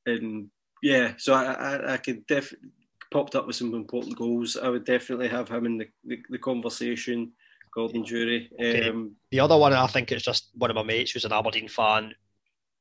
and 0.06 0.50
yeah, 0.82 1.14
so 1.18 1.34
I, 1.34 1.44
I, 1.54 1.94
I 1.94 1.98
could 1.98 2.26
definitely 2.28 2.70
popped 3.12 3.36
up 3.36 3.48
with 3.48 3.56
some 3.56 3.74
important 3.74 4.18
goals. 4.18 4.58
I 4.58 4.70
would 4.70 4.84
definitely 4.84 5.28
have 5.30 5.48
him 5.50 5.66
in 5.66 5.78
the, 5.78 5.88
the, 6.04 6.20
the 6.30 6.38
conversation. 6.40 7.32
Gordon 7.76 8.04
Durie. 8.04 8.50
Okay. 8.54 8.90
Um, 8.90 9.16
The 9.32 9.42
other 9.42 9.58
one, 9.58 9.74
I 9.74 9.86
think 9.88 10.12
it's 10.12 10.24
just 10.24 10.50
one 10.56 10.70
of 10.72 10.76
my 10.76 10.84
mates 10.84 11.12
who's 11.12 11.26
an 11.26 11.34
Aberdeen 11.34 11.68
fan, 11.68 12.14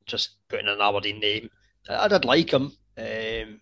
just 0.07 0.37
putting 0.49 0.69
an 0.69 0.81
Aberdeen 0.81 1.19
name. 1.21 1.51
I 1.89 2.05
I 2.05 2.09
did 2.09 2.25
like 2.25 2.51
him, 2.53 2.73
um, 2.97 3.61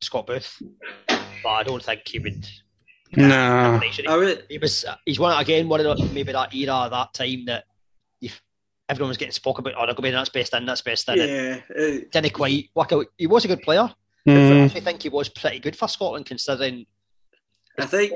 Scott 0.00 0.26
Booth, 0.26 0.60
but 1.06 1.48
I 1.50 1.62
don't 1.62 1.82
think 1.82 2.08
he 2.08 2.18
would. 2.18 2.48
nah. 3.16 3.78
I 4.08 4.16
would, 4.16 4.44
He 4.48 4.58
was. 4.58 4.84
He's 5.04 5.18
one 5.20 5.38
again. 5.38 5.68
One 5.68 5.84
of 5.84 5.98
the, 5.98 6.04
maybe 6.12 6.32
that 6.32 6.54
era, 6.54 6.88
that 6.90 7.14
time 7.14 7.44
that 7.46 7.64
if 8.20 8.40
everyone 8.88 9.08
was 9.10 9.16
getting 9.18 9.32
spoken 9.32 9.62
about, 9.66 9.74
oh, 9.80 9.86
they're 9.86 9.94
going 9.94 9.96
to 9.96 10.02
be 10.02 10.10
that's 10.10 10.30
best 10.30 10.54
in, 10.54 10.64
that's 10.66 10.80
best 10.82 11.08
in. 11.10 11.18
yeah, 11.18 11.60
uh, 11.78 12.00
Didn't 12.10 12.32
quite 12.32 12.70
work 12.74 12.92
out. 12.92 13.06
He 13.18 13.26
was 13.26 13.44
a 13.44 13.48
good 13.48 13.62
player. 13.62 13.88
I 14.28 14.30
Mm. 14.30 14.64
actually 14.64 14.80
think 14.80 15.02
he 15.02 15.08
was 15.08 15.28
pretty 15.28 15.60
good 15.60 15.76
for 15.76 15.86
Scotland 15.86 16.26
considering 16.26 16.84
I 17.78 17.86
think, 17.86 18.12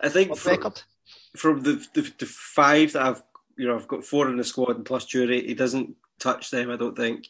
I 0.00 0.08
think 0.10 0.36
for- 0.36 0.50
record. 0.50 0.82
From 1.36 1.62
the, 1.62 1.84
the 1.94 2.12
the 2.18 2.26
five 2.26 2.92
that 2.92 3.02
I've 3.02 3.22
you 3.56 3.66
know 3.68 3.74
I've 3.76 3.88
got 3.88 4.04
four 4.04 4.28
in 4.28 4.36
the 4.36 4.44
squad 4.44 4.76
and 4.76 4.84
plus 4.86 5.06
Durie, 5.06 5.46
he 5.46 5.54
doesn't 5.54 5.94
touch 6.20 6.50
them. 6.50 6.70
I 6.70 6.76
don't 6.76 6.96
think. 6.96 7.26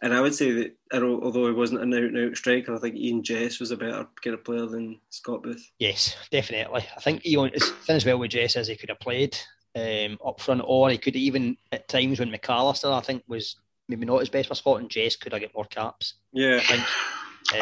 And 0.00 0.14
I 0.14 0.20
would 0.20 0.34
say 0.34 0.52
that 0.52 1.02
although 1.02 1.46
he 1.48 1.52
wasn't 1.52 1.82
an 1.82 1.92
out 1.92 2.02
and 2.04 2.18
out 2.30 2.36
striker, 2.36 2.72
I 2.72 2.78
think 2.78 2.94
Ian 2.94 3.24
Jess 3.24 3.58
was 3.58 3.72
a 3.72 3.76
better 3.76 4.06
kind 4.22 4.34
of 4.34 4.44
player 4.44 4.66
than 4.66 5.00
Scott 5.10 5.42
Booth. 5.42 5.72
Yes, 5.80 6.14
definitely. 6.30 6.84
I 6.96 7.00
think 7.00 7.22
he 7.24 7.36
on- 7.36 7.50
his 7.52 7.68
thing 7.70 7.96
as 7.96 8.04
well 8.06 8.18
with 8.18 8.30
Jess 8.30 8.54
as 8.54 8.68
he 8.68 8.76
could 8.76 8.90
have 8.90 9.00
played 9.00 9.36
um, 9.74 10.16
up 10.24 10.40
front, 10.40 10.62
or 10.64 10.88
he 10.90 10.98
could 10.98 11.16
even 11.16 11.56
at 11.72 11.88
times 11.88 12.20
when 12.20 12.30
McAllister 12.30 12.92
I 12.96 13.00
think 13.00 13.24
was 13.26 13.56
maybe 13.88 14.06
not 14.06 14.20
his 14.20 14.28
best 14.28 14.48
for 14.48 14.54
Scotland. 14.54 14.88
Jess 14.90 15.16
could 15.16 15.32
have 15.32 15.40
get 15.40 15.54
more 15.54 15.64
caps. 15.64 16.14
Yeah, 16.32 16.58
I 16.58 16.60
think 16.60 16.84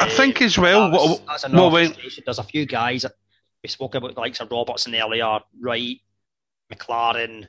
I 0.01 0.09
think 0.09 0.41
as 0.43 0.59
well. 0.59 0.91
That's, 0.91 1.03
what- 1.03 1.25
that's 1.25 1.43
well, 1.45 1.51
another 1.53 1.73
when- 1.73 1.85
frustration. 1.87 2.23
There's 2.23 2.37
a 2.39 2.43
few 2.43 2.67
guys 2.67 3.01
that 3.01 3.13
we 3.63 3.69
spoke 3.69 3.95
about, 3.95 4.15
the 4.15 4.21
likes 4.21 4.39
of 4.39 4.51
Robertson 4.51 4.95
earlier, 4.95 5.39
Wright, 5.59 5.99
McLaren, 6.71 7.47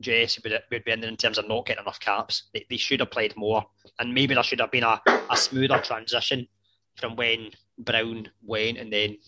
Jesse 0.00 0.40
would, 0.42 0.58
would 0.70 0.84
be 0.84 0.90
in 0.92 1.00
there 1.00 1.10
in 1.10 1.16
terms 1.16 1.38
of 1.38 1.48
not 1.48 1.66
getting 1.66 1.82
enough 1.82 2.00
caps. 2.00 2.44
They, 2.54 2.64
they 2.68 2.76
should 2.76 3.00
have 3.00 3.10
played 3.10 3.36
more, 3.36 3.64
and 3.98 4.14
maybe 4.14 4.34
there 4.34 4.42
should 4.42 4.60
have 4.60 4.70
been 4.70 4.84
a, 4.84 5.00
a 5.30 5.36
smoother 5.36 5.78
transition 5.78 6.48
from 6.96 7.16
when 7.16 7.50
Brown 7.78 8.30
went, 8.42 8.78
and 8.78 8.92
then 8.92 9.18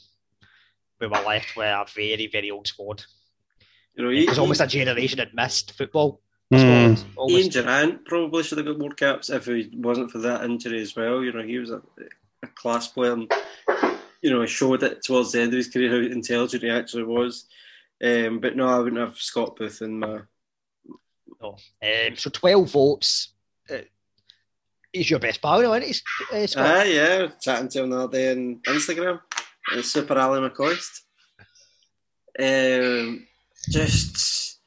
we 1.01 1.07
were 1.07 1.21
left 1.21 1.57
with 1.57 1.67
a 1.67 1.85
very, 1.95 2.29
very 2.33 2.51
old 2.51 2.67
squad. 2.67 3.05
You 3.95 4.05
know, 4.05 4.11
It 4.11 4.29
was 4.29 4.37
he- 4.37 4.41
almost 4.41 4.61
a 4.61 4.67
generation 4.67 5.19
had 5.19 5.35
missed 5.35 5.73
football. 5.73 6.21
Hmm. 6.51 6.95
Ian 7.29 7.51
Durrant 7.51 8.07
probably 8.07 8.43
should 8.43 8.57
have 8.57 8.67
got 8.67 8.79
more 8.79 8.93
caps 8.93 9.29
if 9.29 9.49
it 9.49 9.75
wasn't 9.75 10.11
for 10.11 10.19
that 10.19 10.45
injury 10.45 10.81
as 10.81 10.97
well. 10.97 11.23
You 11.23 11.33
know, 11.33 11.43
he 11.43 11.59
was 11.59 11.71
a, 11.71 11.83
a 12.43 12.47
class 12.55 12.89
player 12.89 13.13
and, 13.13 13.31
you 14.23 14.31
know, 14.31 14.41
he 14.41 14.47
showed 14.47 14.83
it 14.83 15.03
towards 15.03 15.33
the 15.33 15.41
end 15.41 15.53
of 15.53 15.57
his 15.57 15.69
career 15.69 15.91
how 15.91 16.13
intelligent 16.13 16.63
he 16.63 16.71
actually 16.71 17.05
was. 17.05 17.47
Um, 18.03 18.41
but 18.41 18.57
no, 18.57 18.69
I 18.69 18.79
wouldn't 18.79 19.01
have 19.01 19.17
Scott 19.17 19.57
Booth 19.57 19.83
in 19.83 19.99
my. 19.99 20.21
No. 21.41 21.57
Um, 21.83 22.17
so 22.17 22.31
12 22.31 22.71
votes. 22.71 23.33
Uh, 23.71 23.79
he's 24.93 25.11
your 25.11 25.21
best 25.21 25.41
pal 25.43 25.61
isn't 25.61 25.83
he, 25.83 26.43
uh, 26.43 26.47
Scott? 26.47 26.67
Ah, 26.67 26.83
yeah, 26.83 27.29
chatting 27.41 27.69
to 27.69 27.83
him 27.83 27.91
the 27.91 27.99
other 27.99 28.13
day 28.13 28.33
on 28.33 28.61
Instagram. 28.67 29.21
And 29.73 29.85
Super 29.85 30.19
Ally 30.19 30.49
McCoist. 30.49 31.03
Um, 32.41 33.27
just, 33.71 34.61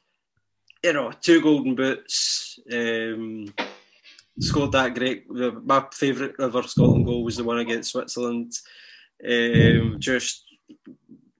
you 0.82 0.92
know, 0.92 1.10
two 1.20 1.40
golden 1.42 1.74
boots. 1.74 2.58
Um, 2.70 3.52
scored 4.38 4.72
that 4.72 4.94
great. 4.94 5.28
My 5.30 5.86
favourite 5.92 6.34
ever 6.40 6.62
Scotland 6.62 7.06
goal 7.06 7.24
was 7.24 7.36
the 7.36 7.44
one 7.44 7.58
against 7.58 7.92
Switzerland. 7.92 8.52
Um, 9.28 9.96
just, 9.98 10.44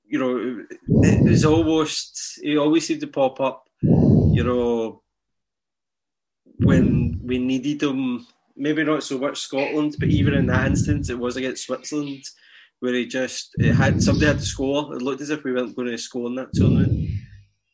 you 0.07 0.19
know, 0.19 0.65
it 1.03 1.31
was 1.31 1.45
almost, 1.45 2.39
he 2.43 2.57
always 2.57 2.87
seemed 2.87 3.01
to 3.01 3.07
pop 3.07 3.41
up, 3.41 3.65
you 3.81 4.45
know, 4.45 5.03
when 6.59 7.21
we 7.25 7.39
needed 7.39 7.83
him. 7.83 8.27
Maybe 8.55 8.85
not 8.85 9.03
so 9.03 9.19
much 9.19 9.41
Scotland, 9.41 9.97
but 9.99 10.11
even 10.11 10.35
in 10.35 10.47
that 10.47 10.67
instance, 10.67 11.09
it 11.09 11.19
was 11.19 11.37
against 11.37 11.65
Switzerland 11.65 12.23
where 12.83 12.95
he 12.95 13.07
just 13.07 13.55
it 13.59 13.75
had 13.75 14.03
somebody 14.03 14.27
had 14.27 14.41
to 14.41 14.45
score. 14.45 14.95
It 14.95 15.03
looked 15.03 15.21
as 15.21 15.31
if 15.31 15.45
we 15.45 15.53
weren't 15.53 15.77
going 15.77 15.89
to 15.89 15.97
score 15.97 16.27
in 16.27 16.35
that 16.35 16.53
tournament, 16.53 17.11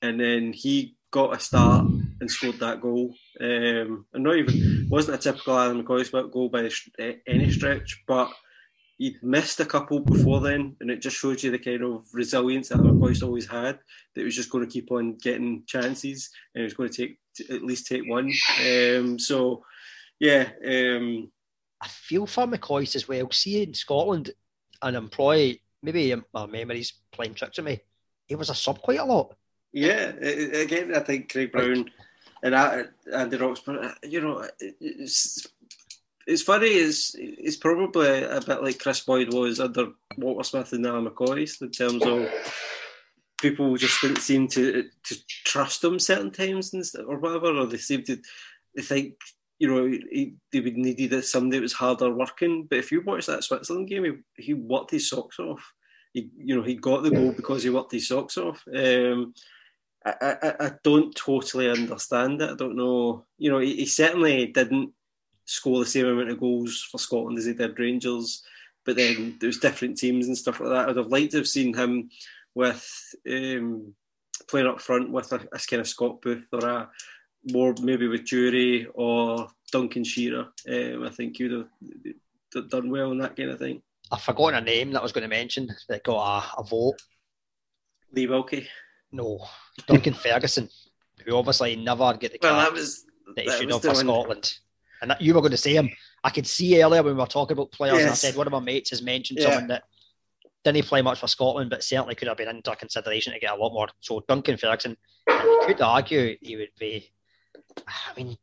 and 0.03 0.21
then 0.21 0.53
he 0.53 0.97
got 1.11 1.35
a 1.35 1.41
start 1.41 1.87
and 2.21 2.31
scored 2.31 2.61
that 2.61 2.83
goal. 2.83 3.15
Um, 3.41 4.05
and 4.13 4.23
not 4.23 4.37
even 4.37 4.87
wasn't 4.91 5.17
a 5.17 5.19
typical 5.19 5.59
Alan 5.59 5.83
McCoist 5.83 6.13
goal 6.31 6.51
by 6.51 6.69
any 7.27 7.51
stretch, 7.51 8.05
but 8.07 8.31
he'd 8.99 9.23
missed 9.23 9.61
a 9.61 9.65
couple 9.65 10.01
before 10.01 10.41
then, 10.41 10.77
and 10.81 10.91
it 10.91 11.01
just 11.01 11.17
shows 11.17 11.43
you 11.43 11.51
the 11.51 11.59
kind 11.59 11.83
of 11.83 12.05
resilience 12.13 12.69
that 12.69 12.79
McCoist 12.79 13.23
always 13.23 13.47
had. 13.47 13.79
That 14.15 14.21
he 14.21 14.25
was 14.25 14.37
just 14.37 14.51
going 14.51 14.67
to 14.67 14.71
keep 14.71 14.91
on 14.91 15.15
getting 15.15 15.63
chances, 15.67 16.31
and 16.55 16.61
he 16.61 16.65
was 16.65 16.75
going 16.75 16.91
to 16.91 17.07
take 17.07 17.19
at 17.51 17.63
least 17.63 17.87
take 17.87 18.09
one. 18.09 18.33
Um, 18.61 19.19
so, 19.19 19.65
yeah. 20.19 20.49
Um, 20.67 21.31
I 21.81 21.89
feel 21.89 22.27
for 22.27 22.47
McCoist 22.47 22.97
as 22.97 23.09
well. 23.09 23.31
See 23.31 23.63
in 23.63 23.73
Scotland, 23.75 24.31
and 24.83 24.97
I'm 24.97 25.11
maybe 25.83 26.15
my 26.35 26.47
memory's 26.47 26.93
playing 27.13 27.35
tricks 27.35 27.59
on 27.59 27.67
me. 27.67 27.81
He 28.27 28.35
was 28.35 28.51
a 28.51 28.55
sub 28.55 28.81
quite 28.81 28.99
a 28.99 29.05
lot. 29.05 29.35
Yeah, 29.73 30.09
again, 30.09 30.95
I 30.95 31.01
think 31.01 31.31
Craig 31.31 31.53
Brown 31.53 31.91
and 32.43 32.57
I, 32.57 32.85
Andy 33.13 33.37
Roxburgh, 33.37 33.95
you 34.03 34.21
know, 34.21 34.47
it's 36.29 36.43
funny. 36.43 36.67
It's 36.67 37.15
it's 37.17 37.57
probably 37.57 38.23
a 38.23 38.41
bit 38.43 38.63
like 38.63 38.79
Kris 38.79 39.01
Boyd 39.01 39.33
was 39.33 39.61
under 39.61 39.93
Walter 40.19 40.45
Smith 40.45 40.73
and 40.75 40.87
Alan 40.87 41.07
McCoist 41.07 41.63
in 41.63 41.71
terms 41.71 42.05
of 42.05 42.29
people 43.41 43.75
just 43.77 44.03
didn't 44.03 44.21
seem 44.21 44.47
to 44.49 44.85
to 45.05 45.17
trust 45.47 45.83
him 45.83 45.99
certain 45.99 46.31
times 46.31 46.75
and 46.75 46.85
or 47.07 47.19
whatever, 47.19 47.57
or 47.57 47.67
they 47.67 47.79
seemed 47.79 48.05
to 48.07 48.19
they 48.77 48.83
think 48.83 49.15
you 49.59 49.75
know 49.75 49.87
he, 49.87 50.35
they 50.53 50.61
would 50.61 50.77
needed 50.77 51.15
it 51.15 51.25
somebody 51.25 51.57
that 51.57 51.63
was 51.63 51.73
harder 51.73 52.13
working. 52.13 52.67
But 52.69 52.81
if 52.81 52.93
you 52.93 53.01
watch 53.01 53.25
that 53.27 53.43
Switzerland 53.43 53.89
game, 53.89 54.05
he, 54.37 54.43
he 54.43 54.53
worked 54.53 54.91
his 54.91 55.09
socks 55.09 55.39
off. 55.39 55.73
He 56.13 56.29
you 56.37 56.55
know 56.55 56.63
he 56.63 56.75
got 56.75 57.05
the 57.05 57.11
goal 57.11 57.33
because 57.33 57.63
he 57.63 57.71
worked 57.71 57.93
his 57.93 58.07
socks 58.07 58.37
off. 58.37 58.63
Um, 58.69 59.33
I, 60.05 60.37
I, 60.43 60.55
I 60.67 60.71
don't 60.85 61.15
totally 61.15 61.71
understand 61.71 62.43
it. 62.43 62.51
I 62.51 62.55
don't 62.55 62.77
know. 62.77 63.25
You 63.39 63.51
know, 63.51 63.59
he, 63.59 63.77
he 63.77 63.87
certainly 63.87 64.47
didn't 64.47 64.93
score 65.49 65.81
the 65.81 65.87
same 65.87 66.07
amount 66.07 66.31
of 66.31 66.39
goals 66.41 66.87
for 66.91 66.99
Scotland 66.99 67.39
as 67.39 67.47
he 67.47 67.55
did 67.55 67.79
Rangers, 67.79 68.43
but 68.85 68.97
then 68.97 69.37
there 69.41 69.47
was 69.49 69.59
different 69.59 69.97
teams 69.97 70.27
and 70.27 70.37
stuff 70.37 70.61
like 70.61 70.69
that. 70.71 70.89
I'd 70.91 70.97
have 70.97 71.07
liked 71.09 71.33
to 71.33 71.39
have 71.39 71.49
seen 71.49 71.75
him 71.75 72.11
with 72.55 72.87
um, 73.31 73.95
playing 74.49 74.67
up 74.67 74.81
front 74.81 75.11
with 75.11 75.33
a, 75.33 75.37
a 75.53 75.59
kind 75.59 75.81
of 75.81 75.89
Scott 75.89 76.21
Booth 76.21 76.45
or 76.53 76.65
a 76.69 76.91
more 77.51 77.75
maybe 77.81 78.09
with 78.09 78.27
Durie 78.27 78.87
or 78.95 79.49
Duncan 79.73 80.05
Shearer. 80.05 80.49
Um, 80.69 81.05
I 81.05 81.11
think 81.11 81.39
you'd 81.39 81.67
have 82.55 82.69
done 82.69 82.91
well 82.91 83.13
in 83.13 83.19
that 83.19 83.37
kind 83.37 83.51
of 83.51 83.59
thing. 83.59 83.83
I've 84.11 84.23
forgotten 84.23 84.59
a 84.59 84.61
name 84.65 84.93
that 84.93 85.01
I 85.01 85.03
was 85.03 85.13
going 85.13 85.23
to 85.23 85.29
mention 85.29 85.69
that 85.89 86.05
got 86.05 86.45
a, 86.57 86.61
a 86.61 86.65
vote. 86.65 87.01
Lee 88.13 88.27
Wilkie. 88.27 88.69
No, 89.13 89.47
Duncan 89.87 90.15
Ferguson, 90.23 90.69
who 91.25 91.37
obviously 91.37 91.77
never 91.77 92.15
get 92.15 92.33
the 92.33 92.39
Well, 92.43 92.57
that 92.59 92.73
was 92.73 93.05
that 93.37 93.45
he 93.45 93.51
should 93.51 93.71
have 93.71 93.83
the 93.83 93.89
for 93.89 93.95
one- 93.95 94.05
Scotland. 94.07 94.59
And 95.01 95.11
that, 95.11 95.21
you 95.21 95.35
were 95.35 95.41
going 95.41 95.53
to 95.53 95.57
say 95.57 95.75
him. 95.75 95.91
I 96.25 96.31
could 96.31 96.47
see 96.47 96.83
earlier 96.83 97.03
when 97.03 97.15
we 97.15 97.21
were 97.21 97.27
talking 97.27 97.57
about 97.57 97.71
players, 97.73 98.01
and 98.01 98.11
I 98.11 98.15
said 98.15 98.37
one 98.37 98.47
of 98.47 98.53
my 98.53 98.61
mates 98.61 98.91
has 98.91 99.03
mentioned 99.03 99.39
Yeah. 99.39 99.47
someone 99.47 99.69
that 99.69 99.85
didn't 100.65 100.87
play 100.87 101.03
much 101.03 101.21
for 101.21 101.29
Scotland, 101.29 101.71
but 101.71 101.85
certainly 101.85 102.15
could 102.17 102.29
have 102.29 102.37
been 102.37 102.49
under 102.49 102.75
consideration 102.75 103.33
to 103.33 103.39
get 103.39 103.53
a 103.53 103.57
lot 103.57 103.73
more. 103.73 103.89
So 104.01 104.25
Duncan 104.27 104.57
Ferguson, 104.57 104.97
you 105.29 105.63
could 105.67 105.81
argue 105.81 106.37
he 106.41 106.57
would 106.57 106.71
be. 106.79 107.11
I 107.87 108.15
mean, 108.17 108.37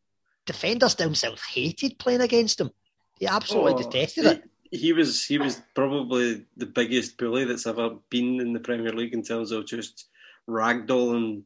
defenders 0.45 0.95
down 0.95 1.13
south 1.15 1.41
hated 1.43 1.99
playing 1.99 2.21
against 2.21 2.61
him. 2.61 2.71
He 3.19 3.27
absolutely 3.27 3.73
Oh, 3.73 3.77
detested 3.77 4.25
it. 4.25 4.43
He, 4.71 4.77
he 4.77 4.93
was 4.93 5.25
he 5.25 5.37
was 5.37 5.61
probably 5.75 6.45
the 6.55 6.65
biggest 6.65 7.17
bully 7.17 7.43
that's 7.45 7.67
ever 7.67 7.95
been 8.09 8.39
in 8.39 8.53
the 8.53 8.59
Premier 8.59 8.93
League 8.93 9.13
in 9.13 9.23
terms 9.23 9.51
of 9.51 9.65
just 9.67 10.07
ragdolling 10.49 11.43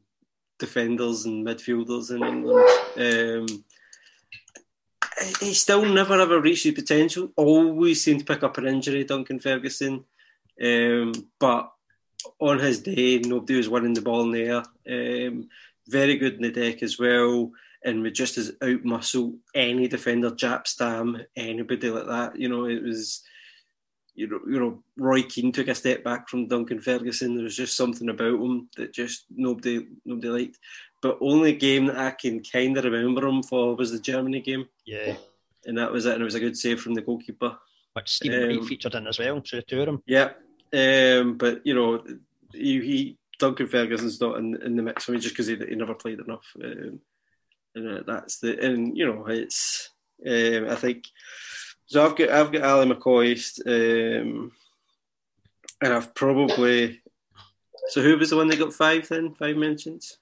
defenders 0.58 1.24
and 1.24 1.44
midfielders 1.46 2.10
in 2.10 2.22
England. 2.22 2.68
Um, 2.96 3.64
he 5.40 5.54
still 5.54 5.84
never 5.84 6.20
ever 6.20 6.40
reached 6.40 6.64
his 6.64 6.74
potential. 6.74 7.32
Always 7.36 8.02
seemed 8.02 8.20
to 8.20 8.24
pick 8.26 8.42
up 8.42 8.58
an 8.58 8.66
injury, 8.66 9.04
Duncan 9.04 9.40
Ferguson. 9.40 10.04
Um, 10.62 11.12
but 11.38 11.72
on 12.38 12.58
his 12.58 12.80
day, 12.80 13.18
nobody 13.18 13.56
was 13.56 13.68
winning 13.68 13.94
the 13.94 14.02
ball 14.02 14.22
in 14.22 14.32
the 14.32 14.42
air. 14.42 15.28
Um, 15.28 15.48
very 15.88 16.16
good 16.16 16.34
in 16.34 16.42
the 16.42 16.50
deck 16.50 16.82
as 16.82 16.98
well 16.98 17.52
and 17.84 18.02
would 18.02 18.14
just 18.14 18.38
as 18.38 18.52
out 18.62 18.84
muscle 18.84 19.36
any 19.54 19.88
defender, 19.88 20.30
Jaap 20.30 20.66
Stam, 20.66 21.18
anybody 21.36 21.90
like 21.90 22.06
that. 22.06 22.38
You 22.38 22.48
know, 22.48 22.66
it 22.66 22.82
was, 22.82 23.22
you 24.14 24.28
know, 24.28 24.40
you 24.46 24.60
know, 24.60 24.82
Roy 24.98 25.22
Keane 25.22 25.52
took 25.52 25.68
a 25.68 25.74
step 25.74 26.04
back 26.04 26.28
from 26.28 26.46
Duncan 26.46 26.80
Ferguson. 26.80 27.34
There 27.34 27.44
was 27.44 27.56
just 27.56 27.76
something 27.76 28.08
about 28.08 28.40
him 28.40 28.68
that 28.76 28.92
just 28.92 29.24
nobody 29.30 29.86
nobody 30.04 30.28
liked. 30.28 30.58
But 31.02 31.18
only 31.20 31.54
game 31.54 31.86
that 31.86 31.98
I 31.98 32.10
can 32.10 32.42
kind 32.42 32.76
of 32.76 32.84
remember 32.84 33.26
him 33.26 33.42
for 33.42 33.74
was 33.74 33.90
the 33.92 33.98
Germany 33.98 34.40
game, 34.40 34.68
Yeah, 34.84 35.16
and 35.64 35.78
that 35.78 35.92
was 35.92 36.04
it. 36.06 36.12
And 36.12 36.20
it 36.22 36.24
was 36.24 36.34
a 36.34 36.40
good 36.40 36.56
save 36.58 36.80
from 36.80 36.94
the 36.94 37.00
goalkeeper. 37.02 37.56
which 37.94 38.08
Stephen 38.10 38.58
Um, 38.58 38.66
featured 38.66 38.94
in 38.94 39.06
as 39.06 39.18
well. 39.18 39.42
So 39.44 39.60
two 39.62 39.80
of 39.80 39.86
them. 39.86 40.02
Yeah, 40.06 40.32
um, 40.72 41.38
but 41.38 41.66
you 41.66 41.74
know, 41.74 42.04
he, 42.52 42.80
he 42.80 43.18
Duncan 43.38 43.66
Ferguson's 43.66 44.20
not 44.20 44.36
in, 44.36 44.60
in 44.62 44.76
the 44.76 44.82
mix 44.82 45.04
for 45.04 45.12
me 45.12 45.18
just 45.18 45.34
because 45.34 45.46
he, 45.46 45.56
he 45.56 45.74
never 45.74 45.94
played 45.94 46.20
enough. 46.20 46.46
Um, 46.62 47.00
and 47.74 48.04
that's 48.06 48.38
the 48.40 48.58
and 48.64 48.96
you 48.96 49.06
know 49.06 49.26
it's 49.26 49.90
um, 50.26 50.68
I 50.68 50.74
think 50.74 51.04
so. 51.86 52.04
I've 52.04 52.16
got 52.16 52.28
I've 52.28 52.52
got 52.52 52.62
Ally 52.62 52.84
McCoist, 52.84 53.60
um, 53.66 54.52
and 55.82 55.92
I've 55.94 56.14
probably 56.14 57.00
so 57.88 58.02
who 58.02 58.18
was 58.18 58.30
the 58.30 58.36
one 58.36 58.48
that 58.48 58.58
got 58.58 58.74
five 58.74 59.08
then 59.08 59.34
five 59.34 59.56
mentions? 59.56 60.18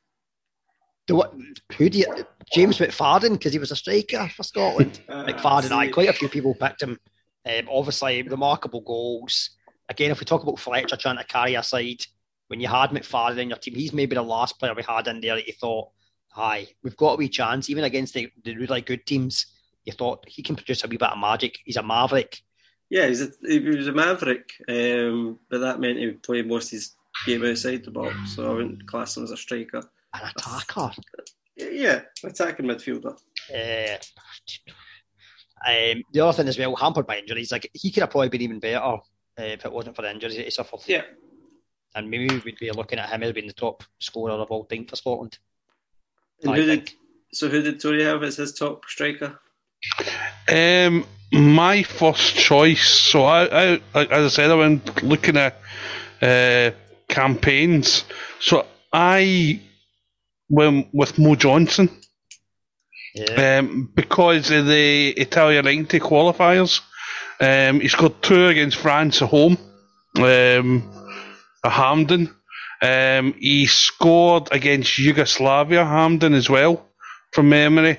The 1.08 1.14
what? 1.14 1.34
Who 1.78 1.88
do 1.88 1.98
you? 1.98 2.06
James 2.52 2.78
McFadden 2.78 3.32
because 3.32 3.52
he 3.52 3.58
was 3.58 3.72
a 3.72 3.76
striker 3.76 4.30
for 4.36 4.42
Scotland. 4.42 5.00
Uh, 5.08 5.24
McFadden, 5.28 5.72
I 5.72 5.86
see. 5.86 5.92
quite 5.92 6.08
a 6.08 6.12
few 6.12 6.28
people 6.28 6.54
picked 6.54 6.82
him. 6.82 6.98
Um, 7.46 7.68
obviously, 7.70 8.22
remarkable 8.22 8.82
goals. 8.82 9.50
Again, 9.88 10.10
if 10.10 10.20
we 10.20 10.26
talk 10.26 10.42
about 10.42 10.58
Fletcher 10.58 10.96
trying 10.96 11.16
to 11.16 11.24
carry 11.24 11.54
a 11.54 11.62
side, 11.62 12.04
when 12.48 12.60
you 12.60 12.68
had 12.68 12.90
McFadden 12.90 13.38
in 13.38 13.48
your 13.48 13.58
team, 13.58 13.74
he's 13.74 13.92
maybe 13.92 14.14
the 14.14 14.22
last 14.22 14.58
player 14.58 14.74
we 14.74 14.82
had 14.86 15.08
in 15.08 15.20
there 15.20 15.34
that 15.34 15.46
you 15.46 15.54
thought, 15.54 15.88
aye, 16.36 16.68
we've 16.82 16.96
got 16.96 17.14
a 17.14 17.16
wee 17.16 17.28
chance, 17.28 17.70
even 17.70 17.84
against 17.84 18.12
the, 18.12 18.30
the 18.44 18.56
really 18.56 18.82
good 18.82 19.06
teams. 19.06 19.46
You 19.86 19.92
thought 19.92 20.28
he 20.28 20.42
can 20.42 20.56
produce 20.56 20.84
a 20.84 20.88
wee 20.88 20.98
bit 20.98 21.08
of 21.08 21.18
magic. 21.18 21.58
He's 21.64 21.76
a 21.76 21.82
maverick. 21.82 22.38
Yeah, 22.90 23.06
he's 23.06 23.22
a, 23.22 23.30
he 23.46 23.60
was 23.60 23.86
a 23.86 23.92
maverick, 23.92 24.50
um, 24.68 25.38
but 25.48 25.60
that 25.60 25.80
meant 25.80 25.98
he 25.98 26.10
played 26.10 26.48
most 26.48 26.66
of 26.66 26.72
his 26.72 26.96
game 27.24 27.44
outside 27.44 27.84
the 27.84 27.90
box, 27.90 28.14
so 28.34 28.50
I 28.50 28.54
wouldn't 28.54 28.86
class 28.86 29.16
him 29.16 29.24
as 29.24 29.30
a 29.30 29.36
striker. 29.36 29.82
An 30.20 30.30
attacker. 30.36 30.90
Yeah, 31.56 32.02
attacking 32.24 32.66
midfielder. 32.66 33.18
Uh, 33.54 33.98
Um, 35.66 36.04
the 36.12 36.20
other 36.20 36.32
thing 36.32 36.48
as 36.48 36.56
well, 36.56 36.76
hampered 36.76 37.06
by 37.06 37.18
injuries, 37.18 37.50
like 37.50 37.68
he 37.74 37.90
could 37.90 38.02
have 38.02 38.10
probably 38.10 38.28
been 38.28 38.42
even 38.42 38.60
better 38.60 38.78
uh, 38.78 39.00
if 39.38 39.64
it 39.64 39.72
wasn't 39.72 39.96
for 39.96 40.02
the 40.02 40.10
injuries 40.10 40.36
that 40.36 40.44
he 40.44 40.50
suffered. 40.50 40.80
Yeah. 40.86 41.02
And 41.96 42.08
maybe 42.08 42.40
we'd 42.44 42.58
be 42.58 42.70
looking 42.70 42.98
at 42.98 43.10
him 43.10 43.24
as 43.24 43.32
being 43.32 43.48
the 43.48 43.52
top 43.52 43.82
scorer 43.98 44.34
of 44.34 44.50
all 44.50 44.64
time 44.66 44.86
for 44.86 44.94
Scotland. 44.94 45.38
And 46.44 46.54
who 46.54 46.64
did, 46.64 46.92
so 47.32 47.48
who 47.48 47.60
did 47.60 47.80
Tory 47.80 48.04
have 48.04 48.22
as 48.22 48.36
his 48.36 48.52
top 48.52 48.84
striker? 48.86 49.40
Um, 50.48 51.04
my 51.32 51.82
first 51.82 52.36
choice. 52.36 52.88
So 52.88 53.24
I, 53.24 53.80
I, 53.94 54.04
as 54.04 54.24
I 54.24 54.28
said, 54.28 54.50
I 54.50 54.54
went 54.54 55.02
looking 55.02 55.36
at 55.36 55.60
uh, 56.22 56.70
campaigns. 57.08 58.04
So 58.38 58.64
I 58.92 59.60
went 60.48 60.88
with 60.92 61.18
Mo 61.18 61.34
Johnston 61.34 61.90
Yeah. 63.14 63.58
um, 63.58 63.90
because 63.94 64.50
of 64.50 64.66
the 64.66 65.10
Italia 65.10 65.62
90 65.62 65.98
qualifiers. 66.00 66.80
Um, 67.40 67.80
he 67.80 67.88
scored 67.88 68.20
two 68.22 68.48
against 68.48 68.76
France 68.78 69.22
at 69.22 69.28
home, 69.28 69.58
um, 70.18 70.82
at 71.64 71.72
Hampden. 71.72 72.34
Um, 72.82 73.34
he 73.38 73.66
scored 73.66 74.48
against 74.52 74.98
Yugoslavia, 74.98 75.84
Hampden 75.84 76.34
as 76.34 76.48
well, 76.48 76.86
from 77.32 77.48
memory. 77.48 77.98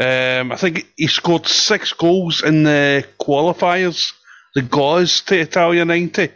Um, 0.00 0.52
I 0.52 0.56
think 0.56 0.86
he 0.96 1.06
scored 1.06 1.46
six 1.46 1.92
goals 1.92 2.42
in 2.42 2.62
the 2.64 3.04
qualifiers, 3.20 4.12
the 4.54 4.62
goals 4.62 5.20
to 5.22 5.38
Italia 5.38 5.84
90. 5.84 6.28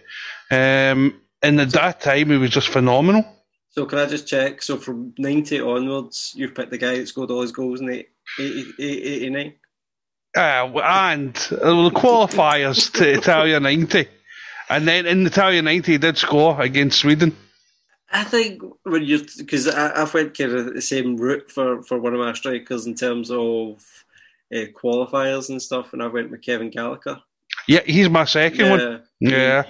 Um, 0.50 1.20
and 1.42 1.60
at 1.60 1.70
that 1.70 2.00
time, 2.00 2.30
he 2.30 2.36
was 2.36 2.50
just 2.50 2.68
phenomenal. 2.68 3.24
So 3.76 3.84
can 3.84 3.98
I 3.98 4.06
just 4.06 4.26
check? 4.26 4.62
So 4.62 4.78
from 4.78 5.12
90 5.18 5.60
onwards, 5.60 6.32
you've 6.34 6.54
picked 6.54 6.70
the 6.70 6.78
guy 6.78 6.96
that 6.96 7.08
scored 7.08 7.30
all 7.30 7.42
his 7.42 7.52
goals 7.52 7.80
in 7.80 7.86
the 7.86 8.06
80, 8.38 8.74
89? 8.78 9.54
Uh, 10.34 10.40
and 10.82 11.36
uh, 11.50 11.84
the 11.84 11.90
qualifiers 11.90 12.90
to 12.94 13.12
Italia 13.12 13.60
90. 13.60 14.08
And 14.70 14.88
then 14.88 15.04
in 15.04 15.26
Italia 15.26 15.60
90, 15.60 15.92
he 15.92 15.98
did 15.98 16.16
score 16.16 16.58
against 16.58 17.00
Sweden. 17.00 17.36
I 18.10 18.24
think 18.24 18.62
when 18.84 19.02
you're 19.02 19.20
because 19.36 19.68
I've 19.68 20.14
went 20.14 20.38
kind 20.38 20.52
of 20.52 20.74
the 20.74 20.80
same 20.80 21.16
route 21.16 21.50
for, 21.50 21.82
for 21.82 21.98
one 21.98 22.14
of 22.14 22.20
my 22.20 22.32
strikers 22.32 22.86
in 22.86 22.94
terms 22.94 23.30
of 23.30 23.84
uh, 24.54 24.66
qualifiers 24.74 25.50
and 25.50 25.60
stuff, 25.60 25.92
and 25.92 26.02
I 26.02 26.06
went 26.06 26.30
with 26.30 26.40
Kevin 26.40 26.70
Gallagher. 26.70 27.20
Yeah, 27.66 27.80
he's 27.84 28.08
my 28.08 28.24
second 28.24 28.70
one. 28.70 29.02
Yeah. 29.20 29.64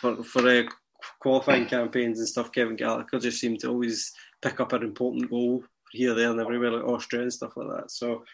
For 0.00 0.24
for 0.24 0.48
uh, 0.48 0.64
qualifying 1.20 1.66
campaigns 1.66 2.18
and 2.18 2.28
stuff, 2.28 2.52
Kevin 2.52 2.76
Gallagher 2.76 3.18
just 3.18 3.40
seemed 3.40 3.60
to 3.60 3.68
always 3.68 4.12
pick 4.42 4.60
up 4.60 4.72
an 4.72 4.82
important 4.82 5.30
goal 5.30 5.64
here, 5.92 6.14
there, 6.14 6.30
and 6.30 6.40
everywhere, 6.40 6.72
like 6.72 6.84
Austria 6.84 7.22
and 7.22 7.32
stuff 7.32 7.56
like 7.56 7.68
that. 7.68 7.90
So, 7.90 8.24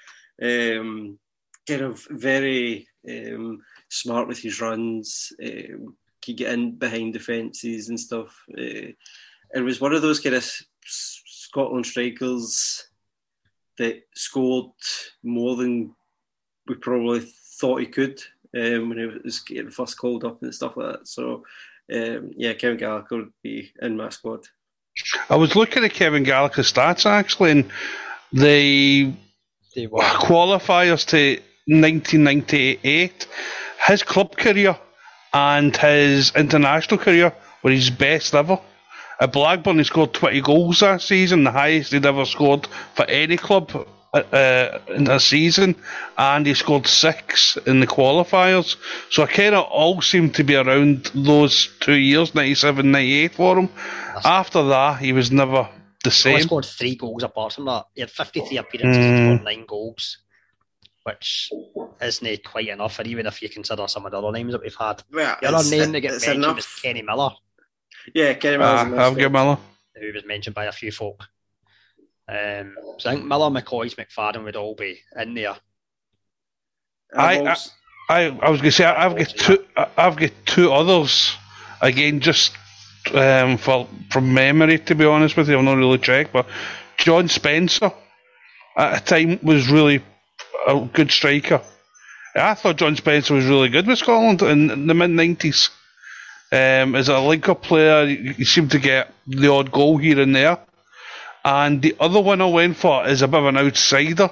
um, 0.43 1.19
kind 1.67 1.83
of 1.83 2.07
very 2.11 2.89
um, 3.09 3.61
smart 3.89 4.29
with 4.29 4.39
his 4.39 4.61
runs. 4.61 5.33
Um, 5.43 5.97
could 6.25 6.37
get 6.37 6.53
in 6.53 6.77
behind 6.77 7.13
defences 7.13 7.89
and 7.89 7.99
stuff. 7.99 8.45
Uh, 8.51 8.95
it 9.55 9.61
was 9.63 9.81
one 9.81 9.93
of 9.93 10.03
those 10.03 10.21
kind 10.21 10.37
of 10.37 10.51
Scotland 10.85 11.85
strikers 11.85 12.87
that 13.79 14.03
scored 14.15 14.71
more 15.23 15.57
than 15.57 15.95
we 16.69 16.77
probably 16.77 17.21
thought 17.61 17.81
he 17.81 17.87
could 17.87 18.21
um, 18.57 18.89
when 18.89 18.99
he 18.99 19.07
was 19.25 19.41
getting 19.41 19.71
first 19.71 19.99
called 19.99 20.25
up 20.25 20.43
and 20.43 20.55
stuff 20.55 20.77
like 20.77 20.93
that. 20.93 21.09
So, 21.09 21.45
um, 21.93 22.31
yeah, 22.37 22.53
Kevin 22.55 22.79
Gallagher 22.79 23.17
would 23.17 23.33
be 23.43 23.73
in 23.81 23.97
my 23.97 24.09
squad. 24.11 24.41
I 25.31 25.37
was 25.37 25.57
looking 25.57 25.85
at 25.85 25.93
Kevin 25.95 26.23
Gallagher's 26.23 26.73
stats 26.73 27.07
actually, 27.07 27.51
and 27.53 27.71
the 28.33 29.13
They 29.75 29.87
were. 29.87 30.01
qualifiers 30.01 31.07
to 31.09 31.41
1998, 31.67 33.27
his 33.87 34.03
club 34.03 34.37
career 34.37 34.77
and 35.33 35.75
his 35.77 36.33
international 36.37 36.99
career 36.99 37.33
were 37.63 37.71
his 37.71 37.91
best 37.91 38.35
ever. 38.35 38.59
At 39.21 39.33
Blackburn, 39.33 39.79
he 39.79 39.85
scored 39.85 40.13
20 40.13 40.41
goals 40.41 40.81
that 40.81 41.01
season, 41.01 41.45
the 41.45 41.53
highest 41.53 41.93
he'd 41.93 42.05
ever 42.05 42.25
scored 42.25 42.67
for 42.95 43.05
any 43.07 43.37
club 43.37 43.87
uh, 44.15 44.19
uh, 44.19 44.79
in 44.89 45.09
a 45.09 45.19
season, 45.19 45.75
and 46.19 46.47
he 46.47 46.55
scored 46.55 46.87
six 46.87 47.57
in 47.67 47.81
the 47.81 47.87
qualifiers. 47.87 48.77
So 49.11 49.23
I 49.23 49.27
kind 49.27 49.55
of 49.55 49.65
all 49.65 50.03
seemed 50.03 50.35
to 50.35 50.45
be 50.45 50.55
around 50.55 51.11
those 51.15 51.69
two 51.81 51.95
years, 51.95 52.35
97, 52.35 52.91
98 52.91 53.35
for 53.35 53.59
him. 53.59 53.69
After 54.25 54.63
that, 54.65 55.01
he 55.01 55.13
was 55.13 55.33
never 55.33 55.69
the 56.05 56.11
same. 56.11 56.37
He 56.37 56.43
scored 56.43 56.65
three 56.67 56.95
goals 56.95 57.23
apart 57.23 57.55
from 57.55 57.65
that. 57.67 57.87
He 57.95 58.03
had 58.03 58.11
53 58.11 58.59
appearances 58.59 58.99
Mm. 59.05 59.31
and 59.37 59.45
nine 59.45 59.65
goals, 59.67 60.19
which 61.05 61.51
isn't 62.03 62.45
quite 62.45 62.69
enough. 62.69 62.99
And 62.99 63.09
even 63.09 63.27
if 63.27 63.41
you 63.41 63.49
consider 63.49 63.89
some 63.89 64.05
of 64.05 64.13
the 64.13 64.19
other 64.19 64.33
names 64.33 64.53
that 64.53 64.61
we've 64.63 64.75
had, 64.77 65.03
Well, 65.11 65.37
the 65.41 65.49
other 65.49 65.57
it's- 65.57 65.71
name 65.71 65.93
that 65.93 66.01
gets 66.01 66.21
mentioned 66.27 66.45
enough. 66.45 66.57
was 66.57 66.67
Kenny 66.83 67.03
Miller, 67.03 67.31
Yeah, 68.15 68.35
Kenny 68.35 68.59
Miller's 68.59 68.81
Ah, 68.81 68.87
in 68.87 68.99
I'll 68.99 69.11
squad. 69.13 69.19
give 69.21 69.33
Miller. 69.33 69.59
who 69.97 70.13
was 70.13 70.25
mentioned 70.27 70.55
by 70.55 70.65
a 70.67 70.73
few 70.73 70.91
folk. 70.93 71.29
Um, 72.29 72.75
so 72.99 73.11
I 73.11 73.15
think 73.15 73.27
Miller, 73.27 73.51
McCoist, 73.51 73.97
McFadden 73.97 74.45
would 74.45 74.57
all 74.57 74.75
be 74.75 75.01
in 75.21 75.35
there. 75.35 75.57
I- 77.15 77.41
I've 77.41 77.47
I- 77.47 77.57
I, 78.09 78.25
I 78.43 78.51
was 78.51 78.61
going 78.61 78.71
to 78.71 78.73
say 78.73 78.85
I- 78.85 79.07
I've 79.07 79.17
got 79.17 79.29
two. 79.29 79.65
I- 79.77 79.89
I've 79.97 80.17
got 80.17 80.31
two 80.47 80.73
others. 80.73 81.35
Again, 81.81 82.21
just 82.21 82.53
um, 83.15 83.57
for 83.59 83.89
from 84.11 84.33
memory, 84.35 84.79
to 84.79 84.95
be 84.95 85.05
honest 85.05 85.37
with 85.37 85.49
you, 85.49 85.59
I've 85.59 85.65
not 85.65 85.77
really 85.77 85.99
checked. 85.99 86.33
But 86.33 86.47
John 86.99 87.29
Spencer 87.29 87.93
at 88.77 89.03
a 89.03 89.05
time 89.05 89.39
was 89.43 89.69
really 89.71 90.03
a 90.67 90.81
good 90.93 91.11
striker. 91.11 91.61
I 92.35 92.55
thought 92.55 92.77
John 92.77 92.97
Spencer 92.97 93.35
was 93.35 93.45
really 93.47 93.69
good 93.69 93.87
with 93.87 93.99
Scotland 93.99 94.41
in, 94.43 94.71
in 94.71 94.87
the 94.87 94.95
mid 94.95 95.11
nineties. 95.11 95.71
Um, 96.51 96.95
as 96.95 97.09
a 97.09 97.19
link-up 97.19 97.63
player, 97.63 98.07
he 98.07 98.33
he 98.35 98.45
seemed 98.45 98.71
to 98.73 98.79
get 98.79 99.13
the 99.27 99.51
odd 99.51 99.73
goal 99.73 99.97
here 99.99 100.21
and 100.21 100.35
there. 100.37 100.59
And 101.45 101.83
the 101.83 101.97
other 101.99 102.21
one 102.21 102.41
I 102.41 102.47
went 102.47 102.77
for 102.77 103.07
is 103.07 103.23
a 103.23 103.29
bit 103.29 103.41
of 103.41 103.47
an 103.47 103.57
outsider. 103.57 104.31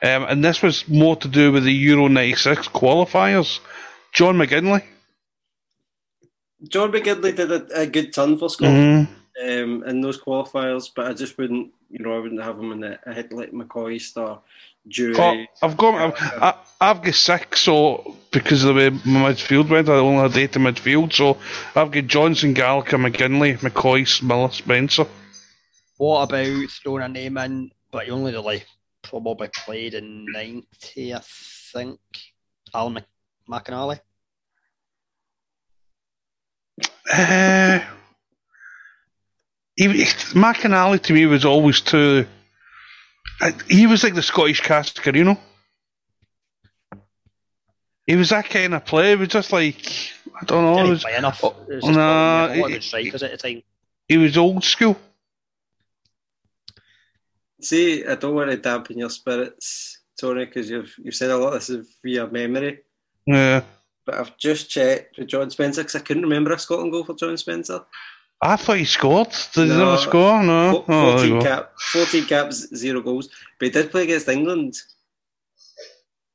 Um, 0.00 0.24
and 0.24 0.44
this 0.44 0.62
was 0.62 0.88
more 0.88 1.16
to 1.16 1.28
do 1.28 1.52
with 1.52 1.64
the 1.64 1.72
Euro 1.72 2.08
96 2.08 2.68
qualifiers. 2.68 3.60
John 4.12 4.36
McGinlay. 4.36 4.84
John 6.66 6.92
McGinlay 6.92 7.34
did 7.36 7.52
a, 7.52 7.80
a 7.80 7.86
good 7.86 8.12
turn 8.12 8.38
for 8.38 8.48
Scotland. 8.48 9.08
Mm. 9.40 9.62
um, 9.62 9.84
in 9.84 10.00
those 10.00 10.20
qualifiers, 10.20 10.90
but 10.94 11.06
I 11.06 11.14
just 11.14 11.36
wouldn't, 11.38 11.72
you 11.90 12.00
know, 12.00 12.14
I 12.14 12.18
wouldn't 12.18 12.42
have 12.42 12.58
him 12.58 12.72
in 12.72 12.80
the. 12.80 12.98
I 13.06 13.12
had 13.12 13.32
like 13.32 13.52
McCoist, 13.52 14.02
Star, 14.02 14.40
Dewey. 14.88 15.14
Oh, 15.18 15.44
I've 15.62 15.76
got 15.76 15.94
I've, 15.94 16.42
I, 16.42 16.54
I've 16.80 17.02
got 17.02 17.14
six, 17.14 17.60
so 17.60 18.16
because 18.30 18.64
of 18.64 18.68
the 18.68 18.74
way 18.74 18.90
my 18.90 19.32
midfield 19.32 19.68
went, 19.68 19.88
I 19.88 19.94
only 19.94 20.22
had 20.22 20.36
eight 20.36 20.56
in 20.56 20.62
midfield. 20.62 21.12
So 21.12 21.38
I've 21.74 21.90
got 21.90 22.06
Johnston, 22.06 22.54
Gallagher, 22.54 22.98
McGinlay, 22.98 23.58
McCoist, 23.58 24.22
Miller, 24.22 24.50
Spencer. 24.50 25.06
What 25.98 26.22
about 26.22 26.70
throwing 26.70 27.02
a 27.02 27.08
name 27.08 27.36
in, 27.38 27.70
but 27.90 28.04
he 28.04 28.10
only 28.10 28.32
really 28.32 28.62
probably 29.02 29.48
played 29.48 29.94
in 29.94 30.26
90, 30.32 31.14
I 31.14 31.20
think. 31.72 31.98
Alan 32.74 32.94
Mc- 32.94 33.04
McInally. 33.48 34.00
Uh, 37.12 37.80
he, 39.76 39.86
McInally 39.86 41.00
to 41.02 41.12
me 41.12 41.26
was 41.26 41.44
always 41.44 41.80
too. 41.80 42.26
uh, 43.40 43.52
He 43.68 43.86
was 43.86 44.04
like 44.04 44.14
the 44.14 44.22
Scottish 44.22 44.62
Cascarino. 44.62 45.38
He 48.06 48.16
was 48.16 48.30
that 48.30 48.48
kind 48.48 48.74
of 48.74 48.84
player. 48.84 49.10
He 49.16 49.20
was 49.20 49.28
just 49.28 49.52
like 49.52 49.84
I 50.40 50.44
don't 50.44 50.64
know. 50.64 50.88
Was, 50.90 51.04
enough. 51.04 51.42
It 51.42 51.82
was 51.82 51.84
nah, 51.84 52.46
a 52.46 52.56
lot 52.56 52.66
of 52.66 52.70
he- 52.70 52.80
strikers 52.80 53.22
at 53.22 53.32
the 53.32 53.36
time. 53.36 53.62
he 54.08 54.16
was 54.16 54.36
old 54.38 54.62
school. 54.64 54.96
See, 57.60 58.04
I 58.06 58.14
don't 58.14 58.34
want 58.34 58.50
to 58.50 58.56
dampen 58.56 58.98
your 58.98 59.10
spirits, 59.10 59.98
Tony, 60.20 60.44
because 60.44 60.70
you've 60.70 60.94
you've 61.02 61.14
said 61.14 61.30
a 61.30 61.36
lot 61.36 61.48
of 61.54 61.60
this 61.60 61.70
is 61.70 61.96
via 62.04 62.26
memory. 62.28 62.80
Yeah. 63.26 63.62
But 64.06 64.14
I've 64.16 64.36
just 64.38 64.70
checked 64.70 65.18
with 65.18 65.28
John 65.28 65.50
Spencer 65.50 65.82
because 65.82 65.96
I 65.96 66.00
couldn't 66.00 66.22
remember 66.22 66.52
a 66.52 66.58
Scotland 66.58 66.92
goal 66.92 67.04
for 67.04 67.14
John 67.14 67.36
Spencer. 67.36 67.80
I 68.40 68.56
thought 68.56 68.78
he 68.78 68.84
scored. 68.84 69.28
Did 69.52 69.64
he 69.64 69.68
No. 69.76 69.78
never 69.90 69.96
score? 69.98 70.42
No. 70.42 70.84
Fo- 70.86 70.92
Oh, 70.92 71.16
there 71.18 71.26
you 71.26 71.32
14, 71.34 71.38
go. 71.40 71.44
cap, 71.44 71.72
14 71.92 72.24
caps, 72.26 72.68
zero 72.76 73.00
goals. 73.02 73.28
But 73.58 73.66
he 73.66 73.70
did 73.72 73.90
play 73.90 74.04
against 74.04 74.28
England. 74.28 74.74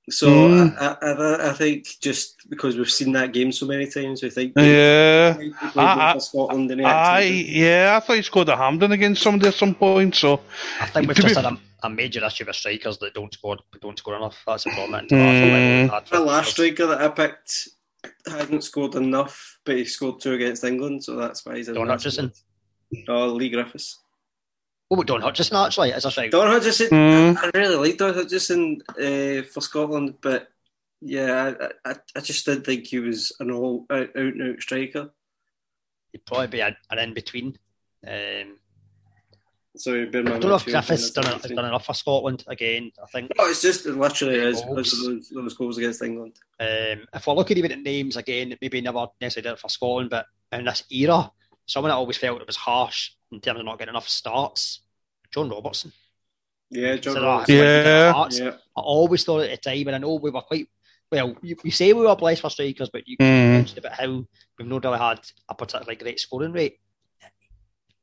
So 0.09 0.27
Mm. 0.27 0.75
I, 0.81 0.97
I, 1.01 1.49
I 1.49 1.53
think 1.53 1.88
just 2.01 2.49
because 2.49 2.75
we've 2.77 2.89
seen 2.89 3.13
that 3.13 3.31
game 3.31 3.53
so 3.53 3.65
many 3.65 3.89
times, 3.89 4.21
we 4.21 4.30
think 4.30 4.51
Yeah. 4.57 5.38
he 5.39 5.53
I- 5.61 5.71
more 5.75 5.85
I- 5.85 6.17
Scotland 6.17 6.85
I 6.85 7.21
yeah, 7.21 7.93
I 7.95 7.99
thought 8.05 8.17
he 8.17 8.21
scored 8.21 8.49
a 8.49 8.57
Hampden 8.57 8.91
against 8.91 9.21
somebody 9.21 9.47
at 9.47 9.53
some 9.53 9.73
point. 9.73 10.15
So 10.15 10.41
I 10.81 10.88
think 10.88 11.07
we've 11.07 11.15
To 11.15 11.23
be- 11.25 11.34
had 11.34 11.45
a, 11.45 11.57
a 11.84 11.89
major 11.89 12.23
issue 12.25 12.43
with 12.45 12.55
strikers 12.57 12.97
that 12.97 13.13
don't 13.13 13.34
score 13.34 13.57
don't 13.81 13.97
score 13.97 14.17
enough. 14.17 14.38
That's 14.45 14.65
a 14.65 14.71
problem. 14.71 15.07
Mm. 15.07 16.09
The 16.09 16.19
last 16.19 16.51
striker 16.51 16.85
that 16.88 17.01
I 17.01 17.07
picked 17.07 17.69
hadn't 18.27 18.63
scored 18.65 18.95
enough, 18.95 19.57
but 19.63 19.77
he 19.77 19.85
scored 19.85 20.19
two 20.19 20.34
against 20.34 20.65
England, 20.65 21.05
so 21.05 21.15
that's 21.15 21.45
why 21.45 21.55
he's 21.55 21.69
in 21.69 21.75
Don 21.75 21.88
my 21.88 21.93
Hutchison? 21.93 22.34
squad. 22.34 23.05
Oh, 23.07 23.27
Leigh 23.34 23.49
Griffiths. 23.49 23.99
What 24.94 25.06
about 25.06 25.07
Don 25.15 25.22
Hutchison 25.24 25.57
actually 25.57 25.91
as 25.91 26.06
a 26.06 26.11
striker? 26.11 26.30
Don 26.30 26.48
Hutchison, 26.52 26.88
Mm. 26.90 27.38
I, 27.38 27.48
I 27.48 27.52
really 27.57 27.76
like 27.90 27.98
Don 27.98 28.14
Hutchison 28.14 28.80
uh, 28.90 29.41
for 29.52 29.60
Scotland, 29.60 30.14
but 30.22 30.49
yeah, 31.02 31.53
I, 31.84 31.90
I, 31.90 31.95
I 32.15 32.20
just 32.20 32.45
didn't 32.45 32.64
think 32.64 32.86
he 32.86 32.99
was 32.99 33.32
an 33.40 33.49
all 33.49 33.88
out, 33.90 34.10
out 34.10 34.15
and 34.15 34.53
out 34.53 34.61
striker. 34.61 35.10
He'd 36.11 36.26
probably 36.28 36.45
be 36.45 36.61
an, 36.61 36.76
an 36.91 36.99
in 36.99 37.15
between. 37.15 37.57
Um, 38.07 38.57
So 39.76 39.99
I 39.99 40.06
don't 40.06 40.26
know 40.26 40.53
if 40.56 40.65
Griffiths 40.65 41.10
done, 41.10 41.26
has 41.26 41.41
done 41.49 41.65
enough 41.65 41.88
for 41.88 41.95
Scotland 41.95 42.44
again. 42.45 42.91
I 43.02 43.07
think 43.07 43.32
No, 43.36 43.45
it's 43.48 43.64
just 43.64 43.88
it 43.88 43.98
literally 43.98 44.36
is 44.36 44.61
Goals. 44.61 44.76
because 44.76 44.94
of 44.94 45.06
those, 45.07 45.30
those 45.30 45.53
goals 45.56 45.78
against 45.80 46.03
England. 46.03 46.36
um, 46.60 47.07
if 47.15 47.26
we're 47.26 47.34
looking 47.34 47.57
even 47.57 47.72
at 47.72 47.80
names 47.82 48.15
again, 48.15 48.56
maybe 48.61 48.80
never 48.80 49.07
necessarily 49.20 49.49
did 49.49 49.53
it 49.53 49.60
for 49.60 49.70
Scotland, 49.70 50.11
but 50.11 50.28
in 50.52 50.65
this 50.65 50.84
era, 50.91 51.32
someone 51.65 51.90
that 51.90 51.95
I 51.95 51.98
always 51.98 52.18
felt 52.18 52.41
it 52.41 52.45
was 52.45 52.57
harsh 52.57 53.14
in 53.32 53.40
terms 53.41 53.60
of 53.60 53.65
not 53.65 53.80
getting 53.80 53.94
enough 53.94 54.07
starts. 54.07 54.82
John 55.34 55.49
Robertson. 55.49 55.91
Yeah, 56.69 56.95
John. 56.97 57.15
So 57.15 57.23
Robertson. 57.23 57.55
Yeah. 57.55 58.27
Yeah, 58.31 58.51
I 58.77 58.81
always 58.81 59.23
thought 59.23 59.43
at 59.43 59.49
the 59.51 59.57
time, 59.69 59.88
and 59.88 59.95
I 59.95 59.99
know 59.99 60.15
we 60.15 60.31
were 60.31 60.41
quite 60.41 60.68
well. 61.11 61.35
You, 61.41 61.55
we 61.64 61.72
say 61.72 61.93
we 61.93 62.05
were 62.05 62.15
blessed 62.15 62.41
for 62.41 62.49
strikers, 62.49 62.89
but 62.91 63.07
you 63.07 63.18
Mm. 63.18 63.51
mentioned 63.53 63.80
about 63.80 63.93
how 63.93 64.26
we've 64.57 64.68
not 64.68 64.84
really 64.84 64.99
had 64.99 65.19
a 65.49 65.55
particularly 65.55 65.95
great 65.95 66.19
scoring 66.19 66.51
rate. 66.51 66.80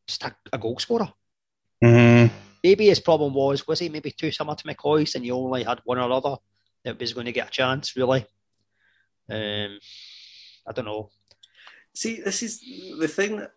Just 0.06 0.24
a, 0.24 0.34
a 0.52 0.58
goal 0.58 0.78
scorer. 0.78 1.12
Mm. 1.84 2.30
Maybe 2.64 2.86
his 2.86 3.00
problem 3.00 3.32
was 3.32 3.66
was 3.66 3.78
he 3.78 3.88
maybe 3.88 4.10
too 4.10 4.30
similar 4.32 4.56
to 4.56 4.64
McCoist, 4.64 5.14
and 5.14 5.24
you 5.24 5.34
only 5.34 5.62
had 5.62 5.80
one 5.84 5.98
or 5.98 6.10
other 6.12 6.36
that 6.84 6.98
was 6.98 7.12
going 7.12 7.26
to 7.26 7.32
get 7.32 7.48
a 7.48 7.50
chance. 7.50 7.96
Really, 7.96 8.26
um, 9.30 9.78
I 10.68 10.72
don't 10.74 10.84
know. 10.84 11.10
See, 11.94 12.20
this 12.20 12.42
is 12.42 12.60
the 12.98 13.08
thing 13.08 13.36
that 13.36 13.52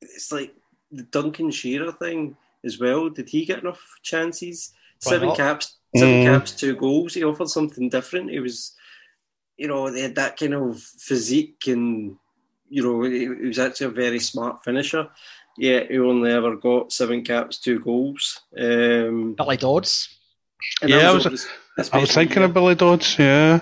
it's 0.00 0.30
like 0.30 0.54
the 0.96 1.02
Duncan 1.04 1.50
Shearer 1.50 1.92
thing 1.92 2.36
as 2.64 2.78
well. 2.78 3.10
Did 3.10 3.28
he 3.28 3.44
get 3.44 3.60
enough 3.60 3.82
chances? 4.02 4.72
Why 5.02 5.10
seven 5.12 5.28
not? 5.28 5.36
caps, 5.36 5.76
seven 5.96 6.14
Mm. 6.14 6.24
caps, 6.24 6.52
two 6.52 6.74
goals. 6.76 7.14
He 7.14 7.24
offered 7.24 7.48
something 7.48 7.88
different. 7.88 8.30
He 8.30 8.40
was, 8.40 8.72
you 9.56 9.68
know, 9.68 9.90
they 9.90 10.00
had 10.02 10.14
that 10.16 10.36
kind 10.38 10.54
of 10.54 10.80
physique, 10.80 11.66
and 11.66 12.16
you 12.70 12.82
know, 12.82 13.02
he, 13.02 13.20
he 13.20 13.28
was 13.48 13.58
actually 13.58 13.86
a 13.86 13.90
very 13.90 14.18
smart 14.18 14.64
finisher. 14.64 15.08
Yeah, 15.56 15.84
he 15.88 15.98
only 15.98 16.32
ever 16.32 16.56
got 16.56 16.92
seven 16.92 17.22
caps, 17.22 17.58
two 17.58 17.78
goals. 17.78 18.40
Um, 18.58 19.34
Billy 19.34 19.56
Dodds. 19.56 20.08
and 20.80 20.90
Yeah, 20.90 20.98
that 21.00 21.06
I 21.10 21.12
was- 21.12 21.26
always- 21.26 21.48
I 21.92 21.98
was 21.98 22.12
thinking 22.12 22.38
yeah. 22.38 22.44
of 22.44 22.54
Billy 22.54 22.74
Dodds, 22.74 23.16
yeah. 23.18 23.60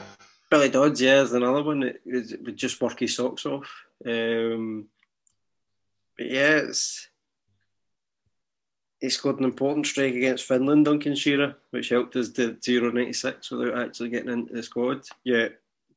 Billy 0.50 0.68
Dodds, 0.70 1.00
yeah, 1.02 1.22
is 1.22 1.32
another 1.32 1.62
one 1.62 1.80
that 1.80 2.00
is- 2.06 2.36
would 2.42 2.56
just 2.56 2.80
work 2.80 3.00
his 3.00 3.16
socks 3.16 3.44
off. 3.44 3.68
Um, 4.06 4.88
but 6.16 6.26
yeah, 6.30 6.56
it's, 6.68 7.08
he 9.02 9.10
scored 9.10 9.40
an 9.40 9.44
important 9.44 9.84
strike 9.84 10.14
against 10.14 10.46
Finland, 10.46 10.84
Duncan 10.84 11.16
Shearer, 11.16 11.56
which 11.70 11.88
helped 11.88 12.14
us 12.14 12.28
to 12.30 12.56
0 12.62 12.92
96 12.92 13.50
without 13.50 13.78
actually 13.78 14.10
getting 14.10 14.30
into 14.30 14.54
the 14.54 14.62
squad. 14.62 15.02
Yeah, 15.24 15.48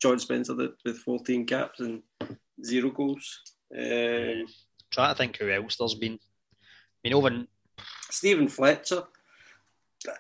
John 0.01 0.17
Spencer 0.17 0.55
did 0.55 0.71
with 0.83 0.97
14 0.97 1.45
caps 1.45 1.79
and 1.81 2.01
zero 2.63 2.89
goals. 2.89 3.41
Um, 3.71 4.47
trying 4.89 5.13
to 5.13 5.15
think 5.15 5.37
who 5.37 5.51
else 5.51 5.75
there's 5.77 5.93
been. 5.93 6.13
I 6.13 6.67
mean, 7.03 7.13
over 7.13 7.45
Steven 8.09 8.47
Fletcher, 8.47 9.03
but, 10.03 10.17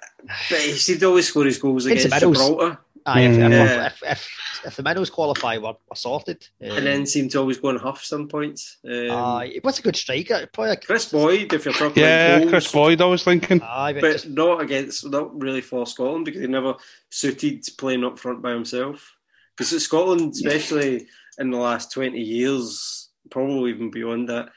but 0.51 0.59
he 0.59 0.73
seemed 0.73 0.99
to 0.99 1.07
always 1.07 1.27
score 1.27 1.45
his 1.45 1.57
goals 1.57 1.87
against. 1.87 2.13
Gibraltar. 2.13 2.77
aye, 3.07 3.21
if, 3.21 3.37
if, 3.39 4.03
if, 4.03 4.11
if, 4.11 4.29
if 4.65 4.75
the 4.75 4.83
medals 4.83 5.09
qualify, 5.09 5.57
we're, 5.57 5.73
we're 5.89 5.95
sorted. 5.95 6.47
Um, 6.63 6.77
And 6.77 6.85
then 6.85 7.05
seemed 7.05 7.31
to 7.31 7.39
always 7.39 7.57
go 7.57 7.69
and 7.69 7.79
huff 7.79 8.03
some 8.03 8.27
points. 8.27 8.77
Um, 8.85 9.11
aye, 9.11 9.51
it 9.55 9.63
was 9.63 9.79
a 9.79 9.81
good 9.81 9.95
striker. 9.95 10.47
Probably 10.51 10.73
a, 10.73 10.77
Kris 10.77 11.11
Boyd, 11.11 11.53
if 11.53 11.65
you're 11.65 11.73
talking 11.73 12.03
Yeah, 12.03 12.27
about 12.27 12.39
goals, 12.39 12.51
Kris 12.51 12.71
Boyd, 12.71 13.01
I 13.01 13.05
was 13.05 13.23
thinking. 13.23 13.61
Aye, 13.61 13.93
but, 13.93 14.01
but 14.01 14.11
just, 14.11 14.29
not 14.29 14.61
against, 14.61 15.09
not 15.09 15.39
really 15.41 15.61
for 15.61 15.85
Scotland 15.85 16.25
because 16.25 16.41
he 16.41 16.47
never 16.47 16.75
suited 17.09 17.63
playing 17.77 18.03
up 18.03 18.19
front 18.19 18.41
by 18.41 18.51
himself. 18.51 19.15
Because 19.57 19.83
Scotland, 19.83 20.33
especially 20.33 21.07
in 21.37 21.51
the 21.51 21.57
last 21.57 21.91
twenty 21.91 22.21
years, 22.21 23.09
probably 23.29 23.71
even 23.71 23.89
beyond 23.89 24.27
that, 24.29 24.49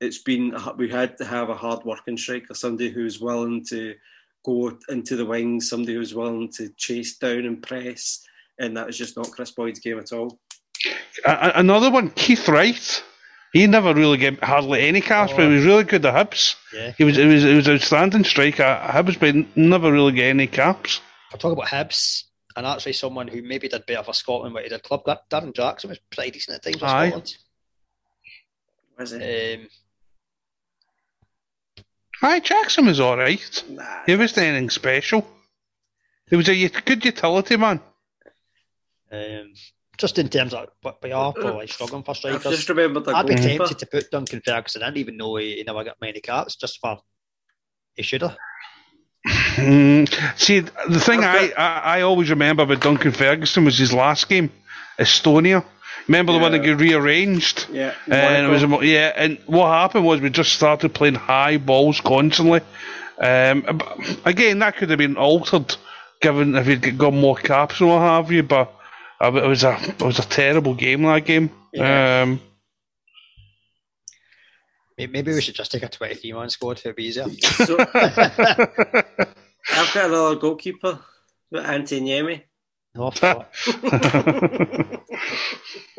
it's 0.00 0.18
been 0.18 0.56
we 0.76 0.88
had 0.88 1.16
to 1.18 1.24
have 1.24 1.48
a 1.48 1.56
hard 1.56 1.84
working 1.84 2.16
striker, 2.16 2.54
somebody 2.54 2.90
who's 2.90 3.20
willing 3.20 3.64
to 3.66 3.94
go 4.44 4.78
into 4.90 5.16
the 5.16 5.24
wings, 5.24 5.68
somebody 5.68 5.94
who's 5.94 6.14
willing 6.14 6.52
to 6.52 6.68
chase 6.76 7.16
down 7.18 7.46
and 7.46 7.62
press, 7.62 8.24
and 8.58 8.76
that 8.76 8.86
was 8.86 8.96
just 8.98 9.16
not 9.16 9.30
Kris 9.30 9.50
Boyd's 9.50 9.80
game 9.80 9.98
at 9.98 10.12
all. 10.12 10.38
A- 11.24 11.30
a- 11.30 11.52
another 11.60 11.90
one, 11.90 12.10
Keith 12.10 12.48
Wright. 12.48 13.02
He 13.52 13.66
never 13.68 13.94
really 13.94 14.18
got 14.18 14.42
hardly 14.42 14.80
any 14.88 15.00
caps, 15.00 15.32
but 15.32 15.42
Oh. 15.42 15.48
he 15.48 15.54
was 15.56 15.64
really 15.64 15.84
good 15.84 16.04
at 16.04 16.14
Hibs. 16.14 16.56
yeah. 16.72 16.92
He 16.98 17.04
was, 17.04 17.16
he 17.16 17.24
was, 17.24 17.42
he 17.44 17.54
was 17.54 17.68
outstanding 17.68 18.24
striker 18.24 18.64
at 18.64 18.90
Hibs, 18.94 19.18
but 19.18 19.56
never 19.56 19.92
really 19.92 20.12
got 20.12 20.22
any 20.24 20.48
caps. 20.48 21.00
I 21.32 21.36
talk 21.36 21.52
about 21.52 21.68
Hibs, 21.68 22.24
and 22.56 22.66
actually 22.66 22.94
someone 22.94 23.28
who 23.28 23.42
maybe 23.42 23.68
did 23.68 23.86
better 23.86 24.02
for 24.02 24.12
Scotland, 24.12 24.54
but 24.54 24.64
he 24.64 24.68
did 24.68 24.82
club. 24.82 25.02
That 25.06 25.28
Darren 25.30 25.54
Jackson 25.54 25.90
was 25.90 26.00
pretty 26.10 26.32
decent 26.32 26.56
at 26.56 26.62
times 26.64 26.78
for 26.80 26.86
Aye. 26.86 27.08
Scotland. 27.10 27.36
Was 28.98 29.12
it? 29.12 29.58
Um, 29.60 29.68
Aye, 32.22 32.40
Jackson 32.40 32.86
was 32.86 33.00
all 33.00 33.16
right. 33.16 33.62
nah. 33.68 34.02
He 34.06 34.16
wasn't 34.16 34.46
anything 34.46 34.70
special. 34.70 35.26
He 36.30 36.36
was 36.36 36.48
a 36.48 36.68
good 36.68 37.04
utility 37.04 37.56
man. 37.56 37.80
Um, 39.14 39.52
just 39.96 40.18
in 40.18 40.28
terms 40.28 40.52
of 40.54 40.68
what 40.82 41.02
we 41.02 41.12
are 41.12 41.32
probably 41.32 41.66
struggling 41.68 42.02
for 42.02 42.10
I've 42.12 42.16
strikers. 42.16 42.56
just 42.56 42.68
remembered 42.68 43.04
that 43.04 43.14
I'd 43.14 43.26
be 43.26 43.34
goalkeeper. 43.34 43.58
tempted 43.66 43.78
to 43.78 43.86
put 43.86 44.10
Duncan 44.10 44.42
Ferguson 44.44 44.82
in, 44.82 44.96
even 44.96 45.16
though 45.16 45.36
he, 45.36 45.56
he 45.56 45.62
never 45.62 45.84
got 45.84 45.96
many 46.00 46.20
caps, 46.20 46.56
just 46.56 46.78
for 46.80 46.98
he 47.94 48.02
should 48.02 48.22
have. 48.22 48.36
Mm, 49.56 50.38
see, 50.38 50.60
the 50.60 51.00
thing 51.00 51.24
I, 51.24 51.36
I've 51.36 51.52
I, 51.56 51.80
I 51.98 52.00
always 52.02 52.28
remember 52.30 52.64
about 52.64 52.80
Duncan 52.80 53.12
Ferguson 53.12 53.64
was 53.64 53.78
his 53.78 53.92
last 53.92 54.28
game, 54.28 54.50
Estonia. 54.98 55.64
Remember 56.08 56.32
the 56.34 56.38
one 56.38 56.52
that 56.52 56.62
Yeah. 56.64 56.72
got 56.74 56.80
rearranged? 56.80 57.66
Yeah, 57.72 57.94
And 58.10 58.46
it 58.46 58.50
was 58.50 58.62
a 58.62 58.66
Monaco. 58.66 58.82
mo- 58.84 58.90
yeah, 58.92 59.12
and 59.16 59.38
what 59.46 59.68
happened 59.68 60.04
was 60.04 60.20
we 60.20 60.28
just 60.28 60.52
started 60.52 60.92
playing 60.92 61.14
high 61.14 61.56
balls 61.56 62.00
constantly. 62.00 62.60
Um, 63.18 63.80
again, 64.26 64.58
that 64.58 64.76
could 64.76 64.90
have 64.90 64.98
been 64.98 65.16
altered 65.16 65.74
given 66.20 66.54
if 66.56 66.66
he'd 66.66 66.98
got 66.98 67.14
more 67.14 67.36
caps 67.36 67.80
and 67.80 67.88
what 67.88 68.00
have 68.00 68.30
you. 68.30 68.42
But 68.42 68.68
uh, 68.68 68.72
it 69.20 69.32
was 69.32 69.64
a 69.64 69.76
it 69.82 70.02
was 70.02 70.18
a 70.18 70.22
terrible 70.22 70.74
game 70.74 71.02
that 71.02 71.24
game. 71.24 71.50
Yeah. 71.72 72.22
Um, 72.22 72.40
Maybe 74.96 75.32
we 75.34 75.40
should 75.40 75.56
just 75.56 75.72
take 75.72 75.82
a 75.82 75.88
23 75.88 76.32
man 76.34 76.50
squad, 76.50 76.78
it'd 76.78 76.94
be 76.94 77.06
easier. 77.06 77.28
So, 77.28 77.76
I've 77.80 77.88
got 79.92 80.04
another 80.04 80.36
goalkeeper, 80.36 81.00
Antonyemi. 81.52 82.42
No, 82.94 83.10
fuck. 83.10 83.52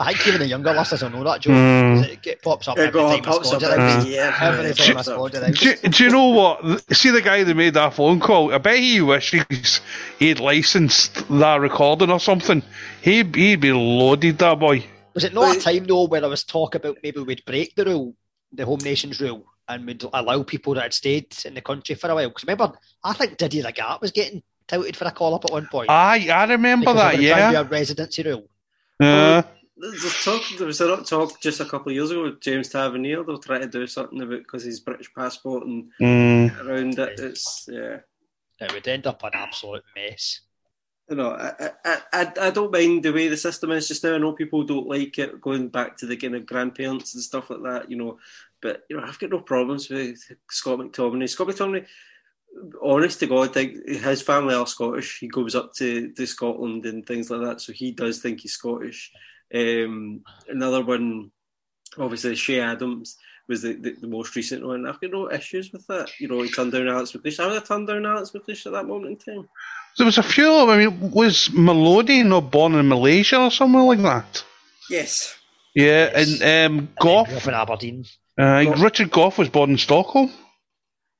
I 0.00 0.14
think 0.14 0.28
even 0.28 0.40
the 0.40 0.46
younger 0.46 0.72
listeners 0.72 1.02
will 1.02 1.10
know 1.10 1.24
that, 1.24 1.40
Joe. 1.42 1.50
Mm. 1.50 2.00
'cause 2.02 2.10
It 2.10 2.22
get, 2.22 2.42
pops 2.42 2.68
up 2.68 2.78
It 2.78 2.82
every 2.88 3.00
time 3.00 3.10
I 3.10 3.20
pops 3.20 3.48
squad 3.48 3.62
up 3.64 3.72
it 3.72 3.78
every 3.78 4.10
year. 4.10 4.34
Every 4.40 4.66
Yeah, 4.68 4.72
time 4.72 4.96
I 4.96 5.02
squad 5.02 5.34
it 5.34 5.54
do, 5.56 5.68
you- 5.68 5.76
do 5.90 6.04
you 6.04 6.10
know 6.10 6.28
what? 6.28 6.96
See 6.96 7.10
the 7.10 7.20
guy 7.20 7.44
that 7.44 7.54
made 7.54 7.74
that 7.74 7.94
phone 7.94 8.18
call. 8.18 8.52
I 8.54 8.58
bet 8.58 8.78
he 8.78 9.00
wishes 9.02 9.80
he'd 10.18 10.40
licensed 10.40 11.28
that 11.28 11.60
recording 11.60 12.10
or 12.10 12.18
something. 12.20 12.62
He'd, 13.02 13.34
he'd 13.36 13.60
be 13.60 13.72
loaded, 13.72 14.38
that 14.38 14.58
boy. 14.58 14.84
Was 15.14 15.24
it 15.24 15.34
not 15.34 15.56
a 15.56 15.60
time 15.60 15.84
though 15.84 16.06
where 16.06 16.20
there 16.22 16.30
was 16.30 16.44
talk 16.44 16.74
about 16.74 16.96
maybe 17.02 17.20
we'd 17.20 17.44
break 17.44 17.74
the 17.74 17.84
rule, 17.84 18.14
the 18.52 18.64
home 18.64 18.78
nations 18.82 19.20
rule, 19.20 19.44
and 19.68 19.86
we'd 19.86 20.02
allow 20.14 20.42
people 20.44 20.74
that 20.74 20.82
had 20.84 20.94
stayed 20.94 21.26
in 21.44 21.54
the 21.54 21.60
country 21.60 21.94
for 21.94 22.08
a 22.08 22.14
while? 22.14 22.28
Because 22.28 22.44
remember, 22.44 22.72
I 23.04 23.12
think 23.12 23.36
Didier 23.36 23.64
Agathe 23.64 24.00
was 24.00 24.12
getting 24.12 24.42
touted 24.66 24.96
for 24.96 25.04
a 25.04 25.10
call 25.10 25.34
up 25.34 25.44
at 25.44 25.50
one 25.50 25.66
point. 25.66 25.90
Aye, 25.90 26.28
I 26.32 26.44
remember 26.44 26.92
that. 26.94 27.16
they 27.16 27.28
were 27.28 27.34
trying 27.34 27.48
to 27.48 27.52
Yeah. 27.52 27.52
do 27.52 27.58
a 27.58 27.64
residency 27.64 28.22
rule. 28.22 28.48
Uh, 29.02 29.42
There's 29.80 30.24
talk, 30.24 30.42
there 30.58 30.66
was 30.66 30.80
a 30.80 30.86
lot 30.86 31.00
of 31.00 31.06
talk 31.06 31.40
just 31.40 31.60
a 31.60 31.64
couple 31.64 31.90
of 31.90 31.94
years 31.94 32.10
ago 32.10 32.24
with 32.24 32.40
James 32.40 32.68
Tavernier. 32.68 33.24
They'll 33.24 33.38
try 33.38 33.58
to 33.58 33.66
do 33.66 33.86
something 33.86 34.20
about 34.20 34.40
because 34.40 34.64
his 34.64 34.80
British 34.80 35.12
passport 35.14 35.66
and 35.66 35.90
mm. 36.00 36.60
around 36.60 36.98
it. 36.98 37.18
It's 37.18 37.66
yeah. 37.70 38.00
It 38.60 38.74
would 38.74 38.86
end 38.86 39.06
up 39.06 39.22
an 39.22 39.30
absolute 39.32 39.84
mess. 39.96 40.40
You 41.08 41.16
know, 41.16 41.30
I, 41.30 41.70
I, 41.84 41.98
I, 42.12 42.32
I 42.40 42.50
don't 42.50 42.70
mind 42.70 43.02
the 43.02 43.12
way 43.12 43.28
the 43.28 43.36
system 43.36 43.72
is 43.72 43.88
just 43.88 44.04
now. 44.04 44.14
I 44.14 44.18
know 44.18 44.32
people 44.32 44.64
don't 44.64 44.86
like 44.86 45.18
it 45.18 45.40
going 45.40 45.68
back 45.68 45.96
to 45.98 46.06
the 46.06 46.16
kind 46.16 46.36
of 46.36 46.46
grandparents 46.46 47.14
and 47.14 47.22
stuff 47.22 47.50
like 47.50 47.62
that, 47.62 47.90
you 47.90 47.96
know. 47.96 48.18
But 48.60 48.84
you 48.90 48.96
know, 48.96 49.04
I've 49.04 49.18
got 49.18 49.30
no 49.30 49.40
problems 49.40 49.88
with 49.88 50.20
Scott 50.50 50.78
McTominay. 50.78 51.28
Scott 51.28 51.48
McTominay, 51.48 51.86
honest 52.82 53.18
to 53.20 53.26
God, 53.26 53.56
like 53.56 53.74
his 53.86 54.22
family 54.22 54.54
are 54.54 54.66
Scottish. 54.66 55.18
He 55.18 55.28
goes 55.28 55.54
up 55.54 55.72
to, 55.74 56.12
to 56.12 56.26
Scotland 56.26 56.84
and 56.84 57.06
things 57.06 57.30
like 57.30 57.40
that, 57.40 57.60
so 57.60 57.72
he 57.72 57.92
does 57.92 58.20
think 58.20 58.40
he's 58.40 58.52
Scottish. 58.52 59.10
Um, 59.54 60.22
another 60.48 60.82
one, 60.84 61.30
obviously, 61.98 62.34
Che 62.36 62.60
Adams 62.60 63.16
was 63.48 63.62
the, 63.62 63.72
the, 63.74 63.92
the 64.00 64.06
most 64.06 64.36
recent 64.36 64.64
one. 64.64 64.86
I've 64.86 65.00
got 65.00 65.10
no 65.10 65.30
issues 65.30 65.72
with 65.72 65.86
that. 65.88 66.08
You 66.20 66.28
know, 66.28 66.40
he 66.42 66.50
turned 66.50 66.72
down 66.72 66.88
Alex 66.88 67.12
McLeish. 67.12 67.40
I 67.40 67.46
would 67.46 67.54
have 67.54 67.66
turned 67.66 67.88
down 67.88 68.06
Alex 68.06 68.30
McLeish 68.30 68.66
at 68.66 68.72
that 68.72 68.86
moment 68.86 69.24
in 69.26 69.34
time. 69.34 69.48
There 69.98 70.06
was 70.06 70.18
a 70.18 70.22
few. 70.22 70.52
I 70.70 70.76
mean, 70.78 71.10
was 71.10 71.50
Melody 71.52 72.22
not 72.22 72.50
born 72.52 72.74
in 72.74 72.88
Malaysia 72.88 73.40
or 73.40 73.50
somewhere 73.50 73.82
like 73.82 74.02
that? 74.02 74.44
Yes. 74.88 75.34
Yeah, 75.74 76.10
Yes. 76.14 76.40
and 76.40 76.70
um, 76.80 76.88
Grew 77.00 77.10
Gough. 77.10 77.36
up 77.36 77.46
in 77.48 77.54
Aberdeen. 77.54 78.04
Uh, 78.38 78.62
Gough- 78.64 78.82
Richard 78.82 79.10
Gough 79.10 79.38
was 79.38 79.48
born 79.48 79.70
in 79.70 79.78
Stockholm, 79.78 80.30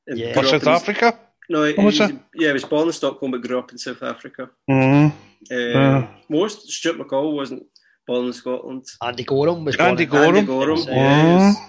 Yeah. 0.06 0.38
or 0.38 0.44
South 0.44 0.62
in- 0.62 0.68
Africa. 0.68 1.18
No, 1.48 1.64
he, 1.64 1.74
was 1.84 1.98
he's- 1.98 2.10
it? 2.10 2.16
yeah, 2.34 2.46
he 2.48 2.52
was 2.52 2.64
born 2.64 2.86
in 2.86 2.92
Stockholm 2.92 3.32
but 3.32 3.42
grew 3.42 3.58
up 3.58 3.72
in 3.72 3.78
South 3.78 4.02
Africa. 4.04 4.50
Mm. 4.70 5.12
Uh, 5.50 5.54
Uh. 5.54 6.06
most 6.28 6.68
Stuart 6.70 6.98
McCall 6.98 7.34
wasn't 7.34 7.64
born 8.10 8.26
in 8.26 8.32
Scotland. 8.32 8.84
Andy 9.08 9.24
Goram 9.24 9.64
was 9.64 9.76
Andy 9.76 10.04
born 10.06 10.22
in- 10.22 10.36
Andy 10.36 10.46
Goram. 10.46 10.76
Goram, 10.84 10.88
Uh, 10.88 11.00
yeah, 11.00 11.26
he 11.26 11.34
was 11.34 11.56
Uh, 11.56 11.60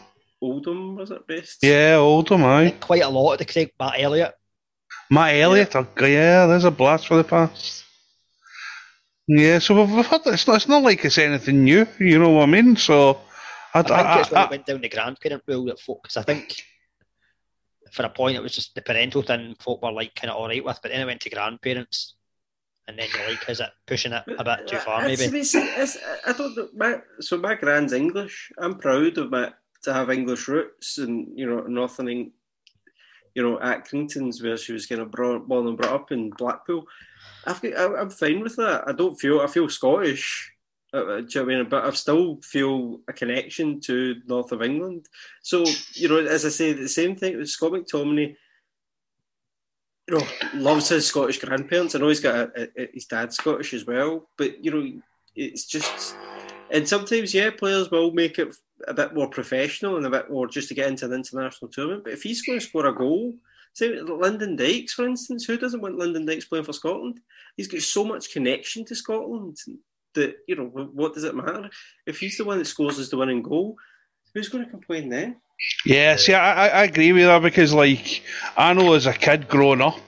Oldham 0.44 0.96
was 0.96 1.12
it 1.12 1.28
best? 1.28 1.58
yeah, 1.62 1.96
Oldham, 1.98 2.44
I 2.44 2.48
aye. 2.62 2.70
think 2.70 2.82
quite 2.82 3.04
a 3.04 3.10
lot 3.10 3.34
of 3.34 3.40
the 3.40 3.46
Craig 3.46 3.72
Matt 3.80 4.00
Elliott. 4.00 4.34
Matt 5.12 5.36
Elliott, 5.36 5.76
oh, 5.76 5.88
yeah, 6.02 6.48
there's 6.48 6.64
a 6.64 6.72
blast 6.72 7.06
for 7.08 7.18
the 7.18 7.24
past. 7.24 7.84
Yeah, 9.28 9.60
so 9.60 9.76
we've, 9.80 9.92
we've 9.96 10.06
had 10.06 10.22
it's 10.26 10.48
not, 10.48 10.56
it's 10.56 10.68
not 10.68 10.82
like 10.84 11.06
it's 11.06 11.18
anything 11.20 11.64
new, 11.64 11.86
you 12.00 12.18
know 12.18 12.32
what 12.32 12.44
I 12.44 12.46
mean? 12.48 12.76
So, 12.76 13.20
I, 13.74 13.80
I 13.80 13.84
think 13.84 13.92
I, 13.92 14.20
it's 14.22 14.32
when 14.32 14.42
I, 14.42 14.46
it 14.46 14.50
went 14.50 14.66
down 14.66 14.82
the 14.82 14.90
grandparent 14.90 15.44
rule 15.48 15.66
that 15.66 15.80
folk, 15.80 16.00
because 16.04 16.18
I 16.18 16.24
think 16.24 16.64
for 17.92 18.04
a 18.04 18.10
point 18.10 18.36
it 18.38 18.42
was 18.44 18.56
just 18.56 18.74
the 18.74 18.82
parental 18.82 19.22
thing 19.22 19.56
folk 19.60 19.82
were 19.84 19.92
like 19.92 20.16
kind 20.16 20.32
of 20.32 20.38
all 20.38 20.48
right 20.48 20.64
with, 20.66 20.80
but 20.82 20.90
then 20.92 21.02
it 21.02 21.06
went 21.06 21.22
to 21.22 21.30
grandparents, 21.30 22.16
and 22.88 22.98
then 23.00 23.08
you're 23.14 23.30
like, 23.30 23.50
is 23.50 23.60
it 23.60 23.70
pushing 23.88 24.12
it 24.14 24.24
a 24.38 24.44
bit 24.44 24.68
too 24.68 24.78
far? 24.78 25.02
Maybe. 25.04 25.24
it's- 25.26 25.56
it's- 25.56 25.98
I 26.26 26.34
don't 26.34 26.56
know. 26.58 26.70
My, 26.76 27.02
so 27.20 27.38
my 27.38 27.56
grand's 27.56 27.94
English. 27.94 28.52
I'm 28.58 28.78
proud 28.78 29.18
of 29.18 29.30
my 29.32 29.54
to 29.84 29.94
have 29.94 30.10
English 30.12 30.48
roots, 30.48 30.98
and 31.00 31.28
you 31.38 31.46
know, 31.50 31.62
Northern, 31.62 32.08
Eng- 32.10 32.32
you 33.34 33.42
know, 33.44 33.60
at 33.62 33.86
Accrington's 33.86 34.42
where 34.44 34.58
she 34.58 34.74
was 34.74 34.86
kind 34.86 35.02
of 35.02 35.10
brought, 35.10 35.48
born 35.48 35.68
and 35.68 35.78
brought 35.78 35.94
up 35.94 36.12
in 36.12 36.30
Blackpool. 36.32 36.86
I've, 37.46 37.64
I, 37.64 37.86
I'm 38.00 38.10
fine 38.10 38.42
with 38.42 38.56
that. 38.58 38.84
I 38.88 38.92
don't 38.92 39.20
feel 39.20 39.40
I 39.42 39.48
feel 39.48 39.70
Scottish. 39.70 40.52
uh, 40.94 41.00
do 41.00 41.06
you 41.06 41.16
know 41.16 41.26
what 41.46 41.54
I 41.54 41.58
mean? 41.58 41.70
But 41.70 41.86
I 41.86 41.90
still 41.92 42.40
feel 42.44 43.00
a 43.08 43.14
connection 43.14 43.80
to 43.82 44.16
north 44.28 44.52
of 44.52 44.62
England. 44.62 45.08
So 45.42 45.64
you 45.94 46.10
know, 46.10 46.18
as 46.18 46.46
I 46.46 46.50
say, 46.50 46.74
the 46.74 46.90
same 46.90 47.16
thing 47.16 47.38
with 47.38 47.50
Scott 47.50 47.72
McTominay. 47.72 48.36
You 50.12 50.18
know, 50.18 50.28
loves 50.56 50.90
his 50.90 51.08
Scottish 51.08 51.40
grandparents. 51.40 51.96
I 51.96 52.00
know 52.00 52.10
he's 52.10 52.20
got 52.20 52.36
a, 52.36 52.70
a, 52.78 52.90
his 52.94 53.06
dad's 53.06 53.38
Scottish 53.38 53.74
as 53.74 53.86
well, 53.86 54.28
but 54.38 54.62
you 54.64 54.70
know, 54.70 55.02
it's 55.38 55.66
just. 55.66 56.18
And 56.70 56.86
sometimes, 56.86 57.34
yeah, 57.34 57.50
players 57.50 57.90
will 57.90 58.12
make 58.12 58.38
it 58.38 58.54
a 58.88 58.94
bit 58.94 59.14
more 59.14 59.30
professional 59.30 59.96
and 59.96 60.06
a 60.06 60.10
bit 60.10 60.30
more 60.30 60.48
just 60.48 60.68
to 60.68 60.74
get 60.74 60.90
into 60.90 61.06
an 61.06 61.14
international 61.14 61.72
tournament. 61.72 62.04
But 62.04 62.14
if 62.14 62.24
he's 62.24 62.42
going 62.42 62.60
to 62.60 62.66
score 62.66 62.88
a 62.88 62.94
goal, 62.94 63.36
say 63.72 64.02
Lyndon 64.02 64.58
Dykes, 64.58 64.94
for 64.94 65.08
instance, 65.08 65.46
who 65.46 65.58
doesn't 65.58 65.82
want 65.82 65.98
Lyndon 65.98 66.26
Dykes 66.26 66.46
playing 66.46 66.66
for 66.66 66.74
Scotland? 66.74 67.22
He's 67.56 67.70
got 67.70 67.82
so 67.82 68.04
much 68.04 68.34
connection 68.34 68.84
to 68.86 68.96
Scotland 68.96 69.58
that 70.14 70.36
you 70.46 70.58
know 70.58 70.66
what 70.66 71.14
does 71.14 71.24
it 71.24 71.36
matter 71.36 71.70
if 72.06 72.20
he's 72.20 72.36
the 72.38 72.44
one 72.44 72.58
that 72.58 72.66
scores 72.66 73.00
as 73.00 73.10
the 73.10 73.18
winning 73.18 73.44
goal? 73.44 73.78
Who's 74.34 74.50
going 74.50 74.66
to 74.66 74.70
complain 74.70 75.08
then? 75.08 75.38
Yeah, 75.86 76.16
see, 76.16 76.34
I, 76.34 76.68
I 76.68 76.70
I 76.82 76.84
agree 76.86 77.12
with 77.12 77.26
that 77.26 77.42
because, 77.42 77.74
like, 77.74 78.24
I 78.58 78.74
know 78.74 78.94
as 78.94 79.06
a 79.06 79.14
kid 79.14 79.48
growing 79.48 79.82
up, 79.82 80.00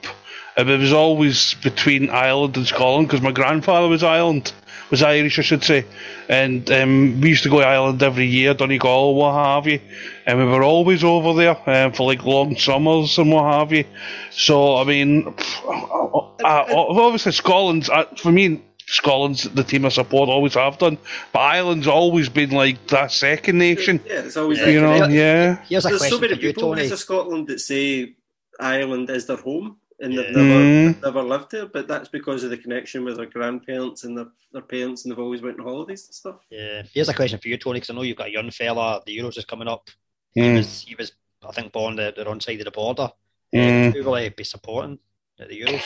it 0.56 0.66
was 0.66 0.92
always 0.92 1.54
between 1.54 2.10
Ireland 2.10 2.56
and 2.56 2.66
Scotland 2.66 3.08
because 3.08 3.22
my 3.22 3.32
grandfather 3.32 3.88
was 3.88 4.02
Ireland, 4.02 4.52
was 4.90 5.02
Irish, 5.02 5.38
I 5.38 5.42
should 5.42 5.64
say, 5.64 5.84
and 6.28 6.70
um, 6.70 7.20
we 7.20 7.30
used 7.30 7.42
to 7.44 7.50
go 7.50 7.60
to 7.60 7.66
Ireland 7.66 8.02
every 8.02 8.26
year, 8.26 8.54
Donegal, 8.54 9.14
what 9.14 9.34
have 9.34 9.66
you, 9.66 9.80
and 10.26 10.38
we 10.38 10.44
were 10.44 10.62
always 10.62 11.02
over 11.02 11.34
there 11.34 11.56
um, 11.68 11.92
for 11.92 12.06
like 12.06 12.24
long 12.24 12.56
summers 12.56 13.18
and 13.18 13.30
what 13.32 13.52
have 13.52 13.72
you. 13.72 13.84
So, 14.30 14.76
I 14.76 14.84
mean, 14.84 15.34
uh, 15.66 16.64
obviously 16.70 17.32
Scotland's 17.32 17.90
for 18.18 18.30
me. 18.32 18.62
Scotland's 18.86 19.44
the 19.44 19.64
team 19.64 19.84
I 19.86 19.88
support, 19.88 20.28
always 20.28 20.54
have 20.54 20.78
done, 20.78 20.98
but 21.32 21.38
Ireland's 21.40 21.86
always 21.86 22.28
been 22.28 22.50
like 22.50 22.86
that 22.88 23.10
second 23.12 23.58
nation. 23.58 24.00
Yeah, 24.06 24.20
it's 24.20 24.36
always 24.36 24.58
Yeah, 24.58 24.64
that 24.66 24.72
You 24.72 24.80
know, 24.82 24.92
connection. 24.92 25.14
yeah. 25.14 25.64
Here's 25.68 25.84
a 25.86 25.88
There's 25.88 26.00
question 26.00 26.16
so 26.18 26.20
many 26.20 26.34
for 26.34 26.40
you, 26.40 26.48
people 26.52 26.74
Tony. 26.74 26.86
in 26.90 26.96
Scotland 26.96 27.48
that 27.48 27.60
say 27.60 28.14
Ireland 28.60 29.08
is 29.10 29.26
their 29.26 29.38
home 29.38 29.78
and 30.00 30.18
they've 30.18 30.30
never 30.30 30.48
Mm. 30.60 31.02
never 31.02 31.22
lived 31.22 31.50
there, 31.52 31.66
but 31.66 31.88
that's 31.88 32.08
because 32.08 32.44
of 32.44 32.50
the 32.50 32.58
connection 32.58 33.04
with 33.04 33.16
their 33.16 33.26
grandparents 33.26 34.04
and 34.04 34.18
their, 34.18 34.26
their 34.52 34.62
parents, 34.62 35.04
and 35.04 35.12
they've 35.12 35.18
always 35.18 35.40
went 35.40 35.58
on 35.60 35.64
holidays 35.66 36.04
and 36.06 36.14
stuff. 36.14 36.36
Yeah. 36.50 36.82
Here's 36.92 37.08
a 37.08 37.14
question 37.14 37.38
for 37.38 37.48
you, 37.48 37.56
Tony, 37.56 37.78
because 37.78 37.90
I 37.90 37.94
know 37.94 38.02
you've 38.02 38.16
got 38.18 38.26
a 38.28 38.32
young 38.32 38.50
fella. 38.50 39.00
The 39.06 39.16
Euros 39.16 39.38
is 39.38 39.44
coming 39.44 39.68
up. 39.68 39.88
He 40.34 40.40
Mm. 40.42 40.56
was, 40.56 40.82
he 40.86 40.94
was, 40.94 41.12
I 41.48 41.52
think, 41.52 41.72
born 41.72 41.96
the, 41.96 42.12
the 42.14 42.24
wrong 42.24 42.40
side 42.40 42.58
of 42.60 42.64
the 42.66 42.70
border. 42.70 43.08
Mm. 43.54 43.94
Who 43.94 44.02
will 44.04 44.16
he 44.16 44.28
be 44.30 44.44
supporting 44.44 44.98
at 45.40 45.48
the 45.48 45.60
Euros? 45.62 45.82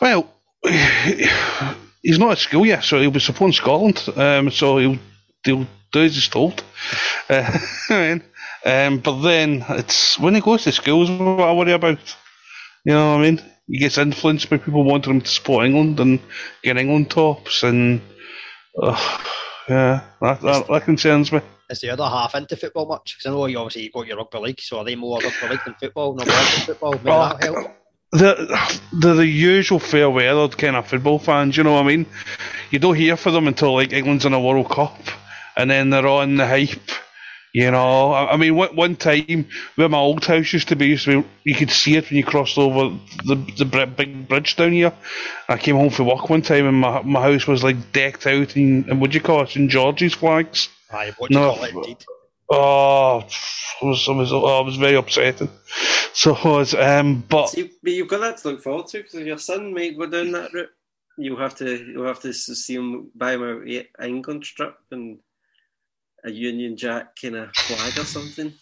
Well, 0.00 0.28
he's 2.02 2.18
not 2.18 2.32
at 2.32 2.38
school 2.38 2.66
yet, 2.66 2.84
so 2.84 3.00
he'll 3.00 3.10
be 3.10 3.20
supporting 3.20 3.52
Scotland. 3.52 4.02
Um, 4.16 4.50
so 4.50 4.78
he'll, 4.78 4.98
he'll 5.44 5.66
do 5.92 6.02
as 6.02 6.14
he's 6.14 6.28
told. 6.28 6.62
Uh, 7.28 7.58
um, 8.64 8.98
but 8.98 9.22
then 9.22 9.64
it's 9.70 10.18
when 10.18 10.34
he 10.34 10.40
goes 10.40 10.64
to 10.64 10.72
school 10.72 11.02
is 11.02 11.10
what 11.10 11.48
I 11.48 11.52
worry 11.52 11.72
about. 11.72 11.98
You 12.84 12.94
know 12.94 13.12
what 13.12 13.20
I 13.20 13.30
mean? 13.30 13.42
He 13.68 13.78
gets 13.78 13.98
influenced 13.98 14.50
by 14.50 14.58
people 14.58 14.84
wanting 14.84 15.14
him 15.14 15.20
to 15.20 15.28
support 15.28 15.66
England 15.66 16.00
and 16.00 16.20
get 16.62 16.76
England 16.76 17.10
tops, 17.10 17.62
and 17.62 18.00
uh, 18.80 19.20
yeah, 19.68 20.00
that, 20.20 20.40
that, 20.40 20.66
that 20.68 20.82
concerns 20.82 21.30
me. 21.32 21.40
Is 21.70 21.80
the 21.80 21.90
other 21.90 22.04
half 22.04 22.34
into 22.34 22.56
football 22.56 22.86
much? 22.86 23.16
Because 23.16 23.30
I 23.30 23.34
know 23.34 23.46
you 23.46 23.58
obviously 23.58 23.88
got 23.88 24.06
your 24.06 24.18
rugby 24.18 24.38
league, 24.38 24.60
so 24.60 24.78
are 24.78 24.84
they 24.84 24.96
more 24.96 25.20
rugby 25.20 25.48
league 25.48 25.64
than 25.64 25.74
football? 25.74 26.14
No 26.14 26.24
more 26.24 26.34
than 26.34 26.66
football? 26.66 26.92
Maybe 26.92 27.10
Oh, 27.10 27.28
that 27.28 27.42
help. 27.42 27.81
The 28.12 28.70
the 28.92 29.14
the 29.14 29.26
usual 29.26 29.78
fair 29.80 30.10
weather 30.10 30.48
kind 30.48 30.76
of 30.76 30.86
football 30.88 31.18
fans, 31.18 31.56
you 31.56 31.64
know 31.64 31.74
what 31.74 31.84
I 31.84 31.88
mean? 31.88 32.06
You 32.70 32.78
don't 32.78 32.96
hear 32.96 33.16
for 33.16 33.30
them 33.30 33.48
until 33.48 33.74
like 33.74 33.92
England's 33.92 34.26
in 34.26 34.34
a 34.34 34.40
World 34.40 34.70
Cup, 34.70 34.98
and 35.56 35.70
then 35.70 35.90
they're 35.90 36.06
on 36.06 36.36
the 36.36 36.46
hype. 36.46 36.90
You 37.54 37.70
know, 37.70 38.12
I, 38.12 38.32
I 38.32 38.36
mean, 38.38 38.56
one, 38.56 38.74
one 38.76 38.96
time 38.96 39.46
where 39.74 39.88
my 39.88 39.98
old 39.98 40.24
house 40.24 40.54
used 40.54 40.68
to 40.68 40.76
be, 40.76 40.86
used 40.88 41.04
to 41.04 41.22
be, 41.22 41.28
you 41.44 41.54
could 41.54 41.70
see 41.70 41.96
it 41.96 42.08
when 42.08 42.16
you 42.16 42.24
crossed 42.24 42.58
over 42.58 42.96
the 43.24 43.36
the 43.58 43.86
big 43.86 44.28
bridge 44.28 44.56
down 44.56 44.72
here. 44.72 44.92
I 45.48 45.58
came 45.58 45.76
home 45.76 45.90
from 45.90 46.06
work 46.06 46.30
one 46.30 46.42
time 46.42 46.66
and 46.66 46.76
my 46.78 47.02
my 47.02 47.22
house 47.22 47.46
was 47.46 47.62
like 47.64 47.92
decked 47.92 48.26
out 48.26 48.56
in, 48.56 48.88
in 48.90 49.00
what 49.00 49.10
do 49.10 49.16
you 49.16 49.22
call 49.22 49.42
it, 49.42 49.50
St 49.50 49.70
George's 49.70 50.14
flags. 50.14 50.68
Aye, 50.90 51.12
what 51.18 51.32
do 51.32 51.38
you 51.38 51.40
No. 51.40 51.46
call 51.46 51.64
it 51.64 51.74
indeed? 51.74 51.98
Oh, 52.54 53.20
it 53.20 53.84
was, 53.86 54.06
it 54.08 54.12
was, 54.12 54.32
oh, 54.32 54.60
it 54.60 54.64
was 54.66 54.76
very 54.76 54.94
upsetting. 54.96 55.48
So 56.12 56.36
it 56.36 56.44
was, 56.44 56.74
um, 56.74 57.24
but 57.28 57.46
See, 57.48 57.70
but 57.82 57.92
you've 57.92 58.08
got 58.08 58.20
that 58.20 58.36
to 58.38 58.48
look 58.50 58.62
forward 58.62 58.86
to 58.88 58.98
because 59.02 59.20
your 59.20 59.38
son 59.38 59.72
might 59.72 59.98
go 59.98 60.06
down 60.06 60.32
that 60.32 60.52
route. 60.52 60.70
You'll 61.18 61.38
have 61.38 61.54
to 61.56 61.76
you'll 61.84 62.06
have 62.06 62.20
to 62.20 62.28
s- 62.30 62.44
see 62.46 62.74
him 62.74 63.10
buy 63.14 63.32
him 63.34 63.42
a 63.42 64.04
England 64.04 64.44
strip 64.44 64.76
and 64.90 65.18
a 66.24 66.30
Union 66.30 66.76
Jack 66.76 67.16
kind 67.20 67.36
of 67.36 67.50
flag 67.54 67.98
or 67.98 68.04
something. 68.04 68.52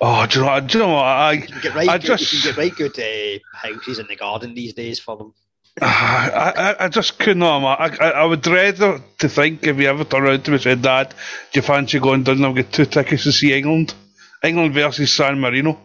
oh, 0.00 0.26
do 0.26 0.40
you 0.40 0.44
know, 0.46 0.60
do 0.60 0.78
you 0.78 0.84
know 0.84 0.92
what? 0.94 1.04
I, 1.04 1.32
You 1.32 1.42
can 1.46 1.60
get 1.60 1.74
right, 1.74 1.88
I 1.88 1.98
good, 1.98 2.06
just- 2.18 2.32
you 2.32 2.40
can 2.40 2.50
get 2.50 2.58
right 2.58 2.74
good 2.74 2.98
uh, 2.98 3.38
houses 3.56 3.98
in 4.00 4.06
the 4.08 4.16
garden 4.16 4.54
these 4.54 4.74
days 4.74 4.98
for 5.00 5.16
them. 5.16 5.32
I, 5.82 6.52
I, 6.56 6.84
I 6.84 6.88
just 6.88 7.18
could 7.18 7.36
not. 7.36 7.80
I, 7.80 7.96
I, 8.00 8.10
I 8.10 8.24
would 8.24 8.42
dread 8.42 8.76
to 8.76 9.28
think 9.28 9.64
if 9.64 9.78
you 9.78 9.88
ever 9.88 10.04
turned 10.04 10.26
around 10.26 10.44
to 10.44 10.50
me 10.50 10.54
and 10.56 10.62
said, 10.62 10.82
Dad, 10.82 11.14
do 11.52 11.58
you 11.58 11.62
fancy 11.62 11.98
going 11.98 12.22
down? 12.22 12.44
I've 12.44 12.54
got 12.54 12.72
two 12.72 12.86
tickets 12.86 13.24
to 13.24 13.32
see 13.32 13.52
England. 13.52 13.94
England 14.42 14.74
versus 14.74 15.12
San 15.12 15.40
Marino. 15.40 15.78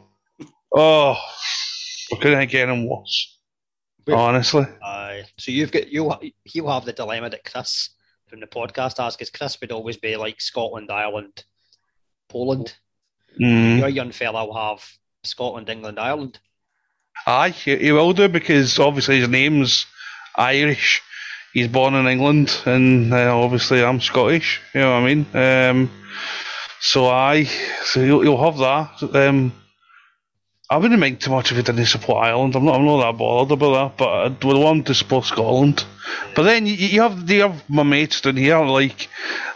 Oh, 0.73 1.15
I 2.11 2.15
couldn't 2.17 2.39
think 2.39 2.53
anything 2.55 2.89
worse. 2.89 3.37
Wait. 4.07 4.13
Honestly. 4.13 4.65
Aye. 4.83 5.23
so 5.37 5.51
you've 5.51 5.71
got 5.71 5.87
you 5.87 6.13
he'll 6.43 6.69
have 6.69 6.85
the 6.85 6.93
dilemma 6.93 7.29
that 7.29 7.43
Chris 7.43 7.89
from 8.27 8.39
the 8.39 8.47
podcast 8.47 8.99
asked, 8.99 9.17
because 9.17 9.29
Chris 9.29 9.59
would 9.61 9.71
always 9.71 9.97
be 9.97 10.15
like 10.15 10.41
Scotland, 10.41 10.91
Ireland, 10.91 11.43
Poland. 12.29 12.75
Mm. 13.39 13.79
Your 13.79 13.89
young 13.89 14.11
fella 14.11 14.45
will 14.45 14.55
have 14.55 14.83
Scotland, 15.23 15.69
England, 15.69 15.99
Ireland. 15.99 16.39
Aye, 17.27 17.49
he, 17.49 17.91
will 17.91 18.13
do 18.13 18.27
because 18.27 18.77
obviously 18.79 19.19
his 19.19 19.29
name's 19.29 19.85
Irish. 20.35 21.01
He's 21.53 21.67
born 21.67 21.95
in 21.95 22.07
England, 22.07 22.55
and 22.65 23.13
uh, 23.13 23.37
obviously 23.37 23.83
I'm 23.83 24.01
Scottish. 24.01 24.61
You 24.73 24.81
know 24.81 24.91
what 24.91 25.03
I 25.03 25.13
mean? 25.13 25.25
Um, 25.33 25.91
so 26.81 27.07
aye, 27.07 27.45
so 27.83 28.03
he'll, 28.03 28.21
he'll 28.21 28.43
have 28.43 28.57
that. 28.57 29.15
Um, 29.15 29.53
I 30.69 30.77
wouldn't 30.77 30.99
make 30.99 31.19
too 31.19 31.31
much 31.31 31.51
if 31.51 31.57
he 31.57 31.63
didn't 31.63 31.85
support 31.85 32.25
Ireland. 32.25 32.55
I'm 32.55 32.65
not, 32.65 32.75
I'm 32.75 32.85
not 32.85 33.01
that 33.01 33.17
bothered 33.17 33.51
about 33.51 33.97
that, 33.97 33.97
but 33.97 34.09
I 34.09 34.47
would 34.47 34.57
want 34.57 34.87
to 34.87 34.95
support 34.95 35.25
Scotland. 35.25 35.85
But 36.35 36.43
then 36.43 36.65
you, 36.65 36.73
you 36.73 37.01
have, 37.01 37.29
you 37.29 37.41
have 37.41 37.69
my 37.69 37.83
mates 37.83 38.21
down 38.21 38.35
here, 38.35 38.59
like 38.59 39.07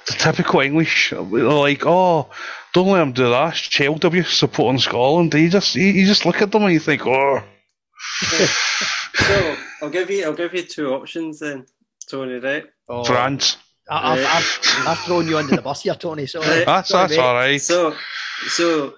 the 0.06 0.14
typical 0.14 0.60
English, 0.62 1.12
like, 1.12 1.86
oh, 1.86 2.30
don't 2.74 2.88
let 2.92 3.02
him 3.02 3.12
do 3.14 3.30
that. 3.30 3.50
It's 3.54 3.62
child 3.62 4.06
abuse 4.06 4.32
supporting 4.38 4.80
Scotland. 4.80 5.34
You 5.34 5.50
just, 5.50 5.76
you, 5.76 5.88
you 5.88 6.06
just 6.06 6.26
look 6.26 6.42
at 6.42 6.52
them 6.52 6.64
and 6.64 6.74
you 6.74 6.80
think, 6.80 7.06
oh. 7.06 7.42
So 9.16 9.56
I'll 9.82 9.90
give 9.90 10.10
you 10.10 10.24
I'll 10.26 10.34
give 10.34 10.54
you 10.54 10.64
two 10.64 10.94
options 10.94 11.40
then, 11.40 11.66
Tony. 12.10 12.36
Right? 12.36 12.66
Oh, 12.88 13.04
France. 13.04 13.58
I, 13.90 14.14
I've, 14.14 14.26
I've, 14.26 14.88
I've 14.88 15.00
thrown 15.00 15.28
you 15.28 15.38
under 15.38 15.56
the 15.56 15.62
bus 15.62 15.82
here, 15.84 15.96
Tony. 15.96 16.26
So 16.28 16.40
Right. 16.42 16.66
That's 16.66 16.90
sorry, 16.90 17.08
that's 17.08 17.18
mate. 17.18 17.24
all 17.24 17.34
right. 17.34 17.62
So 17.62 17.96
so 18.48 18.94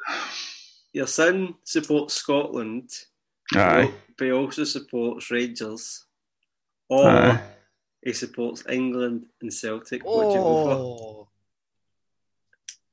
your 0.93 1.07
son 1.07 1.55
supports 1.63 2.13
Scotland, 2.15 2.89
Aye. 3.55 3.91
but 4.17 4.25
he 4.25 4.31
also 4.33 4.63
supports 4.65 5.31
Rangers, 5.31 6.05
or 6.89 7.07
Aye. 7.09 7.41
he 8.03 8.13
supports 8.13 8.63
England 8.69 9.25
and 9.41 9.51
Celtic. 9.53 10.03
What 10.05 10.25
do 10.25 10.37
you 10.37 10.43
go 10.43 10.63
for? 10.65 10.71
Oh, 10.73 11.27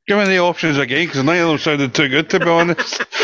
Give 0.09 0.17
me 0.19 0.25
the 0.25 0.39
options 0.39 0.79
again 0.79 1.07
because 1.07 1.23
none 1.23 1.37
of 1.39 1.49
them 1.49 1.59
sounded 1.59 1.95
too 1.95 2.09
good 2.09 2.31
to 2.31 2.41
be 2.41 2.49
honest. 2.49 3.03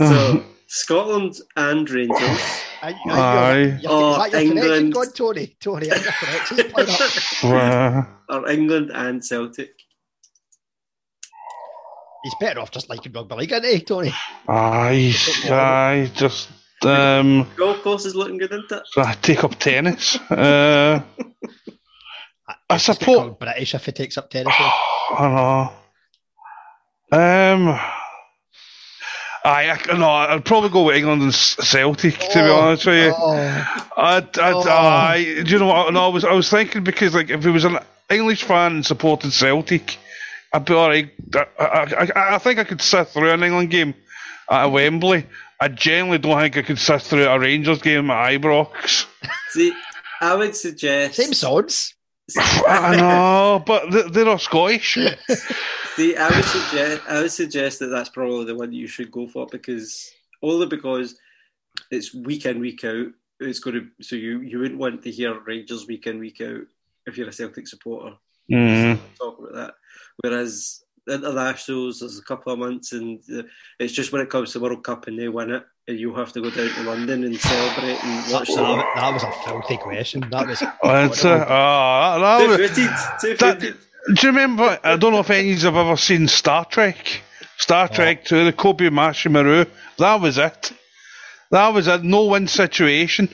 So 0.00 0.44
Scotland 0.68 1.36
and 1.56 1.88
Rangers. 1.90 2.20
Are, 2.82 2.90
you- 2.90 2.96
Aye. 3.10 3.12
are 3.12 3.60
you, 3.66 3.78
Oh, 3.88 4.22
is 4.24 4.30
that 4.32 4.44
your 4.44 4.52
England. 4.56 4.92
gone, 4.92 5.10
Tony? 5.12 5.56
Tony, 5.60 5.90
are 5.90 5.96
your 5.98 6.12
connections 6.12 6.62
playing 6.72 6.90
up? 6.90 8.08
Uh, 8.30 8.34
or 8.36 8.48
England 8.48 8.90
and 8.94 9.24
Celtic. 9.24 9.70
He's 12.22 12.34
better 12.40 12.60
off 12.60 12.70
just 12.70 12.88
liking 12.88 13.12
rugby 13.12 13.34
league, 13.34 13.50
isn't 13.52 13.64
he, 13.64 13.80
Tony? 13.80 14.12
aye, 14.48 15.12
aye, 15.46 16.10
just 16.14 16.48
um, 16.84 17.48
Golf 17.56 17.82
course 17.82 18.04
is 18.04 18.14
looking 18.14 18.38
good, 18.38 18.52
isn't 18.52 18.70
it? 18.70 18.82
so 18.86 19.02
I 19.02 19.14
take 19.14 19.42
up 19.42 19.56
tennis. 19.56 20.14
Uh, 20.30 21.02
I 22.70 22.76
support. 22.76 23.38
British 23.38 23.74
if 23.74 23.86
he 23.86 23.92
takes 23.92 24.18
up 24.18 24.30
tennis. 24.30 24.52
I 24.58 25.72
know. 27.10 27.16
Um. 27.18 27.80
Aye, 29.44 29.78
I, 29.88 29.96
no, 29.96 30.10
I'd 30.10 30.44
probably 30.44 30.68
go 30.68 30.82
with 30.84 30.96
England 30.96 31.22
and 31.22 31.32
Celtic. 31.34 32.18
To 32.18 32.34
be 32.42 32.50
honest 32.50 32.84
with 32.86 33.06
you, 33.06 33.14
Oh, 33.16 33.86
I'd, 33.96 34.38
I'd, 34.38 34.52
Oh. 34.54 34.68
aye, 34.68 35.42
do 35.44 35.50
you 35.52 35.58
know 35.60 35.68
what? 35.68 35.92
No, 35.94 36.04
I 36.04 36.08
was, 36.08 36.24
I 36.24 36.32
was 36.32 36.50
thinking 36.50 36.84
because 36.84 37.14
like 37.14 37.30
if 37.30 37.46
it 37.46 37.50
was 37.50 37.64
an 37.64 37.78
English 38.10 38.42
fan 38.42 38.72
and 38.72 38.84
supported 38.86 39.32
Celtic, 39.32 39.96
I'd 40.52 40.64
be 40.66 40.74
alright. 40.74 41.10
I, 41.34 41.46
I, 41.58 41.82
I, 42.04 42.34
I 42.34 42.38
think 42.38 42.58
I 42.58 42.64
could 42.64 42.82
sit 42.82 43.08
through 43.08 43.30
an 43.30 43.42
England 43.42 43.70
game 43.70 43.94
at 44.50 44.66
Wembley. 44.66 45.24
I 45.60 45.68
generally 45.68 46.18
don't 46.18 46.38
think 46.40 46.56
I 46.58 46.62
could 46.62 46.78
sit 46.78 47.00
through 47.02 47.24
a 47.26 47.38
Rangers 47.38 47.80
game 47.80 48.10
at 48.10 48.32
Ibrox. 48.32 49.06
See, 49.50 49.72
I 50.20 50.34
would 50.34 50.54
suggest. 50.56 51.14
same 51.14 51.32
sods. 51.32 51.94
I 52.36 52.96
know, 52.96 53.62
but 53.66 53.90
they- 53.90 54.08
they're 54.10 54.24
not 54.24 54.40
Scottish. 54.40 54.94
See, 55.96 56.14
I 56.16 56.28
would 56.28 56.44
suggest. 56.44 57.02
I 57.08 57.20
would 57.22 57.32
suggest 57.32 57.78
that 57.80 57.86
that's 57.88 58.08
probably 58.10 58.44
the 58.44 58.54
one 58.54 58.72
you 58.72 58.86
should 58.86 59.10
go 59.10 59.26
for 59.28 59.46
because 59.50 60.10
only 60.42 60.66
because 60.66 61.16
it's 61.90 62.14
week 62.14 62.46
in 62.46 62.60
week 62.60 62.84
out. 62.84 63.06
It's 63.40 63.58
going 63.60 63.74
to 63.76 64.04
so 64.04 64.14
you 64.16 64.40
you 64.40 64.58
wouldn't 64.58 64.78
want 64.80 65.02
to 65.02 65.10
hear 65.10 65.38
Rangers 65.40 65.86
week 65.86 66.06
in 66.06 66.18
week 66.18 66.40
out 66.40 66.62
if 67.06 67.16
you're 67.16 67.28
a 67.28 67.32
Celtic 67.32 67.66
supporter. 67.66 68.16
Mm. 68.50 68.98
Talk 69.18 69.38
about 69.38 69.54
that. 69.54 69.74
Whereas 70.22 70.82
internationals, 71.08 72.00
there's 72.00 72.18
a 72.18 72.22
couple 72.22 72.52
of 72.52 72.58
months, 72.58 72.92
and 72.92 73.20
uh, 73.34 73.42
it's 73.78 73.92
just 73.92 74.12
when 74.12 74.22
it 74.22 74.30
comes 74.30 74.52
to 74.52 74.60
World 74.60 74.84
Cup 74.84 75.06
and 75.06 75.18
they 75.18 75.28
win 75.28 75.50
it, 75.50 75.64
and 75.86 75.98
you 75.98 76.14
have 76.14 76.32
to 76.34 76.40
go 76.40 76.50
down 76.50 76.68
to 76.68 76.82
London 76.82 77.24
and 77.24 77.38
celebrate 77.38 78.02
and 78.04 78.32
watch 78.32 78.48
them. 78.48 78.64
That, 78.64 78.86
that 78.96 79.12
was 79.14 79.22
a 79.22 79.32
filthy 79.44 79.76
question. 79.78 80.20
That 80.30 80.46
was. 80.46 80.62
It's, 80.84 81.24
uh, 81.24 81.46
ah, 81.48 82.18
that 82.18 82.44
Two 82.44 82.48
was- 82.50 82.70
footed, 82.70 82.90
two 83.20 83.36
That- 83.36 83.60
Do 83.60 84.26
you 84.26 84.28
remember? 84.28 84.78
I 84.84 84.96
don't 84.96 85.12
know 85.12 85.20
if 85.20 85.30
any 85.30 85.52
of 85.52 85.58
you 85.58 85.64
have 85.66 85.76
ever 85.76 85.96
seen 85.96 86.28
Star 86.28 86.64
Trek. 86.64 87.22
Star 87.58 87.88
Trek 87.88 88.24
2, 88.24 88.44
the 88.44 88.52
Kobayashi 88.52 89.30
Maru. 89.30 89.64
That 89.98 90.20
was 90.20 90.38
it. 90.38 90.72
That 91.50 91.74
was 91.74 91.88
a 91.88 91.98
no 91.98 92.26
win 92.26 92.46
situation. 92.46 93.28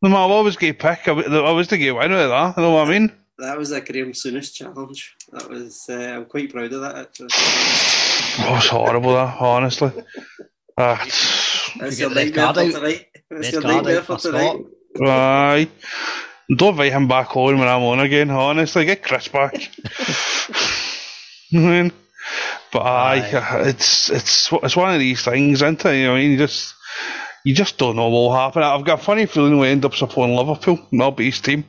No 0.00 0.08
matter 0.10 0.32
what 0.32 0.44
was 0.44 0.56
going 0.56 0.74
to 0.74 0.78
pick, 0.78 1.08
I 1.08 1.12
was 1.12 1.26
I 1.26 1.50
was 1.50 1.66
to 1.68 1.78
get 1.78 1.94
win 1.96 2.12
of 2.12 2.28
that. 2.30 2.56
You 2.56 2.62
know 2.62 2.70
what 2.72 2.86
I 2.86 2.90
mean? 2.90 3.12
That 3.38 3.58
was 3.58 3.72
a 3.72 3.80
Graham 3.80 4.12
Souness 4.12 4.52
challenge. 4.52 5.16
That 5.32 5.48
was. 5.50 5.84
Uh, 5.88 5.94
I'm 5.94 6.24
quite 6.26 6.52
proud 6.52 6.72
of 6.72 6.80
that 6.82 6.96
actually. 6.96 7.28
Oh, 7.32 8.52
it 8.52 8.54
was 8.54 8.68
horrible, 8.68 9.12
that, 9.14 9.36
honestly. 9.40 9.92
Ah, 10.78 10.96
That's 11.78 11.98
You 12.00 12.08
your 12.08 12.14
get 12.14 12.34
the 12.34 12.40
nightmare 12.40 12.44
card 12.44 12.54
for 12.56 12.60
out. 12.62 12.72
tonight. 12.72 13.06
That's 13.30 13.52
your 13.52 13.62
card 13.62 13.74
nightmare 13.76 14.02
for 14.02 14.18
for 14.18 14.22
tonight. 14.30 14.56
Scott. 14.96 15.08
aye. 15.08 15.68
Don't 16.56 16.70
invite 16.70 16.92
him 16.92 17.08
back 17.08 17.36
on 17.36 17.58
when 17.58 17.68
I'm 17.68 17.82
on 17.82 18.00
again, 18.00 18.30
honestly. 18.30 18.84
Get 18.84 19.02
Chris 19.02 19.28
back. 19.28 19.54
I 21.54 21.56
mean, 21.58 21.92
but 22.72 22.80
aye, 22.82 23.30
it's 23.68 24.10
it's 24.10 24.52
it's 24.52 24.76
one 24.76 24.92
of 24.92 24.98
these 25.00 25.24
things, 25.24 25.62
isn't 25.62 25.84
it? 25.84 25.96
You 25.96 26.06
know, 26.06 26.14
I 26.14 26.18
mean, 26.18 26.32
you 26.32 26.36
just 26.38 26.74
you 27.44 27.54
just 27.54 27.78
don't 27.78 27.96
know 27.96 28.08
what 28.08 28.28
will 28.28 28.34
happen. 28.36 28.62
I've 28.62 28.84
got 28.84 29.00
a 29.00 29.02
funny 29.02 29.26
feeling 29.26 29.58
we 29.58 29.68
end 29.68 29.84
up 29.84 29.94
supporting 29.94 30.36
Liverpool, 30.36 30.78
not 30.92 31.16
be 31.16 31.26
his 31.26 31.40
team, 31.40 31.64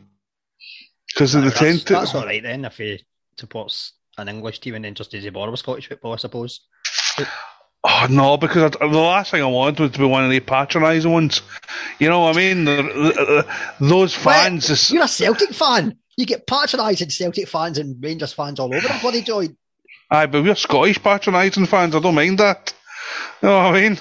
because 1.07 1.34
they 1.34 1.41
That's, 1.41 1.60
tend 1.60 1.80
to. 1.88 1.94
that's 1.94 2.15
all 2.15 2.26
right 2.26 2.44
then 2.44 2.65
if 2.65 2.77
he 2.77 3.03
supports 3.38 3.94
an 4.18 4.30
English 4.30 4.60
team 4.60 4.76
and 4.76 4.86
then 4.86 4.95
just 4.95 5.11
does 5.11 5.23
he 5.23 5.30
with 5.30 5.60
Scottish 5.60 5.88
football, 5.90 6.14
I 6.14 6.18
suppose. 6.18 6.61
Oh 7.84 8.07
no, 8.10 8.38
because 8.38 8.76
I, 8.82 8.88
the 8.88 8.98
last 8.98 9.32
thing 9.32 9.44
I 9.44 9.45
wanted 9.45 9.80
was 9.80 9.91
to 9.91 9.99
be 9.99 10.06
one 10.06 10.23
of 10.23 10.32
the 10.32 10.40
patronising 10.40 11.11
ones. 11.11 11.41
You 11.99 12.10
know 12.10 12.22
what 12.22 12.36
I 12.36 12.40
mean? 12.40 12.65
The, 12.65 12.76
the, 12.84 13.45
the, 13.80 13.86
those 13.86 14.14
fans. 14.14 14.69
is- 14.69 14.90
You're 14.91 15.03
a 15.03 15.07
Celtic 15.07 15.52
fan. 15.52 15.98
You 16.18 16.26
get 16.26 16.48
patronising 16.48 17.10
Celtic 17.10 17.48
fans 17.48 17.77
and 17.77 18.02
Rangers 18.03 18.34
fans 18.34 18.60
all 18.60 18.73
over 18.73 18.88
the 18.88 18.98
bloody 19.02 19.22
joint. 19.22 19.56
Aye, 20.10 20.26
but 20.27 20.44
we're 20.44 20.56
Scottish 20.56 21.02
patronising 21.02 21.68
fans. 21.68 21.94
I 21.95 21.99
don't 21.99 22.15
mind 22.15 22.40
that. 22.40 22.73
You 23.41 23.49
know 23.49 23.57
what 23.57 23.76
I 23.76 23.82
mean? 23.82 23.99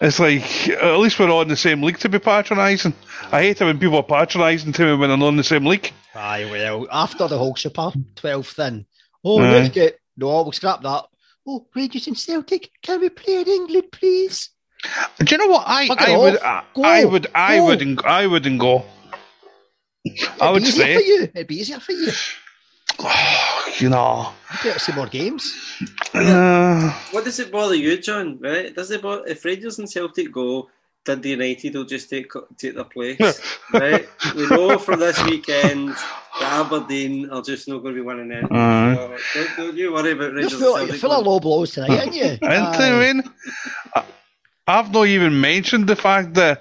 It's 0.00 0.20
like 0.20 0.68
at 0.68 0.98
least 0.98 1.18
we're 1.18 1.30
all 1.30 1.42
in 1.42 1.48
the 1.48 1.56
same 1.56 1.82
league 1.82 1.98
to 2.00 2.08
be 2.08 2.18
patronising. 2.18 2.94
I 3.32 3.42
hate 3.42 3.60
it 3.60 3.64
when 3.64 3.78
people 3.78 3.96
are 3.96 4.02
patronising 4.02 4.72
to 4.74 4.84
me 4.84 4.94
when 4.96 5.08
they're 5.08 5.16
not 5.16 5.28
in 5.28 5.36
the 5.36 5.44
same 5.44 5.64
league. 5.64 5.90
Aye, 6.14 6.46
well, 6.50 6.86
after 6.90 7.26
the 7.28 7.38
whole 7.38 7.56
Super 7.56 7.92
12 8.16 8.46
thing, 8.48 8.86
oh, 9.24 9.40
Aye. 9.40 9.50
let's 9.52 9.74
get, 9.74 9.98
no, 10.16 10.26
we'll 10.42 10.52
scrap 10.52 10.82
that. 10.82 11.04
Oh, 11.46 11.66
Rangers 11.74 12.06
and 12.08 12.18
Celtic, 12.18 12.70
can 12.82 13.00
we 13.00 13.08
play 13.08 13.40
in 13.40 13.48
England, 13.48 13.84
please? 13.92 14.50
Do 15.18 15.34
you 15.34 15.38
know 15.38 15.46
what 15.48 15.64
I? 15.66 15.86
Fuck 15.86 16.02
it 16.02 16.08
I 16.08 16.16
would. 16.16 16.38
I, 16.40 16.62
Go. 16.74 16.82
I 16.84 17.04
would. 17.04 17.26
I 17.34 17.56
Go. 17.58 17.66
wouldn't. 17.66 18.04
I 18.04 18.26
wouldn't 18.26 18.60
go. 18.60 18.84
I 20.40 20.50
It'd 20.50 20.52
would 20.52 20.62
be 20.62 20.68
easier 20.68 20.84
say. 20.84 20.94
for 20.94 21.00
you. 21.00 21.22
It'd 21.34 21.46
be 21.46 21.56
easier 21.60 21.80
for 21.80 21.92
you. 21.92 22.12
you 23.80 23.88
know. 23.88 24.32
You'd 24.52 24.62
be 24.62 24.72
to 24.72 24.78
see 24.80 24.92
more 24.92 25.06
games. 25.06 25.54
Uh, 26.14 26.90
What 27.10 27.24
does 27.24 27.38
it 27.38 27.50
bother 27.52 27.74
you, 27.74 27.98
John? 27.98 28.38
Right? 28.40 28.74
Does 28.74 28.90
it 28.90 29.02
bother 29.02 29.26
if 29.26 29.44
Rangers 29.44 29.78
and 29.78 29.90
Celtic 29.90 30.32
go? 30.32 30.68
Dundee 31.04 31.30
United 31.30 31.72
will 31.76 31.84
just 31.84 32.10
take 32.10 32.26
take 32.58 32.74
their 32.74 32.82
place, 32.82 33.20
right? 33.72 34.08
We 34.34 34.48
know 34.48 34.76
from 34.76 34.98
this 34.98 35.22
weekend 35.24 35.90
that 35.90 36.66
Aberdeen 36.66 37.30
are 37.30 37.42
just 37.42 37.68
not 37.68 37.78
going 37.84 37.94
to 37.94 38.00
be 38.00 38.04
winning 38.04 38.32
it. 38.32 38.44
Aye. 38.50 38.96
So 38.96 39.14
don't, 39.44 39.56
don't 39.56 39.76
you 39.76 39.92
worry 39.92 40.10
about 40.12 40.32
You're 40.32 40.34
Rangers 40.34 40.58
full, 40.58 40.74
and 40.78 40.88
you're 40.88 40.96
Celtic. 40.98 41.00
full 41.00 41.12
of 41.12 41.24
low 41.26 41.38
blows 41.38 41.74
tonight, 41.74 42.00
aren't 42.00 42.14
you? 42.16 42.24
Ain't 42.24 42.42
Aye. 42.42 42.78
they, 42.78 42.90
man? 43.14 43.22
I've 44.66 44.90
not 44.92 45.06
even 45.06 45.40
mentioned 45.40 45.86
the 45.86 45.94
fact 45.94 46.34
that 46.34 46.60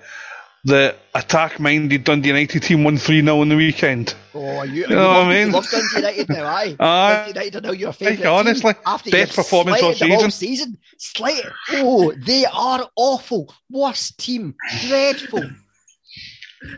the 0.66 0.96
attack-minded 1.14 2.04
Dundee 2.04 2.30
United 2.30 2.62
team 2.64 2.84
won 2.84 2.98
three 2.98 3.22
0 3.22 3.40
on 3.42 3.50
the 3.50 3.56
weekend. 3.56 4.16
Oh, 4.34 4.64
you, 4.64 4.82
you, 4.82 4.88
know 4.88 5.08
what 5.08 5.28
I 5.28 5.30
mean? 5.30 5.52
love 5.52 5.66
Dundee 5.70 5.96
United 5.96 6.30
now, 6.30 6.46
aye? 6.46 6.76
Aye. 6.80 7.16
Dundee 7.16 7.30
United 7.40 7.56
are 7.56 7.62
now 7.62 7.72
your 7.72 7.94
favourite 7.94 8.28
honestly, 8.30 8.74
team 8.74 8.82
after 8.86 9.12
best 9.12 9.36
performance 9.36 9.82
all 9.82 9.94
slated 9.94 10.18
the 10.18 10.22
whole 10.22 10.30
season. 10.32 10.78
Slated. 10.98 11.52
Oh, 11.74 12.12
they 12.18 12.46
are 12.46 12.90
awful. 12.96 13.54
Worst 13.70 14.18
team. 14.20 14.56
Dreadful. 14.88 15.40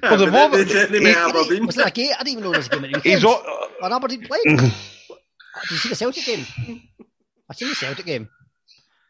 Well, 0.04 0.18
the 0.18 0.26
But 0.26 0.32
moment- 0.34 0.68
they- 0.70 0.86
they- 0.86 1.00
they 1.00 1.10
he- 1.12 1.16
Aberdeen. 1.16 1.66
Was 1.66 1.76
there 1.76 1.88
a 1.88 1.92
game? 1.92 2.12
I 2.20 2.24
didn't 2.24 2.28
even 2.40 2.44
know 2.44 2.52
there 2.52 2.60
was 2.60 2.68
a 2.68 2.70
game 2.72 2.84
at 2.86 2.92
the 3.04 3.10
He's 3.10 3.24
weekend. 3.24 3.26
all, 3.48 3.70
When 3.80 3.94
Aberdeen 3.94 4.22
played. 4.24 4.44
Did 4.48 5.72
you 5.72 5.78
see 5.78 5.90
the 5.90 5.96
Celtic 5.96 6.26
game? 6.26 6.46
I 7.50 7.54
seen 7.54 7.70
the 7.70 7.76
Celtic 7.76 8.06
game. 8.06 8.28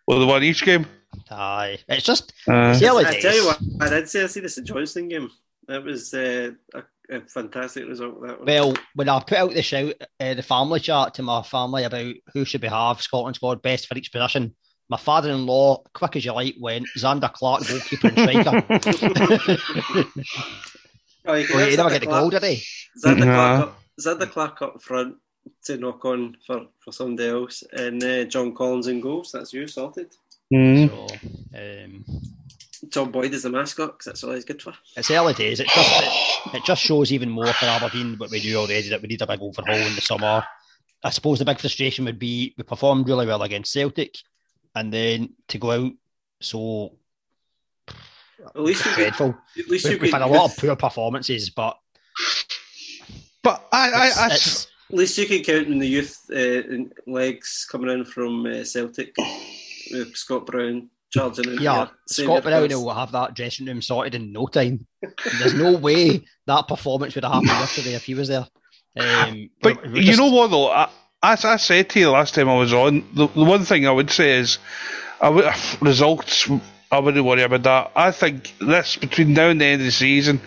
well, 0.07 0.19
they 0.19 0.25
won 0.25 0.43
each 0.43 0.63
game. 0.63 0.85
Aye. 1.29 1.79
It's 1.89 2.05
just 2.05 2.33
Uh, 2.47 2.69
it's 2.71 2.79
the 2.79 2.89
early 2.89 3.05
I 3.05 3.19
tell 3.19 3.35
you 3.35 3.45
what, 3.45 3.59
I 3.81 3.89
did 3.89 4.09
say 4.09 4.23
I 4.23 4.27
see 4.27 4.39
the 4.39 4.49
St 4.49 4.67
Johnstone 4.67 5.09
game. 5.09 5.29
That 5.67 5.83
was 5.83 6.13
uh, 6.13 6.51
a, 6.73 6.83
a 7.17 7.21
fantastic 7.27 7.85
result. 7.87 8.21
That 8.21 8.37
one. 8.39 8.45
Well, 8.47 8.73
when 8.95 9.09
I 9.09 9.19
put 9.19 9.37
out 9.37 9.53
the 9.53 9.61
shout, 9.61 9.93
uh, 10.19 10.33
the 10.33 10.41
family 10.43 10.79
chart 10.79 11.13
to 11.15 11.23
my 11.23 11.41
family 11.43 11.83
about 11.83 12.13
who 12.33 12.45
should 12.45 12.61
we 12.61 12.69
have, 12.69 13.01
Scotland 13.01 13.35
squad 13.35 13.61
best 13.61 13.87
for 13.87 13.97
each 13.97 14.11
position, 14.13 14.55
my 14.89 14.97
father-in-law, 14.97 15.83
quick 15.93 16.15
as 16.15 16.23
you 16.23 16.31
like, 16.31 16.55
went 16.59 16.87
Zander 16.97 17.31
Clark, 17.33 17.67
goalkeeper 17.67 18.07
and 18.15 18.41
striker. 18.41 20.13
Oh, 21.29 21.33
you 21.33 21.45
can 21.45 21.57
well, 21.57 21.69
he 21.69 21.75
never 21.75 21.89
get 21.89 21.99
the 21.99 22.07
Clark- 22.07 22.21
goal, 22.21 22.29
did 22.29 22.43
he? 22.43 22.63
Zander 23.05 23.25
Nah. 23.25 23.33
Clark, 23.35 23.61
up, 23.63 23.79
Zander 23.99 24.29
Clark 24.31 24.61
up 24.61 24.81
front 24.81 25.15
to 25.65 25.75
knock 25.77 26.05
on 26.05 26.37
for, 26.45 26.67
for 26.79 26.93
somebody 26.93 27.27
else, 27.27 27.63
and 27.73 28.01
uh, 28.01 28.23
John 28.23 28.55
Collins 28.55 28.87
in 28.87 29.01
goals. 29.01 29.31
That's 29.33 29.51
you 29.51 29.67
sorted. 29.67 30.15
Mm. 30.53 30.89
So, 30.89 31.07
um, 31.57 32.05
Tom 32.91 33.11
Boyd 33.11 33.33
is 33.33 33.43
the 33.43 33.49
mascot 33.49 33.93
because 33.93 34.05
that's 34.05 34.23
all 34.23 34.33
he's 34.33 34.45
good 34.45 34.61
for. 34.61 34.73
it's 34.95 35.11
early 35.11 35.33
days. 35.33 35.59
It 35.59 35.67
just 35.67 35.91
it, 36.03 36.55
it 36.55 36.63
just 36.63 36.81
shows 36.81 37.11
even 37.11 37.29
more 37.29 37.47
for 37.47 37.65
Aberdeen 37.65 38.15
what 38.17 38.31
we 38.31 38.39
knew 38.39 38.57
already 38.57 38.89
that 38.89 39.01
we 39.01 39.07
need 39.07 39.21
a 39.21 39.27
big 39.27 39.41
overhaul 39.41 39.75
in 39.75 39.95
the 39.95 40.01
summer. 40.01 40.43
I 41.03 41.09
suppose 41.09 41.39
the 41.39 41.45
big 41.45 41.59
frustration 41.59 42.05
would 42.05 42.19
be 42.19 42.53
we 42.57 42.63
performed 42.63 43.07
really 43.07 43.25
well 43.25 43.43
against 43.43 43.73
Celtic, 43.73 44.15
and 44.75 44.93
then 44.93 45.33
to 45.49 45.57
go 45.57 45.71
out 45.71 45.91
so 46.39 46.95
At 48.45 48.61
least 48.61 48.85
you 48.85 48.91
could, 48.91 49.01
dreadful. 49.01 49.35
at 49.57 49.67
least 49.67 49.89
we, 49.89 49.95
we've 49.95 50.13
had 50.13 50.21
a 50.21 50.27
lot 50.27 50.51
of 50.51 50.57
poor 50.57 50.75
performances, 50.75 51.49
but 51.49 51.77
But 53.43 53.67
I, 53.71 53.89
I, 53.89 54.11
I, 54.17 54.31
at 54.33 54.67
least 54.91 55.17
you 55.17 55.25
could 55.25 55.45
count 55.45 55.67
on 55.67 55.79
the 55.79 55.87
youth 55.87 56.17
uh, 56.29 57.09
legs 57.09 57.67
coming 57.69 57.89
in 57.89 58.05
from 58.05 58.45
uh, 58.45 58.63
Celtic 58.63 59.15
with 59.91 60.15
Scott 60.15 60.45
Brown 60.45 60.89
charging 61.11 61.53
in. 61.53 61.61
yeah, 61.61 61.87
Scott 62.07 62.43
Brown 62.43 62.69
will 62.69 62.93
have 62.93 63.11
that 63.13 63.33
dressing 63.33 63.65
room 63.65 63.81
sorted 63.81 64.15
in 64.15 64.31
no 64.31 64.47
time. 64.47 64.85
There's 65.39 65.53
no 65.53 65.77
way 65.77 66.25
that 66.45 66.67
performance 66.67 67.15
would 67.15 67.23
have 67.23 67.33
happened 67.33 67.49
yesterday 67.49 67.93
if 67.95 68.05
he 68.05 68.13
was 68.15 68.27
there. 68.27 68.45
Um, 68.99 69.49
but 69.61 69.77
we're- 69.77 69.89
we're 69.89 69.97
you 69.99 70.03
just- 70.07 70.19
know 70.19 70.29
what 70.31 70.49
though? 70.51 70.69
I, 70.71 70.89
as 71.23 71.45
I 71.45 71.57
said 71.57 71.89
to 71.91 71.99
you 71.99 72.09
last 72.11 72.35
time 72.35 72.47
I 72.49 72.57
was 72.57 72.73
on, 72.73 73.03
the, 73.13 73.27
the 73.27 73.43
one 73.43 73.63
thing 73.65 73.87
I 73.87 73.91
would 73.91 74.11
say 74.11 74.37
is, 74.37 74.59
I 75.21 75.29
would, 75.29 75.45
results. 75.81 76.49
I 76.91 76.99
wouldn't 76.99 77.25
worry 77.25 77.41
about 77.41 77.63
that. 77.63 77.91
I 77.97 78.11
think 78.11 78.53
this 78.59 78.95
between 78.95 79.33
now 79.33 79.49
and 79.49 79.59
the 79.59 79.65
end 79.65 79.81
of 79.81 79.85
the 79.85 79.91
season, 79.91 80.39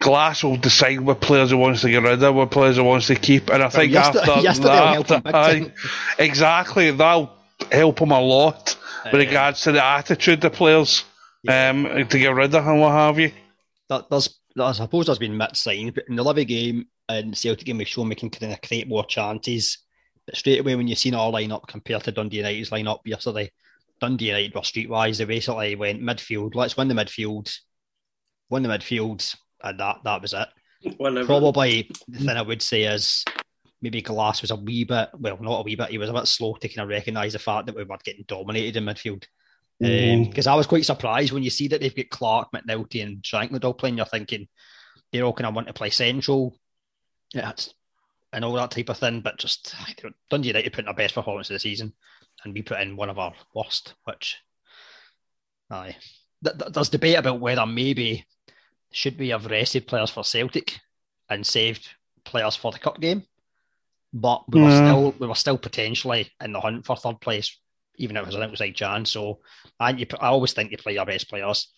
Glass 0.00 0.44
will 0.44 0.56
decide 0.56 1.00
what 1.00 1.20
players 1.20 1.50
he 1.50 1.56
wants 1.56 1.80
to 1.82 1.90
get 1.90 2.02
rid 2.02 2.22
of, 2.22 2.34
what 2.34 2.50
players 2.52 2.76
he 2.76 2.82
wants 2.82 3.08
to 3.08 3.16
keep, 3.16 3.50
and 3.50 3.62
I 3.62 3.68
think 3.68 3.92
yesterday- 3.92 4.20
after 4.30 4.40
yesterday 4.42 4.96
will 4.96 5.02
that, 5.02 5.24
big 5.24 5.34
aye, 5.34 5.72
exactly, 6.20 6.90
that'll 6.92 7.34
help 7.72 8.00
him 8.00 8.10
a 8.12 8.20
lot 8.20 8.76
with 9.04 9.14
Uh, 9.14 9.18
regards 9.18 9.62
to 9.62 9.72
the 9.72 9.84
attitude 9.84 10.44
of 10.44 10.52
players 10.52 11.04
um, 11.48 11.84
to 12.08 12.18
get 12.18 12.34
rid 12.34 12.54
of 12.54 12.66
and 12.66 12.80
what 12.80 12.92
have 12.92 13.18
you. 13.18 13.32
that, 13.88 14.08
there's, 14.10 14.38
I 14.60 14.72
suppose 14.72 15.06
there's 15.06 15.18
been 15.18 15.36
mixed 15.36 15.62
signs, 15.62 15.92
but 15.92 16.04
in 16.08 16.16
the 16.16 16.22
Livy 16.22 16.44
game 16.44 16.86
and 17.08 17.36
Celtic 17.36 17.66
game, 17.66 17.78
we've 17.78 17.88
shown 17.88 18.08
we 18.08 18.14
can 18.14 18.30
kind 18.30 18.52
of 18.52 18.60
create 18.60 18.88
more 18.88 19.04
chances. 19.06 19.78
But 20.26 20.36
straight 20.36 20.60
away, 20.60 20.76
when 20.76 20.88
you've 20.88 20.98
seen 20.98 21.14
our 21.14 21.30
lineup 21.32 21.66
compared 21.66 22.04
to 22.04 22.12
Dundee 22.12 22.38
United's 22.38 22.70
lineup 22.70 23.00
yesterday, 23.04 23.50
Dundee 24.00 24.26
United 24.26 24.54
were 24.54 24.60
streetwise. 24.60 25.18
They 25.18 25.24
basically 25.24 25.74
went 25.74 26.02
midfield. 26.02 26.54
Let's 26.54 26.76
win 26.76 26.88
the 26.88 26.94
midfield, 26.94 27.56
win 28.50 28.62
the 28.62 28.68
midfield, 28.68 29.34
and 29.62 29.80
that 29.80 29.96
that 30.04 30.22
was 30.22 30.34
it. 30.34 30.48
Whenever. 30.98 31.26
Probably 31.26 31.90
the 32.06 32.18
thing 32.18 32.28
I 32.28 32.42
would 32.42 32.62
say 32.62 32.82
is 32.84 33.24
maybe 33.80 34.02
Glass 34.02 34.42
was 34.42 34.50
a 34.50 34.56
wee 34.56 34.84
bit, 34.84 35.10
well, 35.18 35.38
not 35.40 35.60
a 35.60 35.62
wee 35.62 35.76
bit, 35.76 35.90
he 35.90 35.98
was 35.98 36.10
a 36.10 36.12
bit 36.12 36.26
slow 36.26 36.54
to 36.54 36.68
kind 36.68 36.84
of 36.84 36.88
recognise 36.88 37.32
the 37.32 37.38
fact 37.38 37.66
that 37.66 37.76
we 37.76 37.84
were 37.84 37.96
getting 38.04 38.24
dominated 38.26 38.76
in 38.76 38.84
midfield. 38.84 39.24
Mm. 39.82 40.28
Because 40.28 40.46
I 40.48 40.54
was 40.56 40.66
quite 40.66 40.84
surprised 40.84 41.32
when 41.32 41.44
you 41.44 41.50
see 41.50 41.68
that 41.68 41.80
they've 41.80 41.94
got 41.94 42.10
Clark, 42.10 42.48
McNulty, 42.52 43.02
and 43.02 43.22
Shankland 43.22 43.64
all 43.64 43.74
playing, 43.74 43.96
you're 43.96 44.06
thinking 44.06 44.48
they're 45.12 45.22
all 45.24 45.32
kind 45.32 45.46
of 45.46 45.54
want 45.54 45.68
to 45.68 45.72
play 45.72 45.90
central 45.90 46.58
yeah, 47.34 47.50
it's- 47.50 47.72
and 48.32 48.44
all 48.44 48.54
that 48.54 48.70
type 48.70 48.88
of 48.88 48.98
thing. 48.98 49.20
But 49.20 49.38
just 49.38 49.74
I 49.80 49.94
don't- 49.96 50.16
Dundee 50.30 50.48
United 50.48 50.72
put 50.72 50.84
in 50.84 50.88
our 50.88 50.94
best 50.94 51.14
performance 51.14 51.48
of 51.50 51.54
the 51.54 51.60
season, 51.60 51.92
and 52.44 52.52
we 52.52 52.62
put 52.62 52.80
in 52.80 52.96
one 52.96 53.10
of 53.10 53.18
our 53.18 53.34
worst, 53.54 53.94
which, 54.04 54.36
aye. 55.70 55.96
Th- 56.44 56.56
th- 56.58 56.72
There's 56.72 56.88
debate 56.88 57.16
about 57.18 57.40
whether 57.40 57.64
maybe 57.66 58.26
should 58.92 59.18
we 59.18 59.28
have 59.28 59.46
rested 59.46 59.86
players 59.86 60.10
for 60.10 60.24
Celtic 60.24 60.78
and 61.30 61.46
saved 61.46 61.88
players 62.24 62.56
for 62.56 62.72
the 62.72 62.78
cup 62.78 63.00
game, 63.00 63.24
but 64.12 64.44
we 64.48 64.60
were 64.60 64.68
Yeah. 64.68 64.86
still 64.86 65.14
we 65.18 65.26
were 65.26 65.34
still 65.34 65.58
potentially 65.58 66.30
in 66.42 66.52
the 66.52 66.60
hunt 66.60 66.84
for 66.86 66.96
third 66.96 67.20
place, 67.20 67.58
even 67.96 68.16
if 68.16 68.22
it 68.22 68.26
was 68.26 68.34
an 68.34 68.42
outside 68.42 68.74
chance. 68.74 69.10
So 69.10 69.40
I, 69.78 69.90
you, 69.90 70.06
I 70.20 70.28
always 70.28 70.52
think 70.52 70.70
you 70.70 70.78
play 70.78 70.94
your 70.94 71.06
best 71.06 71.28
players. 71.28 71.72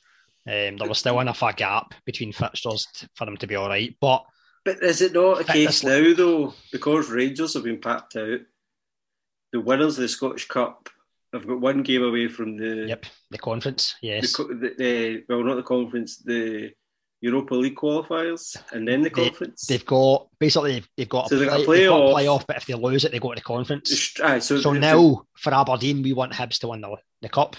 Um, 0.46 0.76
there 0.78 0.88
was 0.88 0.98
still 0.98 1.20
enough 1.20 1.42
a 1.42 1.52
gap 1.52 1.92
between 2.06 2.32
fixtures 2.32 2.86
t- 2.94 3.06
for 3.14 3.26
them 3.26 3.36
to 3.36 3.46
be 3.46 3.56
all 3.56 3.68
right, 3.68 3.94
but 4.00 4.24
But 4.64 4.82
is 4.82 5.02
it 5.02 5.12
not 5.12 5.40
a 5.42 5.44
case 5.44 5.84
now, 5.84 6.14
though, 6.14 6.54
because 6.72 7.10
Rangers 7.10 7.54
have 7.54 7.64
been 7.64 7.80
packed 7.80 8.16
out, 8.16 8.40
the 9.52 9.60
winners 9.60 9.98
of 9.98 10.02
the 10.02 10.08
Scottish 10.08 10.48
Cup 10.48 10.88
have 11.34 11.46
got 11.46 11.60
one 11.60 11.82
game 11.82 12.02
away 12.02 12.26
from 12.28 12.56
the, 12.56 12.86
yep, 12.88 13.04
the 13.30 13.38
conference, 13.38 13.94
yes. 14.00 14.34
co- 14.34 14.48
the, 14.48 14.74
the 14.78 15.24
well, 15.28 15.44
not 15.44 15.56
the 15.56 15.62
conference, 15.62 16.16
the 16.18 16.72
Europa 17.20 17.54
League 17.54 17.76
qualifiers, 17.76 18.56
and 18.72 18.86
then 18.88 19.02
the 19.02 19.10
They- 19.10 19.24
conference. 19.28 19.66
They've 19.66 19.84
got 19.84 20.28
basically 20.38 20.72
they've, 20.74 20.88
they've 20.96 21.08
got 21.08 21.28
So 21.28 21.36
a, 21.36 21.60
a 21.60 21.64
play, 21.64 21.80
they've 21.80 21.88
got 21.88 22.10
a 22.10 22.14
playoff. 22.14 22.46
but 22.46 22.56
if 22.56 22.66
they 22.66 22.74
lose 22.74 23.04
it, 23.04 23.12
they 23.12 23.18
go 23.18 23.30
to 23.30 23.34
the 23.36 23.42
conference. 23.42 24.14
Aye, 24.22 24.38
so 24.38 24.58
So 24.60 24.72
now 24.72 25.22
for 25.36 25.52
Aberdeen, 25.54 26.02
we 26.02 26.12
want 26.12 26.32
Hibs 26.32 26.58
to 26.60 26.68
win 26.68 26.80
the, 26.80 26.96
the 27.22 27.28
cup 27.28 27.56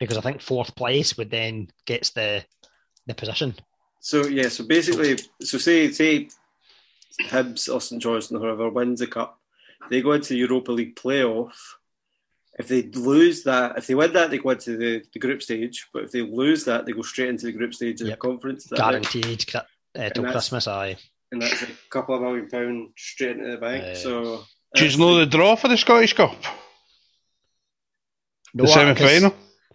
because 0.00 0.16
I 0.16 0.20
think 0.22 0.40
fourth 0.40 0.74
place 0.74 1.16
would 1.18 1.30
then 1.30 1.68
gets 1.86 2.10
the 2.10 2.44
the 3.06 3.14
position. 3.14 3.54
So 4.00 4.26
yeah, 4.26 4.48
so 4.48 4.64
basically, 4.64 5.18
so 5.42 5.58
say 5.58 5.90
say 5.90 6.28
Hibs 7.24 7.72
or 7.72 7.80
St 7.80 8.00
Johnstone 8.02 8.38
or 8.38 8.40
whoever 8.40 8.70
wins 8.70 9.00
the 9.00 9.06
cup, 9.06 9.38
they 9.90 10.00
go 10.00 10.12
into 10.12 10.30
the 10.30 10.38
Europa 10.38 10.72
League 10.72 10.96
playoff. 10.96 11.52
If 12.58 12.68
they 12.68 12.82
lose 12.82 13.44
that, 13.44 13.78
if 13.78 13.86
they 13.86 13.94
win 13.94 14.12
that, 14.12 14.30
they 14.30 14.38
go 14.38 14.50
into 14.50 14.76
the, 14.76 15.02
the 15.12 15.18
group 15.18 15.42
stage. 15.42 15.86
But 15.92 16.04
if 16.04 16.12
they 16.12 16.20
lose 16.20 16.64
that, 16.66 16.84
they 16.84 16.92
go 16.92 17.02
straight 17.02 17.30
into 17.30 17.46
the 17.46 17.52
group 17.52 17.72
stage 17.74 18.00
of 18.02 18.08
Yep. 18.08 18.18
the 18.18 18.20
conference. 18.28 18.64
Is 18.64 18.70
that 18.70 18.78
right? 18.80 18.90
Guaranteed 18.90 19.46
cri- 19.50 19.60
uh, 19.98 20.10
till 20.10 20.24
Christmas. 20.24 20.66
Aye. 20.66 20.96
and 21.32 21.40
that's 21.40 21.62
a 21.62 21.66
couple 21.90 22.14
of 22.14 22.20
million 22.20 22.48
pounds 22.48 22.90
straight 22.96 23.38
into 23.38 23.52
the 23.52 23.56
bank. 23.56 23.82
Uh, 23.84 23.94
so 23.94 24.44
Do 24.74 24.86
you 24.86 24.96
know 24.98 25.16
the 25.18 25.26
draw 25.26 25.56
for 25.56 25.68
the 25.68 25.78
Scottish 25.78 26.12
Cup? 26.12 26.36
No, 28.54 28.64
the 28.64 28.68
semi 28.70 28.94
final? 28.94 29.34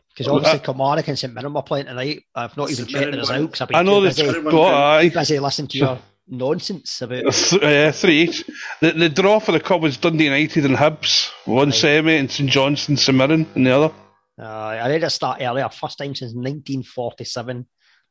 Because 0.09 0.27
obviously 0.27 0.59
Kilmarnock 0.59 1.07
and 1.07 1.17
St 1.17 1.33
Mirren 1.33 1.53
were 1.53 1.61
playing 1.63 1.85
tonight. 1.87 2.23
I've 2.35 2.55
not 2.57 2.69
even 2.71 2.85
St 2.85 2.89
checked 2.89 3.05
the 3.05 3.11
Mirren 3.11 3.19
result 3.19 3.41
because 3.41 3.61
I've 3.61 3.67
been 3.69 3.77
I 3.77 3.81
know 3.83 3.95
too 3.99 4.01
the 4.01 4.09
busy, 4.09 4.23
Everyone 4.27 4.53
draw, 4.53 4.99
can- 5.01 5.09
busy 5.13 5.39
listening 5.39 5.67
to 5.69 5.77
your 5.77 5.99
nonsense 6.27 7.01
about. 7.01 7.31
Th- 7.33 7.61
uh, 7.63 7.91
three 7.91 8.21
each. 8.23 8.43
The, 8.81 8.91
the 8.91 9.09
draw 9.09 9.39
for 9.39 9.51
the 9.51 9.59
cup 9.59 9.81
was 9.81 9.97
Dundee 9.97 10.25
United 10.25 10.65
and 10.65 10.75
Hibs, 10.75 11.29
one 11.45 11.69
Aye. 11.69 11.71
semi, 11.71 12.15
and 12.15 12.29
St 12.31 12.49
Johnstone, 12.49 12.97
St 12.97 13.17
Mirren 13.17 13.47
in 13.55 13.63
the 13.63 13.71
other. 13.71 13.93
Uh, 14.39 14.43
I 14.45 14.87
read 14.89 15.03
a 15.03 15.09
start 15.09 15.41
earlier. 15.41 15.67
First 15.69 15.97
time 15.97 16.13
since 16.13 16.33
1947 16.33 17.65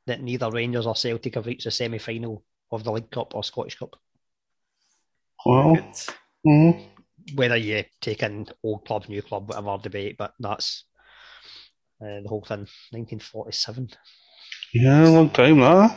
that 0.07 0.23
neither 0.23 0.51
Rangers 0.51 0.87
or 0.87 0.97
Celtic 0.97 1.35
have 1.35 1.47
reached 1.47 1.65
the 1.65 1.71
semi 1.71 1.99
final 1.99 2.45
of 2.73 2.83
the 2.85 2.93
League 2.93 3.11
Cup 3.11 3.35
or 3.35 3.45
Scottish 3.45 3.79
Cup. 3.79 3.95
Wow. 5.45 5.75
good. 5.75 6.15
Mhm. 6.47 6.87
Whether 7.35 7.57
you 7.57 7.85
take 8.01 8.23
in 8.23 8.47
old 8.63 8.85
club, 8.85 9.09
new 9.09 9.23
club, 9.23 9.49
whatever 9.49 9.79
debate, 9.83 10.17
but 10.17 10.33
that's 10.39 10.85
uh, 12.01 12.21
the 12.23 12.29
whole 12.29 12.45
thing. 12.45 12.67
1947. 12.91 13.91
Yeah, 14.75 15.09
long 15.09 15.31
time 15.31 15.61
that. 15.61 15.97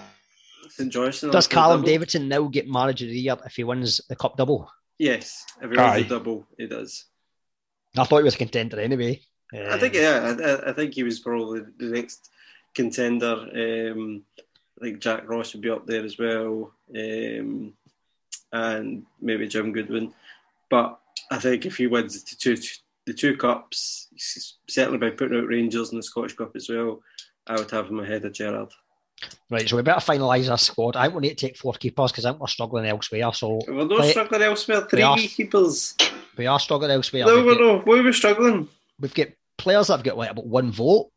St 0.69 0.91
Johnstone. 0.91 1.31
Does 1.31 1.45
also 1.47 1.53
Callum 1.55 1.77
double. 1.81 1.87
Davidson 1.87 2.27
now 2.27 2.43
get 2.47 2.67
manager 2.67 3.05
of 3.05 3.11
the 3.11 3.19
year 3.19 3.37
if 3.45 3.55
he 3.55 3.63
wins 3.63 4.01
the 4.09 4.15
cup 4.15 4.37
double? 4.37 4.69
Yes, 4.97 5.45
if 5.61 5.63
he 5.71 5.77
wins 5.77 5.79
Aye. 5.79 6.01
the 6.03 6.09
double, 6.09 6.45
he 6.57 6.67
does. 6.67 7.05
I 7.97 8.03
thought 8.03 8.17
he 8.17 8.23
was 8.23 8.35
a 8.35 8.39
contender 8.39 8.79
anyway. 8.79 9.21
I 9.53 9.79
think 9.79 9.95
Um, 9.95 10.01
yeah, 10.01 10.35
I- 10.39 10.43
I, 10.43 10.69
I 10.69 10.73
think 10.73 10.93
he 10.93 11.03
was 11.03 11.19
probably 11.19 11.61
the 11.77 11.85
next 11.85 12.29
contender. 12.75 13.33
Um, 13.33 14.23
I 14.37 14.83
think 14.83 14.99
Jack 14.99 15.27
Ross 15.27 15.53
would 15.53 15.61
be 15.61 15.69
up 15.71 15.85
there 15.87 16.03
as 16.05 16.17
well, 16.19 16.71
um, 16.95 17.73
and 18.53 19.05
maybe 19.21 19.47
Jim 19.47 19.71
Goodwin. 19.73 20.13
But 20.69 20.99
I 21.31 21.39
think 21.39 21.65
if 21.65 21.77
he 21.77 21.87
wins 21.87 22.23
the 22.23 22.35
two 22.35 22.57
the 23.05 23.13
two 23.13 23.35
cups, 23.37 24.07
certainly 24.67 24.99
by 24.99 25.09
putting 25.09 25.37
out 25.39 25.47
Rangers 25.47 25.91
in 25.91 25.97
the 25.97 26.03
Scottish 26.03 26.35
Cup 26.35 26.55
as 26.55 26.69
well, 26.69 27.01
I 27.47 27.55
would 27.55 27.71
have 27.71 27.87
him 27.87 27.99
ahead 27.99 28.23
of 28.25 28.33
Gerrard. 28.33 28.69
Right, 29.49 29.67
so 29.67 29.75
we 29.77 29.81
better 29.81 29.99
finalise 29.99 30.49
our 30.49 30.57
squad. 30.57 30.95
I 30.95 31.07
need 31.07 31.29
to 31.29 31.47
take 31.47 31.57
four 31.57 31.73
keepers 31.73 32.11
because 32.11 32.25
I 32.25 32.29
think 32.31 32.41
we're 32.41 32.47
struggling 32.47 32.85
elsewhere. 32.85 33.31
So 33.33 33.59
We're 33.67 33.85
not 33.85 33.97
Play- 33.99 34.11
struggling 34.11 34.41
elsewhere. 34.43 34.81
Three 34.89 34.99
We 34.99 35.03
are- 35.03 35.17
keepers. 35.17 35.95
we 36.37 36.45
are 36.47 36.59
struggling 36.59 36.91
elsewhere. 36.91 37.25
No, 37.25 37.43
we're 37.43 37.59
not. 37.59 37.85
Why 37.87 37.97
are 37.99 38.03
we 38.03 38.13
struggling? 38.13 38.67
we've 38.99 39.13
got 39.13 39.27
players 39.57 39.87
that 39.87 39.93
have 39.97 40.03
got 40.03 40.17
like 40.17 40.31
about 40.31 40.45
one 40.45 40.71
vote 40.71 41.09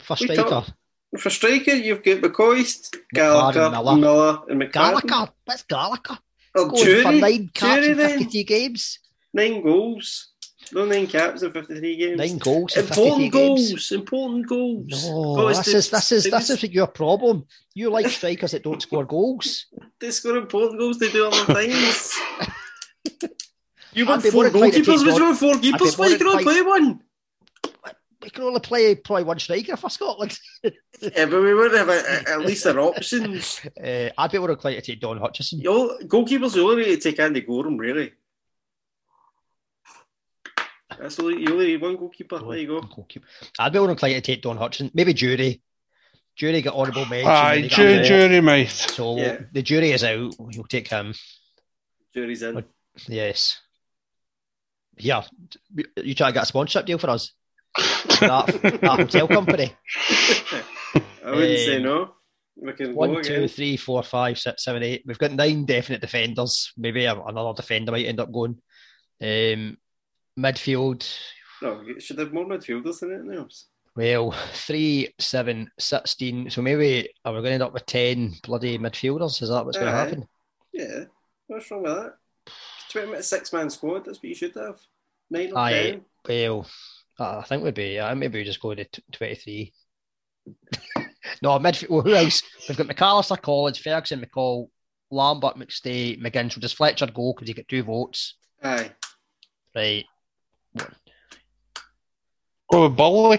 for 0.00 0.16
striker. 0.16 0.42
talk- 0.42 0.68
For 1.18 1.30
striker, 1.30 1.72
you've 1.74 2.02
got 2.02 2.18
McCoist, 2.18 2.96
Gallagher, 3.14 3.70
Miller. 3.70 3.96
Miller, 3.96 4.40
and 4.48 4.60
McFadden. 4.60 4.72
Gallagher, 4.72 5.32
what's 5.44 5.62
Gallagher? 5.64 6.18
Oh, 6.54 6.68
Going 6.68 7.02
for 7.02 7.12
nine 7.12 7.50
caps 7.54 7.74
Jury 7.86 7.88
in 7.92 7.98
then. 7.98 8.28
games. 8.46 8.98
Nine 9.34 9.62
goals. 9.62 10.28
No 10.72 10.84
nine 10.84 11.06
caps 11.06 11.42
in 11.42 11.52
53 11.52 11.96
games. 11.96 12.18
Nine 12.18 12.38
goals 12.38 12.76
in 12.76 12.82
53 12.86 13.04
Important 13.04 13.32
games. 13.32 13.70
goals. 13.70 13.92
Important 13.92 14.46
goals. 14.48 15.04
No, 15.08 15.48
this 15.48 15.68
is 15.68 15.90
this 15.90 16.12
is 16.12 16.26
is 16.50 16.62
your 16.64 16.88
problem. 16.88 17.44
You 17.74 17.90
like 17.90 18.08
strikers 18.08 18.50
that 18.52 18.64
don't 18.64 18.82
score 18.82 19.04
goals. 19.04 19.66
They 20.00 20.10
score 20.10 20.36
important 20.36 20.78
goals. 20.80 20.98
They 20.98 21.10
do 21.10 21.26
other 21.26 21.54
things. 21.54 22.12
you 23.94 24.04
want 24.06 24.22
four 24.22 24.32
more 24.32 24.46
inclined 24.46 24.72
to 24.74 24.80
goalkeepers? 24.82 25.04
Would 25.06 25.16
you 25.16 25.34
four 25.34 25.58
keepers? 25.58 25.96
Why 25.98 26.08
you 26.08 26.18
cannot 26.18 26.38
inclined- 26.40 26.44
play 26.44 26.62
one? 26.62 27.00
We 28.22 28.30
can 28.30 28.42
only 28.44 28.60
play 28.60 28.94
probably 28.96 29.22
one 29.24 29.38
striker 29.38 29.76
for 29.76 29.88
Scotland. 29.88 30.36
Yeah, 30.64 31.26
but 31.26 31.40
we 31.42 31.54
would 31.54 31.72
have 31.74 31.88
a, 31.88 31.92
a, 32.00 32.32
at 32.32 32.40
least 32.40 32.66
our 32.66 32.78
options. 32.90 33.60
Uh, 33.80 34.08
I'd 34.18 34.32
be 34.32 34.38
more 34.38 34.50
inclined 34.50 34.76
to 34.76 34.82
take 34.82 35.00
Don 35.00 35.18
Hutchison. 35.18 35.64
All, 35.66 35.96
goalkeepers 36.06 36.54
the 36.54 36.62
only 36.62 36.76
way 36.82 36.96
to 36.96 37.00
take 37.00 37.20
Andy 37.20 37.42
Goram, 37.42 37.76
really. 37.76 38.12
That's 41.00 41.18
only, 41.20 41.42
you 41.42 41.52
only 41.52 41.66
need 41.68 41.80
one 41.80 41.96
goalkeeper. 41.96 42.38
There 42.38 42.56
you 42.58 42.66
go. 42.66 42.80
Goalkeeper. 42.80 43.26
I'd 43.58 43.72
be 43.72 43.78
more 43.78 43.90
inclined 43.90 44.14
to 44.16 44.20
take 44.20 44.42
Don 44.42 44.56
Hutchison. 44.56 44.90
Maybe 44.94 45.12
Durie. 45.12 45.60
Durie 46.36 46.62
got 46.62 46.74
honourable 46.74 47.06
mention. 47.06 47.28
Aye, 47.30 47.54
and 47.54 47.62
he 47.64 47.68
got 47.70 47.76
jury, 47.76 47.92
a 47.92 47.96
vote. 47.98 48.04
jury, 48.06 48.40
mate. 48.40 48.68
So 48.70 49.16
Yeah. 49.16 49.38
the 49.52 49.62
jury 49.62 49.92
is 49.92 50.04
out. 50.04 50.34
We'll 50.38 50.64
take 50.64 50.88
him. 50.88 51.14
Jury's 52.14 52.42
in. 52.42 52.54
What- 52.56 52.68
Yes. 53.08 53.60
Yeah. 54.98 55.24
You 56.02 56.14
try 56.14 56.28
to 56.28 56.32
get 56.34 56.42
a 56.44 56.46
sponsorship 56.46 56.86
deal 56.86 56.98
for 56.98 57.10
us? 57.10 57.32
that, 58.20 58.46
that 58.62 58.82
hotel 59.00 59.28
company. 59.28 59.74
I 61.24 61.30
wouldn't 61.30 61.58
say 61.58 61.76
Um, 61.76 61.82
no. 61.82 62.14
We 62.58 62.72
can 62.72 62.86
go 62.92 62.98
One, 63.00 63.22
two, 63.22 63.34
again. 63.34 63.48
three, 63.48 63.76
four, 63.76 64.02
five, 64.02 64.38
six, 64.38 64.64
seven, 64.64 64.82
eight. 64.82 65.02
We've 65.04 65.18
got 65.18 65.32
nine 65.32 65.66
definite 65.66 66.00
defenders. 66.00 66.72
Maybe 66.78 67.04
another 67.04 67.52
defender 67.54 67.92
might 67.92 68.06
end 68.06 68.20
up 68.20 68.32
going. 68.32 68.56
Um, 69.20 69.76
midfield, 70.38 71.08
No, 71.62 71.80
you 71.82 72.00
should 72.00 72.18
have 72.18 72.32
more 72.32 72.44
midfielders 72.44 73.00
than 73.00 73.14
anything 73.14 73.38
else. 73.38 73.66
well, 73.94 74.32
three, 74.52 75.14
seven, 75.18 75.70
16. 75.78 76.50
So 76.50 76.62
maybe 76.62 77.08
are 77.24 77.32
we 77.32 77.38
going 77.38 77.44
to 77.50 77.52
end 77.52 77.62
up 77.62 77.72
with 77.72 77.86
10 77.86 78.34
bloody 78.44 78.78
midfielders? 78.78 79.42
Is 79.42 79.48
that 79.48 79.64
what's 79.64 79.78
going 79.78 79.90
to 79.90 79.96
happen? 79.98 80.28
Yeah, 80.72 81.04
what's 81.46 81.70
wrong 81.70 81.82
with 81.82 81.94
that? 81.94 82.14
put 82.92 83.04
him 83.04 83.14
at 83.14 83.20
a 83.20 83.22
six 83.22 83.52
man 83.52 83.68
squad. 83.70 84.04
That's 84.04 84.18
what 84.18 84.24
you 84.24 84.34
should 84.34 84.54
have. 84.54 84.78
Nine 85.30 85.52
or 85.52 85.58
Aye, 85.58 85.72
ten. 85.72 86.04
well, 86.28 86.66
I 87.18 87.42
think 87.42 87.64
we'd 87.64 87.74
be, 87.74 87.98
uh, 87.98 88.14
maybe 88.14 88.38
we 88.38 88.44
just 88.44 88.60
go 88.60 88.74
to 88.74 88.84
t- 88.84 89.02
23. 89.12 89.72
no, 91.42 91.58
midfield, 91.58 91.90
well, 91.90 92.02
who 92.02 92.14
else? 92.14 92.42
We've 92.68 92.76
got 92.78 92.86
McAllister, 92.86 93.40
College, 93.40 93.82
Ferguson, 93.82 94.24
McCall, 94.24 94.68
Lambert, 95.10 95.56
McStay, 95.56 96.20
McGinn. 96.20 96.52
So 96.52 96.60
does 96.60 96.72
Fletcher 96.72 97.06
go 97.06 97.32
because 97.32 97.48
he 97.48 97.54
get 97.54 97.68
two 97.68 97.82
votes? 97.82 98.36
Aye. 98.62 98.92
Right. 99.74 100.04
Go 102.70 102.84
with 102.88 102.96
Burley. 102.96 103.38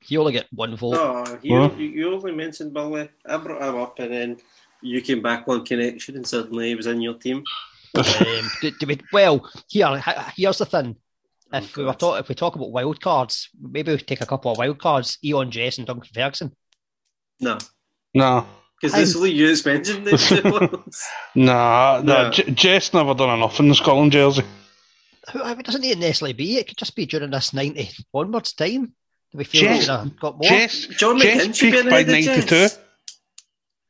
He 0.00 0.16
only 0.18 0.32
get 0.32 0.46
one 0.52 0.76
vote. 0.76 0.96
Oh, 0.98 1.38
you, 1.42 1.56
Huh? 1.58 1.70
you, 1.78 1.86
you 1.86 2.12
only 2.14 2.32
mentioned 2.32 2.74
Burley. 2.74 3.08
I 3.26 3.36
brought 3.38 3.62
him 3.62 3.76
up, 3.80 3.98
and 3.98 4.12
then 4.12 4.36
you 4.82 5.00
came 5.00 5.22
back 5.22 5.44
on 5.48 5.64
connection, 5.64 6.16
and 6.16 6.26
suddenly 6.26 6.68
he 6.68 6.74
was 6.74 6.86
in 6.86 7.00
your 7.00 7.14
team. 7.14 7.42
Um, 7.96 8.50
do, 8.60 8.72
do 8.72 8.86
we, 8.88 8.98
well, 9.12 9.48
here, 9.68 10.02
here's 10.36 10.58
the 10.58 10.66
thing. 10.66 10.96
Oh, 11.52 11.58
If 11.58 11.76
we 11.76 11.84
were 11.84 11.94
talk, 11.94 12.18
if 12.18 12.28
we 12.28 12.34
talk 12.34 12.56
about 12.56 12.72
wild 12.72 13.00
cards, 13.00 13.48
maybe 13.60 13.92
we 13.92 13.98
take 13.98 14.20
a 14.20 14.26
couple 14.26 14.50
of 14.50 14.58
wild 14.58 14.80
cards. 14.80 15.16
Eoin 15.24 15.48
Jess 15.50 15.78
and 15.78 15.86
Duncan 15.86 16.10
Ferguson. 16.12 16.50
No, 17.38 17.56
no, 18.12 18.46
because 18.80 18.96
this 18.96 19.14
only 19.14 19.30
you 19.30 19.46
just 19.46 19.64
mentioned 19.64 20.08
them 20.08 20.18
two 20.18 20.42
ones. 20.50 21.04
Nah, 21.36 22.00
nah. 22.02 22.22
No. 22.24 22.30
J- 22.30 22.50
Jess 22.50 22.92
never 22.92 23.14
done 23.14 23.38
enough 23.38 23.60
in 23.60 23.68
the 23.68 23.76
Scotland 23.76 24.10
jersey. 24.10 24.42
Who- 25.32 25.42
It 25.44 25.64
doesn't 25.64 25.80
need 25.80 25.94
to 25.94 25.98
necessarily 26.00 26.32
be. 26.34 26.58
It 26.58 26.68
could 26.68 26.76
just 26.76 26.94
be 26.96 27.06
during 27.06 27.30
this 27.30 27.52
ninety 27.54 27.90
onwards 28.12 28.52
time. 28.52 28.94
Do 29.32 29.38
we 29.38 29.44
feel 29.44 29.62
we 29.62 29.68
Jess- 29.68 29.80
should 29.84 29.90
have 29.90 30.20
got 30.20 30.38
more? 30.38 30.48
Jess, 30.48 30.86
John 30.86 31.18
Jess 31.18 31.46
McGinn 31.46 31.54
should 31.54 31.64
be 31.64 31.70
peaked 31.72 31.84
in 31.84 31.90
by 31.90 32.00
ahead 32.00 32.08
92. 32.26 32.46
Jess. 32.46 32.78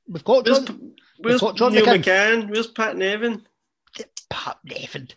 We've 0.09 0.25
got 0.25 0.45
Where's, 0.47 0.61
John 0.61 0.93
where's 1.19 1.41
got 1.41 1.57
John 1.57 1.73
Neil 1.75 1.87
McGinn. 1.87 2.03
McCann? 2.05 2.51
Where's 2.51 2.67
Pat 2.69 2.97
Nevin? 2.97 3.47
Pat 4.31 4.59
Nevin. 4.65 5.09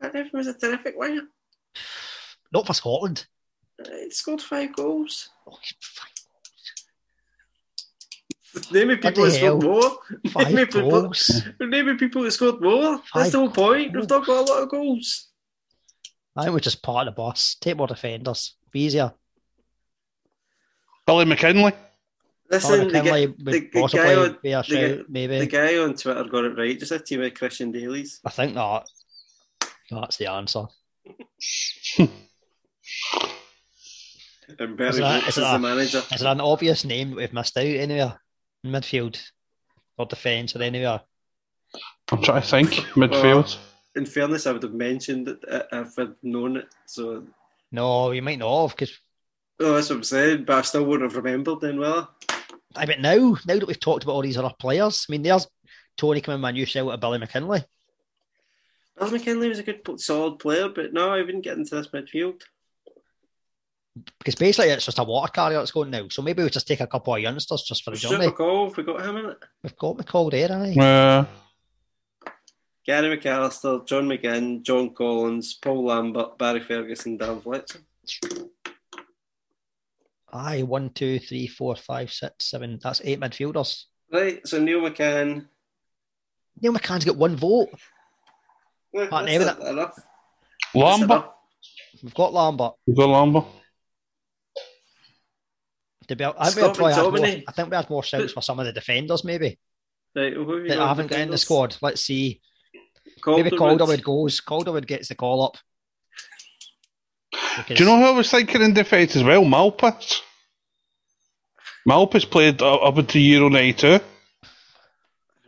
Pat 0.00 0.14
Nevin 0.14 0.30
was 0.32 0.46
a 0.46 0.54
terrific 0.54 0.94
winger. 0.98 1.22
Not 2.52 2.66
for 2.66 2.74
Scotland. 2.74 3.26
Uh, 3.84 3.88
He 4.04 4.10
scored 4.10 4.40
five 4.42 4.74
goals. 4.74 5.28
Oh, 5.46 5.58
he's 5.62 5.74
fine. 8.58 8.74
Name 8.78 8.88
me 8.88 8.96
people 8.96 9.10
that 9.10 9.14
Bloody 9.14 9.36
scored 9.38 9.62
more. 9.62 9.82
Name 10.44 10.54
me 10.54 10.64
Five 10.64 10.70
people, 10.72 10.90
goals. 10.90 11.42
name 11.60 11.86
me 11.86 11.94
people 11.94 12.22
that 12.22 12.30
scored 12.32 12.60
more. 12.60 13.00
That's 13.14 13.30
the 13.30 13.38
whole 13.38 13.50
point. 13.50 13.92
goals. 13.92 14.02
We've 14.02 14.10
not 14.10 14.26
got 14.26 14.48
a 14.48 14.52
lot 14.52 14.62
of 14.62 14.68
goals. 14.68 15.28
I 16.36 16.42
think 16.44 16.52
we're 16.54 16.60
just 16.60 16.82
part 16.82 17.08
of 17.08 17.14
the 17.14 17.16
boss. 17.16 17.56
Take 17.60 17.76
more 17.76 17.86
defenders. 17.86 18.54
Be 18.72 18.80
easier. 18.82 19.12
Billy 21.06 21.24
McKinlay. 21.24 21.72
Listen, 22.50 22.88
the, 22.88 22.92
guy, 22.92 23.00
McKinlay 23.00 23.36
the, 23.38 23.44
would 23.44 23.52
the, 23.72 23.80
possibly 23.80 24.04
guy 24.06 24.14
on, 24.14 24.38
be 24.42 24.52
a 24.52 24.56
the 24.58 24.62
shout, 24.62 24.98
guy- 24.98 25.04
maybe. 25.08 25.38
the 25.40 25.46
guy 25.46 25.78
on 25.78 25.94
Twitter 25.94 26.24
got 26.24 26.44
it 26.44 26.56
right. 26.56 26.78
Just 26.78 26.92
a 26.92 26.98
team 26.98 27.22
of 27.22 27.34
Christian 27.34 27.72
Daillys. 27.72 28.20
I 28.24 28.30
think 28.30 28.54
that 28.54 28.86
that's 29.90 30.16
the 30.16 30.26
answer. 30.30 30.64
And 34.58 34.76
Barry 34.78 34.90
Is 34.90 34.96
that- 34.98 35.22
is 35.24 35.28
is 35.28 35.34
that- 35.36 35.52
the 35.52 35.58
manager. 35.58 36.02
Is 36.10 36.20
there 36.20 36.32
an 36.32 36.40
obvious 36.40 36.84
name 36.84 37.10
that 37.10 37.16
we've 37.16 37.32
missed 37.34 37.56
out 37.58 37.66
anywhere 37.66 38.18
in 38.64 38.70
midfield 38.70 39.20
or 39.96 40.06
defence 40.06 40.56
or 40.56 40.62
anywhere? 40.62 41.00
I'm 42.10 42.22
trying 42.22 42.42
to 42.42 42.48
think. 42.48 42.70
Midfield. 42.94 43.56
In 43.96 44.06
fairness, 44.06 44.46
I 44.46 44.52
would 44.52 44.62
have 44.62 44.74
mentioned 44.74 45.28
it 45.28 45.44
uh, 45.50 45.62
if 45.72 45.98
I'd 45.98 46.14
known 46.22 46.58
it. 46.58 46.68
So, 46.86 47.24
No, 47.72 48.12
you 48.12 48.22
might 48.22 48.38
not 48.38 48.68
have 48.68 48.76
because 48.76 48.96
oh, 49.60 49.74
that's 49.74 49.90
what 49.90 49.96
I'm 49.96 50.02
saying. 50.04 50.44
But 50.44 50.56
I 50.56 50.62
still 50.62 50.84
wouldn't 50.84 51.10
have 51.10 51.22
remembered 51.22 51.60
then, 51.60 51.78
will 51.78 52.08
I 52.76 52.86
bet 52.86 53.00
now, 53.00 53.36
now 53.46 53.58
that 53.58 53.66
we've 53.66 53.80
talked 53.80 54.04
about 54.04 54.12
all 54.12 54.22
these 54.22 54.36
other 54.36 54.54
players, 54.58 55.06
I 55.08 55.12
mean, 55.12 55.22
there's 55.22 55.46
Tony 55.96 56.20
coming 56.20 56.40
my 56.40 56.52
new 56.52 56.64
shout 56.64 56.92
at 56.92 57.00
Billy 57.00 57.18
McKinlay. 57.18 57.64
I? 59.00 59.08
Bill 59.08 59.18
McKinlay 59.18 59.48
was 59.48 59.58
a 59.58 59.62
good, 59.62 60.00
solid 60.00 60.38
player, 60.38 60.68
but 60.68 60.92
no, 60.92 61.10
I 61.10 61.22
wouldn't 61.22 61.44
get 61.44 61.56
into 61.56 61.74
this 61.74 61.88
midfield. 61.88 62.42
Because 64.18 64.34
basically 64.34 64.70
it's 64.70 64.84
just 64.84 64.98
a 64.98 65.04
water 65.04 65.30
carrier 65.32 65.58
that's 65.58 65.70
going 65.70 65.90
now. 65.90 66.08
So 66.08 66.22
maybe 66.22 66.42
we 66.42 66.50
just 66.50 66.68
take 66.68 66.80
a 66.80 66.86
couple 66.86 67.14
of 67.14 67.20
youngsters 67.20 67.62
just 67.62 67.84
for 67.84 67.90
the 67.90 67.96
Stuart 67.96 68.12
journey. 68.20 68.28
McCall, 68.28 68.70
if 68.70 68.76
we 68.76 68.82
got 68.84 69.04
him 69.04 69.16
in 69.16 69.26
it. 69.26 69.38
We've 69.62 69.76
got 69.76 69.96
McCall 69.96 70.30
there, 70.30 70.52
aye. 70.52 70.74
Uh, 70.80 71.24
Gary 72.86 73.16
McAllister, 73.18 73.86
John 73.86 74.08
McGinn, 74.08 74.62
John 74.62 74.94
Collins, 74.94 75.54
Paul 75.54 75.84
Lambert, 75.86 76.38
Barry 76.38 76.60
Ferguson, 76.60 77.16
Dan 77.18 77.40
Fletcher. 77.40 77.80
Aye, 80.32 80.62
one, 80.62 80.90
two, 80.90 81.18
three, 81.18 81.46
four, 81.46 81.76
five, 81.76 82.12
six, 82.12 82.50
seven. 82.50 82.78
That's 82.82 83.00
eight 83.04 83.20
midfielders. 83.20 83.84
Right, 84.12 84.46
so 84.46 84.58
Neil 84.58 84.80
McCann. 84.80 85.46
Neil 86.60 86.72
McCann's 86.72 87.04
got 87.04 87.16
one 87.16 87.36
vote. 87.36 87.68
Well, 88.92 89.06
Pat 89.08 89.26
that's 89.26 89.32
Nevin. 89.32 89.48
it, 89.48 89.70
enough. 89.70 89.94
That's 89.94 90.74
Lambert. 90.74 91.04
enough. 91.10 91.28
We've 92.02 92.14
got 92.14 92.32
Lambert. 92.32 92.72
You 92.86 92.94
got 92.94 93.08
Lambert. 93.08 93.44
To 96.08 96.16
be, 96.16 96.24
I, 96.24 96.50
think 96.50 96.56
we 96.56 96.62
probably 96.74 96.94
had 96.94 97.02
more, 97.02 97.12
McTominay. 97.12 97.44
I 97.46 97.52
think 97.52 97.70
we 97.70 97.76
had 97.76 97.90
more 97.90 98.02
shouts 98.02 98.32
for 98.32 98.40
some 98.40 98.58
of 98.58 98.66
the 98.66 98.72
defenders, 98.72 99.24
maybe 99.24 99.58
Right, 100.14 100.36
well, 100.36 100.56
have 100.56 100.62
you 100.64 100.68
that 100.68 100.76
got 100.76 100.88
haven't 100.88 101.10
got 101.10 101.20
in 101.20 101.30
the 101.30 101.38
squad. 101.38 101.76
Let's 101.82 102.00
see. 102.00 102.40
Maybe 103.26 103.50
Calderwood. 103.50 103.58
Calderwood 103.58 104.02
goes. 104.02 104.40
Calderwood 104.40 104.86
gets 104.86 105.08
the 105.08 105.14
call 105.14 105.42
up. 105.42 105.56
Do 107.66 107.74
you 107.74 107.84
know 107.84 107.98
who 107.98 108.04
I 108.04 108.10
was 108.10 108.30
thinking 108.30 108.62
in 108.62 108.72
defence 108.72 109.16
as 109.16 109.22
well? 109.22 109.44
Malpas. 109.44 110.22
Malpas 111.88 112.28
played 112.28 112.62
uh, 112.62 112.76
up 112.76 112.96
until 112.96 113.20
Euro 113.20 113.48
92. 113.48 114.00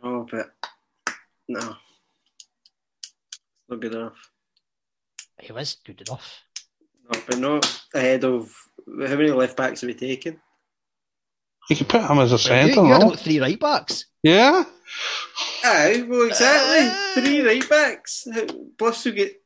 Oh, 0.03 0.27
but 0.29 0.51
no. 1.47 1.75
Not 3.69 3.79
good 3.79 3.93
enough. 3.93 4.31
He 5.39 5.51
was 5.51 5.77
good 5.85 6.01
enough. 6.07 6.43
No, 7.11 7.19
but 7.27 7.37
not 7.39 7.81
ahead 7.93 8.23
of 8.23 8.53
how 8.87 9.15
many 9.15 9.31
left 9.31 9.57
backs 9.57 9.81
have 9.81 9.87
we 9.87 9.93
taken? 9.93 10.39
You 11.69 11.75
could 11.75 11.89
put 11.89 12.01
him 12.03 12.19
as 12.19 12.31
a 12.31 12.39
centre, 12.39 12.81
you 12.81 12.87
had 12.87 12.99
no? 13.01 13.07
about 13.07 13.19
three 13.19 13.39
right 13.39 13.59
backs. 13.59 14.05
Yeah? 14.23 14.63
Aye, 15.63 16.05
well, 16.07 16.27
exactly. 16.27 16.87
Uh, 16.87 17.13
Three 17.25 17.41
right 17.41 17.69
backs. 17.69 18.27
Plus, 18.77 19.05
we 19.05 19.11
get 19.11 19.41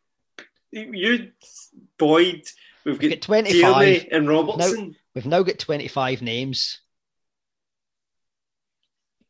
you, 0.72 1.32
Boyd. 2.00 2.42
We've 2.84 3.00
We've 3.00 3.02
got 3.02 3.10
got 3.10 3.22
25. 3.22 4.08
And 4.12 4.28
Robertson. 4.28 4.96
We've 5.14 5.26
now 5.26 5.44
got 5.44 5.60
25 5.60 6.22
names. 6.22 6.80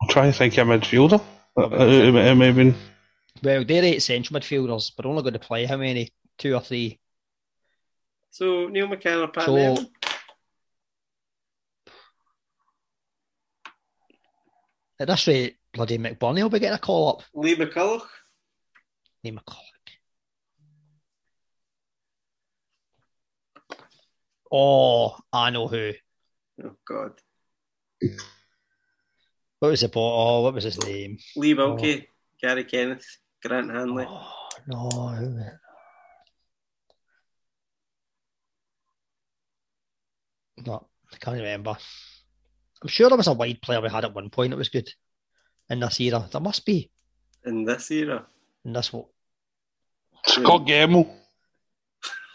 I'm 0.02 0.10
trying 0.10 0.32
to 0.32 0.38
think 0.38 0.58
of 0.58 0.70
a 0.70 0.78
midfielder. 0.78 1.22
Uh, 1.58 1.62
uh, 1.62 2.32
uh, 2.32 2.36
maybe. 2.36 2.74
Well, 3.44 3.64
they're 3.66 3.84
eight 3.84 4.02
central 4.02 4.40
midfielders, 4.40 4.92
but 4.96 5.06
only 5.06 5.22
going 5.22 5.34
to 5.34 5.40
play 5.40 5.66
how 5.66 5.78
many? 5.78 6.12
Two 6.38 6.54
or 6.54 6.62
three. 6.62 7.00
So 8.32 8.68
Neil 8.68 8.88
McCann 8.88 9.24
or 9.24 9.28
Pat 9.28 9.46
So- 9.46 9.56
Nevin? 9.56 9.88
At 15.00 15.08
this 15.08 15.28
rate, 15.28 15.58
bloody 15.74 15.98
McBurnie 15.98 16.42
will 16.42 16.50
be 16.50 16.60
getting 16.60 16.76
a 16.76 16.80
call 16.80 17.10
up. 17.10 17.24
Lee 17.34 17.56
McCulloch. 17.56 18.08
Lee 19.24 19.32
McCulloch. 19.32 19.60
Oh, 24.52 25.18
I 25.34 25.50
know 25.50 25.68
who. 25.68 25.92
Oh 26.64 26.76
God, 26.88 27.12
What 29.60 29.70
was 29.70 29.82
the 29.82 29.90
ball? 29.90 30.40
Oh, 30.40 30.44
what 30.44 30.54
was 30.54 30.64
his 30.64 30.82
name? 30.86 31.18
Lee 31.36 31.54
oh. 31.54 31.58
Wilkie, 31.58 32.08
Gary 32.42 32.64
Kenneth, 32.64 33.06
Grant 33.44 33.72
Hanley. 33.72 34.06
Oh, 34.08 34.48
no? 34.68 35.52
No, 40.66 40.88
I 41.12 41.18
can't 41.18 41.38
remember. 41.38 41.76
I'm 42.86 42.90
sure 42.90 43.10
there 43.10 43.18
was 43.18 43.26
a 43.26 43.34
wide 43.34 43.64
player 43.64 43.82
we 43.82 43.90
had 43.90 44.06
at 44.06 44.14
one 44.14 44.30
point 44.30 44.52
that 44.52 44.58
was 44.58 44.70
good 44.70 44.88
in 45.72 45.80
this 45.80 46.00
era. 46.00 46.30
There 46.32 46.40
must 46.40 46.68
be 46.68 46.92
in 47.44 47.66
this 47.66 47.90
era. 47.90 48.28
in 48.64 48.74
this 48.74 48.94
what? 48.94 49.08
Scot 50.28 50.68
Gemmill. 50.68 51.10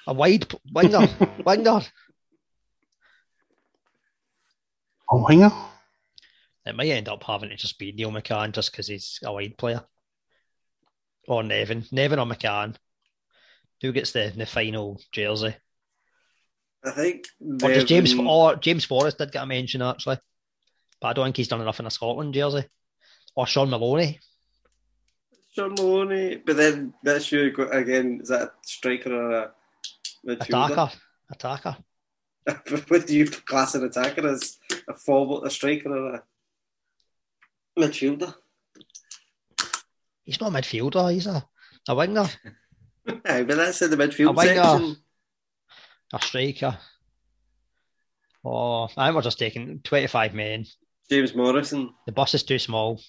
A 0.09 0.13
wide 0.13 0.49
p- 0.49 0.59
winger. 0.75 1.07
winger. 1.47 1.83
A 5.13 5.17
winger? 5.17 5.53
It 6.67 6.75
might 6.75 6.89
end 6.89 7.09
up 7.09 7.23
having 7.23 7.51
to 7.51 7.57
just 7.57 7.79
be 7.79 7.93
Neil 7.93 8.11
McCann 8.11 8.51
just 8.51 8.73
because 8.73 8.89
he's 8.89 9.21
a 9.23 9.33
wide 9.33 9.57
player. 9.57 9.85
Or 11.29 11.45
Nevin. 11.45 11.85
Nevin 11.93 12.19
or 12.19 12.27
McCann. 12.27 12.75
Who 13.83 13.93
gets 13.93 14.11
the, 14.11 14.33
the 14.37 14.47
final 14.47 15.01
jersey? 15.13 15.55
I 16.85 16.91
think. 16.91 17.27
Or 17.63 17.73
does 17.73 17.85
James 17.85 18.13
or 18.15 18.55
oh, 18.55 18.57
James 18.57 18.85
Forrest 18.85 19.19
did 19.19 19.31
get 19.31 19.45
a 19.45 19.47
mention 19.47 19.81
actually. 19.81 20.19
But 21.01 21.09
I 21.09 21.13
don't 21.15 21.27
think 21.27 21.37
he's 21.39 21.49
done 21.49 21.61
enough 21.61 21.81
in 21.81 21.87
a 21.87 21.91
Scotland 21.91 22.35
jersey. 22.35 22.65
Or 23.35 23.47
Shaun 23.47 23.71
Maloney. 23.71 24.19
Shaun 25.55 25.75
Maloney, 25.75 26.37
but 26.45 26.57
then 26.57 26.95
that's 27.03 27.31
you 27.33 27.55
again. 27.73 28.21
Is 28.23 28.29
that 28.29 28.43
a 28.43 28.53
striker 28.63 29.13
or 29.15 29.33
a 29.33 29.51
midfielder? 30.27 30.73
Attacker. 30.73 30.91
Attacker. 31.33 31.77
what 32.89 33.07
do 33.07 33.17
you 33.17 33.27
class 33.27 33.75
an 33.75 33.85
attacker 33.85 34.27
as? 34.27 34.59
A 34.89 34.95
forward, 34.95 35.47
a 35.47 35.51
striker, 35.51 35.89
or 35.91 36.15
a 36.17 36.23
midfielder? 37.79 38.35
He's 40.25 40.41
not 40.41 40.55
a 40.55 40.59
midfielder. 40.61 41.13
He's 41.13 41.27
a, 41.27 41.45
a 41.89 41.95
winger, 41.95 42.27
Aye, 43.25 43.43
but 43.45 43.57
that's 43.57 43.83
in 43.83 43.91
the 43.91 43.97
midfield 43.97 44.31
A 44.31 44.33
winger. 44.33 44.55
section. 44.63 44.97
a 46.13 46.21
striker. 46.23 46.79
Oh, 48.45 48.89
I 48.97 49.07
think 49.07 49.17
we're 49.17 49.23
just 49.23 49.39
taking 49.39 49.81
25 49.81 50.35
men. 50.35 50.67
James 51.11 51.35
Morrison. 51.35 51.93
The 52.07 52.13
bus 52.13 52.35
is 52.35 52.45
too 52.45 52.59
small. 52.59 53.01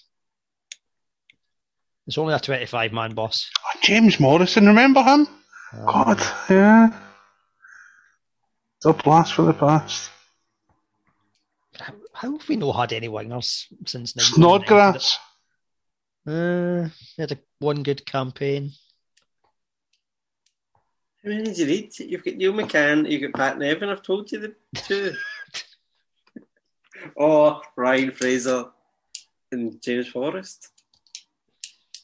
It's 2.06 2.18
only 2.18 2.34
a 2.34 2.40
25 2.40 2.92
man 2.92 3.14
bus. 3.14 3.48
Oh, 3.60 3.78
James 3.80 4.18
Morrison, 4.18 4.66
remember 4.66 5.02
him? 5.04 5.28
God, 5.86 6.20
yeah. 6.50 6.88
It's 8.76 8.86
a 8.86 8.92
blast 8.92 9.34
for 9.34 9.42
the 9.42 9.52
past. 9.52 10.10
How 12.12 12.32
have 12.32 12.48
we 12.48 12.56
not 12.56 12.72
had 12.72 12.92
any 12.92 13.08
wingers 13.08 13.66
since 13.86 14.16
1990? 14.16 14.34
Snodgrass. 14.34 15.18
Uh, 16.26 16.88
he 17.16 17.22
had 17.22 17.32
a, 17.32 17.38
one 17.60 17.84
good 17.84 18.04
campaign. 18.04 18.72
How 21.22 21.30
many 21.30 21.44
did 21.44 21.58
you 21.58 21.66
read? 21.66 21.98
You've 22.00 22.24
got 22.24 22.34
Neil 22.34 22.52
McCann, 22.52 23.08
you've 23.08 23.22
got 23.22 23.40
Pat 23.40 23.58
Nevin, 23.58 23.88
I've 23.88 24.02
told 24.02 24.32
you 24.32 24.40
the 24.40 24.54
two. 24.74 25.14
oh, 27.18 27.60
Ryan 27.76 28.12
Fraser 28.12 28.66
and 29.50 29.80
James 29.82 30.08
Forrest. 30.08 30.68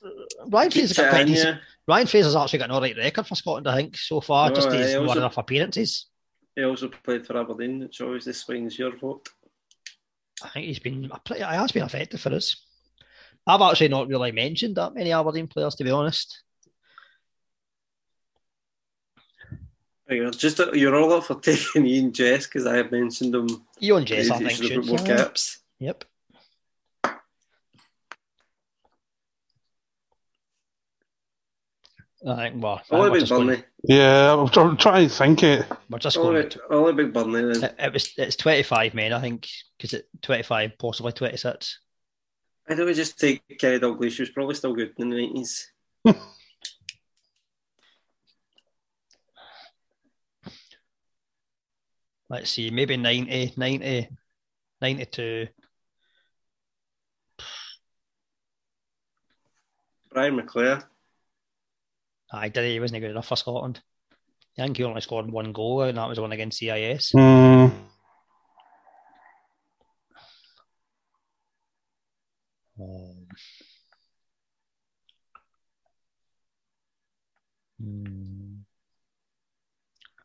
Uh, 0.05 0.09
Ryan 0.47 0.71
Fraser's 0.71 0.97
got 0.97 1.11
quite 1.11 1.27
decent, 1.27 1.61
Ryan 1.89 2.07
Fraser's 2.07 2.37
actually 2.37 2.59
got 2.61 2.71
an 2.71 2.77
alright 2.77 2.97
record 2.97 3.27
for 3.27 3.35
Scotland, 3.35 3.69
I 3.69 3.77
think, 3.77 3.97
so 3.97 4.21
far. 4.21 4.51
Just 4.51 4.71
his 4.71 4.95
aye, 4.95 5.05
not 5.05 5.17
enough 5.17 5.39
appearances. 5.39 6.07
He 6.55 6.63
also 6.63 6.89
played 6.89 7.27
for 7.27 7.39
Aberdeen. 7.39 7.89
Always 8.01 8.25
this 8.25 8.41
swings 8.41 8.79
your 8.79 8.97
vote. 8.97 9.29
I 10.43 10.49
think 10.49 10.67
he's 10.67 10.79
been 10.79 11.11
pretty, 11.25 11.43
he 11.43 11.49
has 11.49 11.73
been 11.73 11.85
effective 11.85 12.21
for 12.21 12.33
us. 12.35 12.65
I've 13.47 13.63
actually 13.63 13.89
not 13.89 14.09
really 14.09 14.33
mentioned 14.33 14.77
that 14.77 14.95
many 14.95 15.13
Aberdeen 15.13 15.47
players, 15.47 15.75
to 15.77 15.85
be 15.85 15.91
honest. 15.91 16.43
You're 20.11 20.31
just 20.31 20.59
uh, 20.59 20.73
you're 20.73 20.97
all 20.97 21.13
up 21.13 21.25
for 21.25 21.35
taking 21.41 21.87
Ian 21.87 22.13
Jess 22.13 22.47
because 22.47 22.67
I 22.67 22.77
have 22.77 22.91
mentioned 22.91 23.35
him. 23.35 23.49
Ewan 23.79 24.07
Jess, 24.07 24.31
I 24.31 24.39
think, 24.39 24.51
should 24.51 24.71
have 24.73 24.85
should. 24.85 24.87
more 24.87 24.99
caps. 25.17 25.59
Yep. 25.81 26.05
I 32.27 32.51
think, 32.51 32.63
well, 32.63 32.75
I 32.75 32.79
think 32.79 32.93
All 32.93 33.07
about 33.07 33.19
just 33.21 33.31
going, 33.31 33.47
Burley. 33.47 33.65
Yeah, 33.85 34.35
I'm 34.35 34.49
try- 34.49 34.75
trying 34.75 35.09
to 35.09 35.15
think 35.15 35.43
it. 35.45 35.67
we're 35.89 35.99
just 36.01 36.17
All 36.17 36.25
going. 36.25 36.47
about, 36.47 36.57
all 36.71 36.89
about 36.89 37.13
Burley. 37.13 37.53
Then. 37.53 37.65
It, 37.65 37.75
it 37.79 37.93
was 37.93 38.13
it's 38.17 38.35
twenty 38.37 38.65
five 38.65 38.93
men, 38.95 39.13
I 39.13 39.21
think, 39.21 39.47
because 39.77 39.93
it 39.95 40.09
twenty 40.21 40.43
five, 40.43 40.73
possibly 40.79 41.13
twenty 41.13 41.37
six. 41.37 41.79
I 42.69 42.75
know 42.75 42.87
we 42.87 42.95
just 42.95 43.19
take 43.21 43.43
Kerry 43.59 43.79
Dalglish. 43.79 44.13
She 44.13 44.23
was 44.23 44.31
probably 44.31 44.57
still 44.57 44.75
good 44.75 44.95
in 44.99 45.11
the 45.11 45.17
nineties. 45.17 45.71
Let's 52.31 52.51
see, 52.51 52.71
maybe 52.71 52.97
90, 52.97 53.55
90, 53.57 54.09
92. 54.83 55.49
Brian 60.11 60.37
McClair. 60.37 60.85
I 62.31 62.49
did 62.49 62.65
he 62.65 62.81
wasn't 62.81 63.01
good 63.01 63.11
enough 63.11 63.29
for 63.29 63.37
Scotland. 63.37 63.81
I 64.59 64.63
think 64.63 64.77
he 64.77 64.85
only 64.85 65.01
scored 65.01 65.31
one 65.31 65.53
goal, 65.53 65.83
and 65.83 65.97
that 65.97 66.09
was 66.09 66.21
one 66.21 66.33
against 66.33 66.59
CIS. 66.59 67.13
Hmm. 67.13 67.69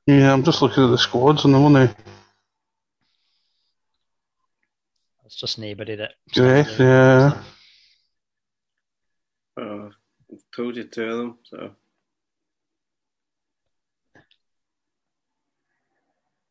Yeah, 0.05 0.33
I'm 0.33 0.43
just 0.43 0.61
looking 0.61 0.83
at 0.83 0.87
the 0.87 0.97
squads 0.97 1.45
and 1.45 1.53
the 1.53 1.59
one 1.59 1.73
they 1.73 1.89
It's 5.25 5.35
just 5.39 5.57
nobody 5.57 5.95
that. 5.95 6.13
Yes, 6.35 6.77
yeah. 6.77 7.41
Oh, 9.57 9.91
I've 10.31 10.43
told 10.55 10.75
you 10.75 10.83
two 10.83 11.03
of 11.03 11.17
them. 11.17 11.37
So. 11.43 11.71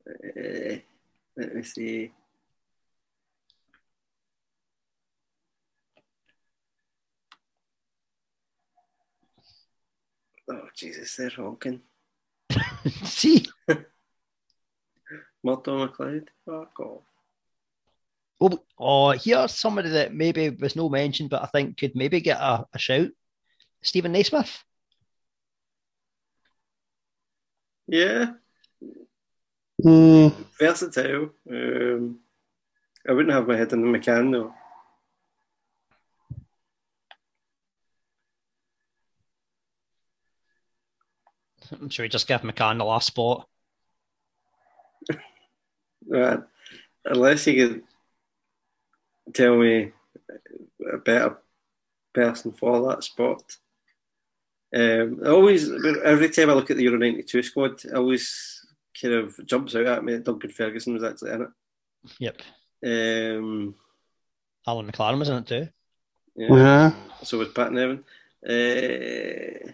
Uh, 0.09 0.77
let 1.37 1.55
me 1.55 1.62
see. 1.62 2.11
Oh 10.51 10.69
Jesus, 10.74 11.15
they're 11.16 11.31
honking. 11.31 11.83
See, 13.05 13.47
Murdo 15.43 15.87
McLeod. 15.87 16.29
Fuck 16.47 16.81
off. 16.81 17.03
oh, 18.41 18.59
oh, 18.79 19.11
here's 19.11 19.55
somebody 19.59 19.91
that 19.91 20.15
maybe 20.15 20.51
was 20.51 20.77
no 20.77 20.89
mention, 20.89 21.29
but 21.29 21.43
I 21.43 21.47
think 21.47 21.79
could 21.79 21.95
maybe 21.95 22.20
get 22.20 22.39
a, 22.39 22.65
a 22.73 22.79
shout. 22.79 23.09
Steven 23.83 24.12
Naismith. 24.12 24.62
Yeah, 27.89 28.33
Hmm. 29.83 30.29
versatile. 30.59 31.31
Um, 31.51 32.20
I 33.09 33.12
wouldn't 33.12 33.35
have 33.35 33.49
my 33.49 33.57
head 33.57 33.73
in 33.73 33.81
the 33.83 33.99
McCann 33.99 34.31
though. 34.33 34.55
Should 41.90 42.03
we 42.03 42.09
just 42.09 42.27
give 42.28 42.40
McCann 42.43 42.78
the 42.78 42.85
last 42.85 43.07
spot? 43.07 43.49
Right. 46.07 46.40
Unless 47.05 47.47
you 47.47 47.55
could 47.69 47.82
tell 49.35 49.57
me 49.57 49.93
a 50.93 50.99
better 50.99 51.39
person 52.12 52.53
for 52.53 52.89
that 52.89 53.05
spot. 53.05 53.57
Um, 54.74 55.20
I 55.24 55.28
always, 55.28 55.70
every 56.05 56.31
time 56.31 56.51
I 56.51 56.55
look 56.55 56.70
at 56.70 56.77
the 56.77 56.82
Euro 56.85 56.99
92 56.99 57.43
squad, 57.43 57.85
it 57.85 57.94
always 57.94 58.65
kind 59.01 59.15
of 59.15 59.39
jumps 59.47 59.74
out 59.74 59.86
at 59.86 60.05
me 60.05 60.15
that 60.15 60.24
Duncan 60.24 60.51
Ferguson 60.51 60.94
was 60.94 61.05
actually 61.05 61.32
in 61.32 61.49
Yep. 62.19 62.43
it. 62.82 63.36
Um, 63.39 63.74
Alan 64.66 64.90
McLaren 64.90 65.19
was 65.19 65.28
in 65.28 65.36
it 65.36 65.47
too. 65.47 65.69
yeah. 66.36 66.49
Yeah. 66.57 66.93
So 67.23 67.39
was 67.39 67.49
Pat 67.51 67.73
Nevin. 67.73 68.03
Uh, 68.44 69.70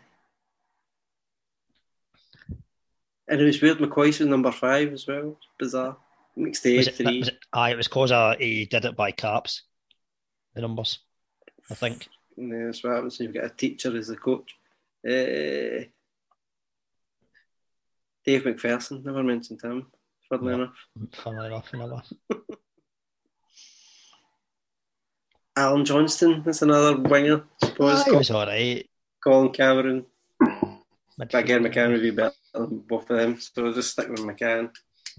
and 3.28 3.40
it 3.40 3.44
was 3.44 3.60
weird, 3.62 3.78
McCoist 3.78 4.20
was 4.20 4.28
number 4.28 4.50
five 4.52 4.92
as 4.92 5.06
well. 5.06 5.38
Bizarre. 5.58 5.96
Mixed 6.36 6.64
Was 6.64 6.72
eight, 6.72 6.88
it, 6.88 6.94
three. 6.96 7.18
was 7.18 7.28
it, 7.28 7.38
aye, 7.52 7.70
it 7.72 7.76
was 7.76 7.88
because 7.88 8.12
uh, 8.12 8.34
he 8.38 8.64
did 8.66 8.84
it 8.84 8.96
by 8.96 9.10
caps. 9.10 9.62
The 10.54 10.60
numbers, 10.62 11.00
I 11.70 11.74
think. 11.74 12.08
Yeah, 12.36 12.66
that's 12.66 12.82
what 12.84 12.94
happens 12.94 13.18
when 13.18 13.26
you've 13.26 13.34
got 13.34 13.44
a 13.50 13.54
teacher 13.54 13.96
as 13.96 14.06
the 14.08 14.16
coach. 14.16 14.54
Uh, 15.06 15.84
Dave 18.24 18.42
McPherson, 18.44 19.04
never 19.04 19.22
mentioned 19.22 19.60
him, 19.62 19.86
funnily 20.28 20.56
No. 20.56 20.62
enough. 20.64 20.74
Funnily 21.24 21.46
enough, 21.46 21.72
another. 21.72 22.02
Alan 25.56 25.84
Johnston 25.84 26.44
is 26.46 26.62
another 26.62 26.96
winger, 26.98 27.44
I 27.62 27.66
suppose. 27.66 28.00
Aye, 28.02 28.04
he 28.10 28.16
was 28.16 28.30
all 28.30 28.46
right. 28.46 28.88
Colin 29.24 29.52
Cameron. 29.52 30.06
Midfield. 30.40 31.34
Again, 31.34 31.64
McCann 31.64 31.90
would 31.92 32.02
be 32.02 32.10
better 32.12 32.34
than 32.66 32.78
both 32.78 33.08
of 33.10 33.18
them, 33.18 33.40
so 33.40 33.62
we'll 33.62 33.72
just 33.72 33.92
stick 33.92 34.08
with 34.08 34.20
McCann. 34.20 34.70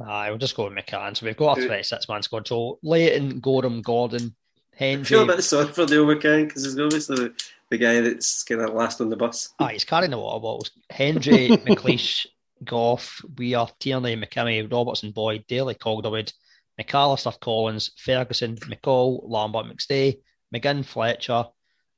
Aye, 0.05 0.29
we'll 0.29 0.37
just 0.37 0.55
go 0.55 0.65
with 0.65 0.73
McCann. 0.73 1.15
So 1.17 1.25
we've 1.25 1.35
got 1.35 1.57
Who- 1.57 1.67
26 1.67 2.07
man 2.07 2.21
squad. 2.23 2.47
So 2.47 2.79
Leighton, 2.83 3.39
Goram, 3.39 3.81
Gordon, 3.81 4.35
I 4.79 5.03
feel 5.03 5.23
a 5.23 5.25
bit 5.25 5.43
sorry 5.43 5.67
for 5.67 5.85
Neil 5.85 6.05
McCann 6.05 6.47
because 6.47 6.63
he's 6.63 6.79
obviously 6.79 7.31
the 7.69 7.77
guy 7.77 7.99
that's 7.99 8.43
kind 8.43 8.61
of 8.61 8.73
last 8.73 9.01
on 9.01 9.09
the 9.09 9.17
bus. 9.17 9.53
Aye, 9.59 9.73
he's 9.73 9.83
carrying 9.83 10.11
the 10.11 10.17
water 10.17 10.39
bottles. 10.39 10.71
Hendry, 10.89 11.49
McLeish, 11.67 12.25
Gough, 12.63 13.21
Weir, 13.37 13.65
Tierney, 13.79 14.15
McKimmie, 14.15 14.71
Robertson, 14.71 15.11
Boyd, 15.11 15.45
Dailly, 15.47 15.75
Calderwood, 15.75 16.31
McAllister, 16.79 17.37
Collins, 17.41 17.91
Ferguson, 17.97 18.55
McCall, 18.55 19.19
Lambert, 19.23 19.65
McStay, 19.65 20.19
McGinn, 20.55 20.85
Fletcher, 20.85 21.45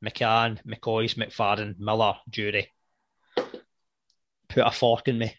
McCann, 0.03 0.57
McCoist, 0.65 1.17
McFadden, 1.17 1.77
Miller, 1.77 2.15
Durie. 2.29 2.69
Put 4.53 4.67
a 4.67 4.71
fork 4.71 5.07
in 5.07 5.17
me. 5.17 5.35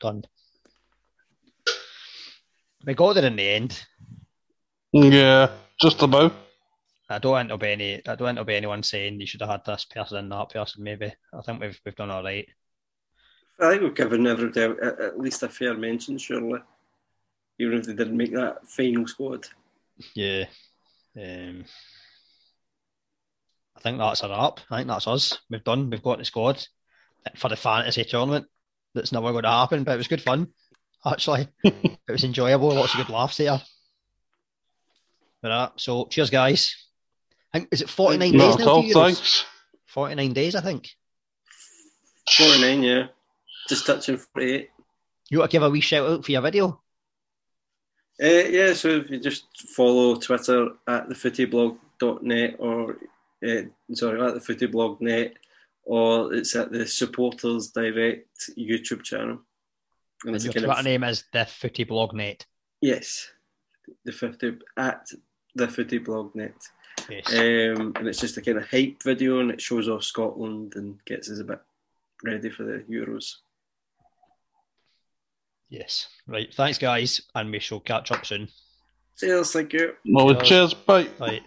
Done. 0.00 0.24
We 2.84 2.94
got 2.94 3.14
there 3.14 3.26
in 3.26 3.36
the 3.36 3.48
end. 3.48 3.82
Yeah. 4.92 5.50
Just 5.80 6.02
about. 6.02 6.32
I 7.08 7.18
don't 7.18 7.36
think 7.36 7.48
there'll 7.48 7.58
be 7.58 7.72
any. 7.72 7.94
I 7.94 8.00
don't 8.16 8.18
think 8.18 8.34
there'll 8.34 8.44
be 8.44 8.56
anyone 8.56 8.82
saying 8.82 9.20
you 9.20 9.26
should 9.26 9.40
have 9.40 9.50
had 9.50 9.64
this 9.64 9.84
person 9.84 10.18
and 10.18 10.32
that 10.32 10.50
person. 10.50 10.82
Maybe 10.82 11.12
I 11.32 11.40
think 11.42 11.60
we've 11.60 11.80
we've 11.84 11.94
done 11.94 12.10
all 12.10 12.24
right. 12.24 12.48
I 13.60 13.70
think 13.70 13.82
we've 13.82 13.94
given 13.94 14.26
everybody 14.26 14.62
at 14.62 15.00
at 15.00 15.18
least 15.18 15.42
a 15.42 15.48
fair 15.48 15.74
mention, 15.74 16.18
surely. 16.18 16.60
Even 17.58 17.78
if 17.78 17.86
they 17.86 17.94
didn't 17.94 18.16
make 18.16 18.32
that 18.32 18.68
final 18.68 19.06
squad. 19.06 19.46
Yeah. 20.14 20.44
Um, 21.16 21.64
I 23.76 23.80
think 23.80 23.98
that's 23.98 24.22
a 24.22 24.28
wrap. 24.28 24.60
I 24.70 24.78
think 24.78 24.88
that's 24.88 25.06
us. 25.06 25.38
We've 25.50 25.62
done. 25.62 25.90
We've 25.90 26.02
got 26.02 26.18
the 26.18 26.24
squad 26.24 26.64
for 27.36 27.48
the 27.48 27.56
fantasy 27.56 28.04
tournament. 28.04 28.46
That's 28.94 29.12
never 29.12 29.32
going 29.32 29.44
to 29.44 29.50
happen, 29.50 29.84
but 29.84 29.92
it 29.94 29.98
was 29.98 30.08
good 30.08 30.22
fun. 30.22 30.48
Actually, 31.04 31.48
it 31.64 31.98
was 32.08 32.24
enjoyable. 32.24 32.74
Lots 32.74 32.94
of 32.94 32.98
good 33.06 33.12
laughs 33.12 33.36
there. 33.36 33.60
But, 35.42 35.50
uh, 35.50 35.68
so, 35.76 36.06
cheers, 36.06 36.30
guys. 36.30 36.74
I 37.52 37.58
think, 37.58 37.68
is 37.70 37.82
it 37.82 37.90
49 37.90 38.32
No, 38.32 38.38
days 38.38 38.58
now? 38.58 38.64
Tom, 38.64 38.82
to 38.82 38.88
Euros? 38.88 39.04
thanks. 39.04 39.44
49 39.86 40.32
days, 40.32 40.54
I 40.54 40.60
think. 40.62 40.88
49, 42.36 42.82
yeah. 42.82 43.06
Just 43.68 43.86
touching 43.86 44.16
48. 44.16 44.70
You 45.30 45.38
want 45.38 45.50
to 45.50 45.54
give 45.54 45.62
a 45.62 45.70
wee 45.70 45.80
shout 45.80 46.08
out 46.08 46.24
for 46.24 46.32
your 46.32 46.40
video? 46.42 46.80
Uh, 48.20 48.26
yeah, 48.26 48.72
so 48.72 48.88
if 48.88 49.10
you 49.10 49.20
just 49.20 49.44
follow 49.76 50.16
Twitter 50.16 50.68
at 50.88 51.08
thefootyblog.net 51.08 52.56
or, 52.58 52.96
uh, 53.46 53.94
sorry, 53.94 54.20
at 54.26 54.34
the 54.34 54.40
Footy 54.40 54.66
Blog 54.66 55.00
Net, 55.00 55.34
or 55.84 56.34
it's 56.34 56.54
at 56.56 56.72
the 56.72 56.86
Supporters 56.86 57.68
Direct 57.70 58.50
YouTube 58.58 59.02
channel. 59.02 59.38
And 60.24 60.34
And 60.34 60.44
your 60.44 60.52
Twitter 60.52 60.70
of, 60.72 60.84
name 60.84 61.04
is 61.04 61.24
the 61.32 61.44
Footy 61.46 61.84
Blog 61.84 62.14
Net. 62.14 62.44
yes, 62.80 63.28
the 64.04 64.12
50, 64.12 64.58
at 64.76 65.06
the 65.54 65.66
footyblog.net. 65.66 66.54
Yes. 67.08 67.28
Um, 67.32 67.92
and 67.96 68.08
it's 68.08 68.18
just 68.20 68.36
a 68.36 68.42
kind 68.42 68.58
of 68.58 68.68
hype 68.68 69.02
video 69.04 69.38
and 69.40 69.50
it 69.50 69.60
shows 69.60 69.88
off 69.88 70.02
Scotland 70.02 70.72
and 70.76 70.98
gets 71.04 71.30
us 71.30 71.38
a 71.38 71.44
bit 71.44 71.60
ready 72.24 72.50
for 72.50 72.64
the 72.64 72.84
Euros. 72.90 73.34
yes. 75.68 76.08
Right. 76.26 76.52
Thanks, 76.52 76.78
guys. 76.78 77.20
And 77.34 77.50
we 77.52 77.58
shall 77.60 77.80
catch 77.80 78.10
up 78.10 78.26
soon. 78.26 78.48
Cheers, 79.18 79.52
thank 79.52 79.72
you. 79.72 79.92
Well, 80.06 80.34
Cheers. 80.34 80.48
cheers, 80.48 80.74
bye. 80.74 81.08
Right. 81.20 81.42